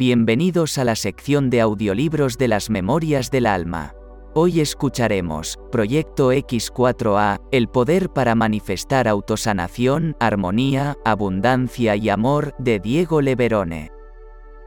Bienvenidos 0.00 0.78
a 0.78 0.84
la 0.84 0.96
sección 0.96 1.50
de 1.50 1.60
audiolibros 1.60 2.38
de 2.38 2.48
las 2.48 2.70
Memorias 2.70 3.30
del 3.30 3.44
Alma. 3.44 3.94
Hoy 4.32 4.60
escucharemos, 4.60 5.58
Proyecto 5.70 6.32
X4A, 6.32 7.42
el 7.52 7.68
poder 7.68 8.08
para 8.08 8.34
manifestar 8.34 9.06
autosanación, 9.08 10.16
armonía, 10.18 10.96
abundancia 11.04 11.96
y 11.96 12.08
amor, 12.08 12.54
de 12.58 12.78
Diego 12.78 13.20
Leverone. 13.20 13.92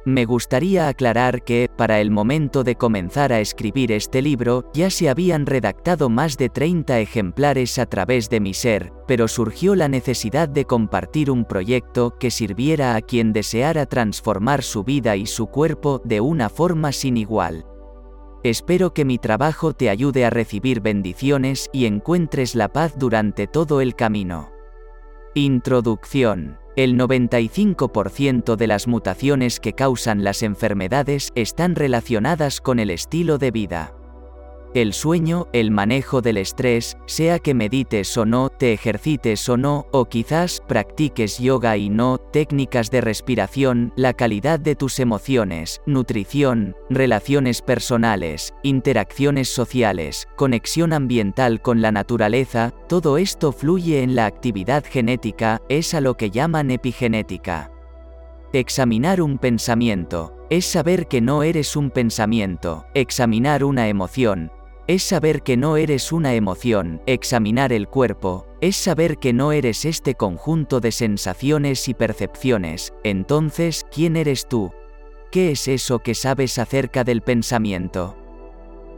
Me 0.06 0.26
gustaría 0.26 0.90
aclarar 0.90 1.44
que, 1.44 1.70
para 1.74 2.02
el 2.02 2.12
momento 2.12 2.66
de 2.66 2.76
comenzar 2.76 3.32
a 3.32 3.40
escribir 3.40 3.94
este 3.94 4.22
libro, 4.22 4.70
ya 4.74 4.90
se 4.90 5.08
habían 5.08 5.46
redactado 5.46 6.10
más 6.10 6.38
de 6.38 6.50
30 6.50 7.00
ejemplares 7.00 7.80
a 7.80 7.86
través 7.86 8.30
de 8.30 8.42
mi 8.42 8.54
ser, 8.54 8.92
pero 9.08 9.30
surgió 9.30 9.76
la 9.76 9.88
necesidad 9.88 10.50
de 10.50 10.66
compartir 10.66 11.32
un 11.32 11.46
proyecto 11.46 12.18
que 12.20 12.32
sirviera 12.32 12.96
a 12.96 13.02
quien 13.02 13.32
deseara 13.32 13.86
transformar 13.86 14.62
su 14.62 14.84
vida 14.84 15.16
y 15.16 15.26
su 15.26 15.48
cuerpo 15.48 16.02
de 16.04 16.20
una 16.20 16.50
forma 16.50 16.92
sin 16.92 17.16
igual. 17.16 17.66
Espero 18.44 18.94
que 18.94 19.06
mi 19.06 19.20
trabajo 19.20 19.72
te 19.72 19.90
ayude 19.90 20.26
a 20.26 20.30
recibir 20.30 20.82
bendiciones 20.82 21.70
y 21.72 21.86
encuentres 21.86 22.56
la 22.56 22.68
paz 22.68 23.00
durante 23.00 23.48
todo 23.48 23.80
el 23.80 23.96
camino. 23.96 24.52
Introducción 25.34 26.58
el 26.76 26.98
95% 26.98 28.56
de 28.56 28.68
las 28.68 28.88
mutaciones 28.88 29.60
que 29.60 29.74
causan 29.74 30.24
las 30.24 30.44
enfermedades 30.44 31.30
están 31.36 31.76
relacionadas 31.76 32.62
con 32.62 32.80
el 32.80 32.90
estilo 32.90 33.38
de 33.38 33.52
vida. 33.52 33.94
El 34.74 34.94
sueño, 34.94 35.48
el 35.54 35.70
manejo 35.70 36.24
del 36.24 36.38
estrés, 36.38 36.98
sea 37.06 37.38
que 37.38 37.54
medites 37.54 38.18
o 38.18 38.26
no, 38.26 38.50
te 38.50 38.74
ejercites 38.74 39.48
o 39.48 39.56
no, 39.56 39.86
o 39.92 40.06
quizás 40.06 40.64
practiques 40.68 41.38
yoga 41.38 41.78
y 41.78 41.90
no, 41.90 42.18
técnicas 42.18 42.90
de 42.90 43.00
respiración, 43.00 43.94
la 43.96 44.14
calidad 44.14 44.60
de 44.60 44.76
tus 44.76 44.98
emociones, 44.98 45.80
nutrición, 45.86 46.76
relaciones 46.90 47.62
personales, 47.62 48.52
interacciones 48.64 49.48
sociales, 49.48 50.28
conexión 50.38 50.92
ambiental 50.92 51.62
con 51.62 51.84
la 51.84 51.92
naturaleza, 51.92 52.74
todo 52.90 53.20
esto 53.20 53.52
fluye 53.52 54.02
en 54.02 54.16
la 54.16 54.26
actividad 54.26 54.84
genética, 54.84 55.62
es 55.70 55.94
a 55.94 56.02
lo 56.02 56.18
que 56.18 56.32
llaman 56.32 56.72
epigenética. 56.72 57.70
Examinar 58.54 59.22
un 59.22 59.38
pensamiento, 59.38 60.36
es 60.50 60.66
saber 60.66 61.08
que 61.08 61.22
no 61.22 61.44
eres 61.44 61.76
un 61.76 61.92
pensamiento, 61.92 62.86
examinar 62.96 63.64
una 63.64 63.88
emoción, 63.88 64.52
es 64.88 65.04
saber 65.04 65.44
que 65.44 65.56
no 65.58 65.78
eres 65.78 66.12
una 66.12 66.34
emoción, 66.34 67.02
examinar 67.06 67.72
el 67.72 67.88
cuerpo, 67.88 68.46
es 68.62 68.76
saber 68.76 69.18
que 69.18 69.34
no 69.34 69.52
eres 69.52 69.86
este 69.86 70.16
conjunto 70.16 70.80
de 70.80 70.92
sensaciones 70.92 71.88
y 71.88 71.94
percepciones, 71.94 72.94
entonces, 73.04 73.86
¿quién 73.92 74.18
eres 74.18 74.48
tú? 74.48 74.72
¿Qué 75.32 75.52
es 75.52 75.68
eso 75.68 76.00
que 76.00 76.14
sabes 76.14 76.60
acerca 76.60 77.04
del 77.04 77.22
pensamiento? 77.22 78.18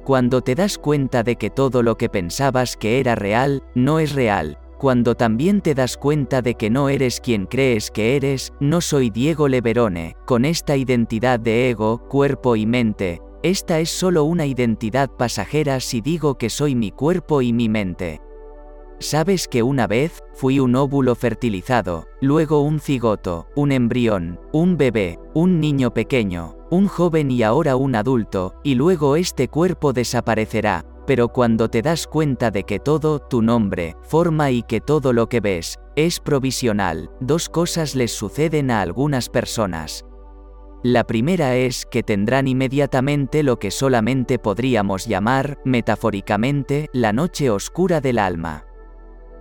Cuando 0.03 0.41
te 0.41 0.55
das 0.55 0.77
cuenta 0.77 1.23
de 1.23 1.35
que 1.35 1.49
todo 1.49 1.81
lo 1.81 1.97
que 1.97 2.09
pensabas 2.09 2.77
que 2.77 2.99
era 2.99 3.15
real, 3.15 3.63
no 3.73 3.99
es 3.99 4.13
real, 4.13 4.59
cuando 4.77 5.15
también 5.15 5.61
te 5.61 5.73
das 5.73 5.97
cuenta 5.97 6.41
de 6.41 6.55
que 6.55 6.69
no 6.69 6.89
eres 6.89 7.19
quien 7.21 7.45
crees 7.45 7.89
que 7.89 8.15
eres, 8.15 8.53
no 8.59 8.81
soy 8.81 9.09
Diego 9.09 9.47
Leverone, 9.47 10.15
con 10.25 10.45
esta 10.45 10.75
identidad 10.75 11.39
de 11.39 11.69
ego, 11.69 12.07
cuerpo 12.07 12.55
y 12.55 12.65
mente, 12.65 13.21
esta 13.45 13.79
es 13.79 13.91
solo 13.91 14.23
una 14.23 14.47
identidad 14.47 15.07
pasajera 15.07 15.79
si 15.79 16.01
digo 16.01 16.35
que 16.35 16.49
soy 16.49 16.73
mi 16.73 16.89
cuerpo 16.89 17.43
y 17.43 17.53
mi 17.53 17.69
mente. 17.69 18.19
¿Sabes 18.97 19.47
que 19.47 19.61
una 19.61 19.85
vez, 19.85 20.23
fui 20.33 20.59
un 20.59 20.75
óvulo 20.75 21.13
fertilizado, 21.13 22.07
luego 22.21 22.61
un 22.61 22.79
cigoto, 22.79 23.45
un 23.55 23.71
embrión, 23.71 24.39
un 24.51 24.77
bebé, 24.77 25.19
un 25.35 25.59
niño 25.59 25.93
pequeño, 25.93 26.57
un 26.71 26.87
joven 26.87 27.29
y 27.29 27.43
ahora 27.43 27.75
un 27.75 27.93
adulto, 27.93 28.55
y 28.63 28.73
luego 28.73 29.15
este 29.15 29.47
cuerpo 29.47 29.93
desaparecerá, 29.93 30.83
pero 31.05 31.27
cuando 31.27 31.69
te 31.69 31.83
das 31.83 32.07
cuenta 32.07 32.49
de 32.49 32.63
que 32.63 32.79
todo, 32.79 33.19
tu 33.19 33.43
nombre, 33.43 33.95
forma 34.01 34.49
y 34.49 34.63
que 34.63 34.81
todo 34.81 35.13
lo 35.13 35.29
que 35.29 35.39
ves, 35.39 35.77
es 35.95 36.19
provisional, 36.19 37.11
dos 37.19 37.47
cosas 37.47 37.93
les 37.93 38.11
suceden 38.11 38.71
a 38.71 38.81
algunas 38.81 39.29
personas. 39.29 40.03
La 40.87 41.03
primera 41.03 41.55
es 41.55 41.87
que 41.87 42.03
tendrán 42.03 42.47
inmediatamente 42.47 43.41
lo 43.41 43.57
que 43.57 43.71
solamente 43.71 44.37
podríamos 44.37 45.07
llamar, 45.07 45.57
metafóricamente, 45.65 46.91
la 46.93 47.11
noche 47.11 47.49
oscura 47.49 48.01
del 48.01 48.19
alma. 48.19 48.67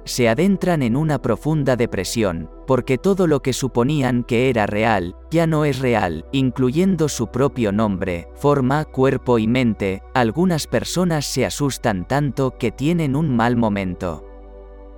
Se 0.05 0.31
adentran 0.31 0.83
en 0.83 0.97
una 0.97 1.21
profunda 1.21 1.77
depresión, 1.77 2.49
porque 2.67 2.97
todo 2.97 3.27
lo 3.27 3.43
que 3.43 3.53
suponían 3.53 4.25
que 4.25 4.49
era 4.49 4.65
real, 4.65 5.17
ya 5.31 5.47
no 5.47 5.67
es 5.67 5.81
real, 5.81 6.25
incluyendo 6.33 7.11
su 7.11 7.27
propio 7.27 7.73
nombre, 7.73 8.27
forma, 8.37 8.87
cuerpo 8.87 9.39
y 9.39 9.47
mente, 9.47 10.01
algunas 10.15 10.67
personas 10.67 11.27
se 11.27 11.45
asustan 11.45 12.09
tanto 12.09 12.57
que 12.57 12.73
tienen 12.73 13.15
un 13.15 13.37
mal 13.37 13.55
momento. 13.55 14.34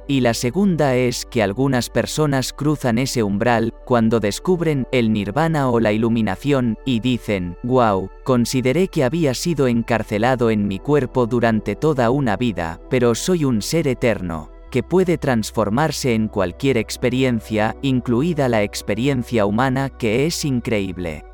Y 0.09 0.21
la 0.21 0.35
segunda 0.35 0.95
es 0.95 1.27
que 1.27 1.43
algunas 1.43 1.91
personas 1.91 2.53
cruzan 2.53 2.99
ese 2.99 3.25
umbral 3.25 3.75
cuando 3.85 4.21
descubren 4.21 4.87
el 4.93 5.13
nirvana 5.13 5.69
o 5.69 5.81
la 5.81 5.91
iluminación 5.93 6.79
y 6.85 7.01
dicen, 7.01 7.57
wow, 7.65 8.09
consideré 8.23 8.87
que 8.87 9.03
había 9.03 9.35
sido 9.35 9.67
encarcelado 9.67 10.51
en 10.51 10.69
mi 10.69 10.79
cuerpo 10.79 11.27
durante 11.27 11.75
toda 11.75 12.11
una 12.11 12.37
vida, 12.37 12.81
pero 12.89 13.17
soy 13.17 13.45
un 13.45 13.63
ser 13.63 13.89
eterno, 13.89 14.51
que 14.71 14.85
puede 14.85 15.19
transformarse 15.19 16.15
en 16.15 16.29
cualquier 16.29 16.77
experiencia, 16.77 17.77
incluida 17.83 18.49
la 18.49 18.63
experiencia 18.63 19.45
humana 19.45 19.89
que 19.91 20.27
es 20.27 20.45
increíble. 20.45 21.25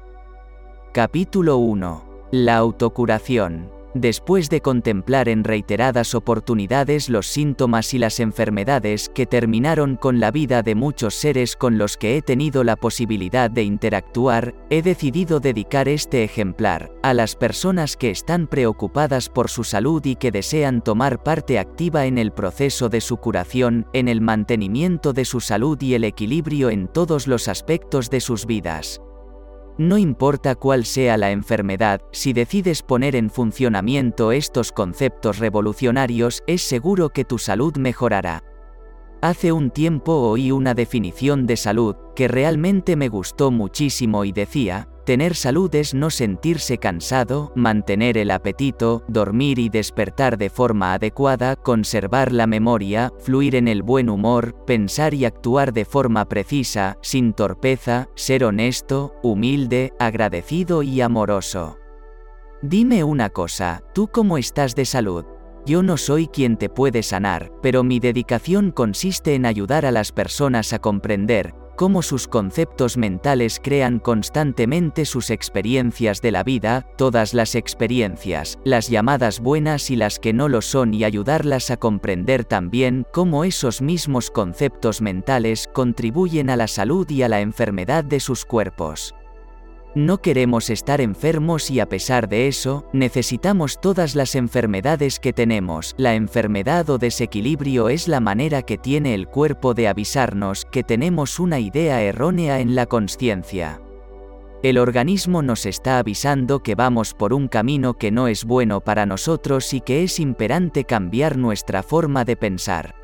Capítulo 0.92 1.58
1. 1.58 2.04
La 2.30 2.56
autocuración. 2.56 3.81
Después 3.94 4.48
de 4.48 4.62
contemplar 4.62 5.28
en 5.28 5.44
reiteradas 5.44 6.14
oportunidades 6.14 7.10
los 7.10 7.26
síntomas 7.26 7.92
y 7.92 7.98
las 7.98 8.20
enfermedades 8.20 9.10
que 9.10 9.26
terminaron 9.26 9.96
con 9.96 10.18
la 10.18 10.30
vida 10.30 10.62
de 10.62 10.74
muchos 10.74 11.14
seres 11.14 11.56
con 11.56 11.76
los 11.76 11.98
que 11.98 12.16
he 12.16 12.22
tenido 12.22 12.64
la 12.64 12.76
posibilidad 12.76 13.50
de 13.50 13.64
interactuar, 13.64 14.54
he 14.70 14.80
decidido 14.80 15.40
dedicar 15.40 15.88
este 15.88 16.24
ejemplar 16.24 16.90
a 17.02 17.12
las 17.12 17.36
personas 17.36 17.98
que 17.98 18.08
están 18.08 18.46
preocupadas 18.46 19.28
por 19.28 19.50
su 19.50 19.62
salud 19.62 20.02
y 20.06 20.16
que 20.16 20.30
desean 20.30 20.80
tomar 20.80 21.22
parte 21.22 21.58
activa 21.58 22.06
en 22.06 22.16
el 22.16 22.32
proceso 22.32 22.88
de 22.88 23.02
su 23.02 23.18
curación, 23.18 23.86
en 23.92 24.08
el 24.08 24.22
mantenimiento 24.22 25.12
de 25.12 25.26
su 25.26 25.40
salud 25.40 25.80
y 25.82 25.92
el 25.92 26.04
equilibrio 26.04 26.70
en 26.70 26.88
todos 26.88 27.26
los 27.26 27.46
aspectos 27.46 28.08
de 28.08 28.20
sus 28.20 28.46
vidas. 28.46 29.02
No 29.78 29.96
importa 29.96 30.54
cuál 30.54 30.84
sea 30.84 31.16
la 31.16 31.30
enfermedad, 31.30 32.02
si 32.12 32.32
decides 32.32 32.82
poner 32.82 33.16
en 33.16 33.30
funcionamiento 33.30 34.30
estos 34.30 34.70
conceptos 34.70 35.38
revolucionarios, 35.38 36.42
es 36.46 36.62
seguro 36.62 37.08
que 37.08 37.24
tu 37.24 37.38
salud 37.38 37.76
mejorará. 37.78 38.44
Hace 39.22 39.52
un 39.52 39.70
tiempo 39.70 40.12
oí 40.12 40.50
una 40.50 40.74
definición 40.74 41.46
de 41.46 41.56
salud, 41.56 41.96
que 42.14 42.28
realmente 42.28 42.96
me 42.96 43.08
gustó 43.08 43.50
muchísimo 43.50 44.24
y 44.24 44.32
decía, 44.32 44.88
tener 45.04 45.34
salud 45.34 45.74
es 45.74 45.94
no 45.94 46.10
sentirse 46.10 46.78
cansado, 46.78 47.52
mantener 47.54 48.18
el 48.18 48.30
apetito, 48.30 49.04
dormir 49.08 49.58
y 49.58 49.68
despertar 49.68 50.38
de 50.38 50.50
forma 50.50 50.94
adecuada, 50.94 51.56
conservar 51.56 52.32
la 52.32 52.46
memoria, 52.46 53.10
fluir 53.18 53.56
en 53.56 53.68
el 53.68 53.82
buen 53.82 54.08
humor, 54.08 54.54
pensar 54.64 55.14
y 55.14 55.24
actuar 55.24 55.72
de 55.72 55.84
forma 55.84 56.28
precisa, 56.28 56.98
sin 57.02 57.32
torpeza, 57.32 58.08
ser 58.14 58.44
honesto, 58.44 59.14
humilde, 59.22 59.92
agradecido 59.98 60.82
y 60.82 61.00
amoroso. 61.00 61.78
Dime 62.62 63.04
una 63.04 63.30
cosa, 63.30 63.82
¿tú 63.92 64.08
cómo 64.08 64.38
estás 64.38 64.74
de 64.74 64.84
salud? 64.84 65.24
Yo 65.66 65.82
no 65.82 65.96
soy 65.96 66.26
quien 66.26 66.56
te 66.56 66.68
puede 66.68 67.02
sanar, 67.02 67.52
pero 67.62 67.84
mi 67.84 68.00
dedicación 68.00 68.70
consiste 68.72 69.34
en 69.34 69.46
ayudar 69.46 69.86
a 69.86 69.92
las 69.92 70.12
personas 70.12 70.72
a 70.72 70.80
comprender 70.80 71.54
cómo 71.76 72.02
sus 72.02 72.28
conceptos 72.28 72.96
mentales 72.96 73.60
crean 73.62 73.98
constantemente 73.98 75.04
sus 75.04 75.30
experiencias 75.30 76.22
de 76.22 76.32
la 76.32 76.42
vida, 76.42 76.86
todas 76.96 77.34
las 77.34 77.54
experiencias, 77.54 78.58
las 78.64 78.88
llamadas 78.88 79.40
buenas 79.40 79.90
y 79.90 79.96
las 79.96 80.18
que 80.18 80.32
no 80.32 80.48
lo 80.48 80.62
son 80.62 80.94
y 80.94 81.04
ayudarlas 81.04 81.70
a 81.70 81.76
comprender 81.76 82.44
también 82.44 83.06
cómo 83.12 83.44
esos 83.44 83.82
mismos 83.82 84.30
conceptos 84.30 85.00
mentales 85.00 85.68
contribuyen 85.72 86.50
a 86.50 86.56
la 86.56 86.68
salud 86.68 87.08
y 87.10 87.22
a 87.22 87.28
la 87.28 87.40
enfermedad 87.40 88.04
de 88.04 88.20
sus 88.20 88.44
cuerpos. 88.44 89.14
No 89.94 90.22
queremos 90.22 90.70
estar 90.70 91.02
enfermos 91.02 91.70
y 91.70 91.78
a 91.78 91.86
pesar 91.86 92.26
de 92.26 92.48
eso, 92.48 92.86
necesitamos 92.94 93.78
todas 93.78 94.14
las 94.14 94.34
enfermedades 94.34 95.20
que 95.20 95.34
tenemos. 95.34 95.94
La 95.98 96.14
enfermedad 96.14 96.88
o 96.88 96.96
desequilibrio 96.96 97.90
es 97.90 98.08
la 98.08 98.20
manera 98.20 98.62
que 98.62 98.78
tiene 98.78 99.14
el 99.14 99.28
cuerpo 99.28 99.74
de 99.74 99.88
avisarnos 99.88 100.64
que 100.64 100.82
tenemos 100.82 101.38
una 101.38 101.58
idea 101.58 102.00
errónea 102.00 102.60
en 102.60 102.74
la 102.74 102.86
conciencia. 102.86 103.82
El 104.62 104.78
organismo 104.78 105.42
nos 105.42 105.66
está 105.66 105.98
avisando 105.98 106.62
que 106.62 106.74
vamos 106.74 107.12
por 107.12 107.34
un 107.34 107.46
camino 107.46 107.94
que 107.94 108.10
no 108.10 108.28
es 108.28 108.46
bueno 108.46 108.80
para 108.80 109.04
nosotros 109.04 109.74
y 109.74 109.82
que 109.82 110.04
es 110.04 110.18
imperante 110.20 110.84
cambiar 110.84 111.36
nuestra 111.36 111.82
forma 111.82 112.24
de 112.24 112.36
pensar. 112.36 112.94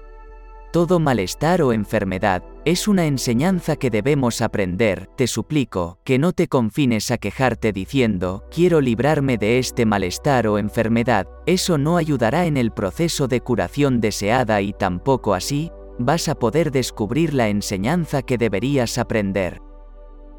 Todo 0.73 1.01
malestar 1.01 1.61
o 1.61 1.73
enfermedad 1.73 2.43
Es 2.69 2.87
una 2.87 3.07
enseñanza 3.07 3.77
que 3.77 3.89
debemos 3.89 4.43
aprender, 4.43 5.09
te 5.17 5.27
suplico, 5.27 6.01
que 6.05 6.19
no 6.19 6.35
te 6.35 6.49
confines 6.49 7.11
a 7.11 7.17
quejarte 7.17 7.73
diciendo, 7.73 8.45
quiero 8.51 8.83
librarme 8.83 9.39
de 9.39 9.59
este 9.59 9.87
malestar 9.87 10.47
o 10.47 10.59
enfermedad, 10.59 11.27
eso 11.47 11.79
no 11.79 11.97
ayudará 11.97 12.45
en 12.45 12.59
el 12.59 12.71
proceso 12.71 13.27
de 13.27 13.41
curación 13.41 14.03
deseada 14.03 14.61
y 14.61 14.75
tampoco 14.75 15.33
así, 15.33 15.73
vas 15.99 16.29
a 16.29 16.35
poder 16.35 16.71
descubrir 16.71 17.33
la 17.33 17.49
enseñanza 17.49 18.21
que 18.21 18.37
deberías 18.37 18.99
aprender. 18.99 19.63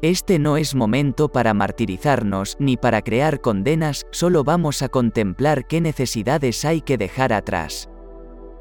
Este 0.00 0.38
no 0.38 0.56
es 0.56 0.76
momento 0.76 1.30
para 1.30 1.52
martirizarnos 1.52 2.56
ni 2.60 2.76
para 2.76 3.02
crear 3.02 3.40
condenas, 3.40 4.06
solo 4.12 4.44
vamos 4.44 4.82
a 4.82 4.88
contemplar 4.88 5.66
qué 5.66 5.80
necesidades 5.80 6.64
hay 6.64 6.80
que 6.80 6.96
dejar 6.96 7.32
atrás. 7.32 7.90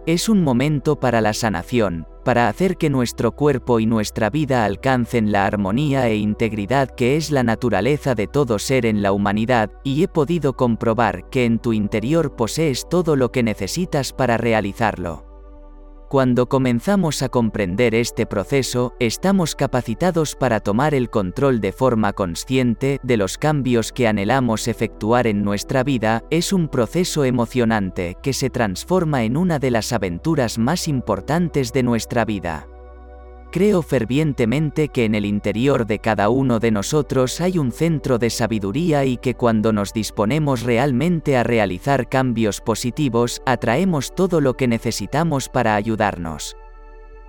Es 0.07 0.27
un 0.27 0.43
momento 0.43 0.99
para 0.99 1.21
la 1.21 1.33
sanación, 1.33 2.07
para 2.23 2.47
hacer 2.47 2.77
que 2.77 2.89
nuestro 2.89 3.31
cuerpo 3.31 3.79
y 3.79 3.85
nuestra 3.85 4.29
vida 4.29 4.65
alcancen 4.65 5.31
la 5.31 5.45
armonía 5.45 6.07
e 6.07 6.15
integridad 6.15 6.89
que 6.89 7.15
es 7.15 7.31
la 7.31 7.43
naturaleza 7.43 8.15
de 8.15 8.27
todo 8.27 8.59
ser 8.59 8.85
en 8.85 9.01
la 9.01 9.11
humanidad, 9.11 9.71
y 9.83 10.03
he 10.03 10.07
podido 10.07 10.53
comprobar 10.53 11.29
que 11.29 11.45
en 11.45 11.59
tu 11.59 11.73
interior 11.73 12.35
posees 12.35 12.87
todo 12.89 13.15
lo 13.15 13.31
que 13.31 13.43
necesitas 13.43 14.13
para 14.13 14.37
realizarlo. 14.37 15.28
Cuando 16.09 16.49
comenzamos 16.49 17.21
a 17.21 17.29
comprender 17.29 17.93
este 17.93 18.25
proceso, 18.25 18.95
estamos 18.99 19.53
capacitados 19.53 20.35
para 20.35 20.59
tomar 20.59 20.95
el 20.95 21.11
control 21.11 21.61
de 21.61 21.71
forma 21.71 22.13
consciente 22.13 22.99
de 23.03 23.15
los 23.15 23.37
cambios 23.37 23.91
que 23.91 24.07
anhelamos 24.07 24.67
efectuar 24.67 25.27
en 25.27 25.43
nuestra 25.43 25.83
vida, 25.83 26.23
es 26.31 26.51
un 26.51 26.67
proceso 26.67 27.25
emocionante 27.25 28.17
que 28.23 28.33
se 28.33 28.49
transforma 28.49 29.23
en 29.23 29.37
una 29.37 29.59
de 29.59 29.69
las 29.69 29.93
aventuras 29.93 30.57
más 30.57 30.87
importantes 30.87 31.73
de 31.73 31.83
nuestra 31.83 32.25
vida. 32.25 32.67
Creo 33.51 33.81
fervientemente 33.81 34.89
que 34.89 35.05
en 35.05 35.15
el 35.15 35.25
interior 35.25 35.87
de 35.87 35.97
cada 35.97 36.29
uno 36.29 36.59
de 36.59 36.69
nosotros 36.69 37.41
hay 37.41 37.57
un 37.57 37.71
centro 37.71 38.19
de 38.19 38.29
sabiduría 38.29 39.05
y 39.05 39.17
que 39.17 39.33
cuando 39.33 39.73
nos 39.73 39.91
disponemos 39.91 40.61
realmente 40.61 41.35
a 41.35 41.41
realizar 41.43 42.09
cambios 42.09 42.61
positivos, 42.61 43.41
atraemos 43.47 44.13
todo 44.13 44.39
lo 44.39 44.53
que 44.53 44.67
necesitamos 44.67 45.49
para 45.49 45.73
ayudarnos. 45.73 46.55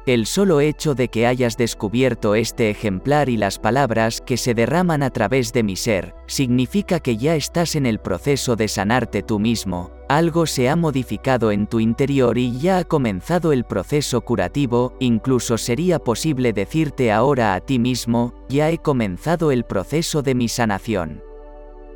El 0.07 0.25
solo 0.25 0.61
hecho 0.61 0.95
de 0.95 1.09
que 1.09 1.27
hayas 1.27 1.59
descubierto 1.59 2.35
este 2.35 2.71
ejemplar 2.71 3.29
y 3.29 3.37
las 3.37 3.59
palabras 3.59 4.23
que 4.23 4.39
se 4.39 4.55
derraman 4.55 5.03
a 5.03 5.11
través 5.11 5.53
de 5.53 5.63
mi 5.63 5.77
ser, 5.77 6.15
significa 6.27 7.01
que 7.01 7.19
ya 7.19 7.37
estás 7.37 7.77
en 7.77 7.85
el 7.85 7.99
proceso 7.99 8.57
de 8.57 8.69
sanarte 8.69 9.23
tú 9.23 9.39
mismo, 9.39 9.91
algo 10.09 10.47
se 10.47 10.71
ha 10.71 10.75
modificado 10.75 11.53
en 11.53 11.67
tu 11.67 11.81
interior 11.81 12.39
y 12.39 12.59
ya 12.59 12.79
ha 12.79 12.85
comenzado 12.85 13.53
el 13.53 13.65
proceso 13.65 14.23
curativo, 14.23 14.95
incluso 15.01 15.59
sería 15.59 15.99
posible 15.99 16.55
decirte 16.55 17.13
ahora 17.13 17.55
a 17.55 17.61
ti 17.61 17.79
mismo, 17.79 18.33
ya 18.49 18.71
he 18.71 18.79
comenzado 18.79 19.53
el 19.53 19.65
proceso 19.65 20.23
de 20.23 20.35
mi 20.35 20.49
sanación. 20.49 21.30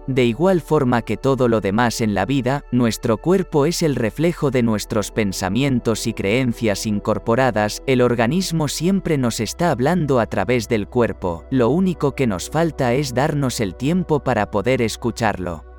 De 0.06 0.24
igual 0.24 0.60
forma 0.60 1.02
que 1.02 1.16
todo 1.16 1.48
lo 1.48 1.60
demás 1.60 2.00
en 2.00 2.14
la 2.14 2.26
vida, 2.26 2.64
nuestro 2.72 3.16
cuerpo 3.16 3.64
es 3.64 3.82
el 3.82 3.96
reflejo 3.96 4.50
de 4.50 4.62
nuestros 4.62 5.10
pensamientos 5.10 6.06
y 6.06 6.12
creencias 6.12 6.86
incorporadas, 6.86 7.82
el 7.86 8.02
organismo 8.02 8.68
siempre 8.68 9.16
nos 9.16 9.40
está 9.40 9.70
hablando 9.70 10.20
a 10.20 10.26
través 10.26 10.68
del 10.68 10.88
cuerpo, 10.88 11.46
lo 11.50 11.70
único 11.70 12.14
que 12.14 12.26
nos 12.26 12.50
falta 12.50 12.92
es 12.92 13.14
darnos 13.14 13.60
el 13.60 13.74
tiempo 13.74 14.22
para 14.22 14.50
poder 14.50 14.82
escucharlo. 14.82 15.73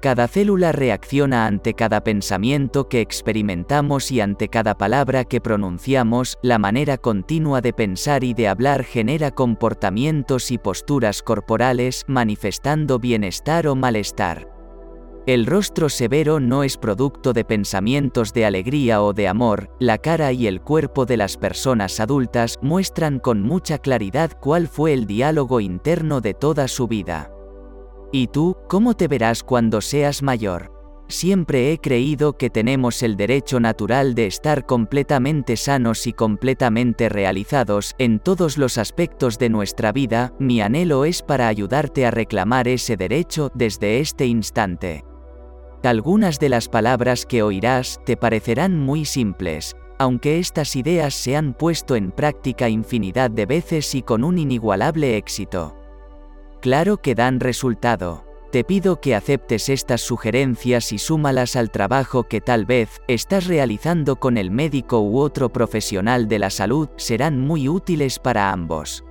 Cada 0.00 0.28
célula 0.28 0.72
reacciona 0.72 1.46
ante 1.46 1.74
cada 1.74 2.04
pensamiento 2.04 2.88
que 2.88 3.00
experimentamos 3.00 4.12
y 4.12 4.20
ante 4.20 4.48
cada 4.48 4.76
palabra 4.76 5.24
que 5.24 5.40
pronunciamos, 5.40 6.38
la 6.42 6.58
manera 6.58 6.98
continua 6.98 7.62
de 7.62 7.72
pensar 7.72 8.22
y 8.22 8.34
de 8.34 8.48
hablar 8.48 8.84
genera 8.84 9.30
comportamientos 9.30 10.50
y 10.50 10.58
posturas 10.58 11.22
corporales 11.22 12.04
manifestando 12.08 12.98
bienestar 12.98 13.66
o 13.66 13.74
malestar. 13.74 14.56
El 15.26 15.44
rostro 15.44 15.88
severo 15.88 16.38
no 16.38 16.62
es 16.62 16.76
producto 16.76 17.32
de 17.32 17.44
pensamientos 17.44 18.32
de 18.32 18.46
alegría 18.46 19.02
o 19.02 19.12
de 19.12 19.26
amor, 19.26 19.70
la 19.80 19.98
cara 19.98 20.30
y 20.30 20.46
el 20.46 20.60
cuerpo 20.60 21.04
de 21.04 21.16
las 21.16 21.36
personas 21.36 21.98
adultas 21.98 22.58
muestran 22.62 23.18
con 23.18 23.42
mucha 23.42 23.78
claridad 23.78 24.30
cuál 24.38 24.68
fue 24.68 24.92
el 24.92 25.06
diálogo 25.06 25.58
interno 25.58 26.20
de 26.20 26.34
toda 26.34 26.68
su 26.68 26.86
vida. 26.86 27.35
¿Y 28.12 28.28
tú, 28.28 28.56
cómo 28.68 28.94
te 28.94 29.08
verás 29.08 29.42
cuando 29.42 29.80
seas 29.80 30.22
mayor? 30.22 30.76
Siempre 31.08 31.72
he 31.72 31.78
creído 31.78 32.36
que 32.36 32.50
tenemos 32.50 33.02
el 33.02 33.16
derecho 33.16 33.60
natural 33.60 34.16
de 34.16 34.26
estar 34.26 34.66
completamente 34.66 35.56
sanos 35.56 36.06
y 36.08 36.12
completamente 36.12 37.08
realizados 37.08 37.94
en 37.98 38.18
todos 38.18 38.58
los 38.58 38.76
aspectos 38.76 39.38
de 39.38 39.48
nuestra 39.48 39.92
vida, 39.92 40.32
mi 40.40 40.60
anhelo 40.60 41.04
es 41.04 41.22
para 41.22 41.46
ayudarte 41.46 42.06
a 42.06 42.10
reclamar 42.10 42.66
ese 42.66 42.96
derecho 42.96 43.52
desde 43.54 44.00
este 44.00 44.26
instante. 44.26 45.04
Algunas 45.84 46.40
de 46.40 46.48
las 46.48 46.68
palabras 46.68 47.24
que 47.24 47.44
oirás 47.44 48.00
te 48.04 48.16
parecerán 48.16 48.76
muy 48.76 49.04
simples, 49.04 49.76
aunque 49.98 50.40
estas 50.40 50.74
ideas 50.74 51.14
se 51.14 51.36
han 51.36 51.54
puesto 51.54 51.94
en 51.94 52.10
práctica 52.10 52.68
infinidad 52.68 53.30
de 53.30 53.46
veces 53.46 53.94
y 53.94 54.02
con 54.02 54.24
un 54.24 54.38
inigualable 54.38 55.16
éxito. 55.16 55.76
Claro 56.60 56.96
que 56.98 57.14
dan 57.14 57.40
resultado. 57.40 58.24
Te 58.50 58.64
pido 58.64 59.00
que 59.00 59.14
aceptes 59.14 59.68
estas 59.68 60.00
sugerencias 60.00 60.92
y 60.92 60.98
súmalas 60.98 61.56
al 61.56 61.70
trabajo 61.70 62.24
que 62.24 62.40
tal 62.40 62.64
vez 62.64 63.02
estás 63.08 63.46
realizando 63.46 64.16
con 64.16 64.38
el 64.38 64.50
médico 64.50 65.00
u 65.00 65.18
otro 65.18 65.50
profesional 65.50 66.28
de 66.28 66.38
la 66.38 66.50
salud, 66.50 66.88
serán 66.96 67.40
muy 67.40 67.68
útiles 67.68 68.18
para 68.18 68.52
ambos. 68.52 69.04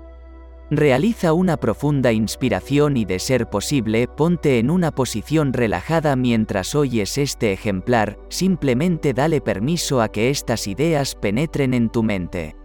Realiza 0.71 1.33
una 1.33 1.57
profunda 1.57 2.12
inspiración 2.12 2.97
y 2.97 3.06
de 3.06 3.19
ser 3.19 3.48
posible, 3.48 4.07
ponte 4.07 4.57
en 4.57 4.71
una 4.71 4.89
posición 4.89 5.53
relajada 5.53 6.15
mientras 6.15 6.74
oyes 6.74 7.19
este 7.19 7.53
ejemplar, 7.53 8.18
simplemente 8.30 9.13
dale 9.13 9.41
permiso 9.41 10.01
a 10.01 10.09
que 10.09 10.31
estas 10.31 10.65
ideas 10.65 11.13
penetren 11.13 11.75
en 11.75 11.89
tu 11.89 12.01
mente. 12.01 12.56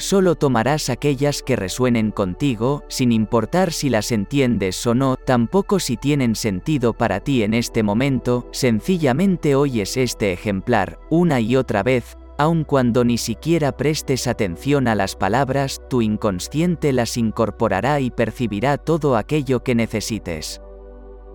Solo 0.00 0.36
tomarás 0.36 0.90
aquellas 0.90 1.42
que 1.42 1.56
resuenen 1.56 2.12
contigo, 2.12 2.84
sin 2.86 3.10
importar 3.10 3.72
si 3.72 3.90
las 3.90 4.12
entiendes 4.12 4.86
o 4.86 4.94
no, 4.94 5.16
tampoco 5.16 5.80
si 5.80 5.96
tienen 5.96 6.36
sentido 6.36 6.92
para 6.92 7.18
ti 7.18 7.42
en 7.42 7.52
este 7.52 7.82
momento, 7.82 8.46
sencillamente 8.52 9.56
oyes 9.56 9.96
este 9.96 10.32
ejemplar, 10.32 11.00
una 11.10 11.40
y 11.40 11.56
otra 11.56 11.82
vez, 11.82 12.16
aun 12.38 12.62
cuando 12.62 13.02
ni 13.02 13.18
siquiera 13.18 13.76
prestes 13.76 14.28
atención 14.28 14.86
a 14.86 14.94
las 14.94 15.16
palabras, 15.16 15.80
tu 15.90 16.00
inconsciente 16.00 16.92
las 16.92 17.16
incorporará 17.16 17.98
y 17.98 18.12
percibirá 18.12 18.76
todo 18.78 19.16
aquello 19.16 19.64
que 19.64 19.74
necesites. 19.74 20.60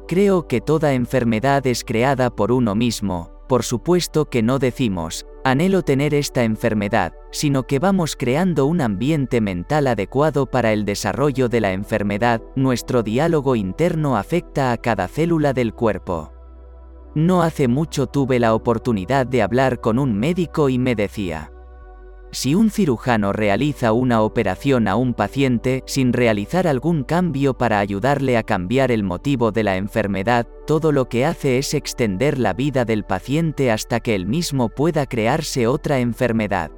Creo 0.08 0.48
que 0.48 0.62
toda 0.62 0.94
enfermedad 0.94 1.68
es 1.68 1.84
creada 1.84 2.30
por 2.30 2.54
uno 2.54 2.76
mismo, 2.76 3.33
por 3.54 3.62
supuesto 3.62 4.32
que 4.32 4.42
no 4.42 4.58
decimos, 4.58 5.28
anhelo 5.44 5.84
tener 5.84 6.16
esta 6.16 6.44
enfermedad, 6.44 7.14
sino 7.32 7.68
que 7.68 7.78
vamos 7.78 8.16
creando 8.16 8.66
un 8.66 8.82
ambiente 8.82 9.42
mental 9.42 9.86
adecuado 9.86 10.48
para 10.48 10.74
el 10.74 10.86
desarrollo 10.86 11.50
de 11.50 11.62
la 11.62 11.72
enfermedad, 11.72 12.42
nuestro 12.56 13.04
diálogo 13.04 13.56
interno 13.56 14.18
afecta 14.18 14.72
a 14.72 14.78
cada 14.78 15.08
célula 15.08 15.54
del 15.54 15.76
cuerpo. 15.76 16.34
No 17.14 17.44
hace 17.44 17.68
mucho 17.68 18.08
tuve 18.08 18.40
la 18.40 18.56
oportunidad 18.56 19.28
de 19.28 19.44
hablar 19.44 19.82
con 19.82 20.00
un 20.00 20.18
médico 20.18 20.70
y 20.70 20.80
me 20.80 20.96
decía, 20.96 21.53
si 22.34 22.56
un 22.56 22.70
cirujano 22.70 23.32
realiza 23.32 23.94
una 23.94 24.22
operación 24.22 24.88
a 24.88 24.96
un 24.96 25.14
paciente 25.14 25.84
sin 25.86 26.14
realizar 26.14 26.68
algún 26.68 27.04
cambio 27.04 27.54
para 27.58 27.80
ayudarle 27.80 28.38
a 28.38 28.44
cambiar 28.44 28.92
el 28.92 29.04
motivo 29.04 29.52
de 29.52 29.64
la 29.64 29.78
enfermedad, 29.78 30.48
todo 30.68 30.92
lo 30.92 31.08
que 31.08 31.26
hace 31.26 31.58
es 31.58 31.74
extender 31.74 32.40
la 32.40 32.54
vida 32.54 32.86
del 32.86 33.04
paciente 33.04 33.72
hasta 33.72 34.00
que 34.00 34.16
él 34.16 34.26
mismo 34.26 34.70
pueda 34.70 35.06
crearse 35.06 35.68
otra 35.68 36.00
enfermedad. 36.00 36.72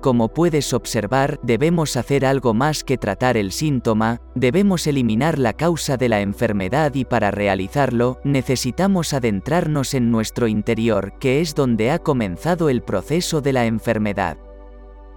Como 0.00 0.32
puedes 0.32 0.72
observar, 0.72 1.38
debemos 1.42 1.94
hacer 1.98 2.24
algo 2.24 2.54
más 2.54 2.84
que 2.84 2.96
tratar 2.96 3.36
el 3.36 3.52
síntoma, 3.52 4.22
debemos 4.34 4.86
eliminar 4.86 5.38
la 5.38 5.52
causa 5.52 5.98
de 5.98 6.08
la 6.08 6.22
enfermedad 6.22 6.94
y 6.94 7.04
para 7.04 7.30
realizarlo, 7.30 8.18
necesitamos 8.24 9.12
adentrarnos 9.12 9.92
en 9.92 10.10
nuestro 10.10 10.48
interior, 10.48 11.12
que 11.20 11.42
es 11.42 11.54
donde 11.54 11.90
ha 11.90 11.98
comenzado 11.98 12.70
el 12.70 12.80
proceso 12.82 13.42
de 13.42 13.52
la 13.52 13.66
enfermedad. 13.66 14.38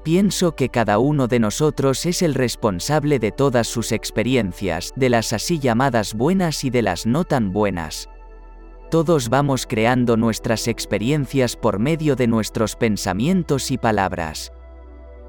Pienso 0.03 0.53
que 0.53 0.67
cada 0.67 0.99
uno 0.99 1.27
de 1.27 1.39
nosotros 1.39 2.05
es 2.05 2.21
el 2.21 2.33
responsable 2.33 3.19
de 3.19 3.31
todas 3.31 3.67
sus 3.67 3.93
experiencias, 3.93 4.91
de 4.97 5.09
las 5.09 5.31
así 5.31 5.59
llamadas 5.59 6.13
buenas 6.13 6.65
y 6.65 6.69
de 6.69 6.81
las 6.81 7.05
no 7.05 7.23
tan 7.23 7.53
buenas. 7.53 8.09
Todos 8.91 9.29
vamos 9.29 9.65
creando 9.65 10.17
nuestras 10.17 10.67
experiencias 10.67 11.55
por 11.55 11.79
medio 11.79 12.17
de 12.17 12.27
nuestros 12.27 12.75
pensamientos 12.75 13.71
y 13.71 13.77
palabras. 13.77 14.51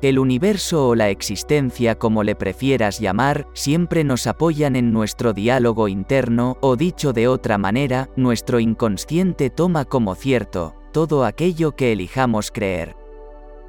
El 0.03 0.19
universo 0.19 0.89
o 0.89 0.95
la 0.97 1.09
existencia 1.09 1.95
como 1.95 2.25
le 2.25 2.35
prefieras 2.35 2.99
llamar, 2.99 3.47
siempre 3.55 4.03
nos 4.03 4.27
apoyan 4.27 4.75
en 4.75 4.93
nuestro 4.93 5.33
diálogo 5.33 5.87
interno, 5.87 6.59
o 6.61 6.75
dicho 6.75 7.13
de 7.13 7.29
otra 7.29 7.59
manera, 7.59 8.11
nuestro 8.17 8.59
inconsciente 8.59 9.51
toma 9.51 9.85
como 9.85 10.17
cierto, 10.17 10.75
todo 10.93 11.25
aquello 11.25 11.77
que 11.77 11.93
elijamos 11.93 12.51
creer. 12.51 13.04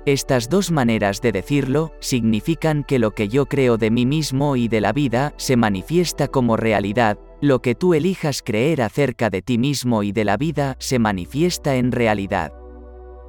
Estas 0.05 0.50
dos 0.50 0.69
maneras 0.69 1.19
de 1.19 1.31
decirlo 1.31 1.91
significan 2.00 2.83
que 2.83 3.00
lo 3.00 3.12
que 3.12 3.27
yo 3.27 3.47
creo 3.47 3.77
de 3.77 3.89
mí 3.89 4.05
mismo 4.05 4.55
y 4.55 4.67
de 4.67 4.79
la 4.79 4.93
vida 4.93 5.33
se 5.38 5.57
manifiesta 5.57 6.27
como 6.27 6.57
realidad, 6.57 7.17
lo 7.41 7.59
que 7.63 7.74
tú 7.74 7.95
elijas 7.95 8.43
creer 8.43 8.83
acerca 8.83 9.31
de 9.31 9.41
ti 9.41 9.57
mismo 9.57 10.03
y 10.03 10.12
de 10.12 10.24
la 10.24 10.38
vida 10.38 10.75
se 10.77 11.00
manifiesta 11.00 11.75
en 11.77 11.91
realidad. 11.91 12.53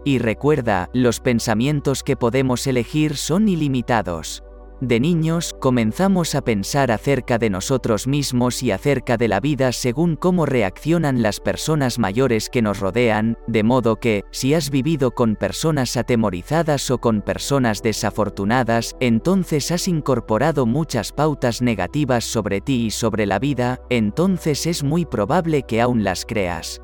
Y 0.05 0.19
recuerda, 0.19 0.91
los 0.93 1.21
pensamientos 1.21 2.03
que 2.03 2.15
podemos 2.15 2.67
elegir 2.67 3.17
son 3.17 3.49
ilimitados. 3.49 4.46
De 4.83 5.01
niños, 5.01 5.55
comenzamos 5.59 6.35
a 6.35 6.43
pensar 6.43 6.91
acerca 6.91 7.39
de 7.39 7.49
nosotros 7.49 8.07
mismos 8.07 8.63
y 8.63 8.73
acerca 8.73 9.17
de 9.17 9.27
la 9.27 9.41
vida 9.41 9.73
según 9.73 10.17
cómo 10.17 10.45
reaccionan 10.45 11.23
las 11.23 11.41
personas 11.41 11.99
mayores 11.99 12.51
que 12.51 12.61
nos 12.61 12.81
rodean, 12.81 13.39
de 13.47 13.63
modo 13.63 13.97
que, 13.97 14.25
si 14.33 14.53
has 14.53 14.69
vivido 14.69 15.13
con 15.13 15.35
personas 15.35 15.97
atemorizadas 15.97 16.91
o 16.91 16.99
con 16.99 17.23
personas 17.23 17.83
desafortunadas, 17.83 18.97
entonces 19.01 19.71
has 19.71 19.89
incorporado 19.89 20.67
muchas 20.67 21.11
pautas 21.11 21.63
negativas 21.63 22.25
sobre 22.25 22.61
ti 22.61 22.87
y 22.87 22.91
sobre 22.91 23.25
la 23.25 23.39
vida, 23.39 23.81
entonces 23.89 24.67
es 24.67 24.85
muy 24.85 25.07
probable 25.07 25.63
que 25.63 25.81
aún 25.81 26.05
las 26.05 26.27
creas. 26.27 26.83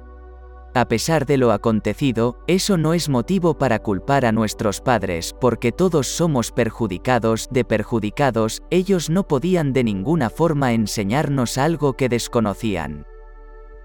A 0.74 0.86
pesar 0.86 1.26
de 1.26 1.36
lo 1.36 1.52
acontecido, 1.52 2.38
eso 2.46 2.78
no 2.78 2.94
es 2.94 3.10
motivo 3.10 3.58
para 3.58 3.80
culpar 3.80 4.24
a 4.24 4.32
nuestros 4.32 4.80
padres, 4.80 5.34
porque 5.38 5.70
todos 5.70 6.06
somos 6.06 6.50
perjudicados, 6.50 7.48
de 7.50 7.64
perjudicados, 7.64 8.62
ellos 8.70 9.10
no 9.10 9.28
podían 9.28 9.74
de 9.74 9.84
ninguna 9.84 10.30
forma 10.30 10.72
enseñarnos 10.72 11.58
algo 11.58 11.92
que 11.92 12.08
desconocían. 12.08 13.04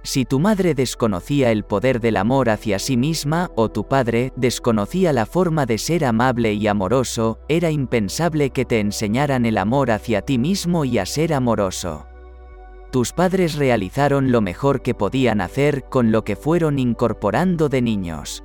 Si 0.04 0.24
tu 0.24 0.40
madre 0.40 0.74
desconocía 0.74 1.52
el 1.52 1.66
poder 1.66 2.00
del 2.00 2.16
amor 2.16 2.50
hacia 2.50 2.80
sí 2.80 2.96
misma, 2.96 3.52
o 3.56 3.68
tu 3.68 3.90
padre 3.90 4.32
desconocía 4.38 5.12
la 5.12 5.26
forma 5.26 5.66
de 5.66 5.78
ser 5.78 6.06
amable 6.06 6.54
y 6.54 6.68
amoroso, 6.68 7.40
era 7.50 7.70
impensable 7.70 8.52
que 8.52 8.64
te 8.64 8.80
enseñaran 8.80 9.46
el 9.46 9.58
amor 9.58 9.92
hacia 9.92 10.22
ti 10.22 10.38
mismo 10.38 10.86
y 10.86 11.00
a 11.00 11.06
ser 11.06 11.34
amoroso. 11.34 12.07
Tus 12.92 13.12
padres 13.12 13.56
realizaron 13.56 14.32
lo 14.32 14.42
mejor 14.42 14.82
que 14.82 14.94
podían 14.94 15.42
hacer 15.42 15.84
con 15.90 16.12
lo 16.12 16.24
que 16.24 16.36
fueron 16.36 16.80
incorporando 16.80 17.70
de 17.70 17.82
niños. 17.82 18.44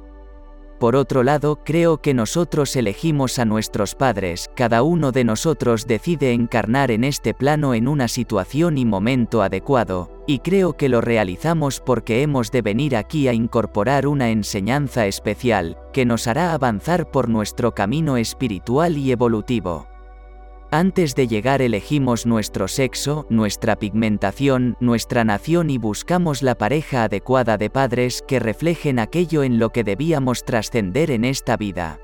Por 0.83 0.97
otro 0.97 1.23
lado, 1.23 1.61
creo 1.65 1.99
que 1.99 2.13
nosotros 2.13 2.75
elegimos 2.75 3.39
a 3.39 3.45
nuestros 3.45 3.95
padres, 3.95 4.51
cada 4.57 4.83
uno 4.83 5.13
de 5.13 5.23
nosotros 5.23 5.87
decide 5.87 6.33
encarnar 6.33 6.91
en 6.91 7.05
este 7.05 7.35
plano 7.35 7.73
en 7.73 7.87
una 7.87 8.09
situación 8.09 8.77
y 8.77 8.85
momento 8.85 9.43
adecuado, 9.43 10.11
y 10.27 10.41
creo 10.41 10.77
que 10.77 10.89
lo 10.89 11.01
realizamos 11.01 11.79
porque 11.79 12.23
hemos 12.23 12.51
de 12.51 12.63
venir 12.63 12.97
aquí 12.97 13.29
a 13.29 13.33
incorporar 13.33 14.09
una 14.09 14.31
enseñanza 14.31 15.07
especial, 15.07 15.79
que 15.93 16.05
nos 16.05 16.27
hará 16.27 16.53
avanzar 16.53 17.13
por 17.13 17.29
nuestro 17.29 17.77
camino 17.77 18.17
espiritual 18.17 18.99
y 18.99 19.13
evolutivo. 19.13 19.92
Antes 20.75 21.15
de 21.15 21.29
llegar 21.29 21.61
elegimos 21.61 22.25
nuestro 22.25 22.67
sexo, 22.67 23.27
nuestra 23.29 23.77
pigmentación, 23.77 24.79
nuestra 24.81 25.23
nación 25.23 25.69
y 25.69 25.77
buscamos 25.77 26.43
la 26.43 26.57
pareja 26.57 27.05
adecuada 27.05 27.59
de 27.59 27.69
padres 27.69 28.25
que 28.27 28.39
reflejen 28.39 28.99
aquello 28.99 29.43
en 29.43 29.59
lo 29.59 29.69
que 29.69 29.85
debíamos 29.85 30.47
trascender 30.47 31.11
en 31.11 31.27
esta 31.27 31.59
vida. 31.59 32.01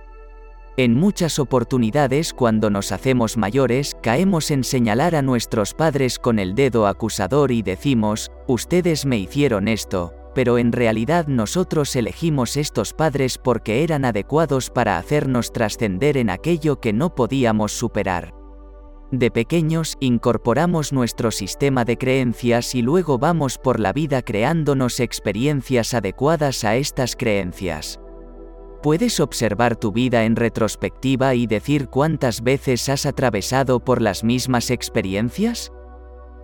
En 0.77 0.95
muchas 0.95 1.39
oportunidades 1.39 2.35
cuando 2.35 2.69
nos 2.69 2.93
hacemos 2.93 3.39
mayores, 3.39 3.97
caemos 4.03 4.51
en 4.51 4.63
señalar 4.63 5.15
a 5.15 5.23
nuestros 5.23 5.73
padres 5.73 6.19
con 6.19 6.39
el 6.39 6.55
dedo 6.55 6.87
acusador 6.87 7.53
y 7.53 7.63
decimos, 7.63 8.31
ustedes 8.47 9.07
me 9.07 9.17
hicieron 9.17 9.67
esto, 9.67 10.13
pero 10.35 10.59
en 10.59 10.73
realidad 10.73 11.27
nosotros 11.27 11.97
elegimos 11.97 12.59
estos 12.59 12.93
padres 12.93 13.39
porque 13.39 13.83
eran 13.83 14.05
adecuados 14.05 14.69
para 14.69 14.99
hacernos 14.99 15.55
trascender 15.55 16.19
en 16.19 16.29
aquello 16.29 16.81
que 16.81 16.93
no 16.93 17.15
podíamos 17.15 17.73
superar. 17.73 18.38
De 19.11 19.31
pequeños 19.31 19.97
incorporamos 20.01 20.93
nuestro 20.93 21.31
sistema 21.31 21.87
de 21.87 21.97
creencias 21.97 22.75
y 22.75 22.83
luego 22.83 23.19
vamos 23.19 23.57
por 23.57 23.81
la 23.81 23.95
vida 23.95 24.21
creándonos 24.21 25.01
experiencias 25.01 25.95
adecuadas 25.95 26.63
a 26.65 26.77
estas 26.77 27.17
creencias. 27.17 27.99
¿Puedes 28.83 29.19
observar 29.19 29.77
tu 29.77 29.93
vida 29.93 30.25
en 30.25 30.37
retrospectiva 30.37 31.35
y 31.35 31.47
decir 31.47 31.89
cuántas 31.89 32.43
veces 32.43 32.89
has 32.89 33.07
atravesado 33.07 33.81
por 33.81 34.03
las 34.03 34.25
mismas 34.25 34.71
experiencias? 34.71 35.73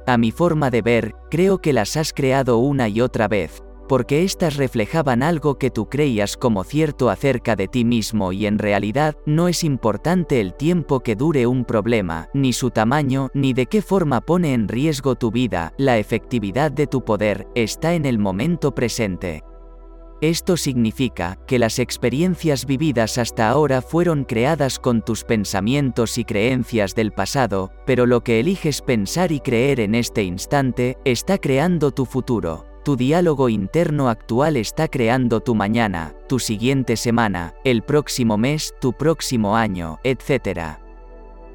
A 0.07 0.19
mi 0.19 0.31
forma 0.31 0.71
de 0.71 0.83
ver, 0.83 1.15
creo 1.31 1.59
que 1.59 1.73
las 1.73 1.97
has 1.97 2.13
creado 2.13 2.59
una 2.59 2.89
y 2.89 3.01
otra 3.01 3.27
vez, 3.27 3.64
porque 3.89 4.25
éstas 4.25 4.57
reflejaban 4.57 5.23
algo 5.23 5.59
que 5.59 5.71
tú 5.71 5.89
creías 5.89 6.37
como 6.37 6.65
cierto 6.65 7.11
acerca 7.11 7.57
de 7.57 7.69
ti 7.69 7.85
mismo 7.85 8.33
y 8.33 8.47
en 8.47 8.59
realidad 8.59 9.17
no 9.27 9.49
es 9.49 9.65
importante 9.65 10.41
el 10.41 10.55
tiempo 10.55 11.01
que 11.01 11.17
dure 11.17 11.47
un 11.47 11.65
problema, 11.65 12.29
ni 12.35 12.53
su 12.53 12.71
tamaño, 12.71 13.31
ni 13.35 13.53
de 13.53 13.67
qué 13.67 13.83
forma 13.83 14.21
pone 14.21 14.55
en 14.55 14.69
riesgo 14.69 15.15
tu 15.15 15.31
vida, 15.31 15.73
la 15.79 15.99
efectividad 15.99 16.73
de 16.73 16.87
tu 16.87 17.05
poder 17.05 17.47
está 17.55 17.95
en 17.95 18.07
el 18.07 18.19
momento 18.19 18.75
presente. 18.75 19.43
Esto 20.21 20.57
significa 20.57 21.39
que 21.47 21.59
las 21.59 21.79
experiencias 21.79 22.65
vividas 22.65 23.19
hasta 23.19 23.51
ahora 23.51 23.83
fueron 23.83 24.25
creadas 24.25 24.79
con 24.79 25.03
tus 25.03 25.23
pensamientos 25.23 26.17
y 26.17 26.25
creencias 26.25 26.95
del 26.95 27.13
pasado, 27.13 27.73
pero 27.85 28.07
lo 28.07 28.23
que 28.23 28.41
eliges 28.41 28.81
pensar 28.81 29.33
y 29.33 29.41
creer 29.41 29.81
en 29.81 29.95
este 29.95 30.23
instante 30.23 30.97
está 31.05 31.37
creando 31.37 31.91
tu 31.91 32.07
futuro. 32.07 32.74
Tu 32.85 32.97
diálogo 32.97 33.49
interno 33.49 34.11
actual 34.11 34.59
está 34.59 34.89
creando 34.89 35.41
tu 35.41 35.55
mañana, 35.55 36.15
tu 36.29 36.39
siguiente 36.39 36.99
semana, 36.99 37.55
el 37.65 37.83
próximo 37.83 38.37
mes, 38.37 38.75
tu 38.79 38.93
próximo 38.93 39.57
año, 39.57 39.99
etc. 40.05 40.77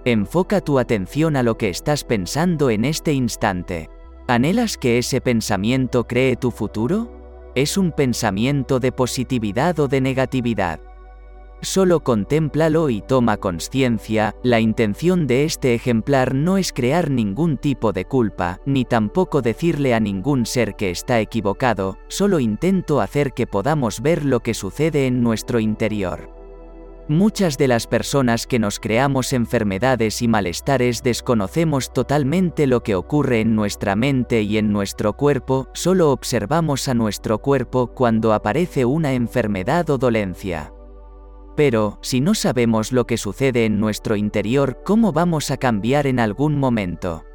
Enfoca 0.06 0.60
tu 0.60 0.80
atención 0.80 1.36
a 1.36 1.44
lo 1.44 1.56
que 1.56 1.70
estás 1.70 2.04
pensando 2.04 2.72
en 2.72 2.84
este 2.84 3.14
instante. 3.14 3.92
¿Anhelas 4.28 4.76
que 4.76 4.98
ese 4.98 5.22
pensamiento 5.22 6.08
cree 6.08 6.36
tu 6.36 6.50
futuro? 6.50 7.12
¿Es 7.54 7.78
un 7.78 7.92
pensamiento 7.92 8.80
de 8.80 8.92
positividad 8.92 9.80
o 9.80 9.88
de 9.88 10.02
negatividad? 10.02 10.80
Solo 11.62 12.00
contémplalo 12.00 12.90
y 12.90 13.02
toma 13.02 13.36
conciencia, 13.36 14.34
la 14.44 14.62
intención 14.62 15.28
de 15.28 15.44
este 15.44 15.76
ejemplar 15.76 16.34
no 16.34 16.58
es 16.58 16.72
crear 16.72 17.10
ningún 17.10 17.58
tipo 17.58 17.92
de 17.92 18.06
culpa, 18.06 18.62
ni 18.66 18.86
tampoco 18.86 19.42
decirle 19.42 19.94
a 19.94 20.00
ningún 20.00 20.46
ser 20.46 20.76
que 20.76 20.90
está 20.90 21.20
equivocado, 21.20 21.98
solo 22.08 22.40
intento 22.40 23.02
hacer 23.02 23.34
que 23.34 23.46
podamos 23.46 24.02
ver 24.02 24.24
lo 24.24 24.40
que 24.40 24.54
sucede 24.54 25.06
en 25.06 25.22
nuestro 25.22 25.60
interior. 25.60 26.34
Muchas 27.10 27.58
de 27.58 27.68
las 27.68 27.88
personas 27.88 28.48
que 28.48 28.60
nos 28.60 28.80
creamos 28.80 29.34
enfermedades 29.34 30.22
y 30.22 30.30
malestares 30.30 31.04
desconocemos 31.04 31.92
totalmente 31.92 32.68
lo 32.68 32.84
que 32.84 32.96
ocurre 32.96 33.42
en 33.42 33.56
nuestra 33.56 33.98
mente 33.98 34.44
y 34.44 34.60
en 34.60 34.72
nuestro 34.72 35.14
cuerpo, 35.14 35.68
solo 35.74 36.12
observamos 36.12 36.88
a 36.88 36.94
nuestro 36.94 37.40
cuerpo 37.40 37.88
cuando 37.88 38.32
aparece 38.32 38.86
una 38.86 39.14
enfermedad 39.14 39.90
o 39.90 39.98
dolencia. 39.98 40.72
Pero, 41.60 42.00
si 42.02 42.22
no 42.22 42.36
sabemos 42.36 42.94
lo 42.94 43.06
que 43.06 43.18
sucede 43.18 43.66
en 43.66 43.82
nuestro 43.82 44.16
interior, 44.16 44.82
¿cómo 44.86 45.12
vamos 45.12 45.52
a 45.52 45.58
cambiar 45.58 46.08
en 46.08 46.22
algún 46.22 46.58
momento? 46.58 47.26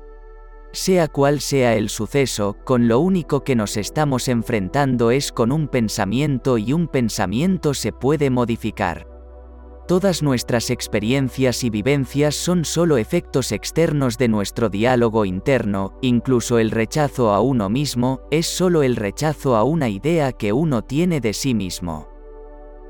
Sea 0.73 1.09
cual 1.09 1.43
sea 1.43 1.77
el 1.77 1.91
suceso, 1.91 2.57
con 2.65 2.89
lo 2.89 3.01
único 3.01 3.45
que 3.45 3.55
nos 3.55 3.77
estamos 3.77 4.29
enfrentando 4.29 5.11
es 5.11 5.31
con 5.31 5.53
un 5.53 5.69
pensamiento 5.69 6.57
y 6.57 6.73
un 6.73 6.89
pensamiento 6.89 7.75
se 7.75 7.93
puede 7.93 8.31
modificar. 8.31 9.07
Todas 9.87 10.23
nuestras 10.23 10.71
experiencias 10.71 11.63
y 11.63 11.69
vivencias 11.69 12.35
son 12.35 12.65
solo 12.65 12.97
efectos 12.97 13.53
externos 13.53 14.17
de 14.17 14.29
nuestro 14.29 14.71
diálogo 14.71 15.27
interno, 15.27 15.99
incluso 16.01 16.59
el 16.59 16.71
rechazo 16.71 17.31
a 17.35 17.43
uno 17.43 17.69
mismo, 17.69 18.23
es 18.31 18.47
solo 18.47 18.83
el 18.85 18.97
rechazo 18.97 19.55
a 19.55 19.65
una 19.65 19.91
idea 19.91 20.33
que 20.33 20.55
uno 20.55 20.81
tiene 20.81 21.21
de 21.21 21.35
sí 21.35 21.53
mismo. 21.53 22.14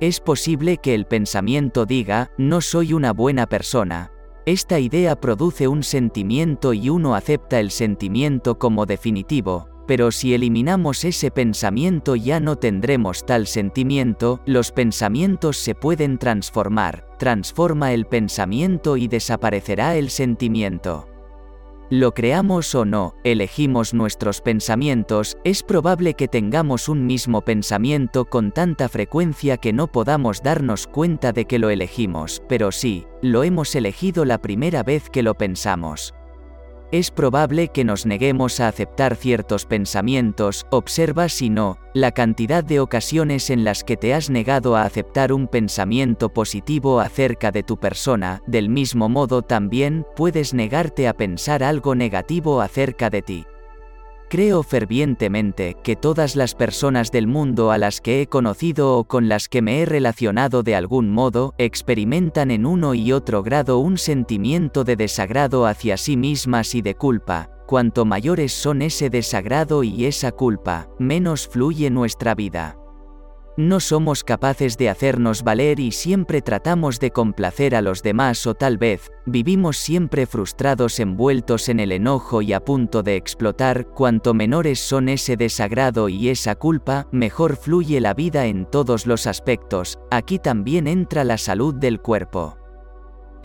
Es 0.01 0.21
posible 0.21 0.79
que 0.79 0.95
el 0.95 1.07
pensamiento 1.07 1.87
diga, 1.87 2.31
no 2.37 2.61
soy 2.61 2.93
una 2.93 3.13
buena 3.13 3.47
persona. 3.47 4.11
Esta 4.47 4.79
idea 4.79 5.21
produce 5.21 5.69
un 5.69 5.83
sentimiento 5.83 6.75
y 6.75 6.91
uno 6.91 7.15
acepta 7.15 7.61
el 7.61 7.71
sentimiento 7.71 8.59
como 8.59 8.87
definitivo, 8.87 9.69
pero 9.87 10.11
si 10.11 10.35
eliminamos 10.35 11.05
ese 11.05 11.31
pensamiento 11.31 12.17
ya 12.17 12.41
no 12.41 12.57
tendremos 12.57 13.25
tal 13.25 13.47
sentimiento, 13.47 14.41
los 14.47 14.73
pensamientos 14.73 15.57
se 15.59 15.75
pueden 15.75 16.19
transformar, 16.19 17.07
transforma 17.19 17.93
el 17.93 18.07
pensamiento 18.07 18.97
y 18.97 19.09
desaparecerá 19.09 19.97
el 19.97 20.11
sentimiento. 20.11 21.14
Lo 21.91 22.15
creamos 22.15 22.75
o 22.75 22.87
no, 22.87 23.15
elegimos 23.25 23.93
nuestros 23.93 24.41
pensamientos, 24.41 25.37
es 25.45 25.63
probable 25.63 26.15
que 26.15 26.29
tengamos 26.29 26.89
un 26.89 27.05
mismo 27.07 27.43
pensamiento 27.43 28.25
con 28.25 28.53
tanta 28.53 28.89
frecuencia 28.89 29.59
que 29.59 29.75
no 29.75 29.87
podamos 29.89 30.43
darnos 30.43 30.87
cuenta 30.87 31.33
de 31.33 31.45
que 31.45 31.59
lo 31.59 31.69
elegimos, 31.69 32.43
pero 32.49 32.73
sí, 32.73 33.07
lo 33.21 33.45
hemos 33.45 33.75
elegido 33.75 34.25
la 34.25 34.41
primera 34.41 34.83
vez 34.83 35.11
que 35.11 35.23
lo 35.23 35.35
pensamos. 35.35 36.15
Es 36.99 37.11
probable 37.11 37.69
que 37.69 37.83
nos 37.83 38.07
neguemos 38.07 38.61
a 38.61 38.69
aceptar 38.69 39.17
ciertos 39.17 39.67
pensamientos, 39.67 40.65
observa 40.71 41.29
si 41.29 41.51
no, 41.51 41.77
la 41.93 42.13
cantidad 42.13 42.63
de 42.63 42.79
ocasiones 42.79 43.51
en 43.51 43.65
las 43.65 43.83
que 43.83 43.97
te 43.97 44.15
has 44.15 44.31
negado 44.31 44.77
a 44.77 44.85
aceptar 44.85 45.33
un 45.33 45.49
pensamiento 45.49 46.33
positivo 46.33 47.01
acerca 47.01 47.51
de 47.51 47.65
tu 47.65 47.79
persona, 47.79 48.43
del 48.47 48.69
mismo 48.69 49.09
modo 49.09 49.43
también 49.43 50.07
puedes 50.15 50.55
negarte 50.55 51.09
a 51.09 51.15
pensar 51.15 51.65
algo 51.65 51.97
negativo 51.97 52.61
acerca 52.61 53.11
de 53.11 53.23
ti. 53.23 53.45
Creo 54.29 54.63
fervientemente 54.63 55.77
que 55.83 55.97
todas 55.97 56.35
las 56.35 56.55
personas 56.55 57.13
del 57.13 57.27
mundo 57.27 57.71
a 57.71 57.79
las 57.79 58.01
que 58.01 58.23
he 58.23 58.27
conocido 58.27 58.97
o 58.97 59.05
con 59.05 59.29
las 59.29 59.49
que 59.49 59.63
me 59.63 59.83
he 59.83 59.87
relacionado 59.87 60.63
de 60.63 60.75
algún 60.75 61.11
modo 61.11 61.55
experimentan 61.59 62.51
en 62.51 62.67
uno 62.67 62.95
y 62.95 63.13
otro 63.13 63.43
grado 63.43 63.79
un 63.79 63.99
sentimiento 63.99 64.83
de 64.83 64.97
desagrado 64.97 65.67
hacia 65.67 65.97
sí 65.97 66.17
mismas 66.17 66.75
y 66.75 66.83
de 66.83 66.95
culpa. 66.95 67.51
Cuanto 67.67 68.05
mayores 68.05 68.53
son 68.53 68.83
ese 68.83 69.09
desagrado 69.09 69.85
y 69.85 70.07
esa 70.07 70.33
culpa, 70.33 70.89
menos 70.99 71.49
fluye 71.49 71.89
nuestra 71.91 72.35
vida. 72.35 72.77
No 73.57 73.79
somos 73.79 74.25
capaces 74.25 74.77
de 74.79 74.89
hacernos 74.89 75.45
valer 75.45 75.79
y 75.79 75.93
siempre 75.93 76.43
tratamos 76.43 76.99
de 76.99 77.13
complacer 77.13 77.77
a 77.77 77.83
los 77.83 78.03
demás 78.03 78.49
o 78.49 78.55
tal 78.55 78.79
vez, 78.79 79.13
vivimos 79.27 79.77
siempre 79.77 80.27
frustrados 80.27 80.99
envueltos 80.99 81.69
en 81.69 81.79
el 81.79 81.93
enojo 81.93 82.43
y 82.43 82.53
a 82.53 82.59
punto 82.59 83.05
de 83.05 83.15
explotar, 83.15 83.87
cuanto 83.87 84.35
menores 84.35 84.81
son 84.81 85.09
ese 85.09 85.37
desagrado 85.37 86.09
y 86.09 86.31
esa 86.31 86.57
culpa, 86.57 87.07
mejor 87.13 87.57
fluye 87.57 88.01
la 88.01 88.13
vida 88.13 88.47
en 88.47 88.67
todos 88.67 89.07
los 89.07 89.29
aspectos, 89.29 90.01
aquí 90.11 90.41
también 90.41 90.89
entra 90.89 91.23
la 91.23 91.39
salud 91.39 91.77
del 91.77 92.01
cuerpo. 92.01 92.64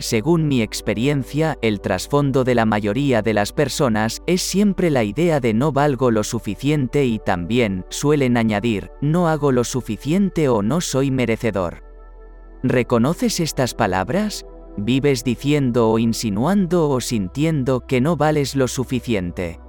Según 0.00 0.48
mi 0.48 0.62
experiencia, 0.62 1.58
el 1.60 1.82
trasfondo 1.82 2.42
de 2.42 2.54
la 2.54 2.64
mayoría 2.64 3.20
de 3.20 3.34
las 3.34 3.52
personas 3.52 4.22
es 4.26 4.40
siempre 4.40 4.88
la 4.88 5.04
idea 5.04 5.40
de 5.40 5.52
no 5.52 5.72
valgo 5.72 6.10
lo 6.10 6.24
suficiente 6.24 7.04
y 7.04 7.18
también, 7.18 7.84
suelen 7.90 8.38
añadir, 8.38 8.90
no 9.02 9.28
hago 9.28 9.52
lo 9.52 9.62
suficiente 9.62 10.48
o 10.48 10.62
no 10.62 10.80
soy 10.80 11.10
merecedor. 11.10 11.84
¿Reconoces 12.62 13.40
estas 13.40 13.74
palabras? 13.74 14.46
¿Vives 14.78 15.22
diciendo 15.22 15.90
o 15.90 15.98
insinuando 15.98 16.88
o 16.88 17.02
sintiendo 17.02 17.80
que 17.86 18.00
no 18.00 18.16
vales 18.16 18.56
lo 18.56 18.68
suficiente? 18.68 19.60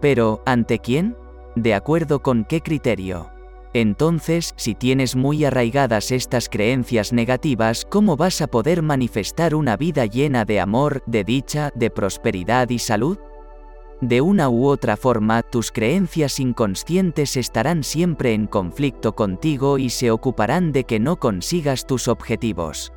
Pero, 0.00 0.42
¿ante 0.46 0.78
quién? 0.78 1.18
¿De 1.54 1.74
acuerdo 1.74 2.22
con 2.22 2.46
qué 2.46 2.62
criterio? 2.62 3.30
Entonces, 3.72 4.52
si 4.56 4.74
tienes 4.74 5.14
muy 5.14 5.44
arraigadas 5.44 6.10
estas 6.10 6.48
creencias 6.48 7.12
negativas, 7.12 7.86
¿cómo 7.88 8.16
vas 8.16 8.40
a 8.40 8.48
poder 8.48 8.82
manifestar 8.82 9.54
una 9.54 9.76
vida 9.76 10.06
llena 10.06 10.44
de 10.44 10.58
amor, 10.58 11.04
de 11.06 11.22
dicha, 11.22 11.70
de 11.76 11.90
prosperidad 11.90 12.68
y 12.70 12.80
salud? 12.80 13.18
De 14.00 14.22
una 14.22 14.48
u 14.48 14.66
otra 14.66 14.96
forma, 14.96 15.42
tus 15.42 15.70
creencias 15.70 16.40
inconscientes 16.40 17.36
estarán 17.36 17.84
siempre 17.84 18.32
en 18.32 18.46
conflicto 18.46 19.14
contigo 19.14 19.78
y 19.78 19.90
se 19.90 20.10
ocuparán 20.10 20.72
de 20.72 20.84
que 20.84 20.98
no 20.98 21.20
consigas 21.20 21.86
tus 21.86 22.08
objetivos. 22.08 22.92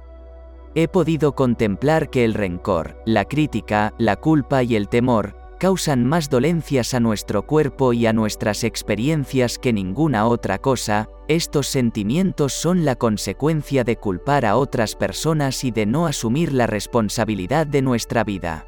He 0.75 0.88
podido 0.88 1.36
contemplar 1.36 2.10
que 2.10 2.25
el 2.25 2.34
rencor, 2.34 2.98
la 3.06 3.25
crítica, 3.25 3.94
la 4.00 4.15
culpa 4.15 4.63
y 4.63 4.75
el 4.75 4.89
temor, 4.89 5.43
causan 5.63 6.05
más 6.05 6.29
dolencias 6.29 6.93
a 6.93 7.00
nuestro 7.00 7.48
cuerpo 7.48 7.93
y 7.93 8.05
a 8.05 8.12
nuestras 8.12 8.65
experiencias 8.65 9.58
que 9.58 9.72
ninguna 9.72 10.27
otra 10.27 10.58
cosa, 10.58 11.08
estos 11.29 11.67
sentimientos 11.67 12.51
son 12.51 12.84
la 12.84 12.98
consecuencia 12.98 13.86
de 13.86 13.96
culpar 13.96 14.46
a 14.46 14.58
otras 14.58 14.93
personas 14.93 15.63
y 15.63 15.72
de 15.72 15.86
no 15.86 16.05
asumir 16.05 16.51
la 16.51 16.67
responsabilidad 16.67 17.65
de 17.65 17.82
nuestra 17.82 18.25
vida. 18.25 18.67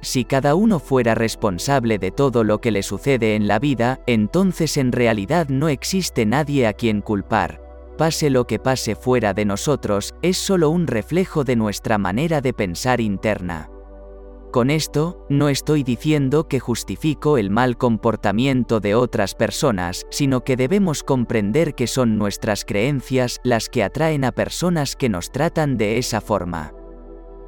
Si 0.00 0.24
cada 0.24 0.56
uno 0.56 0.80
fuera 0.80 1.14
responsable 1.14 1.98
de 1.98 2.10
todo 2.10 2.42
lo 2.42 2.60
que 2.60 2.72
le 2.72 2.82
sucede 2.82 3.36
en 3.36 3.46
la 3.46 3.60
vida, 3.60 4.00
entonces 4.08 4.76
en 4.76 4.90
realidad 4.90 5.46
no 5.48 5.68
existe 5.68 6.26
nadie 6.26 6.66
a 6.66 6.72
quien 6.72 7.00
culpar. 7.00 7.62
Pase 7.96 8.28
lo 8.28 8.44
que 8.44 8.58
pase 8.58 8.96
fuera 8.96 9.34
de 9.34 9.44
nosotros, 9.44 10.16
es 10.22 10.36
solo 10.36 10.70
un 10.70 10.88
reflejo 10.88 11.44
de 11.44 11.54
nuestra 11.54 11.96
manera 11.96 12.40
de 12.40 12.52
pensar 12.52 13.00
interna. 13.00 13.70
Con 14.50 14.70
esto, 14.70 15.26
no 15.28 15.50
estoy 15.50 15.82
diciendo 15.82 16.48
que 16.48 16.58
justifico 16.58 17.36
el 17.36 17.50
mal 17.50 17.76
comportamiento 17.76 18.80
de 18.80 18.94
otras 18.94 19.34
personas, 19.34 20.06
sino 20.10 20.42
que 20.42 20.56
debemos 20.56 21.02
comprender 21.02 21.74
que 21.74 21.86
son 21.86 22.16
nuestras 22.16 22.64
creencias 22.64 23.40
las 23.44 23.68
que 23.68 23.82
atraen 23.82 24.24
a 24.24 24.32
personas 24.32 24.96
que 24.96 25.10
nos 25.10 25.32
tratan 25.32 25.76
de 25.76 25.98
esa 25.98 26.22
forma. 26.22 26.72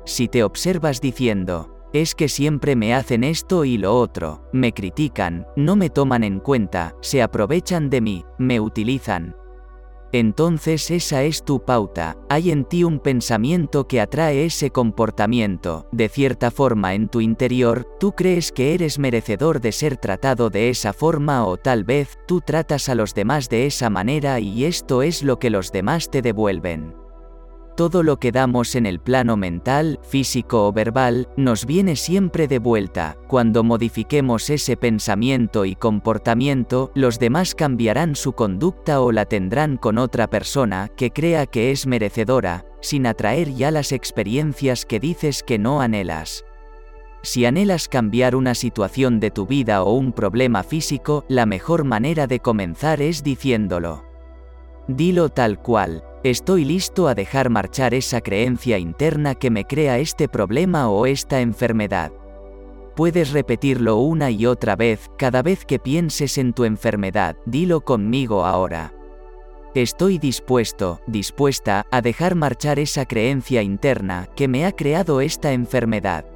Si 0.04 0.28
te 0.28 0.44
observas 0.44 1.00
diciendo, 1.00 1.74
es 1.94 2.14
que 2.14 2.28
siempre 2.28 2.76
me 2.76 2.94
hacen 2.94 3.24
esto 3.24 3.64
y 3.64 3.78
lo 3.78 3.96
otro, 3.96 4.48
me 4.52 4.72
critican, 4.72 5.46
no 5.56 5.76
me 5.76 5.88
toman 5.88 6.22
en 6.22 6.38
cuenta, 6.38 6.94
se 7.00 7.22
aprovechan 7.22 7.88
de 7.88 8.00
mí, 8.00 8.24
me 8.38 8.60
utilizan, 8.60 9.36
entonces 10.12 10.90
esa 10.90 11.22
es 11.22 11.44
tu 11.44 11.64
pauta, 11.64 12.16
hay 12.28 12.50
en 12.50 12.64
ti 12.64 12.84
un 12.84 12.98
pensamiento 12.98 13.86
que 13.86 14.00
atrae 14.00 14.44
ese 14.44 14.70
comportamiento, 14.70 15.86
de 15.92 16.08
cierta 16.08 16.50
forma 16.50 16.94
en 16.94 17.08
tu 17.08 17.20
interior, 17.20 17.86
tú 17.98 18.12
crees 18.12 18.52
que 18.52 18.74
eres 18.74 18.98
merecedor 18.98 19.60
de 19.60 19.72
ser 19.72 19.96
tratado 19.96 20.50
de 20.50 20.68
esa 20.68 20.92
forma 20.92 21.46
o 21.46 21.56
tal 21.56 21.84
vez 21.84 22.18
tú 22.26 22.40
tratas 22.40 22.88
a 22.88 22.94
los 22.94 23.14
demás 23.14 23.48
de 23.48 23.66
esa 23.66 23.90
manera 23.90 24.40
y 24.40 24.64
esto 24.64 25.02
es 25.02 25.22
lo 25.22 25.38
que 25.38 25.50
los 25.50 25.72
demás 25.72 26.10
te 26.10 26.22
devuelven 26.22 26.99
todo 27.80 28.02
lo 28.02 28.18
que 28.18 28.30
damos 28.30 28.74
en 28.74 28.84
el 28.84 29.00
plano 29.00 29.38
mental, 29.38 30.00
físico 30.02 30.66
o 30.66 30.70
verbal, 30.70 31.30
nos 31.38 31.64
viene 31.64 31.96
siempre 31.96 32.46
de 32.46 32.58
vuelta. 32.58 33.16
Cuando 33.26 33.64
modifiquemos 33.64 34.50
ese 34.50 34.76
pensamiento 34.76 35.64
y 35.64 35.76
comportamiento, 35.76 36.92
los 36.94 37.18
demás 37.18 37.54
cambiarán 37.54 38.16
su 38.16 38.34
conducta 38.34 39.00
o 39.00 39.12
la 39.12 39.24
tendrán 39.24 39.78
con 39.78 39.96
otra 39.96 40.28
persona 40.28 40.90
que 40.94 41.10
crea 41.10 41.46
que 41.46 41.70
es 41.70 41.86
merecedora, 41.86 42.66
sin 42.82 43.06
atraer 43.06 43.54
ya 43.54 43.70
las 43.70 43.92
experiencias 43.92 44.84
que 44.84 45.00
dices 45.00 45.42
que 45.42 45.58
no 45.58 45.80
anhelas. 45.80 46.44
Si 47.22 47.46
anhelas 47.46 47.88
cambiar 47.88 48.36
una 48.36 48.54
situación 48.54 49.20
de 49.20 49.30
tu 49.30 49.46
vida 49.46 49.84
o 49.84 49.94
un 49.94 50.12
problema 50.12 50.64
físico, 50.64 51.24
la 51.28 51.46
mejor 51.46 51.84
manera 51.84 52.26
de 52.26 52.40
comenzar 52.40 53.00
es 53.00 53.22
diciéndolo. 53.22 54.04
Dilo 54.86 55.30
tal 55.30 55.62
cual, 55.62 56.04
Estoy 56.22 56.66
listo 56.66 57.08
a 57.08 57.14
dejar 57.14 57.48
marchar 57.48 57.94
esa 57.94 58.20
creencia 58.20 58.76
interna 58.76 59.34
que 59.34 59.50
me 59.50 59.64
crea 59.64 59.98
este 59.98 60.28
problema 60.28 60.90
o 60.90 61.06
esta 61.06 61.40
enfermedad. 61.40 62.12
Puedes 62.94 63.32
repetirlo 63.32 63.96
una 63.96 64.30
y 64.30 64.44
otra 64.44 64.76
vez, 64.76 65.10
cada 65.16 65.40
vez 65.40 65.64
que 65.64 65.78
pienses 65.78 66.36
en 66.36 66.52
tu 66.52 66.64
enfermedad, 66.64 67.36
dilo 67.46 67.80
conmigo 67.80 68.44
ahora. 68.44 68.92
Estoy 69.74 70.18
dispuesto, 70.18 71.00
dispuesta, 71.06 71.86
a 71.90 72.02
dejar 72.02 72.34
marchar 72.34 72.78
esa 72.78 73.06
creencia 73.06 73.62
interna 73.62 74.28
que 74.36 74.46
me 74.46 74.66
ha 74.66 74.72
creado 74.72 75.22
esta 75.22 75.52
enfermedad. 75.52 76.26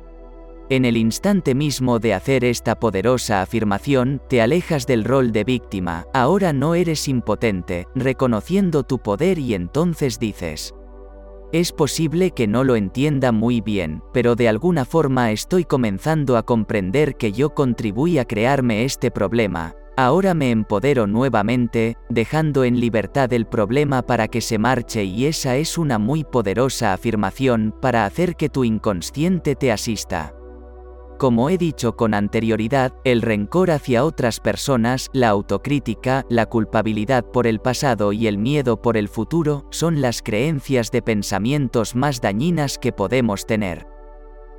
En 0.71 0.87
el 0.87 0.97
instante 0.97 1.55
mismo 1.55 1.99
de 1.99 2.15
hacer 2.15 2.43
esta 2.43 2.75
poderosa 2.79 3.43
afirmación, 3.43 4.23
te 4.29 4.41
alejas 4.41 4.87
del 4.87 5.05
rol 5.05 5.31
de 5.31 5.45
víctima, 5.45 6.07
ahora 6.15 6.55
no 6.55 6.75
eres 6.75 7.07
impotente, 7.07 7.87
reconociendo 7.95 8.83
tu 8.83 8.99
poder 8.99 9.39
y 9.39 9.53
entonces 9.53 10.19
dices, 10.19 10.75
es 11.53 11.71
posible 11.71 12.31
que 12.33 12.47
no 12.47 12.65
lo 12.65 12.77
entienda 12.77 13.31
muy 13.31 13.61
bien, 13.61 14.03
pero 14.13 14.35
de 14.35 14.49
alguna 14.49 14.85
forma 14.85 15.31
estoy 15.31 15.65
comenzando 15.65 16.37
a 16.37 16.43
comprender 16.43 17.17
que 17.17 17.31
yo 17.31 17.51
contribuí 17.51 18.19
a 18.19 18.25
crearme 18.25 18.85
este 18.85 19.11
problema. 19.11 19.77
Ahora 19.97 20.35
me 20.35 20.51
empodero 20.51 21.07
nuevamente, 21.07 21.97
dejando 22.09 22.65
en 22.65 22.81
libertad 22.81 23.33
el 23.33 23.47
problema 23.47 24.03
para 24.03 24.27
que 24.27 24.41
se 24.41 24.59
marche 24.59 25.05
y 25.05 25.27
esa 25.27 25.57
es 25.57 25.79
una 25.79 26.01
muy 26.01 26.25
poderosa 26.25 26.93
afirmación 26.93 27.73
para 27.81 28.05
hacer 28.05 28.35
que 28.35 28.49
tu 28.49 28.65
inconsciente 28.65 29.55
te 29.55 29.71
asista. 29.71 30.35
Como 31.19 31.49
he 31.49 31.59
dicho 31.59 31.97
con 31.97 32.13
anterioridad, 32.13 32.93
el 33.05 33.23
rencor 33.23 33.71
hacia 33.71 34.05
otras 34.05 34.41
personas, 34.41 35.11
la 35.13 35.29
autocrítica, 35.29 36.27
la 36.29 36.47
culpabilidad 36.47 37.25
por 37.25 37.47
el 37.47 37.61
pasado 37.61 38.13
y 38.13 38.27
el 38.27 38.37
miedo 38.37 38.83
por 38.83 38.97
el 38.97 39.09
futuro 39.09 39.67
son 39.71 40.01
las 40.01 40.23
creencias 40.23 40.91
de 40.91 41.03
pensamientos 41.03 41.95
más 41.95 42.21
dañinas 42.21 42.79
que 42.79 42.93
podemos 42.93 43.47
tener. 43.47 43.87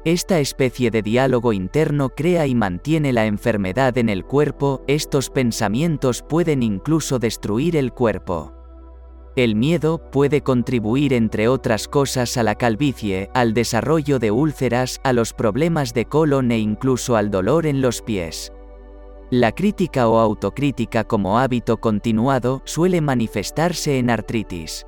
Esta 0.06 0.40
especie 0.40 0.92
de 0.92 1.02
diálogo 1.02 1.52
interno 1.52 2.10
crea 2.10 2.48
y 2.48 2.56
mantiene 2.56 3.12
la 3.12 3.26
enfermedad 3.26 3.98
en 3.98 4.08
el 4.08 4.24
cuerpo, 4.24 4.84
estos 4.88 5.30
pensamientos 5.30 6.22
pueden 6.22 6.64
incluso 6.64 7.20
destruir 7.20 7.76
el 7.76 7.92
cuerpo. 7.92 8.54
El 9.36 9.56
miedo 9.56 9.98
puede 10.12 10.42
contribuir 10.42 11.12
entre 11.12 11.50
otras 11.50 11.90
cosas 11.90 12.38
a 12.38 12.44
la 12.44 12.56
calvicie, 12.56 13.30
al 13.34 13.54
desarrollo 13.54 14.18
de 14.18 14.32
úlceras, 14.32 15.02
a 15.04 15.12
los 15.12 15.34
problemas 15.34 15.94
de 15.94 16.06
colon 16.06 16.52
e 16.52 16.60
incluso 16.60 17.18
al 17.18 17.32
dolor 17.32 17.66
en 17.66 17.82
los 17.82 18.02
pies. 18.02 18.54
La 19.32 19.52
crítica 19.52 20.08
o 20.08 20.20
autocrítica 20.20 21.04
como 21.04 21.38
hábito 21.38 21.82
continuado 21.82 22.62
suele 22.64 23.02
manifestarse 23.02 23.98
en 23.98 24.10
artritis. 24.10 24.86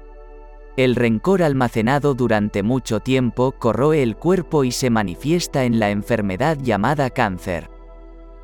El 0.77 0.95
rencor 0.95 1.43
almacenado 1.43 2.13
durante 2.13 2.63
mucho 2.63 3.01
tiempo 3.01 3.51
corroe 3.51 4.01
el 4.01 4.15
cuerpo 4.15 4.63
y 4.63 4.71
se 4.71 4.89
manifiesta 4.89 5.65
en 5.65 5.77
la 5.77 5.89
enfermedad 5.89 6.57
llamada 6.61 7.09
cáncer. 7.09 7.69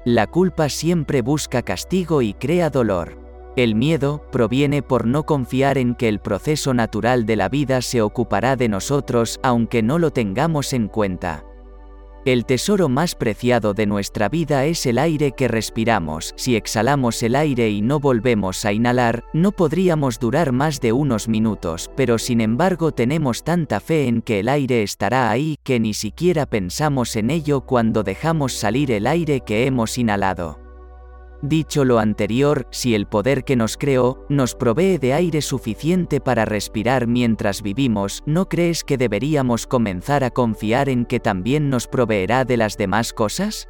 La 0.03 0.27
culpa 0.27 0.67
siempre 0.67 1.21
busca 1.21 1.61
castigo 1.61 2.21
y 2.21 2.33
crea 2.33 2.69
dolor. 2.69 3.22
El 3.55 3.75
miedo 3.75 4.25
proviene 4.31 4.81
por 4.81 5.05
no 5.05 5.27
confiar 5.27 5.77
en 5.77 5.93
que 5.93 6.09
el 6.09 6.19
proceso 6.19 6.73
natural 6.73 7.27
de 7.27 7.35
la 7.35 7.49
vida 7.49 7.83
se 7.83 8.01
ocupará 8.01 8.55
de 8.55 8.67
nosotros 8.67 9.39
aunque 9.43 9.83
no 9.83 9.99
lo 9.99 10.09
tengamos 10.09 10.73
en 10.73 10.87
cuenta. 10.87 11.45
El 12.25 12.45
tesoro 12.45 12.87
más 12.87 13.15
preciado 13.15 13.73
de 13.73 13.85
nuestra 13.85 14.29
vida 14.29 14.65
es 14.65 14.85
el 14.85 14.97
aire 14.97 15.33
que 15.33 15.49
respiramos. 15.49 16.33
Si 16.37 16.55
exhalamos 16.55 17.21
el 17.21 17.35
aire 17.35 17.69
y 17.69 17.81
no 17.81 17.99
volvemos 17.99 18.63
a 18.63 18.71
inhalar, 18.71 19.25
no 19.33 19.51
podríamos 19.51 20.19
durar 20.19 20.53
más 20.53 20.79
de 20.79 20.93
unos 20.93 21.27
minutos, 21.27 21.91
pero 21.97 22.17
sin 22.17 22.39
embargo 22.39 22.93
tenemos 22.93 23.43
tanta 23.43 23.81
fe 23.81 24.07
en 24.07 24.21
que 24.21 24.39
el 24.39 24.47
aire 24.47 24.83
estará 24.83 25.29
ahí 25.29 25.59
que 25.63 25.81
ni 25.81 25.93
siquiera 25.93 26.45
pensamos 26.45 27.17
en 27.17 27.29
ello 27.29 27.61
cuando 27.61 28.03
dejamos 28.03 28.53
salir 28.53 28.91
el 28.91 29.05
aire 29.05 29.41
que 29.41 29.67
hemos 29.67 29.97
inhalado. 29.97 30.62
Dicho 31.45 31.83
lo 31.83 31.99
anterior, 31.99 32.67
si 32.71 32.95
el 32.95 33.05
poder 33.05 33.43
que 33.43 33.57
nos 33.57 33.75
creó, 33.75 34.25
nos 34.29 34.55
provee 34.55 34.97
de 34.97 35.13
aire 35.13 35.41
suficiente 35.41 36.21
para 36.21 36.45
respirar 36.45 37.05
mientras 37.05 37.61
vivimos, 37.61 38.23
¿no 38.25 38.47
crees 38.47 38.85
que 38.85 38.97
deberíamos 38.97 39.67
comenzar 39.67 40.23
a 40.23 40.29
confiar 40.29 40.87
en 40.87 41.03
que 41.03 41.19
también 41.19 41.69
nos 41.69 41.85
proveerá 41.87 42.45
de 42.45 42.55
las 42.55 42.77
demás 42.77 43.11
cosas? 43.11 43.67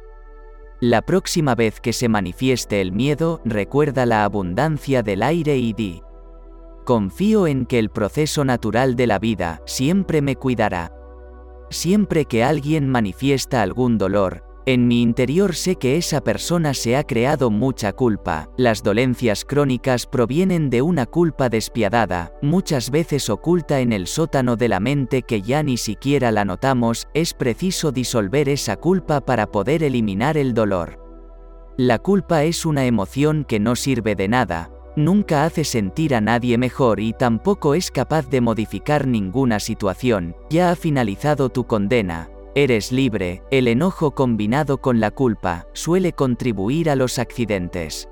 La 0.80 1.02
próxima 1.02 1.56
vez 1.56 1.80
que 1.80 1.92
se 1.92 2.08
manifieste 2.08 2.80
el 2.80 2.92
miedo, 2.92 3.40
recuerda 3.44 4.06
la 4.06 4.22
abundancia 4.22 5.02
del 5.02 5.24
aire 5.24 5.56
y 5.56 5.72
di. 5.72 6.00
Confío 6.84 7.48
en 7.48 7.66
que 7.66 7.80
el 7.80 7.90
proceso 7.90 8.44
natural 8.44 8.94
de 8.94 9.08
la 9.08 9.18
vida 9.18 9.60
siempre 9.66 10.22
me 10.22 10.36
cuidará. 10.36 10.92
Siempre 11.70 12.26
que 12.26 12.44
alguien 12.44 12.88
manifiesta 12.88 13.62
algún 13.62 13.98
dolor, 13.98 14.53
en 14.66 14.88
mi 14.88 15.02
interior 15.02 15.54
sé 15.54 15.76
que 15.76 15.96
esa 15.96 16.22
persona 16.22 16.72
se 16.74 16.96
ha 16.96 17.04
creado 17.04 17.50
mucha 17.50 17.92
culpa. 17.92 18.48
Las 18.56 18.82
dolencias 18.82 19.44
crónicas 19.44 20.06
provienen 20.06 20.70
de 20.70 20.82
una 20.82 21.06
culpa 21.06 21.48
despiadada, 21.48 22.32
muchas 22.40 22.90
veces 22.90 23.28
oculta 23.28 23.80
en 23.80 23.92
el 23.92 24.06
sótano 24.06 24.56
de 24.56 24.68
la 24.68 24.80
mente 24.80 25.22
que 25.22 25.42
ya 25.42 25.62
ni 25.62 25.76
siquiera 25.76 26.32
la 26.32 26.44
notamos, 26.44 27.08
es 27.14 27.34
preciso 27.34 27.92
disolver 27.92 28.48
esa 28.48 28.76
culpa 28.76 29.20
para 29.20 29.46
poder 29.46 29.82
eliminar 29.82 30.36
el 30.38 30.54
dolor. 30.54 30.98
La 31.76 31.98
culpa 31.98 32.44
es 32.44 32.64
una 32.64 32.86
emoción 32.86 33.44
que 33.44 33.60
no 33.60 33.76
sirve 33.76 34.14
de 34.14 34.28
nada, 34.28 34.70
nunca 34.96 35.44
hace 35.44 35.64
sentir 35.64 36.14
a 36.14 36.20
nadie 36.20 36.56
mejor 36.56 37.00
y 37.00 37.12
tampoco 37.12 37.74
es 37.74 37.90
capaz 37.90 38.28
de 38.30 38.40
modificar 38.40 39.06
ninguna 39.06 39.60
situación, 39.60 40.36
ya 40.48 40.70
ha 40.70 40.76
finalizado 40.76 41.48
tu 41.48 41.66
condena, 41.66 42.30
Eres 42.56 42.92
libre, 42.92 43.42
el 43.50 43.66
enojo 43.66 44.12
combinado 44.12 44.78
con 44.78 45.00
la 45.00 45.10
culpa 45.10 45.66
suele 45.72 46.12
contribuir 46.12 46.88
a 46.88 46.94
los 46.94 47.18
accidentes. 47.18 48.08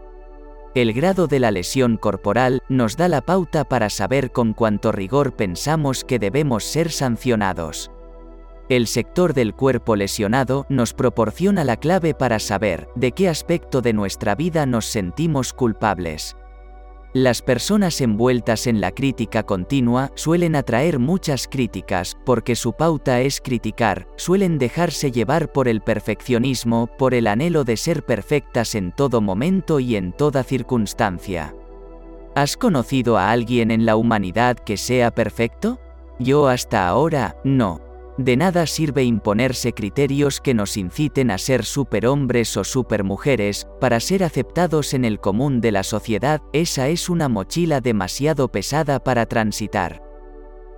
El 0.75 0.93
grado 0.93 1.29
de 1.29 1.39
la 1.39 1.53
lesión 1.53 1.97
corporal 1.97 2.61
nos 2.69 2.97
da 2.97 3.07
la 3.07 3.21
pauta 3.21 3.63
para 3.63 3.89
saber 3.89 4.33
con 4.33 4.53
cuánto 4.53 4.91
rigor 4.91 5.37
pensamos 5.37 6.03
que 6.03 6.19
debemos 6.19 6.65
ser 6.65 6.91
sancionados. 6.91 7.93
El 8.69 8.89
sector 8.89 9.33
del 9.33 9.55
cuerpo 9.55 9.95
lesionado 9.95 10.67
nos 10.69 10.93
proporciona 10.93 11.63
la 11.63 11.77
clave 11.77 12.13
para 12.13 12.41
saber 12.41 12.89
de 12.97 13.13
qué 13.13 13.29
aspecto 13.29 13.81
de 13.81 13.93
nuestra 13.93 14.35
vida 14.35 14.67
nos 14.67 14.87
sentimos 14.87 15.53
culpables. 15.53 16.37
Las 17.15 17.43
personas 17.43 18.01
envueltas 18.01 18.67
en 18.67 18.81
la 18.81 18.91
crítica 18.91 19.43
continua 19.43 20.11
suelen 20.15 20.57
atraer 20.57 20.99
muchas 20.99 21.47
críticas, 21.47 22.17
porque 22.25 22.57
su 22.57 22.73
pauta 22.73 23.21
es 23.21 23.43
criticar, 23.43 24.09
suelen 24.17 24.57
dejarse 24.57 25.13
llevar 25.13 25.53
por 25.53 25.69
el 25.69 25.83
perfeccionismo, 25.83 26.89
por 26.97 27.13
el 27.13 27.27
anhelo 27.27 27.65
de 27.65 27.77
ser 27.77 28.07
perfectas 28.07 28.75
en 28.75 28.93
todo 28.93 29.21
momento 29.21 29.79
y 29.79 29.97
en 29.97 30.13
toda 30.13 30.43
circunstancia. 30.43 31.55
¿Has 32.35 32.57
conocido 32.57 33.19
a 33.19 33.31
alguien 33.31 33.71
en 33.71 33.85
la 33.85 33.97
humanidad 33.97 34.57
que 34.57 34.79
sea 34.79 35.11
perfecto? 35.11 35.79
Yo 36.19 36.49
hasta 36.49 36.89
ahora, 36.89 37.37
no. 37.45 37.92
De 38.19 38.37
nada 38.37 38.67
sirve 38.67 39.05
imponerse 39.05 39.73
criterios 39.73 40.41
que 40.41 40.53
nos 40.53 40.77
inciten 40.77 41.31
a 41.31 41.39
ser 41.39 41.65
superhombres 41.65 42.57
o 42.59 42.65
supermujeres, 42.65 43.67
para 43.81 44.01
ser 44.01 44.23
aceptados 44.23 44.93
en 44.93 45.07
el 45.07 45.19
común 45.19 45.63
de 45.63 45.73
la 45.73 45.83
sociedad, 45.83 46.43
esa 46.53 46.89
es 46.89 47.09
una 47.09 47.31
mochila 47.31 47.81
demasiado 47.81 48.49
pesada 48.49 49.03
para 49.03 49.25
transitar. 49.25 50.03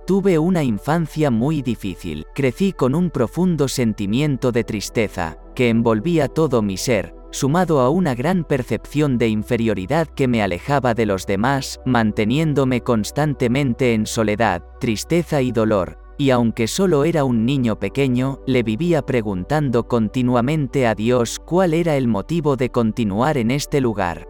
Tuve 0.07 0.39
una 0.39 0.63
infancia 0.63 1.29
muy 1.29 1.61
difícil, 1.61 2.25
crecí 2.33 2.71
con 2.71 2.95
un 2.95 3.09
profundo 3.09 3.67
sentimiento 3.67 4.53
de 4.53 4.63
tristeza, 4.63 5.37
que 5.55 5.67
envolvía 5.67 6.29
todo 6.29 6.61
mi 6.61 6.77
ser, 6.77 7.15
sumado 7.31 7.81
a 7.81 7.89
una 7.89 8.15
gran 8.15 8.45
percepción 8.45 9.17
de 9.17 9.27
inferioridad 9.27 10.07
que 10.07 10.29
me 10.29 10.41
alejaba 10.41 10.93
de 10.93 11.05
los 11.05 11.25
demás, 11.25 11.81
manteniéndome 11.85 12.79
constantemente 12.79 13.93
en 13.93 14.05
soledad, 14.05 14.63
tristeza 14.79 15.41
y 15.41 15.51
dolor, 15.51 16.04
y 16.17 16.29
aunque 16.29 16.67
solo 16.67 17.03
era 17.03 17.23
un 17.23 17.45
niño 17.45 17.79
pequeño, 17.79 18.39
le 18.47 18.63
vivía 18.63 19.01
preguntando 19.01 19.87
continuamente 19.87 20.87
a 20.87 20.95
Dios 20.95 21.39
cuál 21.39 21.73
era 21.73 21.97
el 21.97 22.07
motivo 22.07 22.55
de 22.55 22.69
continuar 22.69 23.37
en 23.37 23.51
este 23.51 23.81
lugar. 23.81 24.27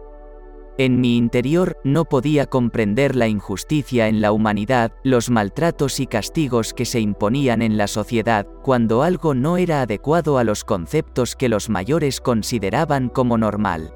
En 0.78 1.00
mi 1.00 1.16
interior 1.16 1.78
no 1.84 2.04
podía 2.04 2.44
comprender 2.44 3.16
la 3.16 3.28
injusticia 3.28 4.08
en 4.08 4.20
la 4.20 4.30
humanidad, 4.30 4.92
los 5.04 5.30
maltratos 5.30 6.00
y 6.00 6.06
castigos 6.06 6.74
que 6.74 6.84
se 6.84 7.00
imponían 7.00 7.62
en 7.62 7.78
la 7.78 7.86
sociedad, 7.86 8.46
cuando 8.62 9.02
algo 9.02 9.34
no 9.34 9.56
era 9.56 9.80
adecuado 9.80 10.36
a 10.36 10.44
los 10.44 10.64
conceptos 10.64 11.34
que 11.34 11.48
los 11.48 11.70
mayores 11.70 12.20
consideraban 12.20 13.08
como 13.08 13.38
normal. 13.38 13.95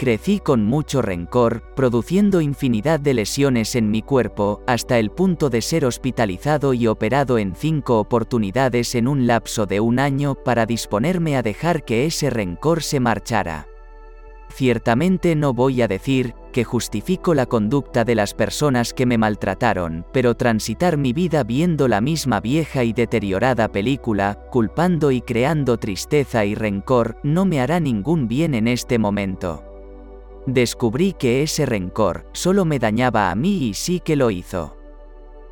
Crecí 0.00 0.40
con 0.40 0.64
mucho 0.64 1.02
rencor, 1.02 1.62
produciendo 1.76 2.40
infinidad 2.40 3.00
de 3.00 3.12
lesiones 3.12 3.74
en 3.74 3.90
mi 3.90 4.00
cuerpo, 4.00 4.62
hasta 4.66 4.98
el 4.98 5.10
punto 5.10 5.50
de 5.50 5.60
ser 5.60 5.84
hospitalizado 5.84 6.72
y 6.72 6.86
operado 6.86 7.36
en 7.36 7.54
cinco 7.54 7.98
oportunidades 7.98 8.94
en 8.94 9.06
un 9.06 9.26
lapso 9.26 9.66
de 9.66 9.78
un 9.80 9.98
año 9.98 10.36
para 10.42 10.64
disponerme 10.64 11.36
a 11.36 11.42
dejar 11.42 11.84
que 11.84 12.06
ese 12.06 12.30
rencor 12.30 12.82
se 12.82 12.98
marchara. 12.98 13.66
Ciertamente 14.48 15.36
no 15.36 15.52
voy 15.52 15.82
a 15.82 15.86
decir 15.86 16.34
que 16.50 16.64
justifico 16.64 17.34
la 17.34 17.44
conducta 17.44 18.02
de 18.06 18.14
las 18.14 18.32
personas 18.32 18.94
que 18.94 19.04
me 19.04 19.18
maltrataron, 19.18 20.06
pero 20.14 20.34
transitar 20.34 20.96
mi 20.96 21.12
vida 21.12 21.44
viendo 21.44 21.88
la 21.88 22.00
misma 22.00 22.40
vieja 22.40 22.84
y 22.84 22.94
deteriorada 22.94 23.68
película, 23.68 24.38
culpando 24.50 25.10
y 25.10 25.20
creando 25.20 25.76
tristeza 25.76 26.46
y 26.46 26.54
rencor, 26.54 27.18
no 27.22 27.44
me 27.44 27.60
hará 27.60 27.80
ningún 27.80 28.28
bien 28.28 28.54
en 28.54 28.66
este 28.66 28.98
momento. 28.98 29.69
Descubrí 30.52 31.12
que 31.12 31.44
ese 31.44 31.64
rencor 31.64 32.26
solo 32.32 32.64
me 32.64 32.80
dañaba 32.80 33.30
a 33.30 33.36
mí 33.36 33.68
y 33.68 33.74
sí 33.74 34.00
que 34.00 34.16
lo 34.16 34.32
hizo. 34.32 34.76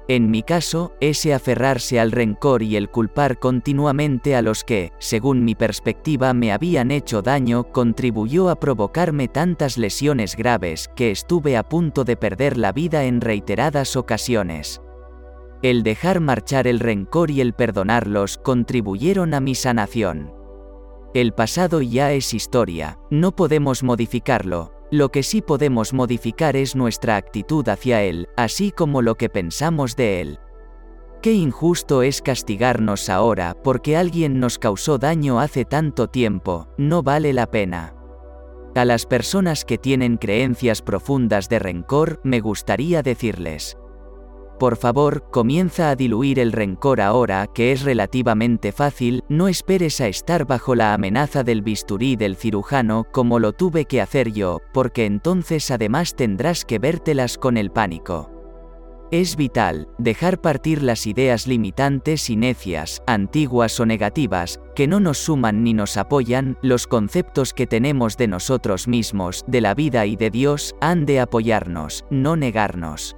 En 0.09 0.29
mi 0.29 0.43
caso, 0.43 0.93
ese 1.01 1.35
aferrarse 1.35 2.01
al 2.01 2.11
rencor 2.11 2.65
y 2.65 2.75
el 2.75 2.91
culpar 2.91 3.39
continuamente 3.39 4.35
a 4.35 4.43
los 4.43 4.65
que, 4.65 4.91
según 4.99 5.45
mi 5.45 5.55
perspectiva, 5.55 6.35
me 6.35 6.51
habían 6.51 6.91
hecho 6.91 7.23
daño, 7.23 7.71
contribuyó 7.71 8.49
a 8.49 8.59
provocarme 8.59 9.29
tantas 9.29 9.79
lesiones 9.79 10.35
graves 10.35 10.91
que 10.97 11.13
estuve 11.13 11.57
a 11.57 11.63
punto 11.63 12.03
de 12.03 12.17
perder 12.17 12.57
la 12.57 12.73
vida 12.73 13.05
en 13.05 13.21
reiteradas 13.21 13.95
ocasiones. 13.95 14.81
El 15.63 15.85
dejar 15.85 16.19
marchar 16.19 16.67
el 16.67 16.81
rencor 16.81 17.31
y 17.31 17.41
el 17.41 17.53
perdonarlos 17.53 18.37
contribuyeron 18.37 19.33
a 19.33 19.39
mi 19.39 19.55
sanación. 19.55 20.33
El 21.15 21.35
pasado 21.35 21.83
ya 21.83 22.11
es 22.11 22.35
historia, 22.35 22.99
no 23.11 23.37
podemos 23.37 23.83
modificarlo, 23.83 24.78
lo 24.91 25.11
que 25.11 25.23
sí 25.23 25.43
podemos 25.43 25.93
modificar 25.93 26.57
es 26.57 26.75
nuestra 26.75 27.17
actitud 27.17 27.69
hacia 27.69 28.03
Él, 28.03 28.29
así 28.37 28.73
como 28.73 29.03
lo 29.03 29.17
que 29.17 29.29
pensamos 29.29 29.97
de 29.97 30.21
Él. 30.21 30.39
Qué 31.23 31.33
injusto 31.33 32.03
es 32.03 32.23
castigarnos 32.23 33.09
ahora 33.09 33.57
porque 33.65 33.97
alguien 33.97 34.39
nos 34.39 34.59
causó 34.59 34.99
daño 34.99 35.41
hace 35.41 35.65
tanto 35.65 36.09
tiempo, 36.09 36.69
no 36.77 37.03
vale 37.03 37.33
la 37.33 37.51
pena. 37.51 37.95
A 38.75 38.85
las 38.85 39.07
personas 39.07 39.65
que 39.65 39.79
tienen 39.79 40.19
creencias 40.19 40.83
profundas 40.83 41.49
de 41.49 41.59
rencor, 41.59 42.21
me 42.23 42.41
gustaría 42.41 43.03
decirles, 43.03 43.78
por 44.59 44.77
favor, 44.77 45.31
comienza 45.31 45.91
a 45.91 45.97
diluir 45.97 46.39
el 46.39 46.53
rencor 46.53 47.01
ahora, 47.01 47.47
que 47.47 47.73
es 47.73 47.83
relativamente 47.83 48.73
fácil, 48.73 49.23
no 49.29 49.49
esperes 49.49 50.01
a 50.01 50.09
estar 50.09 50.47
bajo 50.47 50.75
la 50.75 50.95
amenaza 50.95 51.45
del 51.45 51.63
bisturí 51.63 52.17
del 52.17 52.37
cirujano 52.37 53.07
como 53.13 53.39
lo 53.39 53.53
tuve 53.53 53.85
que 53.85 54.01
hacer 54.01 54.33
yo, 54.33 54.61
porque 54.73 55.07
entonces 55.07 55.71
además 55.71 56.15
tendrás 56.15 56.65
que 56.65 56.79
vértelas 56.79 57.39
con 57.39 57.57
el 57.57 57.71
pánico. 57.71 58.31
Es 59.11 59.37
vital, 59.37 59.89
dejar 59.97 60.43
partir 60.43 60.83
las 60.83 61.07
ideas 61.07 61.47
limitantes 61.47 62.29
y 62.29 62.37
necias, 62.37 63.03
antiguas 63.07 63.81
o 63.81 63.87
negativas, 63.87 64.61
que 64.75 64.87
no 64.87 65.01
nos 65.01 65.17
suman 65.17 65.65
ni 65.65 65.73
nos 65.73 65.97
apoyan, 65.97 66.59
los 66.61 66.87
conceptos 66.87 67.55
que 67.55 67.67
tenemos 67.67 68.19
de 68.19 68.29
nosotros 68.29 68.87
mismos, 68.87 69.45
de 69.47 69.63
la 69.63 69.73
vida 69.73 70.05
y 70.05 70.17
de 70.17 70.29
Dios, 70.29 70.75
han 70.83 71.07
de 71.07 71.21
apoyarnos, 71.21 72.05
no 72.11 72.37
negarnos. 72.37 73.17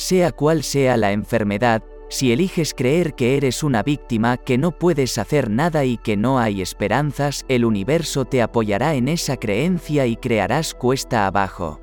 Sea 0.00 0.32
cual 0.32 0.62
sea 0.62 0.96
la 0.96 1.12
enfermedad, 1.12 1.82
si 2.08 2.32
eliges 2.32 2.72
creer 2.72 3.12
que 3.12 3.36
eres 3.36 3.62
una 3.62 3.82
víctima, 3.82 4.38
que 4.38 4.56
no 4.56 4.72
puedes 4.72 5.18
hacer 5.18 5.50
nada 5.50 5.84
y 5.84 5.98
que 5.98 6.16
no 6.16 6.38
hay 6.38 6.62
esperanzas, 6.62 7.44
el 7.48 7.66
universo 7.66 8.24
te 8.24 8.40
apoyará 8.40 8.94
en 8.94 9.08
esa 9.08 9.36
creencia 9.36 10.06
y 10.06 10.16
crearás 10.16 10.72
cuesta 10.72 11.26
abajo. 11.26 11.82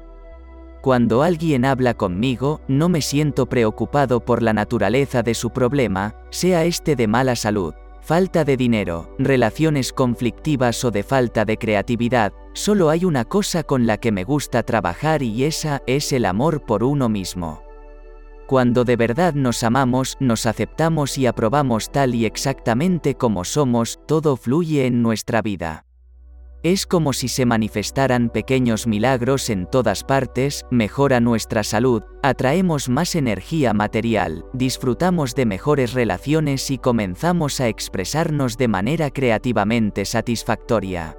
Cuando 0.82 1.21
alguien 1.21 1.63
habla 1.63 1.93
conmigo, 1.93 2.60
no 2.67 2.89
me 2.89 3.03
siento 3.03 3.45
preocupado 3.45 4.19
por 4.25 4.41
la 4.41 4.51
naturaleza 4.51 5.21
de 5.21 5.36
su 5.36 5.51
problema, 5.51 6.15
sea 6.32 6.65
este 6.65 6.95
de 6.95 7.06
mala 7.06 7.36
salud, 7.36 7.75
falta 8.01 8.43
de 8.43 8.58
dinero, 8.58 9.13
relaciones 9.19 9.93
conflictivas 9.93 10.84
o 10.84 10.89
de 10.89 11.03
falta 11.03 11.45
de 11.45 11.58
creatividad, 11.58 12.34
solo 12.53 12.89
hay 12.89 13.06
una 13.06 13.25
cosa 13.25 13.62
con 13.62 13.86
la 13.86 13.97
que 13.97 14.12
me 14.12 14.23
gusta 14.23 14.63
trabajar 14.63 15.21
y 15.21 15.43
esa 15.43 15.84
es 15.86 16.12
el 16.12 16.25
amor 16.25 16.65
por 16.65 16.84
uno 16.84 17.10
mismo. 17.10 17.66
Cuando 18.48 18.86
de 18.86 18.96
verdad 18.96 19.34
nos 19.34 19.62
amamos, 19.64 20.16
nos 20.22 20.46
aceptamos 20.46 21.18
y 21.18 21.26
aprobamos 21.26 21.92
tal 21.92 22.16
y 22.16 22.26
exactamente 22.26 23.16
como 23.16 23.44
somos, 23.44 24.00
todo 24.08 24.38
fluye 24.38 24.86
en 24.86 25.02
nuestra 25.02 25.42
vida. 25.42 25.84
Es 26.64 26.88
como 26.88 27.12
si 27.12 27.28
se 27.28 27.46
manifestaran 27.46 28.30
pequeños 28.30 28.88
milagros 28.88 29.50
en 29.50 29.68
todas 29.68 30.06
partes, 30.06 30.66
mejora 30.72 31.20
nuestra 31.20 31.64
salud, 31.64 32.04
atraemos 32.24 32.88
más 32.88 33.16
energía 33.16 33.74
material, 33.74 34.46
disfrutamos 34.54 35.36
de 35.36 35.46
mejores 35.46 35.94
relaciones 35.94 36.72
y 36.72 36.78
comenzamos 36.78 37.60
a 37.60 37.68
expresarnos 37.68 38.58
de 38.58 38.70
manera 38.70 39.12
creativamente 39.12 40.06
satisfactoria. 40.06 41.18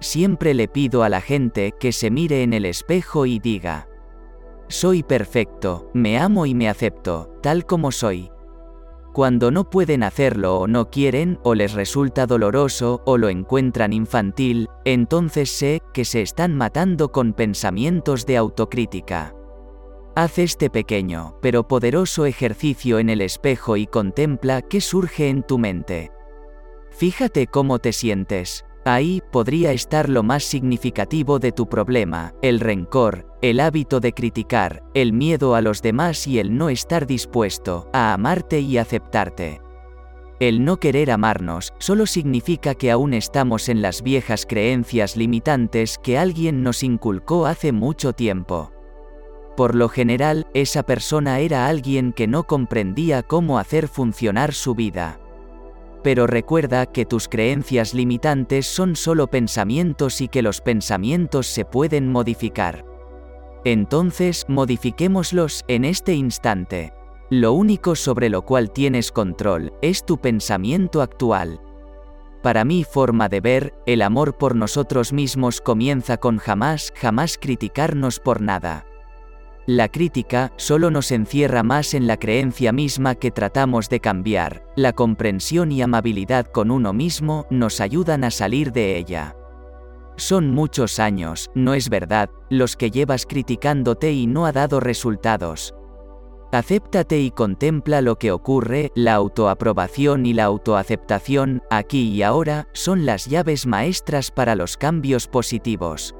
Siempre 0.00 0.54
le 0.54 0.66
pido 0.66 1.04
a 1.04 1.08
la 1.08 1.20
gente 1.20 1.72
que 1.78 1.92
se 1.92 2.10
mire 2.10 2.42
en 2.42 2.52
el 2.54 2.64
espejo 2.64 3.24
y 3.26 3.38
diga, 3.38 3.89
soy 4.70 5.02
perfecto, 5.02 5.90
me 5.92 6.18
amo 6.18 6.46
y 6.46 6.54
me 6.54 6.68
acepto, 6.68 7.38
tal 7.42 7.66
como 7.66 7.92
soy. 7.92 8.30
Cuando 9.12 9.50
no 9.50 9.68
pueden 9.68 10.04
hacerlo 10.04 10.58
o 10.58 10.68
no 10.68 10.88
quieren, 10.88 11.40
o 11.42 11.54
les 11.54 11.74
resulta 11.74 12.26
doloroso, 12.26 13.02
o 13.04 13.18
lo 13.18 13.28
encuentran 13.28 13.92
infantil, 13.92 14.68
entonces 14.84 15.50
sé 15.50 15.82
que 15.92 16.04
se 16.04 16.22
están 16.22 16.54
matando 16.54 17.10
con 17.10 17.32
pensamientos 17.32 18.24
de 18.24 18.36
autocrítica. 18.36 19.34
Haz 20.14 20.38
este 20.38 20.70
pequeño, 20.70 21.36
pero 21.42 21.66
poderoso 21.66 22.24
ejercicio 22.24 22.98
en 22.98 23.10
el 23.10 23.20
espejo 23.20 23.76
y 23.76 23.86
contempla 23.86 24.62
qué 24.62 24.80
surge 24.80 25.28
en 25.28 25.42
tu 25.42 25.58
mente. 25.58 26.12
Fíjate 26.90 27.46
cómo 27.46 27.78
te 27.78 27.92
sientes. 27.92 28.64
Ahí 28.84 29.22
podría 29.30 29.72
estar 29.72 30.08
lo 30.08 30.22
más 30.22 30.42
significativo 30.42 31.38
de 31.38 31.52
tu 31.52 31.68
problema, 31.68 32.34
el 32.40 32.60
rencor, 32.60 33.26
el 33.42 33.60
hábito 33.60 34.00
de 34.00 34.12
criticar, 34.12 34.82
el 34.94 35.12
miedo 35.12 35.54
a 35.54 35.60
los 35.60 35.82
demás 35.82 36.26
y 36.26 36.38
el 36.38 36.56
no 36.56 36.70
estar 36.70 37.06
dispuesto 37.06 37.90
a 37.92 38.14
amarte 38.14 38.60
y 38.60 38.78
aceptarte. 38.78 39.60
El 40.40 40.64
no 40.64 40.78
querer 40.78 41.10
amarnos 41.10 41.74
solo 41.78 42.06
significa 42.06 42.74
que 42.74 42.90
aún 42.90 43.12
estamos 43.12 43.68
en 43.68 43.82
las 43.82 44.02
viejas 44.02 44.46
creencias 44.46 45.14
limitantes 45.14 45.98
que 45.98 46.16
alguien 46.16 46.62
nos 46.62 46.82
inculcó 46.82 47.44
hace 47.44 47.72
mucho 47.72 48.14
tiempo. 48.14 48.72
Por 49.58 49.74
lo 49.74 49.90
general, 49.90 50.46
esa 50.54 50.84
persona 50.84 51.40
era 51.40 51.66
alguien 51.66 52.14
que 52.14 52.26
no 52.26 52.44
comprendía 52.44 53.22
cómo 53.22 53.58
hacer 53.58 53.88
funcionar 53.88 54.54
su 54.54 54.74
vida. 54.74 55.19
Pero 56.02 56.26
recuerda 56.26 56.86
que 56.86 57.04
tus 57.04 57.28
creencias 57.28 57.94
limitantes 57.94 58.66
son 58.66 58.96
solo 58.96 59.26
pensamientos 59.26 60.20
y 60.20 60.28
que 60.28 60.42
los 60.42 60.60
pensamientos 60.60 61.46
se 61.46 61.64
pueden 61.64 62.10
modificar. 62.10 62.84
Entonces, 63.64 64.46
modifiquémoslos 64.48 65.64
en 65.68 65.84
este 65.84 66.14
instante. 66.14 66.94
Lo 67.28 67.52
único 67.52 67.94
sobre 67.94 68.30
lo 68.30 68.42
cual 68.42 68.72
tienes 68.72 69.12
control 69.12 69.72
es 69.82 70.04
tu 70.04 70.18
pensamiento 70.18 71.02
actual. 71.02 71.60
Para 72.42 72.64
mi 72.64 72.84
forma 72.84 73.28
de 73.28 73.40
ver, 73.42 73.74
el 73.84 74.00
amor 74.00 74.38
por 74.38 74.56
nosotros 74.56 75.12
mismos 75.12 75.60
comienza 75.60 76.16
con 76.16 76.38
jamás, 76.38 76.90
jamás 76.96 77.36
criticarnos 77.38 78.18
por 78.18 78.40
nada. 78.40 78.86
La 79.70 79.88
crítica 79.88 80.52
solo 80.56 80.90
nos 80.90 81.12
encierra 81.12 81.62
más 81.62 81.94
en 81.94 82.08
la 82.08 82.16
creencia 82.16 82.72
misma 82.72 83.14
que 83.14 83.30
tratamos 83.30 83.88
de 83.88 84.00
cambiar, 84.00 84.64
la 84.74 84.92
comprensión 84.94 85.70
y 85.70 85.80
amabilidad 85.80 86.46
con 86.46 86.72
uno 86.72 86.92
mismo 86.92 87.46
nos 87.50 87.80
ayudan 87.80 88.24
a 88.24 88.32
salir 88.32 88.72
de 88.72 88.98
ella. 88.98 89.36
Son 90.16 90.50
muchos 90.50 90.98
años, 90.98 91.52
no 91.54 91.74
es 91.74 91.88
verdad, 91.88 92.30
los 92.48 92.76
que 92.76 92.90
llevas 92.90 93.26
criticándote 93.26 94.10
y 94.10 94.26
no 94.26 94.44
ha 94.44 94.50
dado 94.50 94.80
resultados. 94.80 95.72
Acéptate 96.50 97.20
y 97.20 97.30
contempla 97.30 98.02
lo 98.02 98.16
que 98.16 98.32
ocurre, 98.32 98.90
la 98.96 99.14
autoaprobación 99.14 100.26
y 100.26 100.32
la 100.32 100.46
autoaceptación, 100.46 101.62
aquí 101.70 102.08
y 102.08 102.24
ahora, 102.24 102.66
son 102.72 103.06
las 103.06 103.26
llaves 103.26 103.66
maestras 103.66 104.32
para 104.32 104.56
los 104.56 104.76
cambios 104.76 105.28
positivos. 105.28 106.16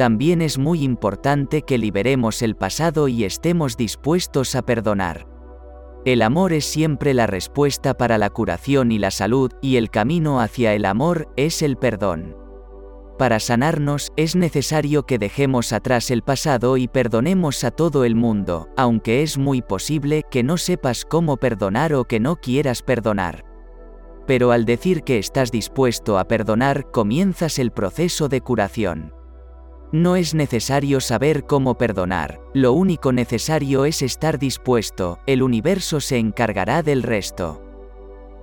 También 0.00 0.40
es 0.40 0.56
muy 0.56 0.82
importante 0.82 1.60
que 1.60 1.76
liberemos 1.76 2.40
el 2.40 2.56
pasado 2.56 3.06
y 3.06 3.24
estemos 3.24 3.76
dispuestos 3.76 4.54
a 4.54 4.62
perdonar. 4.62 5.26
El 6.06 6.22
amor 6.22 6.54
es 6.54 6.64
siempre 6.64 7.12
la 7.12 7.26
respuesta 7.26 7.92
para 7.92 8.16
la 8.16 8.30
curación 8.30 8.92
y 8.92 8.98
la 8.98 9.10
salud, 9.10 9.52
y 9.60 9.76
el 9.76 9.90
camino 9.90 10.40
hacia 10.40 10.72
el 10.72 10.86
amor 10.86 11.28
es 11.36 11.60
el 11.60 11.76
perdón. 11.76 12.34
Para 13.18 13.40
sanarnos 13.40 14.10
es 14.16 14.36
necesario 14.36 15.04
que 15.04 15.18
dejemos 15.18 15.70
atrás 15.74 16.10
el 16.10 16.22
pasado 16.22 16.78
y 16.78 16.88
perdonemos 16.88 17.62
a 17.62 17.70
todo 17.70 18.06
el 18.06 18.14
mundo, 18.14 18.70
aunque 18.78 19.22
es 19.22 19.36
muy 19.36 19.60
posible 19.60 20.22
que 20.30 20.42
no 20.42 20.56
sepas 20.56 21.04
cómo 21.04 21.36
perdonar 21.36 21.92
o 21.92 22.04
que 22.04 22.20
no 22.20 22.36
quieras 22.36 22.80
perdonar. 22.80 23.44
Pero 24.26 24.50
al 24.50 24.64
decir 24.64 25.02
que 25.02 25.18
estás 25.18 25.52
dispuesto 25.52 26.18
a 26.18 26.24
perdonar, 26.24 26.90
comienzas 26.90 27.58
el 27.58 27.70
proceso 27.70 28.30
de 28.30 28.40
curación. 28.40 29.19
No 29.92 30.14
es 30.14 30.34
necesario 30.34 31.00
saber 31.00 31.46
cómo 31.46 31.76
perdonar, 31.76 32.40
lo 32.54 32.72
único 32.72 33.10
necesario 33.10 33.84
es 33.84 34.02
estar 34.02 34.38
dispuesto, 34.38 35.18
el 35.26 35.42
universo 35.42 36.00
se 36.00 36.18
encargará 36.18 36.84
del 36.84 37.02
resto. 37.02 37.60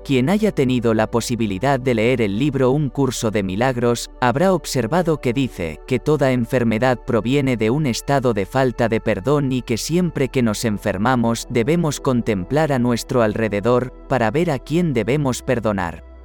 Quien 0.03 0.29
haya 0.29 0.51
tenido 0.51 0.93
la 0.93 1.10
posibilidad 1.10 1.79
de 1.79 1.93
leer 1.93 2.21
el 2.21 2.38
libro 2.38 2.71
Un 2.71 2.89
curso 2.89 3.31
de 3.31 3.43
milagros, 3.43 4.10
habrá 4.19 4.53
observado 4.53 5.21
que 5.21 5.31
dice 5.31 5.79
que 5.88 5.99
toda 5.99 6.33
enfermedad 6.33 6.99
proviene 7.05 7.55
de 7.55 7.69
un 7.69 7.86
estado 7.86 8.33
de 8.33 8.45
falta 8.45 8.89
de 8.89 8.99
perdón 8.99 9.53
y 9.53 9.62
que 9.62 9.77
siempre 9.77 10.27
que 10.27 10.41
nos 10.41 10.65
enfermamos 10.65 11.47
debemos 11.49 12.01
contemplar 12.01 12.73
a 12.73 12.79
nuestro 12.79 13.21
alrededor 13.21 13.93
para 14.10 14.31
ver 14.31 14.51
a 14.51 14.60
quién 14.60 14.93
debemos 14.93 15.41
perdonar. 15.41 16.16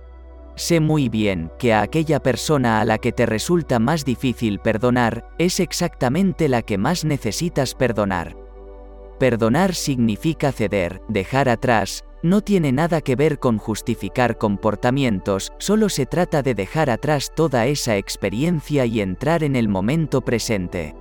Sé 0.54 0.80
muy 0.80 1.08
bien 1.08 1.50
que 1.58 1.72
a 1.72 1.82
aquella 1.82 2.20
persona 2.20 2.80
a 2.80 2.84
la 2.84 2.98
que 2.98 3.12
te 3.12 3.26
resulta 3.26 3.78
más 3.78 4.04
difícil 4.04 4.58
perdonar, 4.58 5.28
es 5.38 5.60
exactamente 5.60 6.48
la 6.48 6.62
que 6.62 6.78
más 6.78 7.04
necesitas 7.04 7.74
perdonar. 7.74 8.36
Perdonar 9.18 9.74
significa 9.74 10.52
ceder, 10.52 11.00
dejar 11.08 11.48
atrás, 11.48 12.04
no 12.22 12.40
tiene 12.40 12.70
nada 12.70 13.00
que 13.00 13.16
ver 13.16 13.38
con 13.38 13.58
justificar 13.58 14.38
comportamientos, 14.38 15.52
solo 15.58 15.88
se 15.88 16.06
trata 16.06 16.42
de 16.42 16.54
dejar 16.54 16.90
atrás 16.90 17.32
toda 17.34 17.66
esa 17.66 17.96
experiencia 17.96 18.84
y 18.84 19.00
entrar 19.00 19.42
en 19.42 19.56
el 19.56 19.68
momento 19.68 20.20
presente. 20.20 20.94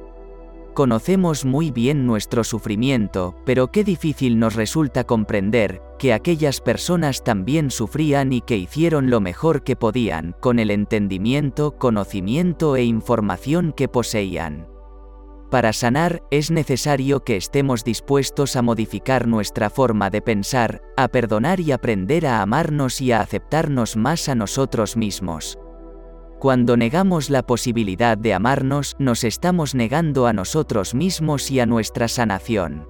Conocemos 0.73 1.43
muy 1.43 1.69
bien 1.69 2.05
nuestro 2.05 2.45
sufrimiento, 2.45 3.36
pero 3.45 3.71
qué 3.71 3.84
difícil 3.84 4.39
nos 4.39 4.55
resulta 4.55 5.03
comprender 5.03 5.81
que 5.99 6.13
aquellas 6.13 6.62
personas 6.62 7.25
también 7.25 7.71
sufrían 7.71 8.31
y 8.31 8.39
que 8.39 8.57
hicieron 8.57 9.10
lo 9.10 9.19
mejor 9.19 9.63
que 9.63 9.75
podían, 9.75 10.34
con 10.39 10.60
el 10.60 10.71
entendimiento, 10.71 11.77
conocimiento 11.77 12.77
e 12.77 12.84
información 12.86 13.73
que 13.73 13.89
poseían. 13.89 14.67
Para 15.51 15.73
sanar, 15.73 16.23
es 16.31 16.49
necesario 16.49 17.25
que 17.25 17.36
estemos 17.36 17.84
dispuestos 17.84 18.55
a 18.55 18.62
modificar 18.62 19.27
nuestra 19.27 19.69
forma 19.69 20.10
de 20.10 20.21
pensar, 20.21 20.81
a 20.95 21.10
perdonar 21.10 21.60
y 21.60 21.73
aprender 21.73 22.25
a 22.25 22.41
amarnos 22.41 23.01
y 23.01 23.12
a 23.12 23.19
aceptarnos 23.19 23.97
más 23.97 24.29
a 24.29 24.36
nosotros 24.36 24.95
mismos. 24.95 25.60
Cuando 26.41 26.75
negamos 26.75 27.30
la 27.30 27.43
posibilidad 27.43 28.17
de 28.17 28.34
amarnos, 28.34 28.95
nos 28.97 29.23
estamos 29.23 29.75
negando 29.75 30.25
a 30.25 30.34
nosotros 30.34 30.95
mismos 30.95 31.51
y 31.51 31.60
a 31.60 31.67
nuestra 31.67 32.08
sanación. 32.08 32.88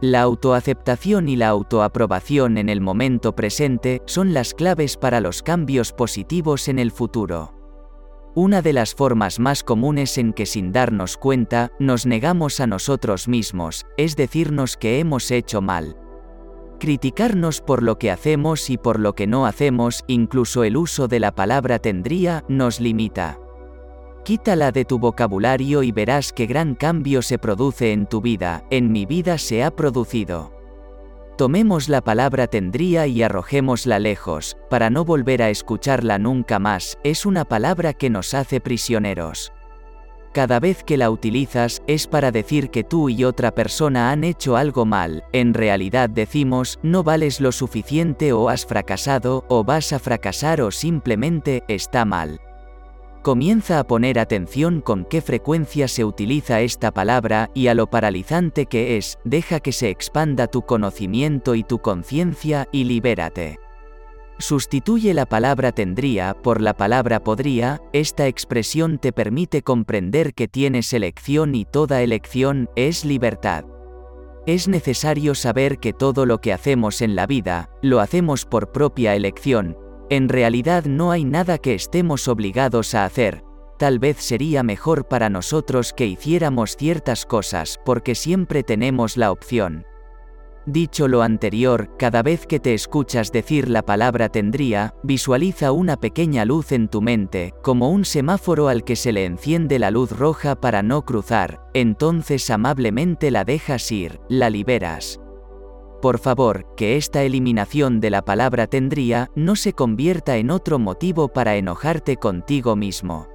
La 0.00 0.22
autoaceptación 0.22 1.28
y 1.28 1.36
la 1.36 1.46
autoaprobación 1.50 2.58
en 2.58 2.68
el 2.68 2.80
momento 2.80 3.36
presente 3.36 4.02
son 4.06 4.34
las 4.34 4.54
claves 4.54 4.96
para 4.96 5.20
los 5.20 5.44
cambios 5.44 5.92
positivos 5.92 6.66
en 6.66 6.80
el 6.80 6.90
futuro. 6.90 7.54
Una 8.34 8.60
de 8.60 8.72
las 8.72 8.92
formas 8.92 9.38
más 9.38 9.62
comunes 9.62 10.18
en 10.18 10.32
que 10.32 10.44
sin 10.44 10.72
darnos 10.72 11.16
cuenta, 11.16 11.70
nos 11.78 12.06
negamos 12.06 12.58
a 12.58 12.66
nosotros 12.66 13.28
mismos, 13.28 13.86
es 13.96 14.16
decirnos 14.16 14.76
que 14.76 14.98
hemos 14.98 15.30
hecho 15.30 15.62
mal, 15.62 15.96
Criticarnos 16.78 17.60
por 17.60 17.82
lo 17.82 17.98
que 17.98 18.10
hacemos 18.10 18.68
y 18.68 18.76
por 18.76 18.98
lo 18.98 19.14
que 19.14 19.26
no 19.26 19.46
hacemos, 19.46 20.04
incluso 20.06 20.64
el 20.64 20.76
uso 20.76 21.08
de 21.08 21.20
la 21.20 21.34
palabra 21.34 21.78
tendría, 21.78 22.44
nos 22.48 22.80
limita. 22.80 23.38
Quítala 24.24 24.72
de 24.72 24.84
tu 24.84 24.98
vocabulario 24.98 25.82
y 25.82 25.92
verás 25.92 26.32
qué 26.32 26.46
gran 26.46 26.74
cambio 26.74 27.22
se 27.22 27.38
produce 27.38 27.92
en 27.92 28.06
tu 28.06 28.20
vida, 28.20 28.64
en 28.70 28.90
mi 28.90 29.06
vida 29.06 29.38
se 29.38 29.62
ha 29.62 29.70
producido. 29.70 30.52
Tomemos 31.36 31.88
la 31.88 32.00
palabra 32.00 32.46
tendría 32.46 33.06
y 33.06 33.22
arrojémosla 33.22 33.98
lejos, 33.98 34.56
para 34.70 34.88
no 34.88 35.04
volver 35.04 35.42
a 35.42 35.50
escucharla 35.50 36.18
nunca 36.18 36.58
más, 36.58 36.98
es 37.02 37.26
una 37.26 37.44
palabra 37.44 37.92
que 37.92 38.08
nos 38.08 38.34
hace 38.34 38.60
prisioneros. 38.60 39.53
Cada 40.34 40.58
vez 40.58 40.82
que 40.82 40.96
la 40.96 41.10
utilizas 41.10 41.80
es 41.86 42.08
para 42.08 42.32
decir 42.32 42.70
que 42.70 42.82
tú 42.82 43.08
y 43.08 43.22
otra 43.22 43.52
persona 43.52 44.10
han 44.10 44.24
hecho 44.24 44.56
algo 44.56 44.84
mal, 44.84 45.22
en 45.32 45.54
realidad 45.54 46.10
decimos, 46.10 46.80
no 46.82 47.04
vales 47.04 47.40
lo 47.40 47.52
suficiente 47.52 48.32
o 48.32 48.48
has 48.48 48.66
fracasado, 48.66 49.44
o 49.48 49.62
vas 49.62 49.92
a 49.92 50.00
fracasar 50.00 50.60
o 50.60 50.72
simplemente, 50.72 51.62
está 51.68 52.04
mal. 52.04 52.40
Comienza 53.22 53.78
a 53.78 53.84
poner 53.84 54.18
atención 54.18 54.80
con 54.80 55.04
qué 55.04 55.20
frecuencia 55.20 55.86
se 55.86 56.04
utiliza 56.04 56.62
esta 56.62 56.90
palabra 56.90 57.48
y 57.54 57.68
a 57.68 57.74
lo 57.74 57.88
paralizante 57.88 58.66
que 58.66 58.96
es, 58.96 59.20
deja 59.22 59.60
que 59.60 59.70
se 59.70 59.88
expanda 59.88 60.48
tu 60.48 60.62
conocimiento 60.62 61.54
y 61.54 61.62
tu 61.62 61.78
conciencia 61.78 62.66
y 62.72 62.82
libérate. 62.84 63.63
Sustituye 64.38 65.14
la 65.14 65.26
palabra 65.26 65.72
tendría 65.72 66.34
por 66.34 66.60
la 66.60 66.76
palabra 66.76 67.22
podría, 67.22 67.80
esta 67.92 68.26
expresión 68.26 68.98
te 68.98 69.12
permite 69.12 69.62
comprender 69.62 70.34
que 70.34 70.48
tienes 70.48 70.92
elección 70.92 71.54
y 71.54 71.64
toda 71.64 72.02
elección 72.02 72.68
es 72.74 73.04
libertad. 73.04 73.64
Es 74.46 74.68
necesario 74.68 75.34
saber 75.34 75.78
que 75.78 75.92
todo 75.92 76.26
lo 76.26 76.40
que 76.40 76.52
hacemos 76.52 77.00
en 77.00 77.14
la 77.14 77.26
vida, 77.26 77.70
lo 77.80 78.00
hacemos 78.00 78.44
por 78.44 78.72
propia 78.72 79.14
elección, 79.14 79.78
en 80.10 80.28
realidad 80.28 80.84
no 80.84 81.12
hay 81.12 81.24
nada 81.24 81.58
que 81.58 81.74
estemos 81.74 82.28
obligados 82.28 82.94
a 82.94 83.04
hacer, 83.04 83.42
tal 83.78 83.98
vez 83.98 84.18
sería 84.18 84.62
mejor 84.62 85.08
para 85.08 85.30
nosotros 85.30 85.92
que 85.92 86.06
hiciéramos 86.06 86.76
ciertas 86.76 87.24
cosas 87.24 87.80
porque 87.84 88.14
siempre 88.14 88.62
tenemos 88.62 89.16
la 89.16 89.30
opción. 89.30 89.86
Dicho 90.66 91.08
lo 91.08 91.20
anterior, 91.20 91.90
cada 91.98 92.22
vez 92.22 92.46
que 92.46 92.58
te 92.58 92.72
escuchas 92.72 93.30
decir 93.30 93.68
la 93.68 93.82
palabra 93.82 94.30
tendría, 94.30 94.94
visualiza 95.02 95.72
una 95.72 95.98
pequeña 95.98 96.46
luz 96.46 96.72
en 96.72 96.88
tu 96.88 97.02
mente, 97.02 97.52
como 97.62 97.90
un 97.90 98.06
semáforo 98.06 98.68
al 98.68 98.82
que 98.82 98.96
se 98.96 99.12
le 99.12 99.26
enciende 99.26 99.78
la 99.78 99.90
luz 99.90 100.10
roja 100.10 100.54
para 100.54 100.82
no 100.82 101.04
cruzar, 101.04 101.60
entonces 101.74 102.48
amablemente 102.48 103.30
la 103.30 103.44
dejas 103.44 103.92
ir, 103.92 104.20
la 104.30 104.48
liberas. 104.48 105.20
Por 106.00 106.18
favor, 106.18 106.66
que 106.76 106.96
esta 106.96 107.22
eliminación 107.24 108.00
de 108.00 108.08
la 108.08 108.22
palabra 108.22 108.66
tendría 108.66 109.30
no 109.34 109.56
se 109.56 109.74
convierta 109.74 110.38
en 110.38 110.50
otro 110.50 110.78
motivo 110.78 111.28
para 111.28 111.56
enojarte 111.56 112.16
contigo 112.16 112.74
mismo. 112.74 113.28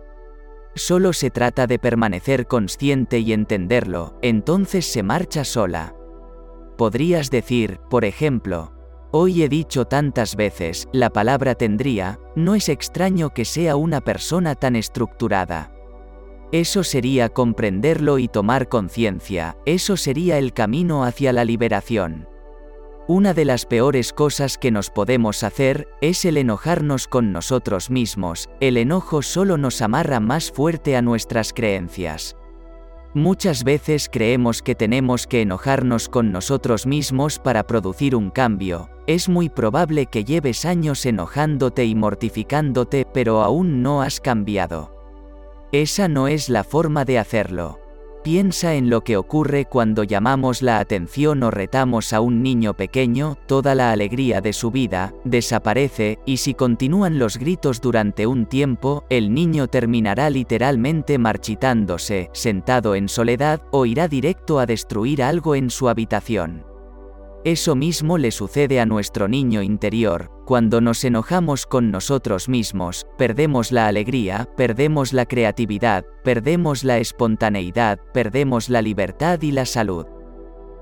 Solo 0.73 1.13
se 1.13 1.29
trata 1.29 1.67
de 1.67 1.77
permanecer 1.77 2.47
consciente 2.47 3.19
y 3.19 3.33
entenderlo, 3.33 4.17
entonces 4.23 4.85
se 4.85 5.03
marcha 5.03 5.43
sola. 5.43 5.95
Podrías 6.79 7.29
decir, 7.29 7.81
por 7.89 8.05
ejemplo, 8.05 8.71
Hoy 9.11 9.43
he 9.43 9.49
dicho 9.49 9.83
tantas 9.83 10.37
veces, 10.37 10.87
la 10.93 11.09
palabra 11.09 11.55
tendría, 11.55 12.21
no 12.37 12.55
es 12.55 12.69
extraño 12.69 13.31
que 13.31 13.43
sea 13.43 13.75
una 13.75 13.99
persona 13.99 14.55
tan 14.55 14.77
estructurada. 14.77 15.73
Eso 16.53 16.85
sería 16.85 17.27
comprenderlo 17.27 18.17
y 18.17 18.29
tomar 18.29 18.69
conciencia, 18.69 19.57
eso 19.65 19.97
sería 19.97 20.37
el 20.37 20.53
camino 20.53 21.03
hacia 21.03 21.33
la 21.33 21.43
liberación. 21.43 22.29
Una 23.09 23.33
de 23.33 23.43
las 23.43 23.65
peores 23.65 24.13
cosas 24.13 24.57
que 24.57 24.71
nos 24.71 24.89
podemos 24.89 25.43
hacer 25.43 25.89
es 25.99 26.23
el 26.23 26.37
enojarnos 26.37 27.09
con 27.09 27.33
nosotros 27.33 27.89
mismos, 27.89 28.49
el 28.61 28.77
enojo 28.77 29.21
solo 29.21 29.57
nos 29.57 29.81
amarra 29.81 30.21
más 30.21 30.49
fuerte 30.49 30.95
a 30.95 31.01
nuestras 31.01 31.51
creencias. 31.51 32.38
Muchas 33.15 33.63
veces 33.63 34.07
creemos 34.07 34.61
que 34.61 34.75
tenemos 34.75 35.25
que 35.25 35.41
enojarnos 35.41 36.09
con 36.09 36.31
nosotros 36.31 36.85
mismos 36.85 37.39
para 37.39 37.65
producir 37.65 38.15
un 38.15 38.29
cambio, 38.29 38.89
es 39.07 39.27
muy 39.27 39.49
probable 39.49 40.05
que 40.05 40.23
lleves 40.23 40.63
años 40.63 41.03
enojándote 41.07 41.85
y 41.85 41.95
mortificándote 41.95 43.07
pero 43.11 43.41
aún 43.41 43.81
no 43.81 44.03
has 44.03 44.19
cambiado. 44.19 44.95
Esa 45.71 46.07
no 46.07 46.27
es 46.27 46.49
la 46.49 46.63
forma 46.63 47.03
de 47.05 47.17
hacerlo. 47.17 47.79
Piensa 48.23 48.75
en 48.75 48.89
lo 48.89 49.01
que 49.01 49.15
ocurre 49.15 49.63
cuando 49.65 50.03
llamamos 50.03 50.61
la 50.61 50.79
atención 50.79 51.41
o 51.41 51.51
retamos 51.51 52.11
a 52.11 52.19
un 52.19 52.43
niño 52.43 52.73
pequeño, 52.73 53.37
toda 53.47 53.75
la 53.75 53.91
alegría 53.91 54.41
de 54.41 54.51
su 54.51 54.71
vida, 54.71 55.13
desaparece, 55.23 56.19
y 56.25 56.37
si 56.37 56.53
continúan 56.53 57.17
los 57.17 57.37
gritos 57.37 57.79
durante 57.79 58.27
un 58.27 58.45
tiempo, 58.45 59.05
el 59.09 59.33
niño 59.33 59.67
terminará 59.67 60.29
literalmente 60.29 61.17
marchitándose, 61.17 62.29
sentado 62.33 62.93
en 62.93 63.07
soledad, 63.07 63.61
o 63.71 63.85
irá 63.85 64.09
directo 64.09 64.59
a 64.59 64.65
destruir 64.65 65.23
algo 65.23 65.55
en 65.55 65.69
su 65.69 65.87
habitación. 65.87 66.68
Eso 67.45 67.73
mismo 67.73 68.17
le 68.17 68.31
sucede 68.31 68.81
a 68.81 68.85
nuestro 68.85 69.29
niño 69.29 69.61
interior, 69.61 70.29
cuando 70.45 70.81
nos 70.81 71.05
enojamos 71.05 71.65
con 71.65 71.89
nosotros 71.89 72.49
mismos, 72.49 73.07
perdemos 73.17 73.71
la 73.71 73.87
alegría, 73.87 74.49
perdemos 74.57 75.13
la 75.13 75.25
creatividad, 75.25 76.05
perdemos 76.23 76.83
la 76.83 76.97
espontaneidad, 76.97 77.99
perdemos 78.13 78.67
la 78.67 78.81
libertad 78.81 79.41
y 79.41 79.51
la 79.51 79.65
salud. 79.65 80.05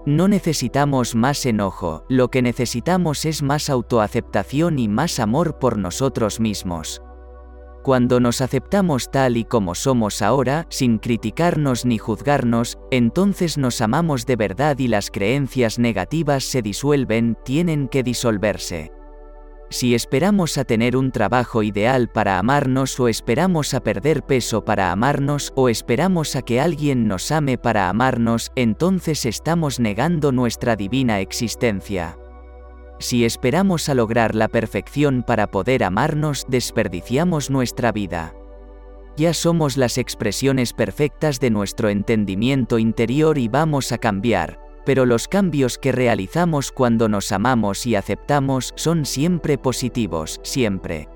No 0.08 0.28
necesitamos 0.28 1.14
más 1.16 1.46
enojo, 1.46 2.06
lo 2.10 2.32
que 2.32 2.42
necesitamos 2.42 3.26
es 3.26 3.44
más 3.44 3.70
autoaceptación 3.70 4.80
y 4.80 4.88
más 4.88 5.20
amor 5.20 5.60
por 5.60 5.78
nosotros 5.78 6.40
mismos. 6.40 7.04
Cuando 7.88 8.20
nos 8.20 8.42
aceptamos 8.42 9.12
tal 9.12 9.38
y 9.38 9.46
como 9.46 9.74
somos 9.74 10.22
ahora, 10.22 10.66
sin 10.68 10.98
criticarnos 10.98 11.86
ni 11.86 11.98
juzgarnos, 11.98 12.78
entonces 12.92 13.58
nos 13.58 13.80
amamos 13.80 14.26
de 14.26 14.36
verdad 14.36 14.78
y 14.78 14.90
las 14.90 15.10
creencias 15.10 15.80
negativas 15.80 16.44
se 16.44 16.62
disuelven, 16.62 17.38
tienen 17.46 17.88
que 17.88 18.04
disolverse. 18.04 18.92
Si 19.70 19.96
esperamos 19.96 20.58
a 20.58 20.66
tener 20.66 20.98
un 20.98 21.14
trabajo 21.14 21.64
ideal 21.64 22.10
para 22.10 22.40
amarnos 22.40 23.00
o 23.00 23.08
esperamos 23.08 23.74
a 23.74 23.80
perder 23.80 24.22
peso 24.22 24.66
para 24.66 24.92
amarnos 24.92 25.54
o 25.56 25.70
esperamos 25.70 26.36
a 26.36 26.42
que 26.42 26.60
alguien 26.60 27.08
nos 27.08 27.32
ame 27.32 27.58
para 27.58 27.88
amarnos, 27.88 28.52
entonces 28.58 29.26
estamos 29.26 29.80
negando 29.80 30.34
nuestra 30.34 30.76
divina 30.76 31.22
existencia. 31.22 32.18
Si 33.00 33.26
esperamos 33.26 33.90
a 33.90 33.94
lograr 33.94 34.34
la 34.34 34.48
perfección 34.48 35.24
para 35.24 35.48
poder 35.48 35.84
amarnos, 35.84 36.46
desperdiciamos 36.48 37.50
nuestra 37.50 37.92
vida. 37.92 38.34
Ya 39.18 39.34
somos 39.34 39.78
las 39.78 39.98
expresiones 39.98 40.74
perfectas 40.74 41.40
de 41.40 41.50
nuestro 41.50 41.90
entendimiento 41.90 42.80
interior 42.80 43.38
y 43.38 43.48
vamos 43.48 43.92
a 43.92 43.98
cambiar, 43.98 44.60
pero 44.86 45.06
los 45.06 45.28
cambios 45.28 45.78
que 45.78 45.92
realizamos 45.92 46.72
cuando 46.72 47.10
nos 47.10 47.32
amamos 47.32 47.86
y 47.86 47.96
aceptamos 47.96 48.74
son 48.76 49.06
siempre 49.06 49.58
positivos, 49.58 50.40
siempre. 50.44 51.08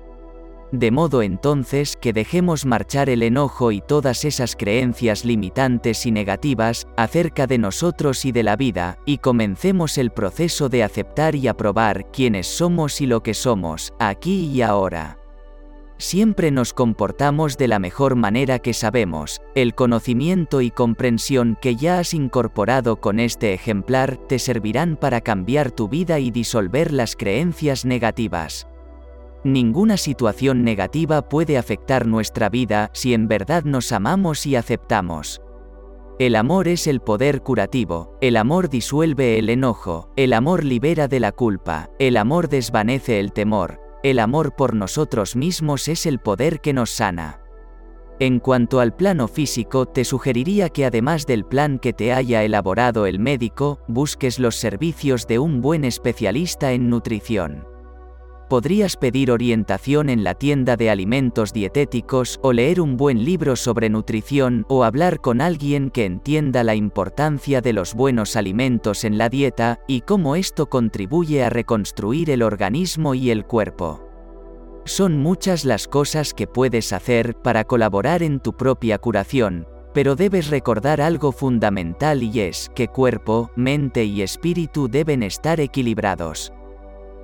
De 0.72 0.90
modo 0.90 1.20
entonces 1.20 1.98
que 2.00 2.14
dejemos 2.14 2.64
marchar 2.64 3.10
el 3.10 3.22
enojo 3.22 3.72
y 3.72 3.82
todas 3.82 4.24
esas 4.24 4.56
creencias 4.56 5.26
limitantes 5.26 6.06
y 6.06 6.10
negativas 6.10 6.86
acerca 6.96 7.46
de 7.46 7.58
nosotros 7.58 8.24
y 8.24 8.32
de 8.32 8.42
la 8.42 8.56
vida, 8.56 8.98
y 9.04 9.18
comencemos 9.18 9.98
el 9.98 10.10
proceso 10.10 10.70
de 10.70 10.82
aceptar 10.82 11.34
y 11.34 11.46
aprobar 11.46 12.10
quiénes 12.10 12.46
somos 12.46 13.02
y 13.02 13.06
lo 13.06 13.22
que 13.22 13.34
somos, 13.34 13.92
aquí 13.98 14.46
y 14.46 14.62
ahora. 14.62 15.18
Siempre 15.98 16.50
nos 16.50 16.72
comportamos 16.72 17.58
de 17.58 17.68
la 17.68 17.78
mejor 17.78 18.16
manera 18.16 18.58
que 18.58 18.72
sabemos, 18.72 19.42
el 19.54 19.74
conocimiento 19.74 20.62
y 20.62 20.70
comprensión 20.70 21.58
que 21.60 21.76
ya 21.76 21.98
has 21.98 22.14
incorporado 22.14 22.96
con 22.96 23.20
este 23.20 23.52
ejemplar 23.52 24.16
te 24.16 24.38
servirán 24.38 24.96
para 24.96 25.20
cambiar 25.20 25.70
tu 25.70 25.88
vida 25.88 26.18
y 26.18 26.30
disolver 26.30 26.92
las 26.92 27.14
creencias 27.14 27.84
negativas. 27.84 28.66
Ninguna 29.44 29.96
situación 29.96 30.62
negativa 30.62 31.28
puede 31.28 31.58
afectar 31.58 32.06
nuestra 32.06 32.48
vida 32.48 32.90
si 32.92 33.12
en 33.12 33.26
verdad 33.26 33.64
nos 33.64 33.90
amamos 33.90 34.46
y 34.46 34.54
aceptamos. 34.54 35.42
El 36.20 36.36
amor 36.36 36.68
es 36.68 36.86
el 36.86 37.00
poder 37.00 37.42
curativo, 37.42 38.16
el 38.20 38.36
amor 38.36 38.68
disuelve 38.68 39.40
el 39.40 39.48
enojo, 39.48 40.10
el 40.14 40.32
amor 40.32 40.62
libera 40.62 41.08
de 41.08 41.18
la 41.18 41.32
culpa, 41.32 41.90
el 41.98 42.16
amor 42.16 42.48
desvanece 42.48 43.18
el 43.18 43.32
temor, 43.32 43.80
el 44.04 44.20
amor 44.20 44.54
por 44.54 44.76
nosotros 44.76 45.34
mismos 45.34 45.88
es 45.88 46.06
el 46.06 46.20
poder 46.20 46.60
que 46.60 46.72
nos 46.72 46.90
sana. 46.90 47.40
En 48.20 48.38
cuanto 48.38 48.78
al 48.78 48.94
plano 48.94 49.26
físico, 49.26 49.86
te 49.86 50.04
sugeriría 50.04 50.68
que 50.68 50.84
además 50.84 51.26
del 51.26 51.44
plan 51.44 51.80
que 51.80 51.92
te 51.92 52.12
haya 52.12 52.44
elaborado 52.44 53.06
el 53.06 53.18
médico, 53.18 53.80
busques 53.88 54.38
los 54.38 54.54
servicios 54.54 55.26
de 55.26 55.40
un 55.40 55.60
buen 55.60 55.84
especialista 55.84 56.70
en 56.70 56.88
nutrición 56.88 57.71
podrías 58.52 58.98
pedir 58.98 59.30
orientación 59.30 60.10
en 60.10 60.24
la 60.24 60.34
tienda 60.34 60.76
de 60.76 60.90
alimentos 60.90 61.54
dietéticos 61.54 62.38
o 62.42 62.52
leer 62.52 62.82
un 62.82 62.98
buen 62.98 63.24
libro 63.24 63.56
sobre 63.56 63.88
nutrición 63.88 64.66
o 64.68 64.84
hablar 64.84 65.22
con 65.22 65.40
alguien 65.40 65.88
que 65.88 66.04
entienda 66.04 66.62
la 66.62 66.74
importancia 66.74 67.62
de 67.62 67.72
los 67.72 67.94
buenos 67.94 68.36
alimentos 68.36 69.04
en 69.04 69.16
la 69.16 69.30
dieta 69.30 69.80
y 69.88 70.02
cómo 70.02 70.36
esto 70.36 70.66
contribuye 70.66 71.42
a 71.42 71.48
reconstruir 71.48 72.28
el 72.28 72.42
organismo 72.42 73.14
y 73.14 73.30
el 73.30 73.46
cuerpo. 73.46 74.06
Son 74.84 75.16
muchas 75.16 75.64
las 75.64 75.88
cosas 75.88 76.34
que 76.34 76.46
puedes 76.46 76.92
hacer 76.92 77.34
para 77.34 77.64
colaborar 77.64 78.22
en 78.22 78.38
tu 78.38 78.54
propia 78.54 78.98
curación, 78.98 79.66
pero 79.94 80.14
debes 80.14 80.50
recordar 80.50 81.00
algo 81.00 81.32
fundamental 81.32 82.22
y 82.22 82.40
es 82.40 82.70
que 82.74 82.88
cuerpo, 82.88 83.50
mente 83.56 84.04
y 84.04 84.20
espíritu 84.20 84.88
deben 84.88 85.22
estar 85.22 85.58
equilibrados. 85.58 86.52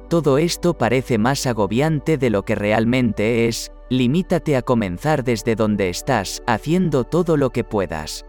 Todo 0.08 0.38
esto 0.38 0.72
parece 0.72 1.18
más 1.18 1.46
agobiante 1.46 2.16
de 2.16 2.30
lo 2.30 2.44
que 2.44 2.54
realmente 2.54 3.46
es, 3.46 3.72
limítate 3.90 4.56
a 4.56 4.62
comenzar 4.62 5.22
desde 5.22 5.54
donde 5.54 5.90
estás, 5.90 6.42
haciendo 6.46 7.04
todo 7.04 7.36
lo 7.36 7.50
que 7.50 7.62
puedas. 7.62 8.24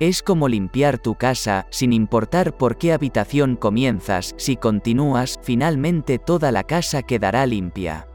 Es 0.00 0.22
como 0.22 0.48
limpiar 0.48 0.98
tu 0.98 1.14
casa, 1.14 1.66
sin 1.70 1.92
importar 1.92 2.56
por 2.56 2.78
qué 2.78 2.94
habitación 2.94 3.56
comienzas, 3.56 4.34
si 4.38 4.56
continúas, 4.56 5.38
finalmente 5.42 6.18
toda 6.18 6.50
la 6.50 6.64
casa 6.64 7.02
quedará 7.02 7.46
limpia. 7.46 8.08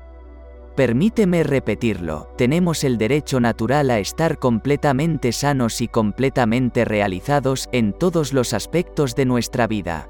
Permíteme 0.76 1.44
repetirlo, 1.44 2.34
tenemos 2.38 2.84
el 2.84 2.98
derecho 2.98 3.40
natural 3.40 3.92
a 3.92 4.00
estar 4.00 4.40
completamente 4.40 5.32
sanos 5.32 5.82
y 5.82 5.88
completamente 5.88 6.86
realizados 6.86 7.70
en 7.72 7.94
todos 7.94 8.34
los 8.34 8.54
aspectos 8.54 9.16
de 9.16 9.26
nuestra 9.26 9.68
vida. 9.68 10.10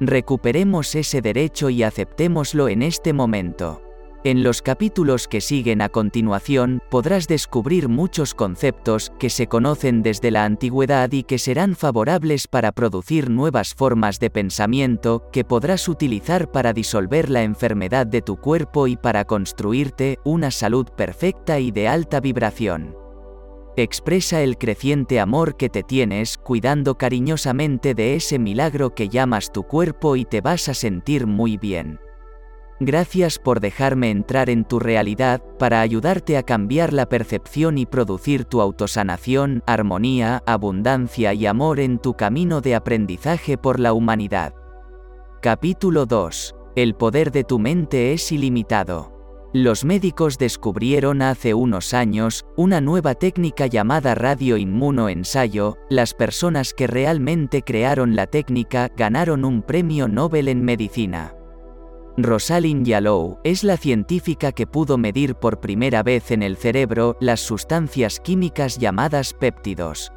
Recuperemos 0.00 0.94
ese 0.94 1.20
derecho 1.20 1.70
y 1.70 1.82
aceptémoslo 1.82 2.68
en 2.68 2.82
este 2.82 3.12
momento. 3.12 3.82
En 4.24 4.42
los 4.42 4.62
capítulos 4.62 5.26
que 5.26 5.40
siguen 5.40 5.80
a 5.80 5.88
continuación 5.88 6.80
podrás 6.90 7.26
descubrir 7.26 7.88
muchos 7.88 8.34
conceptos 8.34 9.12
que 9.18 9.30
se 9.30 9.46
conocen 9.46 10.02
desde 10.02 10.30
la 10.30 10.44
antigüedad 10.44 11.10
y 11.12 11.22
que 11.22 11.38
serán 11.38 11.74
favorables 11.74 12.46
para 12.46 12.72
producir 12.72 13.30
nuevas 13.30 13.74
formas 13.74 14.20
de 14.20 14.30
pensamiento 14.30 15.28
que 15.32 15.44
podrás 15.44 15.88
utilizar 15.88 16.50
para 16.50 16.72
disolver 16.72 17.30
la 17.30 17.42
enfermedad 17.42 18.06
de 18.06 18.22
tu 18.22 18.36
cuerpo 18.36 18.86
y 18.86 18.96
para 18.96 19.24
construirte 19.24 20.18
una 20.24 20.50
salud 20.50 20.86
perfecta 20.96 21.58
y 21.58 21.70
de 21.70 21.88
alta 21.88 22.20
vibración. 22.20 23.07
Expresa 23.78 24.42
el 24.42 24.58
creciente 24.58 25.20
amor 25.20 25.56
que 25.56 25.68
te 25.68 25.84
tienes 25.84 26.36
cuidando 26.36 26.96
cariñosamente 26.96 27.94
de 27.94 28.16
ese 28.16 28.40
milagro 28.40 28.92
que 28.92 29.08
llamas 29.08 29.52
tu 29.52 29.62
cuerpo 29.62 30.16
y 30.16 30.24
te 30.24 30.40
vas 30.40 30.68
a 30.68 30.74
sentir 30.74 31.28
muy 31.28 31.58
bien. 31.58 32.00
Gracias 32.80 33.38
por 33.38 33.60
dejarme 33.60 34.10
entrar 34.10 34.50
en 34.50 34.64
tu 34.64 34.80
realidad 34.80 35.40
para 35.60 35.80
ayudarte 35.80 36.36
a 36.36 36.42
cambiar 36.42 36.92
la 36.92 37.08
percepción 37.08 37.78
y 37.78 37.86
producir 37.86 38.46
tu 38.46 38.60
autosanación, 38.60 39.62
armonía, 39.64 40.42
abundancia 40.44 41.32
y 41.32 41.46
amor 41.46 41.78
en 41.78 42.00
tu 42.00 42.14
camino 42.14 42.60
de 42.60 42.74
aprendizaje 42.74 43.58
por 43.58 43.78
la 43.78 43.92
humanidad. 43.92 44.54
Capítulo 45.40 46.04
2. 46.04 46.52
El 46.74 46.96
poder 46.96 47.30
de 47.30 47.44
tu 47.44 47.60
mente 47.60 48.12
es 48.12 48.32
ilimitado. 48.32 49.17
Los 49.54 49.82
médicos 49.82 50.36
descubrieron 50.36 51.22
hace 51.22 51.54
unos 51.54 51.94
años 51.94 52.44
una 52.54 52.82
nueva 52.82 53.14
técnica 53.14 53.66
llamada 53.66 54.14
radioinmunoensayo. 54.14 55.78
Las 55.88 56.12
personas 56.12 56.74
que 56.74 56.86
realmente 56.86 57.62
crearon 57.62 58.14
la 58.14 58.26
técnica 58.26 58.90
ganaron 58.94 59.46
un 59.46 59.62
premio 59.62 60.06
Nobel 60.06 60.48
en 60.48 60.62
medicina. 60.62 61.34
Rosalind 62.18 62.84
Yalow 62.84 63.38
es 63.42 63.64
la 63.64 63.78
científica 63.78 64.52
que 64.52 64.66
pudo 64.66 64.98
medir 64.98 65.34
por 65.34 65.60
primera 65.60 66.02
vez 66.02 66.30
en 66.30 66.42
el 66.42 66.58
cerebro 66.58 67.16
las 67.18 67.40
sustancias 67.40 68.20
químicas 68.20 68.76
llamadas 68.76 69.32
péptidos. 69.32 70.12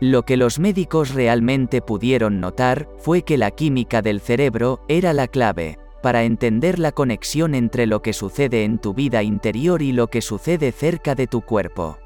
Lo 0.00 0.24
que 0.24 0.36
los 0.36 0.58
médicos 0.58 1.14
realmente 1.14 1.80
pudieron 1.80 2.40
notar 2.40 2.88
fue 2.98 3.22
que 3.22 3.38
la 3.38 3.52
química 3.52 4.02
del 4.02 4.20
cerebro 4.20 4.80
era 4.88 5.12
la 5.12 5.28
clave, 5.28 5.78
para 6.02 6.24
entender 6.24 6.78
la 6.78 6.92
conexión 6.92 7.54
entre 7.54 7.86
lo 7.86 8.02
que 8.02 8.12
sucede 8.12 8.64
en 8.64 8.78
tu 8.78 8.94
vida 8.94 9.22
interior 9.22 9.82
y 9.82 9.92
lo 9.92 10.08
que 10.08 10.22
sucede 10.22 10.72
cerca 10.72 11.14
de 11.14 11.26
tu 11.26 11.42
cuerpo. 11.42 11.98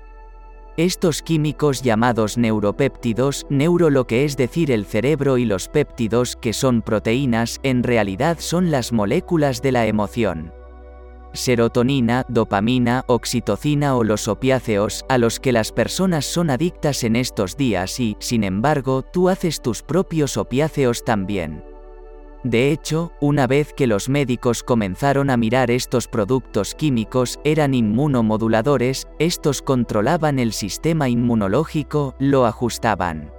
Estos 0.78 1.20
químicos 1.20 1.82
llamados 1.82 2.38
neuropéptidos, 2.38 3.46
neuro 3.50 3.90
lo 3.90 4.06
que 4.06 4.24
es 4.24 4.38
decir 4.38 4.70
el 4.70 4.86
cerebro 4.86 5.36
y 5.36 5.44
los 5.44 5.68
péptidos 5.68 6.34
que 6.34 6.54
son 6.54 6.80
proteínas, 6.80 7.60
en 7.62 7.82
realidad 7.82 8.38
son 8.40 8.70
las 8.70 8.90
moléculas 8.90 9.60
de 9.60 9.72
la 9.72 9.86
emoción. 9.86 10.50
Serotonina, 11.34 12.24
dopamina, 12.28 13.04
oxitocina 13.06 13.96
o 13.96 14.04
los 14.04 14.28
opiáceos, 14.28 15.04
a 15.10 15.18
los 15.18 15.40
que 15.40 15.52
las 15.52 15.72
personas 15.72 16.24
son 16.24 16.48
adictas 16.48 17.04
en 17.04 17.16
estos 17.16 17.56
días 17.58 18.00
y, 18.00 18.16
sin 18.18 18.42
embargo, 18.42 19.02
tú 19.02 19.28
haces 19.28 19.60
tus 19.60 19.82
propios 19.82 20.38
opiáceos 20.38 21.04
también. 21.04 21.71
De 22.44 22.72
hecho, 22.72 23.12
una 23.20 23.46
vez 23.46 23.72
que 23.72 23.86
los 23.86 24.08
médicos 24.08 24.64
comenzaron 24.64 25.30
a 25.30 25.36
mirar 25.36 25.70
estos 25.70 26.08
productos 26.08 26.74
químicos, 26.74 27.38
eran 27.44 27.72
inmunomoduladores, 27.72 29.06
estos 29.20 29.62
controlaban 29.62 30.40
el 30.40 30.52
sistema 30.52 31.08
inmunológico, 31.08 32.16
lo 32.18 32.44
ajustaban. 32.46 33.30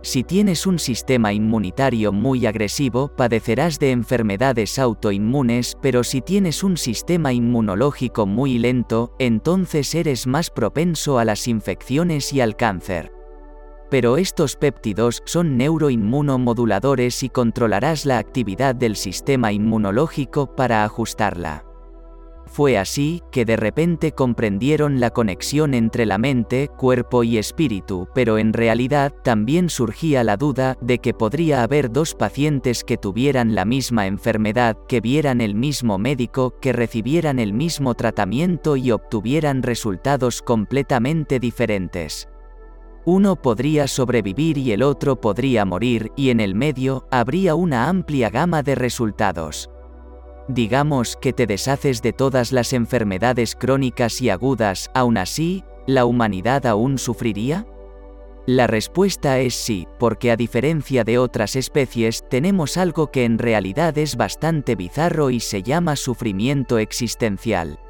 Si 0.00 0.24
tienes 0.24 0.66
un 0.66 0.78
sistema 0.78 1.32
inmunitario 1.32 2.10
muy 2.10 2.46
agresivo, 2.46 3.14
padecerás 3.14 3.78
de 3.78 3.92
enfermedades 3.92 4.78
autoinmunes, 4.78 5.76
pero 5.80 6.02
si 6.02 6.22
tienes 6.22 6.64
un 6.64 6.76
sistema 6.76 7.32
inmunológico 7.32 8.26
muy 8.26 8.58
lento, 8.58 9.14
entonces 9.18 9.94
eres 9.94 10.26
más 10.26 10.50
propenso 10.50 11.18
a 11.18 11.24
las 11.24 11.46
infecciones 11.46 12.32
y 12.32 12.40
al 12.40 12.56
cáncer 12.56 13.21
pero 13.92 14.16
estos 14.16 14.56
péptidos 14.56 15.22
son 15.26 15.58
neuroinmunomoduladores 15.58 17.22
y 17.24 17.28
controlarás 17.28 18.06
la 18.06 18.16
actividad 18.16 18.74
del 18.74 18.96
sistema 18.96 19.52
inmunológico 19.52 20.56
para 20.56 20.82
ajustarla. 20.84 21.66
Fue 22.46 22.78
así 22.78 23.22
que 23.30 23.44
de 23.44 23.58
repente 23.58 24.12
comprendieron 24.12 24.98
la 24.98 25.10
conexión 25.10 25.74
entre 25.74 26.06
la 26.06 26.16
mente, 26.16 26.70
cuerpo 26.74 27.22
y 27.22 27.36
espíritu, 27.36 28.08
pero 28.14 28.38
en 28.38 28.54
realidad 28.54 29.12
también 29.22 29.68
surgía 29.68 30.24
la 30.24 30.38
duda 30.38 30.78
de 30.80 30.98
que 30.98 31.12
podría 31.12 31.62
haber 31.62 31.92
dos 31.92 32.14
pacientes 32.14 32.84
que 32.84 32.96
tuvieran 32.96 33.54
la 33.54 33.66
misma 33.66 34.06
enfermedad, 34.06 34.78
que 34.88 35.02
vieran 35.02 35.42
el 35.42 35.54
mismo 35.54 35.98
médico, 35.98 36.58
que 36.62 36.72
recibieran 36.72 37.38
el 37.38 37.52
mismo 37.52 37.92
tratamiento 37.92 38.74
y 38.78 38.90
obtuvieran 38.90 39.62
resultados 39.62 40.40
completamente 40.40 41.38
diferentes. 41.38 42.31
Uno 43.04 43.34
podría 43.34 43.88
sobrevivir 43.88 44.58
y 44.58 44.70
el 44.70 44.82
otro 44.82 45.20
podría 45.20 45.64
morir, 45.64 46.12
y 46.16 46.30
en 46.30 46.38
el 46.38 46.54
medio, 46.54 47.06
habría 47.10 47.56
una 47.56 47.88
amplia 47.88 48.30
gama 48.30 48.62
de 48.62 48.76
resultados. 48.76 49.68
Digamos 50.46 51.16
que 51.16 51.32
te 51.32 51.46
deshaces 51.46 52.00
de 52.00 52.12
todas 52.12 52.52
las 52.52 52.72
enfermedades 52.72 53.56
crónicas 53.56 54.20
y 54.22 54.30
agudas, 54.30 54.88
aún 54.94 55.16
así, 55.16 55.64
¿la 55.86 56.04
humanidad 56.04 56.64
aún 56.66 56.96
sufriría? 56.96 57.66
La 58.46 58.68
respuesta 58.68 59.40
es 59.40 59.54
sí, 59.54 59.88
porque 59.98 60.30
a 60.30 60.36
diferencia 60.36 61.02
de 61.02 61.18
otras 61.18 61.56
especies, 61.56 62.24
tenemos 62.28 62.76
algo 62.76 63.10
que 63.10 63.24
en 63.24 63.38
realidad 63.38 63.98
es 63.98 64.16
bastante 64.16 64.76
bizarro 64.76 65.30
y 65.30 65.40
se 65.40 65.62
llama 65.62 65.96
sufrimiento 65.96 66.78
existencial. 66.78 67.80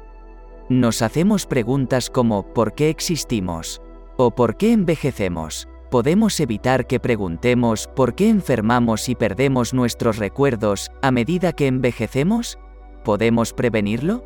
Nos 0.69 1.01
hacemos 1.03 1.45
preguntas 1.45 2.09
como 2.09 2.53
¿por 2.53 2.73
qué 2.73 2.89
existimos? 2.89 3.82
¿O 4.15 4.31
por 4.31 4.57
qué 4.57 4.73
envejecemos? 4.73 5.67
¿Podemos 5.89 6.39
evitar 6.39 6.85
que 6.85 6.99
preguntemos 6.99 7.87
por 7.95 8.13
qué 8.13 8.29
enfermamos 8.29 9.09
y 9.09 9.15
perdemos 9.15 9.73
nuestros 9.73 10.17
recuerdos 10.17 10.91
a 11.01 11.11
medida 11.11 11.53
que 11.53 11.65
envejecemos? 11.65 12.59
¿Podemos 13.03 13.53
prevenirlo? 13.53 14.23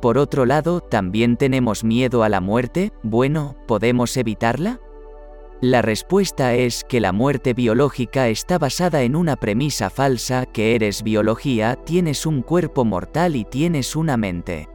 Por 0.00 0.16
otro 0.16 0.46
lado, 0.46 0.80
¿también 0.80 1.36
tenemos 1.36 1.84
miedo 1.84 2.22
a 2.22 2.28
la 2.30 2.40
muerte? 2.40 2.92
Bueno, 3.02 3.56
¿podemos 3.66 4.16
evitarla? 4.16 4.80
La 5.60 5.82
respuesta 5.82 6.54
es 6.54 6.84
que 6.84 7.00
la 7.00 7.12
muerte 7.12 7.54
biológica 7.54 8.28
está 8.28 8.58
basada 8.58 9.02
en 9.02 9.16
una 9.16 9.36
premisa 9.36 9.88
falsa, 9.88 10.46
que 10.46 10.74
eres 10.74 11.02
biología, 11.02 11.76
tienes 11.76 12.26
un 12.26 12.42
cuerpo 12.42 12.84
mortal 12.84 13.36
y 13.36 13.44
tienes 13.44 13.96
una 13.96 14.16
mente. 14.16 14.68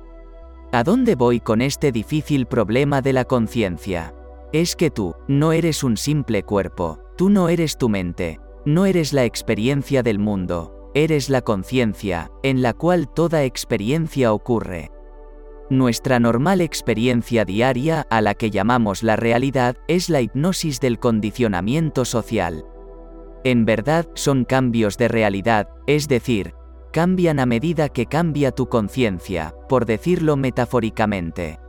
¿A 0.71 0.83
dónde 0.83 1.15
voy 1.15 1.39
con 1.39 1.61
este 1.61 1.91
difícil 1.91 2.45
problema 2.45 3.01
de 3.01 3.13
la 3.13 3.25
conciencia? 3.25 4.13
Es 4.51 4.75
que 4.75 4.89
tú, 4.89 5.15
no 5.27 5.51
eres 5.51 5.83
un 5.83 5.95
simple 5.95 6.41
cuerpo, 6.43 6.99
tú 7.17 7.29
no 7.29 7.49
eres 7.49 7.77
tu 7.77 7.87
mente, 7.87 8.39
no 8.65 8.87
eres 8.87 9.13
la 9.13 9.23
experiencia 9.23 10.01
del 10.01 10.17
mundo, 10.17 10.89
eres 10.95 11.29
la 11.29 11.41
conciencia, 11.41 12.31
en 12.41 12.63
la 12.63 12.73
cual 12.73 13.07
toda 13.13 13.43
experiencia 13.43 14.33
ocurre. 14.33 14.89
Nuestra 15.69 16.19
normal 16.19 16.61
experiencia 16.61 17.45
diaria, 17.45 18.07
a 18.09 18.21
la 18.21 18.33
que 18.33 18.49
llamamos 18.49 19.03
la 19.03 19.15
realidad, 19.15 19.77
es 19.87 20.09
la 20.09 20.19
hipnosis 20.19 20.79
del 20.79 20.97
condicionamiento 20.97 22.05
social. 22.05 22.65
En 23.43 23.65
verdad, 23.65 24.07
son 24.15 24.45
cambios 24.45 24.97
de 24.97 25.09
realidad, 25.09 25.69
es 25.85 26.07
decir, 26.07 26.55
cambian 26.91 27.39
a 27.39 27.45
medida 27.45 27.89
que 27.89 28.07
cambia 28.07 28.51
tu 28.51 28.67
conciencia, 28.67 29.53
por 29.69 29.85
decirlo 29.85 30.37
metafóricamente. 30.37 31.59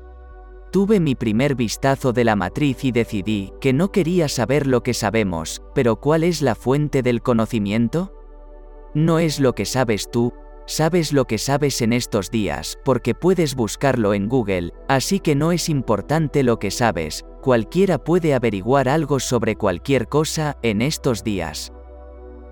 Tuve 0.70 1.00
mi 1.00 1.16
primer 1.16 1.56
vistazo 1.56 2.12
de 2.12 2.22
la 2.22 2.36
matriz 2.36 2.84
y 2.84 2.92
decidí 2.92 3.52
que 3.60 3.72
no 3.72 3.90
quería 3.90 4.28
saber 4.28 4.68
lo 4.68 4.84
que 4.84 4.94
sabemos, 4.94 5.62
pero 5.74 5.96
¿cuál 5.96 6.22
es 6.22 6.42
la 6.42 6.54
fuente 6.54 7.02
del 7.02 7.22
conocimiento? 7.22 8.14
No 8.94 9.18
es 9.18 9.40
lo 9.40 9.52
que 9.52 9.64
sabes 9.64 10.08
tú, 10.12 10.32
sabes 10.66 11.12
lo 11.12 11.24
que 11.24 11.38
sabes 11.38 11.82
en 11.82 11.92
estos 11.92 12.30
días, 12.30 12.78
porque 12.84 13.16
puedes 13.16 13.56
buscarlo 13.56 14.14
en 14.14 14.28
Google, 14.28 14.72
así 14.86 15.18
que 15.18 15.34
no 15.34 15.50
es 15.50 15.68
importante 15.68 16.44
lo 16.44 16.60
que 16.60 16.70
sabes, 16.70 17.24
cualquiera 17.42 17.98
puede 17.98 18.32
averiguar 18.32 18.88
algo 18.88 19.18
sobre 19.18 19.56
cualquier 19.56 20.06
cosa 20.06 20.56
en 20.62 20.82
estos 20.82 21.24
días. 21.24 21.72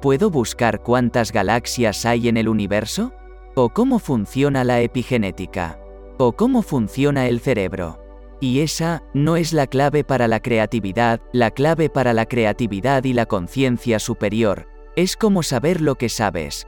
¿Puedo 0.02 0.28
buscar 0.28 0.82
cuántas 0.82 1.30
galaxias 1.30 2.04
hay 2.04 2.26
en 2.26 2.36
el 2.36 2.48
universo? 2.48 3.12
¿O 3.54 3.68
cómo 3.68 4.00
funciona 4.00 4.64
la 4.64 4.80
epigenética? 4.80 5.78
¿O 6.18 6.32
cómo 6.32 6.62
funciona 6.62 7.28
el 7.28 7.38
cerebro? 7.38 8.07
Y 8.40 8.60
esa 8.60 9.02
no 9.14 9.36
es 9.36 9.52
la 9.52 9.66
clave 9.66 10.04
para 10.04 10.28
la 10.28 10.40
creatividad, 10.40 11.20
la 11.32 11.50
clave 11.50 11.90
para 11.90 12.12
la 12.12 12.26
creatividad 12.26 13.04
y 13.04 13.12
la 13.12 13.26
conciencia 13.26 13.98
superior, 13.98 14.68
es 14.94 15.16
como 15.16 15.42
saber 15.42 15.80
lo 15.80 15.96
que 15.96 16.08
sabes. 16.08 16.66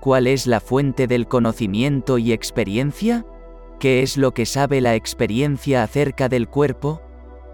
¿Cuál 0.00 0.26
es 0.26 0.46
la 0.46 0.60
fuente 0.60 1.06
del 1.06 1.28
conocimiento 1.28 2.16
y 2.16 2.32
experiencia? 2.32 3.26
¿Qué 3.78 4.02
es 4.02 4.16
lo 4.16 4.32
que 4.32 4.46
sabe 4.46 4.80
la 4.80 4.94
experiencia 4.94 5.82
acerca 5.82 6.30
del 6.30 6.48
cuerpo? 6.48 7.02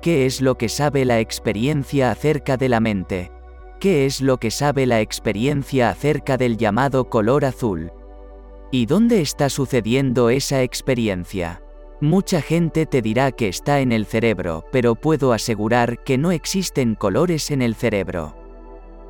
¿Qué 0.01 0.27
es 0.27 0.41
lo 0.41 0.57
que 0.57 0.69
sabe 0.69 1.05
la 1.05 1.19
experiencia 1.19 2.12
acerca 2.12 2.57
de 2.57 2.69
la 2.69 2.79
mente? 2.79 3.33
¿Qué 3.81 4.07
es 4.07 4.21
lo 4.21 4.39
que 4.39 4.53
sabe 4.53 4.87
la 4.87 5.01
experiencia 5.01 5.91
acerca 5.91 6.37
del 6.37 6.57
llamado 6.57 7.11
color 7.11 7.45
azul? 7.45 7.91
¿Y 8.71 8.87
dónde 8.87 9.21
está 9.21 9.49
sucediendo 9.49 10.31
esa 10.31 10.62
experiencia? 10.62 11.66
Mucha 12.01 12.42
gente 12.42 12.84
te 12.84 13.01
dirá 13.01 13.32
que 13.32 13.49
está 13.49 13.80
en 13.80 13.90
el 13.90 14.05
cerebro, 14.05 14.64
pero 14.70 14.97
puedo 14.97 15.32
asegurar 15.32 16.05
que 16.05 16.18
no 16.18 16.30
existen 16.30 16.94
colores 16.94 17.51
en 17.51 17.62
el 17.62 17.74
cerebro. 17.74 18.36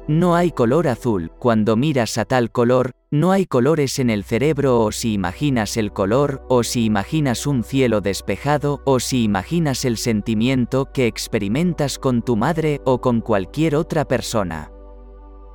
No 0.06 0.36
hay 0.36 0.52
color 0.52 0.86
azul, 0.86 1.32
cuando 1.40 1.74
miras 1.74 2.16
a 2.16 2.24
tal 2.24 2.52
color, 2.52 2.92
no 3.10 3.32
hay 3.32 3.44
colores 3.44 3.98
en 3.98 4.08
el 4.08 4.22
cerebro 4.22 4.80
o 4.82 4.92
si 4.92 5.14
imaginas 5.14 5.76
el 5.76 5.92
color, 5.92 6.44
o 6.48 6.62
si 6.62 6.84
imaginas 6.84 7.48
un 7.48 7.64
cielo 7.64 8.00
despejado, 8.00 8.82
o 8.84 9.00
si 9.00 9.24
imaginas 9.24 9.84
el 9.84 9.96
sentimiento 9.96 10.92
que 10.92 11.08
experimentas 11.08 11.98
con 11.98 12.22
tu 12.22 12.36
madre 12.36 12.80
o 12.84 13.00
con 13.00 13.20
cualquier 13.20 13.74
otra 13.74 14.04
persona. 14.04 14.70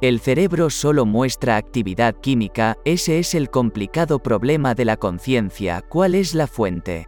El 0.02 0.20
cerebro 0.20 0.70
solo 0.70 1.06
muestra 1.06 1.56
actividad 1.56 2.16
química, 2.16 2.76
ese 2.84 3.20
es 3.20 3.36
el 3.36 3.50
complicado 3.50 4.20
problema 4.20 4.76
de 4.76 4.84
la 4.84 4.98
conciencia, 4.98 5.82
¿cuál 5.88 6.16
es 6.16 6.34
la 6.34 6.48
fuente? 6.48 7.08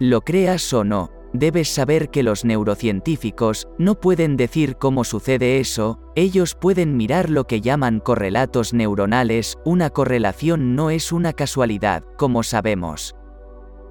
Lo 0.00 0.22
creas 0.22 0.72
o 0.72 0.82
no, 0.82 1.10
debes 1.32 1.68
saber 1.68 2.10
que 2.10 2.22
los 2.22 2.44
neurocientíficos 2.44 3.68
no 3.78 4.00
pueden 4.00 4.36
decir 4.36 4.76
cómo 4.76 5.04
sucede 5.04 5.60
eso, 5.60 6.00
ellos 6.16 6.54
pueden 6.54 6.96
mirar 6.96 7.30
lo 7.30 7.46
que 7.46 7.60
llaman 7.60 8.00
correlatos 8.00 8.72
neuronales, 8.72 9.56
una 9.64 9.90
correlación 9.90 10.74
no 10.74 10.90
es 10.90 11.12
una 11.12 11.32
casualidad, 11.32 12.04
como 12.16 12.42
sabemos. 12.42 13.14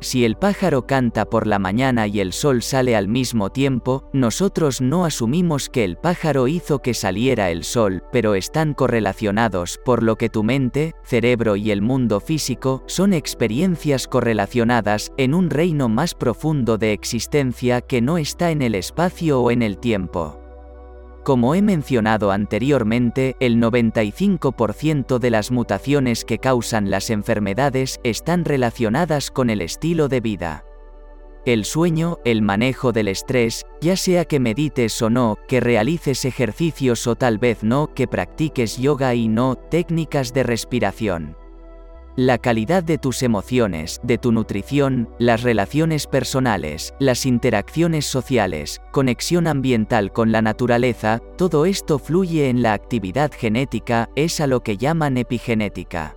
Si 0.03 0.25
el 0.25 0.35
pájaro 0.35 0.85
canta 0.85 1.23
por 1.23 1.47
la 1.47 1.59
mañana 1.59 2.07
y 2.07 2.19
el 2.19 2.33
sol 2.33 2.61
sale 2.61 2.97
al 2.97 3.07
mismo 3.07 3.51
tiempo, 3.51 4.09
nosotros 4.11 4.81
no 4.81 5.05
asumimos 5.05 5.69
que 5.69 5.85
el 5.85 5.95
pájaro 5.95 6.49
hizo 6.49 6.79
que 6.79 6.93
saliera 6.93 7.51
el 7.51 7.63
sol, 7.63 8.03
pero 8.11 8.35
están 8.35 8.73
correlacionados, 8.73 9.79
por 9.85 10.03
lo 10.03 10.17
que 10.17 10.27
tu 10.27 10.43
mente, 10.43 10.93
cerebro 11.05 11.55
y 11.55 11.71
el 11.71 11.81
mundo 11.81 12.19
físico 12.19 12.83
son 12.85 13.13
experiencias 13.13 14.09
correlacionadas 14.09 15.13
en 15.15 15.33
un 15.33 15.49
reino 15.49 15.87
más 15.87 16.15
profundo 16.15 16.77
de 16.77 16.91
existencia 16.91 17.79
que 17.79 18.01
no 18.01 18.17
está 18.17 18.51
en 18.51 18.61
el 18.61 18.75
espacio 18.75 19.39
o 19.39 19.51
en 19.51 19.61
el 19.61 19.77
tiempo. 19.77 20.42
Como 21.23 21.55
he 21.55 21.61
mencionado 21.61 22.31
anteriormente, 22.31 23.37
el 23.39 23.55
95% 23.55 25.19
de 25.19 25.29
las 25.29 25.51
mutaciones 25.51 26.25
que 26.25 26.37
causan 26.37 26.91
las 26.91 27.09
enfermedades 27.09 28.01
están 28.03 28.43
relacionadas 28.43 29.31
con 29.31 29.49
el 29.49 29.61
estilo 29.61 30.09
de 30.09 30.19
vida. 30.19 30.65
El 31.45 31.63
sueño, 31.63 32.19
el 32.25 32.41
manejo 32.41 32.91
del 32.91 33.07
estrés, 33.07 33.65
ya 33.79 33.95
sea 33.95 34.25
que 34.25 34.41
medites 34.41 35.01
o 35.01 35.09
no, 35.09 35.37
que 35.47 35.61
realices 35.61 36.25
ejercicios 36.25 37.07
o 37.07 37.15
tal 37.15 37.37
vez 37.37 37.63
no, 37.63 37.93
que 37.93 38.07
practiques 38.07 38.77
yoga 38.77 39.15
y 39.15 39.29
no, 39.29 39.55
técnicas 39.55 40.33
de 40.33 40.43
respiración. 40.43 41.37
La 42.15 42.37
calidad 42.37 42.83
de 42.83 42.99
tus 42.99 43.23
emociones, 43.23 43.99
de 44.03 44.19
tu 44.19 44.31
nutrición, 44.31 45.09
las 45.17 45.41
relaciones 45.41 46.05
personales, 46.05 46.93
las 46.99 47.25
interacciones 47.25 48.05
sociales, 48.05 48.83
conexión 48.91 49.47
ambiental 49.47 50.11
con 50.11 50.31
la 50.31 50.43
naturaleza, 50.43 51.21
todo 51.39 51.65
esto 51.65 51.97
fluye 51.97 52.49
en 52.49 52.61
la 52.61 52.73
actividad 52.73 53.31
genética, 53.35 54.11
es 54.15 54.39
a 54.41 54.45
lo 54.45 54.61
que 54.61 54.77
llaman 54.77 55.17
epigenética. 55.17 56.15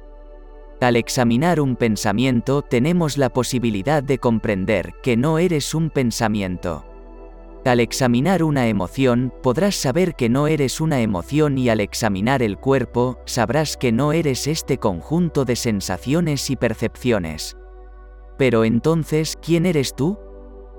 Al 0.83 0.97
examinar 0.97 1.63
un 1.63 1.77
pensamiento 1.77 2.61
tenemos 2.61 3.17
la 3.17 3.31
posibilidad 3.31 4.03
de 4.03 4.19
comprender 4.19 4.93
que 5.03 5.17
no 5.17 5.39
eres 5.39 5.75
un 5.75 5.89
pensamiento. 5.89 6.85
Al 7.67 7.81
examinar 7.81 8.45
una 8.45 8.69
emoción, 8.69 9.35
podrás 9.43 9.75
saber 9.75 10.15
que 10.15 10.29
no 10.29 10.47
eres 10.47 10.81
una 10.81 11.01
emoción 11.01 11.59
y 11.59 11.69
al 11.69 11.81
examinar 11.81 12.41
el 12.41 12.59
cuerpo, 12.59 13.19
sabrás 13.25 13.77
que 13.77 13.91
no 13.91 14.13
eres 14.13 14.47
este 14.47 14.79
conjunto 14.79 15.45
de 15.45 15.57
sensaciones 15.57 16.49
y 16.49 16.55
percepciones. 16.55 17.57
Pero 18.39 18.65
entonces, 18.65 19.37
¿quién 19.43 19.67
eres 19.67 19.97
tú? 19.97 20.17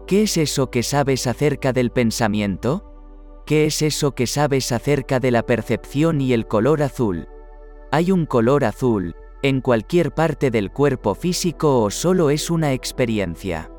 ¿Qué 0.07 0.23
es 0.23 0.37
eso 0.37 0.71
que 0.71 0.81
sabes 0.81 1.27
acerca 1.27 1.73
del 1.73 1.91
pensamiento? 1.91 3.43
¿Qué 3.45 3.65
es 3.65 3.81
eso 3.81 4.15
que 4.15 4.25
sabes 4.25 4.71
acerca 4.71 5.19
de 5.19 5.31
la 5.31 5.43
percepción 5.43 6.21
y 6.21 6.31
el 6.31 6.47
color 6.47 6.81
azul? 6.81 7.27
¿Hay 7.91 8.13
un 8.13 8.25
color 8.25 8.63
azul, 8.63 9.13
en 9.43 9.59
cualquier 9.59 10.13
parte 10.13 10.51
del 10.51 10.71
cuerpo 10.71 11.15
físico 11.15 11.81
o 11.81 11.91
solo 11.91 12.29
es 12.29 12.49
una 12.49 12.71
experiencia? 12.71 13.69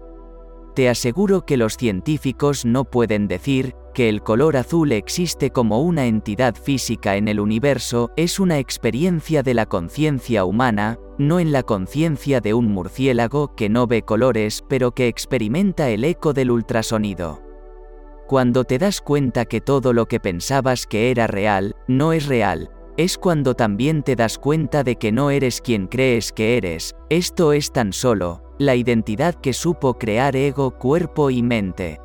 Te 0.78 0.88
aseguro 0.88 1.44
que 1.44 1.56
los 1.56 1.76
científicos 1.76 2.64
no 2.64 2.84
pueden 2.84 3.26
decir 3.26 3.74
que 3.94 4.08
el 4.08 4.22
color 4.22 4.56
azul 4.56 4.92
existe 4.92 5.50
como 5.50 5.82
una 5.82 6.06
entidad 6.06 6.54
física 6.54 7.16
en 7.16 7.26
el 7.26 7.40
universo, 7.40 8.12
es 8.14 8.38
una 8.38 8.60
experiencia 8.60 9.42
de 9.42 9.54
la 9.54 9.66
conciencia 9.66 10.44
humana, 10.44 10.96
no 11.18 11.40
en 11.40 11.50
la 11.50 11.64
conciencia 11.64 12.40
de 12.40 12.54
un 12.54 12.66
murciélago 12.66 13.56
que 13.56 13.68
no 13.68 13.88
ve 13.88 14.02
colores 14.02 14.62
pero 14.68 14.92
que 14.92 15.08
experimenta 15.08 15.90
el 15.90 16.04
eco 16.04 16.32
del 16.32 16.52
ultrasonido. 16.52 17.42
Cuando 18.28 18.62
te 18.62 18.78
das 18.78 19.00
cuenta 19.00 19.46
que 19.46 19.60
todo 19.60 19.92
lo 19.92 20.06
que 20.06 20.20
pensabas 20.20 20.86
que 20.86 21.10
era 21.10 21.26
real, 21.26 21.74
no 21.88 22.12
es 22.12 22.26
real, 22.26 22.70
es 22.98 23.16
cuando 23.16 23.54
también 23.54 24.02
te 24.02 24.16
das 24.16 24.38
cuenta 24.38 24.82
de 24.82 24.96
que 24.96 25.12
no 25.12 25.30
eres 25.30 25.60
quien 25.60 25.86
crees 25.86 26.32
que 26.32 26.56
eres, 26.56 26.96
esto 27.10 27.52
es 27.52 27.70
tan 27.70 27.92
solo, 27.92 28.42
la 28.58 28.74
identidad 28.74 29.36
que 29.36 29.52
supo 29.52 29.94
crear 29.94 30.34
ego, 30.34 30.72
cuerpo 30.72 31.30
y 31.30 31.40
mente. 31.40 32.00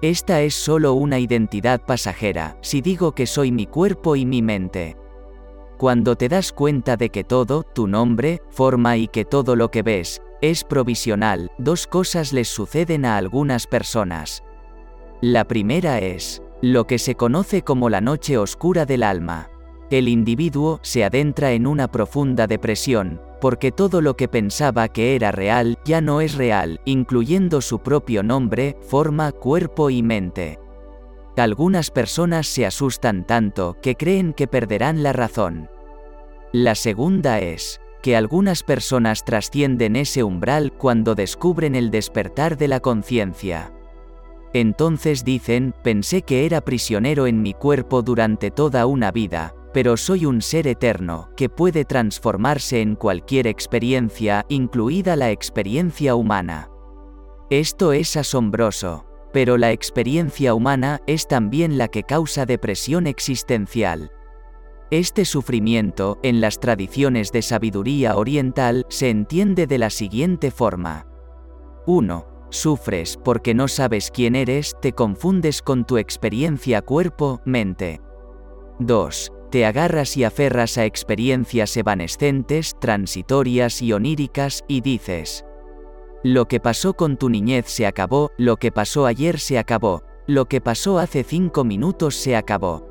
Esta 0.00 0.40
es 0.40 0.54
solo 0.54 0.94
una 0.94 1.18
identidad 1.18 1.80
pasajera, 1.84 2.56
si 2.60 2.80
digo 2.80 3.16
que 3.16 3.26
soy 3.26 3.50
mi 3.50 3.66
cuerpo 3.66 4.14
y 4.14 4.24
mi 4.24 4.42
mente. 4.42 4.96
Cuando 5.76 6.14
te 6.14 6.28
das 6.28 6.52
cuenta 6.52 6.96
de 6.96 7.10
que 7.10 7.24
todo, 7.24 7.64
tu 7.64 7.88
nombre, 7.88 8.42
forma 8.50 8.96
y 8.96 9.08
que 9.08 9.24
todo 9.24 9.56
lo 9.56 9.72
que 9.72 9.82
ves, 9.82 10.22
es 10.40 10.62
provisional, 10.62 11.50
dos 11.58 11.88
cosas 11.88 12.32
les 12.32 12.46
suceden 12.46 13.06
a 13.06 13.16
algunas 13.16 13.66
personas. 13.66 14.44
La 15.20 15.48
primera 15.48 15.98
es, 15.98 16.42
lo 16.60 16.86
que 16.86 17.00
se 17.00 17.16
conoce 17.16 17.62
como 17.62 17.90
la 17.90 18.00
noche 18.00 18.38
oscura 18.38 18.86
del 18.86 19.02
alma 19.02 19.51
el 19.98 20.08
individuo 20.08 20.80
se 20.82 21.04
adentra 21.04 21.52
en 21.52 21.66
una 21.66 21.90
profunda 21.90 22.46
depresión, 22.46 23.20
porque 23.40 23.72
todo 23.72 24.00
lo 24.00 24.16
que 24.16 24.28
pensaba 24.28 24.88
que 24.88 25.14
era 25.16 25.32
real 25.32 25.78
ya 25.84 26.00
no 26.00 26.20
es 26.20 26.34
real, 26.34 26.80
incluyendo 26.84 27.60
su 27.60 27.80
propio 27.80 28.22
nombre, 28.22 28.76
forma, 28.82 29.32
cuerpo 29.32 29.90
y 29.90 30.02
mente. 30.02 30.58
Algunas 31.36 31.90
personas 31.90 32.46
se 32.46 32.66
asustan 32.66 33.26
tanto 33.26 33.76
que 33.82 33.96
creen 33.96 34.32
que 34.32 34.46
perderán 34.46 35.02
la 35.02 35.12
razón. 35.12 35.68
La 36.52 36.74
segunda 36.74 37.40
es, 37.40 37.80
que 38.02 38.16
algunas 38.16 38.62
personas 38.62 39.24
trascienden 39.24 39.96
ese 39.96 40.22
umbral 40.22 40.72
cuando 40.72 41.14
descubren 41.14 41.74
el 41.74 41.90
despertar 41.90 42.58
de 42.58 42.68
la 42.68 42.80
conciencia. 42.80 43.72
Entonces 44.52 45.24
dicen, 45.24 45.74
pensé 45.82 46.22
que 46.22 46.44
era 46.44 46.60
prisionero 46.60 47.26
en 47.26 47.40
mi 47.40 47.54
cuerpo 47.54 48.02
durante 48.02 48.50
toda 48.50 48.84
una 48.84 49.10
vida, 49.10 49.54
pero 49.72 49.96
soy 49.96 50.26
un 50.26 50.42
ser 50.42 50.66
eterno, 50.66 51.30
que 51.36 51.48
puede 51.48 51.84
transformarse 51.84 52.80
en 52.80 52.94
cualquier 52.94 53.46
experiencia, 53.46 54.44
incluida 54.48 55.16
la 55.16 55.30
experiencia 55.30 56.14
humana. 56.14 56.68
Esto 57.50 57.92
es 57.92 58.16
asombroso, 58.16 59.06
pero 59.32 59.56
la 59.56 59.72
experiencia 59.72 60.54
humana 60.54 61.00
es 61.06 61.26
también 61.26 61.78
la 61.78 61.88
que 61.88 62.02
causa 62.02 62.46
depresión 62.46 63.06
existencial. 63.06 64.10
Este 64.90 65.24
sufrimiento, 65.24 66.18
en 66.22 66.42
las 66.42 66.60
tradiciones 66.60 67.32
de 67.32 67.40
sabiduría 67.40 68.16
oriental, 68.16 68.84
se 68.90 69.08
entiende 69.08 69.66
de 69.66 69.78
la 69.78 69.88
siguiente 69.88 70.50
forma. 70.50 71.06
1. 71.86 72.26
Sufres 72.50 73.16
porque 73.16 73.54
no 73.54 73.68
sabes 73.68 74.10
quién 74.10 74.36
eres, 74.36 74.76
te 74.82 74.92
confundes 74.92 75.62
con 75.62 75.86
tu 75.86 75.96
experiencia 75.96 76.82
cuerpo-mente. 76.82 78.02
2 78.78 79.32
te 79.52 79.66
agarras 79.66 80.16
y 80.16 80.24
aferras 80.24 80.78
a 80.78 80.86
experiencias 80.86 81.76
evanescentes, 81.76 82.74
transitorias 82.80 83.82
y 83.82 83.92
oníricas, 83.92 84.64
y 84.66 84.80
dices, 84.80 85.44
lo 86.24 86.48
que 86.48 86.58
pasó 86.58 86.94
con 86.94 87.18
tu 87.18 87.28
niñez 87.28 87.66
se 87.66 87.86
acabó, 87.86 88.30
lo 88.38 88.56
que 88.56 88.72
pasó 88.72 89.04
ayer 89.04 89.38
se 89.38 89.58
acabó, 89.58 90.04
lo 90.26 90.46
que 90.46 90.62
pasó 90.62 90.98
hace 90.98 91.22
cinco 91.22 91.64
minutos 91.64 92.14
se 92.14 92.34
acabó. 92.34 92.88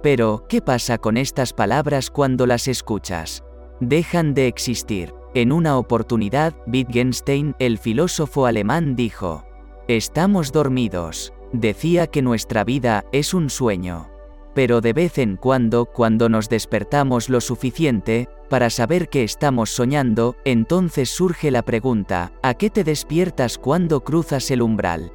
Pero, 0.00 0.44
¿qué 0.48 0.62
pasa 0.62 0.96
con 0.96 1.16
estas 1.16 1.52
palabras 1.52 2.08
cuando 2.08 2.46
las 2.46 2.68
escuchas? 2.68 3.42
Dejan 3.80 4.32
de 4.32 4.46
existir. 4.46 5.12
En 5.34 5.50
una 5.50 5.76
oportunidad, 5.76 6.54
Wittgenstein, 6.68 7.56
el 7.58 7.78
filósofo 7.78 8.46
alemán, 8.46 8.94
dijo, 8.94 9.44
Estamos 9.88 10.52
dormidos. 10.52 11.32
Decía 11.52 12.06
que 12.06 12.22
nuestra 12.22 12.62
vida 12.62 13.04
es 13.10 13.34
un 13.34 13.50
sueño. 13.50 14.09
Pero 14.54 14.80
de 14.80 14.92
vez 14.92 15.18
en 15.18 15.36
cuando, 15.36 15.86
cuando 15.86 16.28
nos 16.28 16.48
despertamos 16.48 17.28
lo 17.28 17.40
suficiente, 17.40 18.28
para 18.48 18.68
saber 18.68 19.08
que 19.08 19.22
estamos 19.22 19.70
soñando, 19.70 20.34
entonces 20.44 21.08
surge 21.08 21.50
la 21.50 21.62
pregunta, 21.62 22.32
¿a 22.42 22.54
qué 22.54 22.68
te 22.68 22.82
despiertas 22.82 23.58
cuando 23.58 24.02
cruzas 24.02 24.50
el 24.50 24.62
umbral? 24.62 25.12